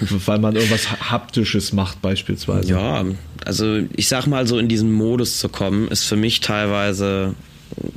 Weil 0.00 0.38
man 0.38 0.56
irgendwas 0.56 0.90
Haptisches 1.10 1.72
macht, 1.72 2.02
beispielsweise. 2.02 2.68
Ja, 2.68 3.04
also 3.46 3.80
ich 3.96 4.08
sag 4.08 4.26
mal 4.26 4.46
so, 4.46 4.58
in 4.58 4.68
diesen 4.68 4.92
Modus 4.92 5.38
zu 5.38 5.48
kommen, 5.48 5.88
ist 5.88 6.04
für 6.04 6.16
mich 6.16 6.40
teilweise 6.40 7.34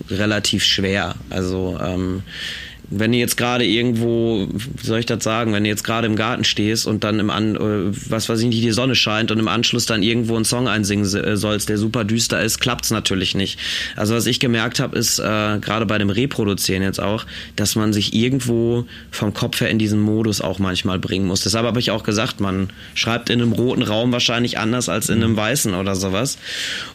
relativ 0.09 0.63
schwer. 0.63 1.15
Also 1.30 1.78
ähm, 1.82 2.24
wenn 3.00 3.12
du 3.12 3.18
jetzt 3.18 3.38
gerade 3.38 3.66
irgendwo, 3.66 4.48
wie 4.52 4.86
soll 4.86 5.00
ich 5.00 5.06
das 5.06 5.24
sagen, 5.24 5.54
wenn 5.54 5.64
du 5.64 5.70
jetzt 5.70 5.84
gerade 5.84 6.08
im 6.08 6.16
Garten 6.16 6.44
stehst 6.44 6.86
und 6.86 7.04
dann 7.04 7.20
im 7.20 7.30
An, 7.30 7.56
äh, 7.56 7.91
was 8.10 8.30
weiß 8.30 8.39
ich 8.41 8.48
nicht, 8.48 8.64
die 8.64 8.72
Sonne 8.72 8.96
scheint 8.96 9.32
und 9.32 9.39
im 9.39 9.48
Anschluss 9.48 9.86
dann 9.86 10.04
irgendwo 10.04 10.36
einen 10.36 10.46
Song 10.46 10.68
einsingen 10.68 11.06
äh, 11.06 11.38
sollst, 11.38 11.70
der 11.70 11.78
super 11.78 12.04
düster 12.04 12.41
ist, 12.41 12.60
klappt's 12.60 12.91
natürlich 12.91 13.36
nicht. 13.36 13.60
Also 13.96 14.16
was 14.16 14.26
ich 14.26 14.39
gemerkt 14.39 14.80
habe, 14.80 14.98
ist 14.98 15.20
äh, 15.20 15.24
gerade 15.60 15.86
bei 15.86 15.98
dem 15.98 16.10
Reproduzieren 16.10 16.84
jetzt 16.84 17.00
auch, 17.00 17.26
dass 17.56 17.76
man 17.76 17.94
sich 17.94 18.14
irgendwo 18.14 18.86
vom 19.12 19.34
Kopf 19.34 19.62
her 19.62 19.70
in 19.70 19.80
diesen 19.80 20.00
Modus 20.00 20.41
auch 20.41 20.60
manchmal 20.60 21.00
bringen 21.00 21.26
muss. 21.26 21.41
Deshalb 21.41 21.66
habe 21.66 21.80
ich 21.80 21.91
auch 21.91 22.04
gesagt, 22.04 22.39
man 22.39 22.70
schreibt 22.94 23.30
in 23.30 23.41
einem 23.41 23.54
roten 23.54 23.84
Raum 23.84 24.12
wahrscheinlich 24.12 24.58
anders 24.58 24.89
als 24.89 25.10
in 25.10 25.24
einem 25.24 25.36
weißen 25.36 25.74
oder 25.74 25.96
sowas. 25.96 26.38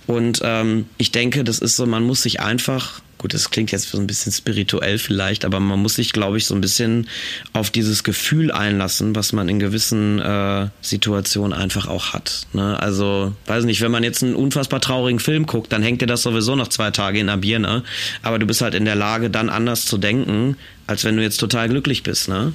Und 0.07 0.41
ähm, 0.45 0.87
ich 0.99 1.13
denke, 1.13 1.45
das 1.45 1.59
ist 1.59 1.77
so, 1.77 1.87
man 1.87 2.05
muss 2.05 2.23
sich 2.23 2.41
einfach 2.41 3.01
gut, 3.19 3.35
das 3.35 3.51
klingt 3.51 3.73
jetzt 3.73 3.91
so 3.91 3.99
ein 3.99 4.07
bisschen 4.07 4.33
spirituell 4.33 4.99
vielleicht, 4.99 5.45
aber 5.45 5.61
man 5.61 5.81
muss 5.81 5.95
sich, 5.95 6.13
glaube 6.13 6.39
ich, 6.39 6.47
so 6.47 6.55
ein 6.55 6.61
bisschen 6.61 7.09
auf 7.53 7.71
dieses 7.71 8.05
Gefühl 8.05 8.51
einlassen, 8.53 9.15
was 9.15 9.33
man 9.33 9.49
in 9.49 9.59
gewissen 9.59 10.21
äh, 10.21 10.69
Situationen 10.81 11.53
einfach 11.53 11.89
auch 11.89 12.13
hat. 12.13 12.47
Ne? 12.53 12.81
Also, 12.81 13.35
weiß 13.47 13.65
nicht, 13.65 13.81
wenn 13.81 13.91
man 13.91 14.05
jetzt 14.05 14.23
einen 14.23 14.37
unfassbar 14.37 14.81
traurigen 14.81 15.19
Film 15.19 15.47
guckt, 15.47 15.73
dann 15.73 15.83
hängt 15.83 16.01
dir 16.01 16.07
das 16.07 16.23
sowieso 16.23 16.55
noch 16.55 16.69
zwei 16.69 16.93
Tage 16.93 17.19
in 17.19 17.27
der 17.27 17.37
Birne, 17.37 17.83
aber 18.23 18.39
du 18.39 18.47
bist 18.47 18.63
halt 18.63 18.75
in 18.75 18.85
der 18.85 18.97
Lage, 18.97 19.31
dann 19.31 19.51
anders 19.51 19.85
zu 19.85 19.99
denken, 19.99 20.57
als 20.87 21.05
wenn 21.05 21.17
du 21.17 21.23
jetzt 21.23 21.39
total 21.39 21.69
glücklich 21.69 22.03
bist. 22.03 22.29
Ne? 22.29 22.53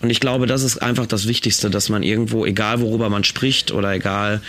Und 0.00 0.10
ich 0.10 0.20
glaube, 0.20 0.46
das 0.46 0.62
ist 0.62 0.78
einfach 0.78 1.06
das 1.06 1.28
Wichtigste, 1.28 1.68
dass 1.68 1.88
man 1.88 2.02
irgendwo, 2.02 2.46
egal 2.46 2.80
worüber 2.80 3.10
man 3.10 3.24
spricht 3.24 3.72
oder 3.72 3.92
egal 3.92 4.40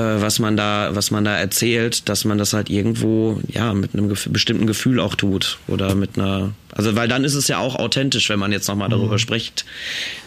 was 0.00 0.38
man 0.38 0.56
da, 0.56 0.90
was 0.94 1.10
man 1.10 1.24
da 1.24 1.36
erzählt, 1.36 2.08
dass 2.08 2.24
man 2.24 2.38
das 2.38 2.54
halt 2.54 2.70
irgendwo, 2.70 3.40
ja, 3.48 3.74
mit 3.74 3.94
einem 3.94 4.08
gef 4.08 4.28
bestimmten 4.30 4.66
Gefühl 4.66 5.00
auch 5.00 5.14
tut 5.14 5.58
oder 5.68 5.94
mit 5.94 6.18
einer, 6.18 6.52
also 6.74 6.96
weil 6.96 7.08
dann 7.08 7.24
ist 7.24 7.34
es 7.34 7.48
ja 7.48 7.58
auch 7.58 7.76
authentisch, 7.76 8.30
wenn 8.30 8.38
man 8.38 8.52
jetzt 8.52 8.68
nochmal 8.68 8.88
darüber 8.88 9.14
mhm. 9.14 9.18
spricht. 9.18 9.66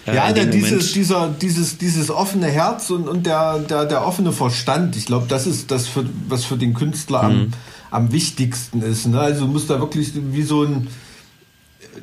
Äh, 0.06 0.16
ja, 0.16 0.32
der, 0.32 0.46
dieses, 0.46 0.94
dieser, 0.94 1.34
dieses, 1.42 1.80
dieses 1.80 2.12
offene 2.12 2.48
Herz 2.48 2.92
und, 2.92 3.08
und 3.08 3.26
der, 3.26 3.60
der, 3.60 3.86
der 3.86 4.06
offene 4.06 4.32
Verstand, 4.32 4.96
ich 4.96 5.08
glaube, 5.08 5.26
das 5.28 5.48
ist 5.48 5.72
das, 5.72 5.88
für, 5.88 6.06
was 6.28 6.46
für 6.46 6.58
den 6.58 6.76
Künstler 6.76 7.24
mhm. 7.24 7.36
am, 7.36 7.54
am 7.90 8.12
wichtigsten 8.12 8.84
ist. 8.84 9.08
Ne? 9.08 9.20
Also 9.20 9.48
muss 9.48 9.66
da 9.66 9.80
wirklich 9.80 10.12
wie 10.14 10.44
so 10.44 10.64
ein, 10.64 10.88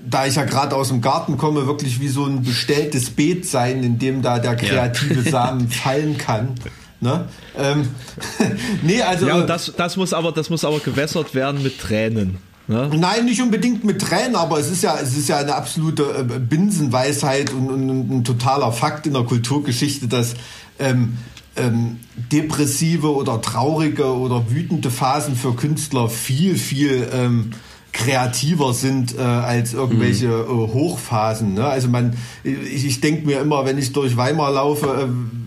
da 0.08 0.26
ich 0.26 0.34
ja 0.34 0.44
gerade 0.44 0.74
aus 0.74 0.88
dem 0.88 1.00
Garten 1.00 1.36
komme, 1.36 1.66
wirklich 1.66 2.00
wie 2.00 2.08
so 2.08 2.24
ein 2.24 2.42
bestelltes 2.42 3.10
Beet 3.10 3.46
sein, 3.46 3.84
in 3.84 3.98
dem 3.98 4.22
da 4.22 4.38
der 4.38 4.56
kreative 4.56 5.22
ja. 5.22 5.30
Samen 5.30 5.70
fallen 5.70 6.18
kann. 6.18 6.54
Ne? 7.02 7.24
Ähm, 7.58 7.88
nee, 8.82 9.02
also. 9.02 9.26
Ja, 9.26 9.42
das, 9.42 9.72
das, 9.76 9.96
muss 9.96 10.12
aber, 10.12 10.30
das 10.30 10.50
muss 10.50 10.64
aber 10.64 10.78
gewässert 10.78 11.34
werden 11.34 11.60
mit 11.62 11.80
Tränen. 11.80 12.38
Ne? 12.68 12.90
Nein, 12.96 13.24
nicht 13.24 13.42
unbedingt 13.42 13.82
mit 13.82 14.00
Tränen, 14.00 14.36
aber 14.36 14.60
es 14.60 14.70
ist 14.70 14.84
ja, 14.84 14.96
es 15.02 15.16
ist 15.16 15.28
ja 15.28 15.38
eine 15.38 15.56
absolute 15.56 16.04
äh, 16.04 16.38
Binsenweisheit 16.38 17.52
und, 17.52 17.68
und, 17.70 17.90
und 17.90 18.10
ein 18.10 18.24
totaler 18.24 18.70
Fakt 18.70 19.08
in 19.08 19.14
der 19.14 19.24
Kulturgeschichte, 19.24 20.06
dass 20.06 20.34
ähm, 20.78 21.18
ähm, 21.56 21.98
depressive 22.30 23.12
oder 23.12 23.42
traurige 23.42 24.06
oder 24.06 24.48
wütende 24.48 24.92
Phasen 24.92 25.34
für 25.34 25.54
Künstler 25.54 26.08
viel, 26.08 26.56
viel 26.56 27.08
ähm, 27.12 27.50
kreativer 27.92 28.72
sind 28.74 29.18
äh, 29.18 29.22
als 29.22 29.74
irgendwelche 29.74 30.28
mhm. 30.28 30.64
äh, 30.64 30.72
Hochphasen. 30.72 31.54
Ne? 31.54 31.64
Also 31.64 31.88
man, 31.88 32.16
ich, 32.44 32.86
ich 32.86 33.00
denke 33.00 33.26
mir 33.26 33.40
immer, 33.40 33.66
wenn 33.66 33.76
ich 33.76 33.92
durch 33.92 34.16
Weimar 34.16 34.52
laufe, 34.52 34.86
äh, 34.86 35.41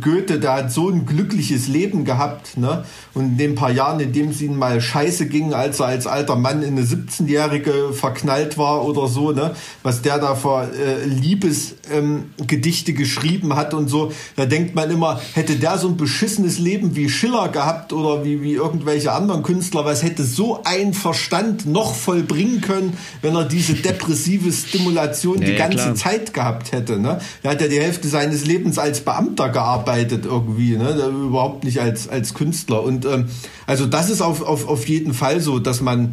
Goethe, 0.00 0.38
der 0.38 0.52
hat 0.54 0.72
so 0.72 0.88
ein 0.88 1.06
glückliches 1.06 1.66
Leben 1.66 2.04
gehabt, 2.04 2.56
ne? 2.56 2.84
Und 3.14 3.32
in 3.32 3.36
den 3.36 3.54
paar 3.54 3.70
Jahren, 3.70 4.00
in 4.00 4.12
dem 4.12 4.28
es 4.28 4.40
ihm 4.40 4.56
mal 4.56 4.80
scheiße 4.80 5.26
ging, 5.26 5.54
als 5.54 5.80
er 5.80 5.86
als 5.86 6.06
alter 6.06 6.36
Mann 6.36 6.62
in 6.62 6.76
eine 6.76 6.86
17-Jährige 6.86 7.92
verknallt 7.92 8.58
war 8.58 8.84
oder 8.84 9.08
so, 9.08 9.32
ne? 9.32 9.54
Was 9.82 10.02
der 10.02 10.18
da 10.18 10.34
für 10.34 10.70
äh, 10.72 11.04
Liebesgedichte 11.06 12.90
ähm, 12.92 12.96
geschrieben 12.96 13.56
hat 13.56 13.74
und 13.74 13.88
so, 13.88 14.12
da 14.36 14.46
denkt 14.46 14.74
man 14.74 14.90
immer, 14.90 15.20
hätte 15.34 15.56
der 15.56 15.78
so 15.78 15.88
ein 15.88 15.96
beschissenes 15.96 16.58
Leben 16.58 16.94
wie 16.94 17.08
Schiller 17.08 17.48
gehabt 17.48 17.92
oder 17.92 18.24
wie, 18.24 18.42
wie 18.42 18.52
irgendwelche 18.52 19.12
anderen 19.12 19.42
Künstler, 19.42 19.84
was 19.84 20.02
hätte 20.02 20.22
so 20.22 20.62
ein 20.64 20.94
Verstand 20.94 21.66
noch 21.66 21.94
vollbringen 21.94 22.60
können, 22.60 22.96
wenn 23.20 23.34
er 23.34 23.44
diese 23.44 23.74
depressive 23.74 24.52
Stimulation 24.52 25.38
nee, 25.38 25.46
die 25.46 25.56
ganze 25.56 25.78
klar. 25.78 25.94
Zeit 25.94 26.34
gehabt 26.34 26.72
hätte, 26.72 26.98
ne? 27.00 27.20
Er 27.42 27.52
hat 27.52 27.60
ja 27.60 27.68
die 27.68 27.80
Hälfte 27.80 28.06
seines 28.06 28.46
Lebens 28.46 28.78
als 28.78 29.00
Beamter 29.00 29.48
gearbeitet 29.48 29.71
arbeitet 29.72 30.26
irgendwie, 30.26 30.76
ne? 30.76 30.90
überhaupt 31.26 31.64
nicht 31.64 31.80
als, 31.80 32.08
als 32.08 32.34
Künstler. 32.34 32.82
Und 32.82 33.04
ähm, 33.04 33.26
also 33.66 33.86
das 33.86 34.10
ist 34.10 34.20
auf, 34.20 34.42
auf, 34.42 34.68
auf 34.68 34.88
jeden 34.88 35.14
Fall 35.14 35.40
so, 35.40 35.58
dass 35.58 35.80
man 35.80 36.12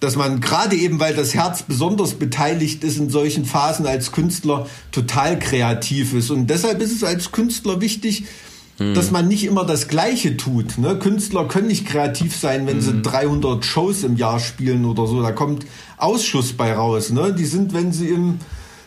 dass 0.00 0.16
man 0.16 0.40
gerade 0.40 0.76
eben, 0.76 1.00
weil 1.00 1.14
das 1.14 1.34
Herz 1.34 1.62
besonders 1.62 2.14
beteiligt 2.14 2.84
ist 2.84 2.98
in 2.98 3.08
solchen 3.08 3.46
Phasen 3.46 3.86
als 3.86 4.12
Künstler, 4.12 4.66
total 4.92 5.38
kreativ 5.38 6.12
ist. 6.12 6.30
Und 6.30 6.48
deshalb 6.48 6.82
ist 6.82 6.92
es 6.92 7.02
als 7.02 7.32
Künstler 7.32 7.80
wichtig, 7.80 8.24
hm. 8.76 8.92
dass 8.92 9.10
man 9.10 9.28
nicht 9.28 9.44
immer 9.44 9.64
das 9.64 9.88
Gleiche 9.88 10.36
tut. 10.36 10.76
Ne? 10.76 10.98
Künstler 10.98 11.48
können 11.48 11.68
nicht 11.68 11.86
kreativ 11.86 12.36
sein, 12.36 12.66
wenn 12.66 12.78
hm. 12.78 12.82
sie 12.82 13.02
300 13.02 13.64
Shows 13.64 14.04
im 14.04 14.16
Jahr 14.16 14.40
spielen 14.40 14.84
oder 14.84 15.06
so. 15.06 15.22
Da 15.22 15.32
kommt 15.32 15.64
Ausschuss 15.96 16.52
bei 16.52 16.74
raus. 16.74 17.10
Ne? 17.10 17.32
Die 17.32 17.46
sind, 17.46 17.72
wenn 17.72 17.92
sie 17.92 18.08
im 18.08 18.40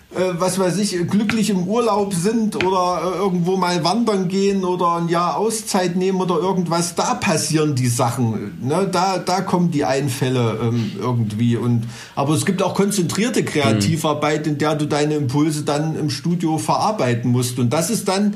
was 0.09 0.57
weiß 0.57 0.77
ich, 0.77 0.95
glücklich 1.09 1.49
im 1.49 1.67
Urlaub 1.67 2.13
sind 2.13 2.63
oder 2.63 3.01
äh, 3.03 3.17
irgendwo 3.17 3.57
mal 3.57 3.83
wandern 3.83 4.29
gehen 4.29 4.63
oder 4.63 4.95
ein 4.95 5.09
Jahr 5.09 5.35
Auszeit 5.35 5.97
nehmen 5.97 6.21
oder 6.21 6.37
irgendwas, 6.37 6.95
da 6.95 7.13
passieren 7.13 7.75
die 7.75 7.87
Sachen. 7.87 8.57
Ne? 8.61 8.87
Da, 8.89 9.17
da 9.17 9.41
kommen 9.41 9.69
die 9.69 9.83
Einfälle 9.83 10.59
ähm, 10.61 10.93
irgendwie. 10.97 11.57
Und, 11.57 11.83
aber 12.15 12.35
es 12.35 12.45
gibt 12.45 12.61
auch 12.63 12.73
konzentrierte 12.73 13.43
Kreativarbeit, 13.43 14.47
in 14.47 14.57
der 14.57 14.75
du 14.75 14.85
deine 14.85 15.15
Impulse 15.15 15.63
dann 15.63 15.99
im 15.99 16.09
Studio 16.09 16.57
verarbeiten 16.57 17.29
musst. 17.29 17.59
Und 17.59 17.71
das 17.73 17.89
ist 17.89 18.07
dann 18.07 18.33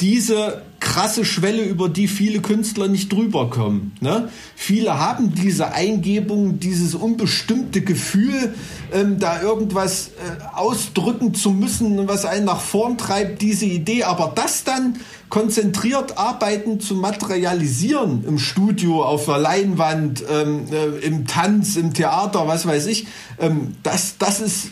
diese 0.00 0.62
krasse 0.80 1.26
Schwelle, 1.26 1.62
über 1.62 1.90
die 1.90 2.08
viele 2.08 2.40
Künstler 2.40 2.88
nicht 2.88 3.12
drüber 3.12 3.50
kommen. 3.50 3.92
Ne? 4.00 4.30
Viele 4.56 4.98
haben 4.98 5.34
diese 5.34 5.72
Eingebung, 5.72 6.58
dieses 6.58 6.94
unbestimmte 6.94 7.82
Gefühl, 7.82 8.54
ähm, 8.92 9.18
da 9.18 9.42
irgendwas 9.42 10.08
äh, 10.08 10.56
ausdrücken 10.56 11.34
zu 11.34 11.50
müssen, 11.50 12.08
was 12.08 12.24
einen 12.24 12.46
nach 12.46 12.60
vorn 12.60 12.96
treibt, 12.96 13.42
diese 13.42 13.66
Idee. 13.66 14.04
Aber 14.04 14.32
das 14.34 14.64
dann 14.64 14.96
konzentriert 15.28 16.16
arbeiten 16.16 16.80
zu 16.80 16.94
materialisieren 16.94 18.24
im 18.26 18.38
Studio, 18.38 19.04
auf 19.04 19.26
der 19.26 19.38
Leinwand, 19.38 20.24
ähm, 20.30 20.64
äh, 20.72 21.06
im 21.06 21.26
Tanz, 21.26 21.76
im 21.76 21.92
Theater, 21.92 22.48
was 22.48 22.66
weiß 22.66 22.86
ich, 22.86 23.06
ähm, 23.38 23.76
das, 23.82 24.16
das 24.18 24.40
ist 24.40 24.70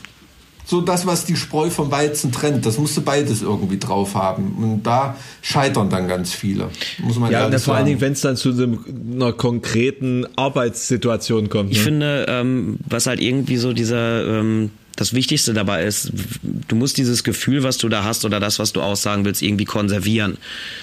so 0.69 0.83
das, 0.83 1.07
was 1.07 1.25
die 1.25 1.35
Spreu 1.35 1.71
vom 1.71 1.91
Weizen 1.91 2.31
trennt. 2.31 2.66
Das 2.66 2.77
musste 2.77 3.01
beides 3.01 3.41
irgendwie 3.41 3.79
drauf 3.79 4.14
haben. 4.14 4.53
Und 4.62 4.83
da 4.83 5.16
scheitern 5.41 5.89
dann 5.89 6.09
ganz 6.09 6.35
viele. 6.35 6.69
Muss 6.99 7.19
man 7.19 7.33
ja, 7.33 7.51
vor 7.59 7.75
allen 7.75 7.87
Dingen, 7.87 8.03
wenn 8.03 8.12
es 8.12 8.21
dann 8.21 8.37
zu 8.37 8.51
einer 8.51 9.33
konkreten 9.33 10.26
Arbeitssituation 10.37 11.49
kommt. 11.49 11.71
Ne? 11.71 11.72
Ich 11.75 11.80
finde, 11.80 12.26
ähm, 12.29 12.76
was 12.87 13.07
halt 13.07 13.18
irgendwie 13.22 13.57
so 13.57 13.72
dieser 13.72 14.26
ähm, 14.41 14.71
das 14.99 15.14
Wichtigste 15.14 15.54
dabei 15.54 15.84
ist, 15.84 16.11
du 16.42 16.75
musst 16.75 16.99
dieses 16.99 17.22
Gefühl, 17.22 17.62
was 17.62 17.79
du 17.79 17.88
da 17.88 18.03
hast 18.03 18.25
oder 18.25 18.41
das, 18.41 18.58
was 18.58 18.72
du 18.72 18.83
aussagen 18.83 19.25
willst, 19.25 19.42
irgendwie 19.42 19.64
konservieren. 19.64 20.38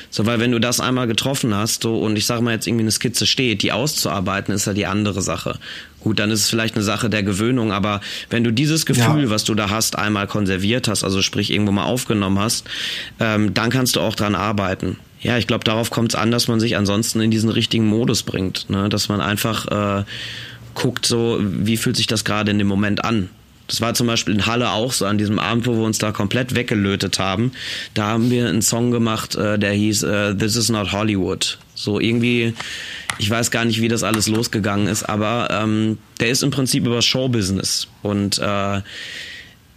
So, 0.10 0.26
weil 0.26 0.40
wenn 0.40 0.54
du 0.54 0.60
das 0.60 0.80
einmal 0.80 1.06
getroffen 1.06 1.54
hast 1.54 1.84
so, 1.84 2.00
und 2.00 2.16
ich 2.16 2.26
sage 2.26 2.42
mal 2.42 2.54
jetzt 2.54 2.66
irgendwie 2.66 2.84
eine 2.84 2.92
Skizze 2.92 3.26
steht, 3.26 3.62
die 3.62 3.74
auszuarbeiten, 3.74 4.54
ist 4.54 4.68
ja 4.68 4.74
die 4.74 4.86
andere 4.86 5.22
Sache. 5.22 5.60
Gut, 6.00 6.20
dann 6.20 6.32
ist 6.32 6.40
es 6.42 6.50
vielleicht 6.50 6.76
eine 6.76 6.84
Sache 6.86 7.10
der 7.10 7.24
Gewöhnung, 7.24 7.74
aber 7.74 8.00
wenn 8.30 8.46
du 8.46 8.54
dieses 8.54 8.86
Gefühl, 8.86 9.24
ja. 9.24 9.30
was 9.30 9.44
du 9.44 9.54
da 9.54 9.70
hast, 9.70 9.98
einmal 9.98 10.28
konserviert 10.28 10.88
hast, 10.88 11.04
also 11.04 11.22
sprich 11.22 11.52
irgendwo 11.52 11.74
mal 11.74 11.84
aufgenommen 11.84 12.40
hast, 12.40 12.66
ähm, 13.20 13.54
dann 13.54 13.70
kannst 13.70 13.98
du 13.98 14.00
auch 14.00 14.16
dran 14.16 14.34
arbeiten. 14.34 14.96
Ja, 15.20 15.38
ich 15.38 15.46
glaube, 15.46 15.66
darauf 15.66 15.90
kommt 15.90 16.14
es 16.14 16.16
an, 16.16 16.32
dass 16.32 16.48
man 16.48 16.62
sich 16.62 16.78
ansonsten 16.78 17.20
in 17.20 17.32
diesen 17.32 17.50
richtigen 17.50 17.86
Modus 17.86 18.24
bringt, 18.24 18.70
ne? 18.70 18.88
dass 18.88 19.10
man 19.10 19.20
einfach 19.20 19.68
äh, 20.00 20.04
guckt, 20.74 21.06
so 21.06 21.38
wie 21.42 21.76
fühlt 21.76 21.98
sich 21.98 22.08
das 22.08 22.24
gerade 22.24 22.52
in 22.52 22.60
dem 22.60 22.68
Moment 22.68 23.04
an. 23.04 23.28
Das 23.68 23.82
war 23.82 23.94
zum 23.94 24.08
Beispiel 24.08 24.34
in 24.36 24.46
Halle 24.46 24.72
auch 24.72 24.92
so 24.92 25.06
an 25.06 25.18
diesem 25.18 25.40
Abend, 25.40 25.66
wo 25.66 25.74
wir 25.74 25.84
uns 25.84 25.98
da 25.98 26.12
komplett 26.12 26.56
weggelötet 26.56 27.20
haben. 27.20 27.52
Da 27.94 28.08
haben 28.08 28.30
wir 28.30 28.48
einen 28.48 28.62
Song 28.62 28.92
gemacht, 28.92 29.36
äh, 29.36 29.58
der 29.58 29.74
hieß 29.74 30.04
äh, 30.04 30.36
This 30.36 30.56
is 30.56 30.70
not 30.70 30.92
Hollywood. 30.92 31.58
So 31.74 32.00
irgendwie, 32.00 32.54
ich 33.18 33.30
weiß 33.30 33.52
gar 33.52 33.66
nicht, 33.66 33.82
wie 33.82 33.88
das 33.88 34.04
alles 34.04 34.28
losgegangen 34.28 34.88
ist, 34.88 35.04
aber 35.04 35.50
ähm, 35.52 35.98
der 36.20 36.30
ist 36.30 36.44
im 36.44 36.52
Prinzip 36.52 36.86
über 36.86 37.02
Showbusiness. 37.02 37.88
Und 38.02 38.40
äh, 38.40 38.82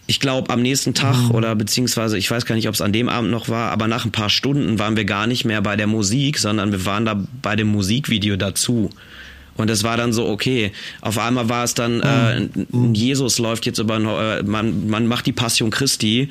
ich 0.07 0.21
glaube, 0.21 0.51
am 0.51 0.63
nächsten 0.63 0.95
Tag 0.95 1.17
mhm. 1.17 1.31
oder 1.33 1.55
beziehungsweise, 1.55 2.17
ich 2.17 2.31
weiß 2.31 2.47
gar 2.47 2.55
nicht, 2.55 2.69
ob 2.69 2.75
es 2.75 2.81
an 2.81 2.95
dem 2.95 3.09
Abend 3.09 3.31
noch 3.31 3.49
war, 3.49 3.71
aber 3.71 3.89
nach 3.89 4.07
ein 4.07 4.13
paar 4.13 4.31
Stunden 4.31 4.79
waren 4.79 4.97
wir 4.97 5.05
gar 5.05 5.27
nicht 5.27 5.45
mehr 5.45 5.61
bei 5.61 5.77
der 5.77 5.87
Musik, 5.87 6.39
sondern 6.39 6.73
wir 6.73 6.87
waren 6.87 7.05
da 7.05 7.23
bei 7.43 7.57
dem 7.57 7.69
Musikvideo 7.69 8.37
dazu. 8.37 8.91
Und 9.59 9.69
es 9.69 9.85
war 9.85 9.97
dann 9.97 10.13
so, 10.13 10.27
okay, 10.27 10.73
auf 11.03 11.19
einmal 11.19 11.49
war 11.49 11.65
es 11.65 11.75
dann, 11.75 12.01
äh, 12.01 12.49
Jesus 12.95 13.39
läuft 13.39 13.67
jetzt 13.67 13.79
über, 13.79 13.97
äh, 13.97 14.43
man, 14.45 14.89
man 14.89 15.07
macht 15.07 15.27
die 15.27 15.33
Passion 15.33 15.71
Christi 15.71 16.31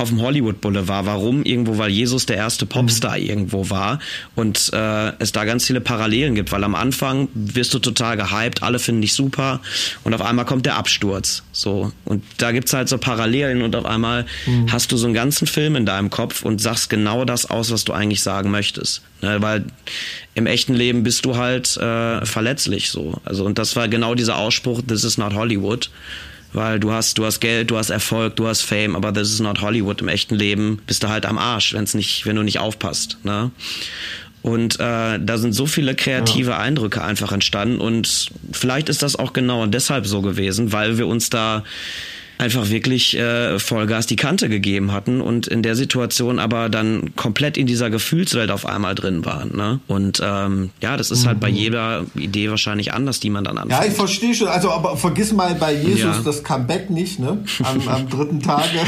auf 0.00 0.08
dem 0.08 0.22
Hollywood 0.22 0.60
Boulevard. 0.60 1.06
Warum? 1.06 1.42
Irgendwo, 1.42 1.76
weil 1.78 1.90
Jesus 1.90 2.26
der 2.26 2.36
erste 2.36 2.64
Popstar 2.64 3.18
mhm. 3.18 3.24
irgendwo 3.24 3.70
war 3.70 3.98
und 4.34 4.70
äh, 4.72 5.12
es 5.18 5.32
da 5.32 5.44
ganz 5.44 5.66
viele 5.66 5.80
Parallelen 5.80 6.34
gibt, 6.34 6.52
weil 6.52 6.64
am 6.64 6.74
Anfang 6.74 7.28
wirst 7.34 7.74
du 7.74 7.78
total 7.78 8.16
gehypt, 8.16 8.62
alle 8.62 8.78
finden 8.78 9.02
dich 9.02 9.12
super 9.12 9.60
und 10.02 10.14
auf 10.14 10.22
einmal 10.22 10.46
kommt 10.46 10.66
der 10.66 10.76
Absturz. 10.76 11.42
So. 11.52 11.92
Und 12.04 12.24
da 12.38 12.52
gibt's 12.52 12.72
halt 12.72 12.88
so 12.88 12.96
Parallelen 12.98 13.62
und 13.62 13.76
auf 13.76 13.84
einmal 13.84 14.24
mhm. 14.46 14.72
hast 14.72 14.90
du 14.90 14.96
so 14.96 15.06
einen 15.06 15.14
ganzen 15.14 15.46
Film 15.46 15.76
in 15.76 15.84
deinem 15.84 16.10
Kopf 16.10 16.42
und 16.42 16.60
sagst 16.60 16.88
genau 16.88 17.24
das 17.24 17.50
aus, 17.50 17.70
was 17.70 17.84
du 17.84 17.92
eigentlich 17.92 18.22
sagen 18.22 18.50
möchtest. 18.50 19.02
Ne? 19.20 19.42
Weil 19.42 19.64
im 20.34 20.46
echten 20.46 20.74
Leben 20.74 21.02
bist 21.02 21.26
du 21.26 21.36
halt 21.36 21.76
äh, 21.76 22.24
verletzlich 22.24 22.90
so. 22.90 23.20
Also 23.24 23.44
und 23.44 23.58
das 23.58 23.76
war 23.76 23.88
genau 23.88 24.14
dieser 24.14 24.36
Ausspruch, 24.36 24.80
this 24.82 25.04
is 25.04 25.18
not 25.18 25.34
Hollywood 25.34 25.90
weil 26.52 26.80
du 26.80 26.92
hast, 26.92 27.18
du 27.18 27.24
hast 27.24 27.40
Geld, 27.40 27.70
du 27.70 27.76
hast 27.76 27.90
Erfolg, 27.90 28.36
du 28.36 28.46
hast 28.46 28.62
Fame, 28.62 28.96
aber 28.96 29.12
this 29.12 29.32
is 29.32 29.40
not 29.40 29.60
Hollywood. 29.60 30.00
Im 30.00 30.08
echten 30.08 30.34
Leben 30.34 30.80
bist 30.86 31.02
du 31.02 31.08
halt 31.08 31.26
am 31.26 31.38
Arsch, 31.38 31.74
wenn's 31.74 31.94
nicht, 31.94 32.26
wenn 32.26 32.36
du 32.36 32.42
nicht 32.42 32.58
aufpasst. 32.58 33.18
Ne? 33.22 33.50
Und 34.42 34.80
äh, 34.80 35.18
da 35.20 35.38
sind 35.38 35.52
so 35.52 35.66
viele 35.66 35.94
kreative 35.94 36.52
ja. 36.52 36.58
Eindrücke 36.58 37.02
einfach 37.02 37.32
entstanden 37.32 37.78
und 37.78 38.30
vielleicht 38.52 38.88
ist 38.88 39.02
das 39.02 39.16
auch 39.16 39.32
genau 39.32 39.66
deshalb 39.66 40.06
so 40.06 40.22
gewesen, 40.22 40.72
weil 40.72 40.96
wir 40.96 41.06
uns 41.06 41.28
da 41.28 41.62
einfach 42.40 42.70
wirklich 42.70 43.16
äh, 43.18 43.58
Vollgas 43.58 44.06
die 44.06 44.16
Kante 44.16 44.48
gegeben 44.48 44.92
hatten 44.92 45.20
und 45.20 45.46
in 45.46 45.62
der 45.62 45.76
Situation 45.76 46.38
aber 46.38 46.70
dann 46.70 47.14
komplett 47.14 47.58
in 47.58 47.66
dieser 47.66 47.90
Gefühlswelt 47.90 48.50
auf 48.50 48.64
einmal 48.64 48.94
drin 48.94 49.26
waren. 49.26 49.54
Ne? 49.54 49.80
Und 49.86 50.22
ähm, 50.24 50.70
ja, 50.80 50.96
das 50.96 51.10
ist 51.10 51.24
mhm. 51.24 51.28
halt 51.28 51.40
bei 51.40 51.50
mhm. 51.50 51.56
jeder 51.56 52.06
Idee 52.14 52.48
wahrscheinlich 52.48 52.94
anders, 52.94 53.20
die 53.20 53.28
man 53.28 53.44
dann 53.44 53.58
anfängt. 53.58 53.82
Ja, 53.82 53.86
ich 53.86 53.94
verstehe 53.94 54.34
schon. 54.34 54.48
Also, 54.48 54.70
aber 54.70 54.96
vergiss 54.96 55.32
mal 55.32 55.54
bei 55.54 55.74
Jesus 55.74 56.00
ja. 56.00 56.20
das 56.24 56.42
Comeback 56.42 56.88
nicht, 56.88 57.18
ne? 57.18 57.44
Am, 57.62 57.88
am 57.88 58.08
dritten 58.08 58.40
Tage 58.40 58.80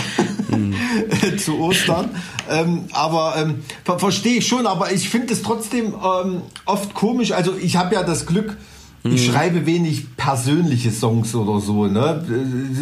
mhm. 0.48 0.74
zu 1.38 1.58
Ostern. 1.58 2.08
Ähm, 2.50 2.84
aber 2.92 3.34
ähm, 3.36 3.56
ver 3.84 3.98
verstehe 3.98 4.38
ich 4.38 4.46
schon, 4.46 4.66
aber 4.66 4.92
ich 4.92 5.10
finde 5.10 5.34
es 5.34 5.42
trotzdem 5.42 5.94
ähm, 5.94 6.42
oft 6.64 6.94
komisch. 6.94 7.32
Also 7.32 7.54
ich 7.60 7.76
habe 7.76 7.94
ja 7.94 8.02
das 8.02 8.24
Glück, 8.24 8.56
ich 9.04 9.10
mhm. 9.10 9.32
schreibe 9.32 9.66
wenig 9.66 10.16
persönliche 10.16 10.92
Songs 10.92 11.34
oder 11.34 11.60
so, 11.60 11.86
ne? 11.86 12.24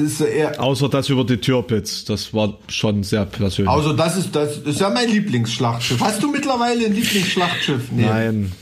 Das 0.03 0.59
Außer 0.59 0.89
das 0.91 1.09
über 1.09 1.25
die 1.25 1.39
Türpitz, 1.39 2.05
das 2.05 2.35
war 2.35 2.59
schon 2.69 3.03
sehr 3.05 3.25
persönlich. 3.25 3.71
Also 3.71 3.95
das 3.95 4.19
ist 4.19 4.37
das 4.37 4.59
ist 4.59 4.81
ja 4.81 4.91
mein 4.91 5.09
Lieblingsschlachtschiff. 5.09 5.99
Hast 6.01 6.23
du 6.23 6.31
mittlerweile 6.31 6.87
ein 6.87 6.95
Lieblingsschlachtschiff? 6.95 7.91
Nee. 7.91 8.05
Nein. 8.05 8.53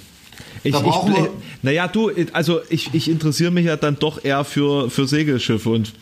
Ich, 0.64 0.74
ich, 0.74 1.28
naja, 1.62 1.88
du, 1.88 2.10
also 2.32 2.60
ich, 2.68 2.90
ich 2.92 3.08
interessiere 3.08 3.50
mich 3.50 3.66
ja 3.66 3.76
dann 3.76 3.96
doch 3.98 4.24
eher 4.24 4.44
für, 4.44 4.90
für 4.90 5.06
Segelschiffe 5.06 5.70
und 5.70 5.92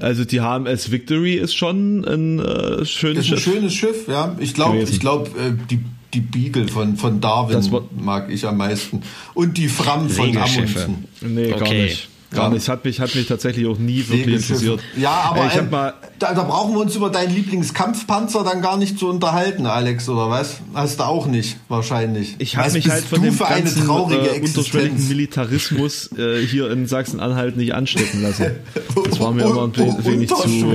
also 0.00 0.24
die 0.24 0.40
HMS 0.40 0.90
Victory 0.90 1.34
ist 1.34 1.54
schon 1.54 2.04
ein 2.04 2.38
äh, 2.40 2.84
schönes 2.84 3.26
Schiff. 3.26 3.38
Ist 3.38 3.46
ein 3.46 3.52
schönes 3.52 3.74
Schiff, 3.74 4.08
ja. 4.08 4.36
Ich 4.40 4.54
glaube, 4.54 4.78
ich 4.78 5.00
glaube, 5.00 5.30
äh, 5.38 5.52
die 5.70 5.80
die 6.12 6.20
Beagle 6.20 6.68
von, 6.68 6.96
von 6.96 7.20
Darwin 7.20 7.60
mag 7.98 8.30
ich 8.30 8.46
am 8.46 8.56
meisten. 8.56 9.02
Und 9.34 9.56
die 9.56 9.68
Fram 9.68 10.08
von 10.08 10.36
Amundsen. 10.36 11.06
Nee, 11.20 11.50
gar 11.50 11.62
okay. 11.62 11.84
nicht. 11.84 12.09
Gar 12.30 12.44
ja. 12.44 12.50
nicht. 12.50 12.68
Hat 12.68 12.84
mich, 12.84 13.00
hat 13.00 13.14
mich 13.14 13.26
tatsächlich 13.26 13.66
auch 13.66 13.78
nie 13.78 14.06
wirklich 14.08 14.42
interessiert. 14.42 14.80
Ja, 14.96 15.10
aber 15.30 15.46
ich 15.46 15.56
ähm, 15.56 15.70
mal 15.70 15.94
da, 16.20 16.34
da, 16.34 16.42
brauchen 16.44 16.74
wir 16.74 16.80
uns 16.80 16.94
über 16.94 17.08
deinen 17.08 17.34
Lieblingskampfpanzer 17.34 18.44
dann 18.44 18.60
gar 18.60 18.76
nicht 18.76 18.98
zu 18.98 19.08
unterhalten, 19.08 19.66
Alex, 19.66 20.08
oder 20.08 20.28
was? 20.28 20.58
Hast 20.74 21.00
du 21.00 21.04
auch 21.04 21.26
nicht, 21.26 21.56
wahrscheinlich. 21.68 22.36
Ich 22.38 22.56
habe 22.56 22.70
mich 22.72 22.88
halt 22.88 23.04
von 23.04 23.22
dem 23.22 23.36
ganzen 23.36 23.88
äh, 23.88 24.40
unterschwelligen 24.40 25.08
Militarismus 25.08 26.10
äh, 26.18 26.44
hier 26.46 26.70
in 26.70 26.86
Sachsen-Anhalt 26.86 27.56
nicht 27.56 27.74
anstecken 27.74 28.22
lassen. 28.22 28.46
Das 29.08 29.18
war 29.18 29.32
mir 29.32 29.44
immer 29.44 29.64
ein 29.64 29.76
wenig 29.76 30.28
zu... 30.28 30.72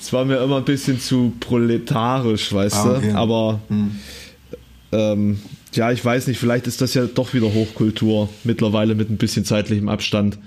Es 0.00 0.12
war 0.12 0.24
mir 0.24 0.38
immer 0.38 0.58
ein 0.58 0.64
bisschen 0.64 1.00
zu 1.00 1.32
proletarisch, 1.38 2.52
weißt 2.52 2.76
ah, 2.76 2.96
okay. 2.96 3.12
du? 3.12 3.16
Aber... 3.16 3.60
Hm. 3.68 3.98
Ähm, 4.92 5.40
ja, 5.76 5.90
ich 5.92 6.04
weiß 6.04 6.26
nicht, 6.26 6.38
vielleicht 6.38 6.66
ist 6.66 6.80
das 6.80 6.94
ja 6.94 7.06
doch 7.06 7.34
wieder 7.34 7.52
Hochkultur 7.52 8.28
mittlerweile 8.44 8.94
mit 8.94 9.10
ein 9.10 9.16
bisschen 9.16 9.44
zeitlichem 9.44 9.88
Abstand. 9.88 10.38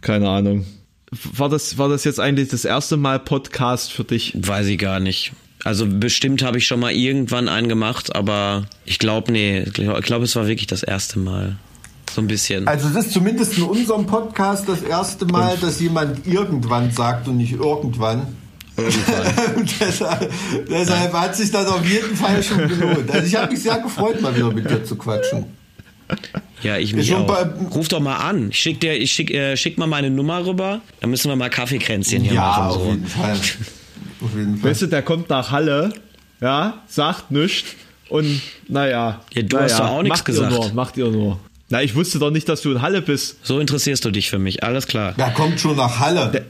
Keine 0.00 0.28
Ahnung. 0.28 0.66
War 1.10 1.48
das, 1.48 1.78
war 1.78 1.88
das 1.88 2.04
jetzt 2.04 2.20
eigentlich 2.20 2.48
das 2.48 2.64
erste 2.64 2.96
Mal 2.96 3.18
Podcast 3.18 3.92
für 3.92 4.04
dich? 4.04 4.34
Weiß 4.36 4.66
ich 4.66 4.78
gar 4.78 5.00
nicht. 5.00 5.32
Also 5.64 5.86
bestimmt 5.86 6.42
habe 6.42 6.58
ich 6.58 6.66
schon 6.66 6.80
mal 6.80 6.92
irgendwann 6.92 7.48
einen 7.48 7.68
gemacht, 7.68 8.14
aber 8.14 8.66
ich 8.84 8.98
glaube, 8.98 9.32
nee, 9.32 9.60
ich 9.60 9.72
glaube, 9.74 10.24
es 10.24 10.36
war 10.36 10.46
wirklich 10.46 10.66
das 10.66 10.82
erste 10.82 11.18
Mal. 11.18 11.56
So 12.12 12.20
ein 12.20 12.28
bisschen. 12.28 12.68
Also 12.68 12.88
das 12.88 13.06
ist 13.06 13.12
zumindest 13.12 13.58
in 13.58 13.64
unserem 13.64 14.06
Podcast 14.06 14.68
das 14.68 14.82
erste 14.82 15.26
Mal, 15.26 15.56
dass 15.58 15.80
jemand 15.80 16.26
irgendwann 16.26 16.90
sagt 16.92 17.28
und 17.28 17.36
nicht 17.36 17.52
irgendwann. 17.52 18.36
deshalb, 19.80 20.30
deshalb 20.68 21.12
ja. 21.12 21.20
hat 21.20 21.36
sich 21.36 21.50
das 21.50 21.66
auf 21.66 21.84
jeden 21.84 22.14
Fall 22.14 22.42
schon 22.42 22.68
gelohnt. 22.68 23.10
Also 23.10 23.26
ich 23.26 23.34
habe 23.34 23.52
mich 23.52 23.62
sehr 23.62 23.78
gefreut, 23.78 24.20
mal 24.20 24.34
wieder 24.36 24.52
mit 24.52 24.68
dir 24.68 24.84
zu 24.84 24.96
quatschen. 24.96 25.46
Ja, 26.62 26.76
ich 26.78 26.94
mich 26.94 27.12
auch. 27.14 27.46
Ruf 27.74 27.88
doch 27.88 28.00
mal 28.00 28.16
an. 28.16 28.50
Ich 28.50 28.58
schick 28.58 28.80
dir, 28.80 28.94
ich 28.94 29.12
schick, 29.12 29.30
äh, 29.30 29.56
schick 29.56 29.78
mal 29.78 29.86
meine 29.86 30.10
Nummer 30.10 30.44
rüber. 30.44 30.80
Dann 31.00 31.10
müssen 31.10 31.30
wir 31.30 31.36
mal 31.36 31.50
Kaffeekränzchen 31.50 32.22
hier 32.22 32.34
ja, 32.34 32.42
machen. 32.42 32.72
So. 32.72 32.78
Auf 32.80 32.86
jeden 32.86 33.06
Fall. 33.06 33.32
Auf 33.32 34.34
jeden 34.34 34.56
Fall. 34.58 34.70
Weißt 34.70 34.82
du, 34.82 34.86
der 34.86 35.02
kommt 35.02 35.28
nach 35.28 35.50
Halle, 35.50 35.92
ja, 36.40 36.82
sagt 36.86 37.30
nichts 37.30 37.74
und 38.08 38.40
naja. 38.68 39.20
Ja, 39.32 39.42
du 39.42 39.56
naja, 39.56 39.68
hast 39.68 39.78
doch 39.78 39.90
auch 39.90 40.02
nichts 40.02 40.24
gesagt. 40.24 40.52
Ihr 40.52 40.58
nur, 40.58 40.72
macht 40.72 40.96
ihr 40.96 41.08
nur. 41.08 41.40
Na, 41.68 41.82
ich 41.82 41.94
wusste 41.94 42.18
doch 42.18 42.30
nicht, 42.30 42.48
dass 42.48 42.62
du 42.62 42.72
in 42.72 42.82
Halle 42.82 43.02
bist. 43.02 43.44
So 43.44 43.58
interessierst 43.58 44.04
du 44.04 44.10
dich 44.10 44.30
für 44.30 44.38
mich, 44.38 44.62
alles 44.62 44.86
klar. 44.86 45.14
Der 45.18 45.30
kommt 45.30 45.60
schon 45.60 45.76
nach 45.76 45.98
Halle. 45.98 46.30
Der, 46.32 46.44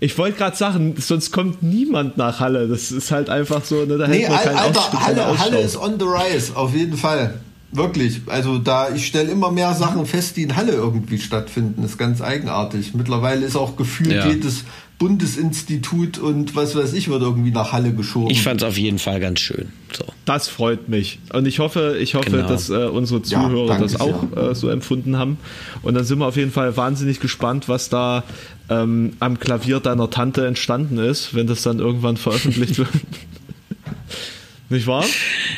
ich 0.00 0.16
wollte 0.16 0.38
gerade 0.38 0.56
sagen, 0.56 0.94
sonst 0.98 1.32
kommt 1.32 1.62
niemand 1.62 2.16
nach 2.16 2.40
Halle. 2.40 2.68
Das 2.68 2.92
ist 2.92 3.10
halt 3.10 3.28
einfach 3.28 3.64
so, 3.64 3.84
ne, 3.84 3.98
da 3.98 4.06
nee, 4.06 4.26
Alter, 4.26 4.58
Alter 4.58 5.04
Halle, 5.04 5.38
Halle 5.38 5.60
ist 5.60 5.76
on 5.76 5.98
the 5.98 6.04
rise, 6.04 6.56
auf 6.56 6.74
jeden 6.74 6.96
Fall. 6.96 7.40
Wirklich. 7.72 8.20
Also 8.26 8.58
da, 8.58 8.90
ich 8.94 9.04
stelle 9.04 9.32
immer 9.32 9.50
mehr 9.50 9.74
Sachen 9.74 10.06
fest, 10.06 10.36
die 10.36 10.44
in 10.44 10.54
Halle 10.54 10.72
irgendwie 10.72 11.18
stattfinden. 11.18 11.82
Das 11.82 11.92
ist 11.92 11.98
ganz 11.98 12.22
eigenartig. 12.22 12.94
Mittlerweile 12.94 13.44
ist 13.44 13.56
auch 13.56 13.76
gefühlt 13.76 14.12
ja. 14.12 14.28
jedes 14.28 14.64
Bundesinstitut 14.98 16.18
und 16.18 16.54
was 16.54 16.76
weiß 16.76 16.92
ich 16.92 17.08
wird 17.08 17.22
irgendwie 17.22 17.50
nach 17.50 17.72
Halle 17.72 17.92
geschoben. 17.92 18.30
Ich 18.30 18.42
fand 18.42 18.62
es 18.62 18.68
auf 18.68 18.78
jeden 18.78 18.98
Fall 18.98 19.18
ganz 19.18 19.40
schön. 19.40 19.68
So. 19.92 20.04
Das 20.24 20.48
freut 20.48 20.88
mich. 20.88 21.18
Und 21.32 21.46
ich 21.46 21.58
hoffe, 21.58 21.96
ich 22.00 22.14
hoffe, 22.14 22.30
genau. 22.30 22.48
dass 22.48 22.70
äh, 22.70 22.86
unsere 22.86 23.22
Zuhörer 23.22 23.74
ja, 23.74 23.78
das 23.78 24.00
auch 24.00 24.24
äh, 24.36 24.54
so 24.54 24.68
empfunden 24.68 25.18
haben. 25.18 25.38
Und 25.82 25.94
dann 25.94 26.04
sind 26.04 26.18
wir 26.18 26.26
auf 26.26 26.36
jeden 26.36 26.52
Fall 26.52 26.76
wahnsinnig 26.76 27.20
gespannt, 27.20 27.68
was 27.68 27.88
da 27.88 28.22
ähm, 28.68 29.14
am 29.18 29.38
Klavier 29.38 29.80
deiner 29.80 30.10
Tante 30.10 30.46
entstanden 30.46 30.98
ist, 30.98 31.34
wenn 31.34 31.48
das 31.48 31.62
dann 31.62 31.80
irgendwann 31.80 32.16
veröffentlicht 32.16 32.78
wird. 32.78 32.88
Nicht 34.68 34.86
wahr? 34.86 35.04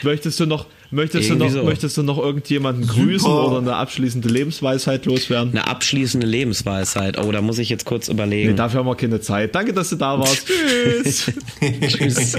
Möchtest 0.02 0.40
du 0.40 0.46
noch, 0.46 0.66
möchtest 0.90 1.30
du 1.30 1.34
noch, 1.34 1.50
so. 1.50 1.62
möchtest 1.62 1.96
du 1.96 2.02
noch 2.02 2.18
irgendjemanden 2.18 2.86
grüßen 2.86 3.20
Super. 3.20 3.48
oder 3.48 3.58
eine 3.58 3.76
abschließende 3.76 4.28
Lebensweisheit 4.28 5.06
loswerden? 5.06 5.50
Eine 5.50 5.66
abschließende 5.66 6.26
Lebensweisheit. 6.26 7.18
Oh, 7.18 7.30
da 7.32 7.40
muss 7.40 7.58
ich 7.58 7.68
jetzt 7.68 7.84
kurz 7.84 8.08
überlegen. 8.08 8.50
Nee, 8.50 8.56
dafür 8.56 8.80
haben 8.80 8.86
wir 8.86 8.96
keine 8.96 9.20
Zeit. 9.20 9.54
Danke, 9.54 9.72
dass 9.72 9.90
du 9.90 9.96
da 9.96 10.18
warst. 10.18 10.46
Tschüss. 10.46 11.32
Tschüss. 11.86 12.32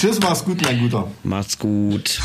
Tschüss, 0.00 0.20
mach's 0.20 0.44
gut, 0.44 0.62
mein 0.62 0.80
Guter. 0.80 1.10
Macht's 1.22 1.58
gut. 1.58 2.20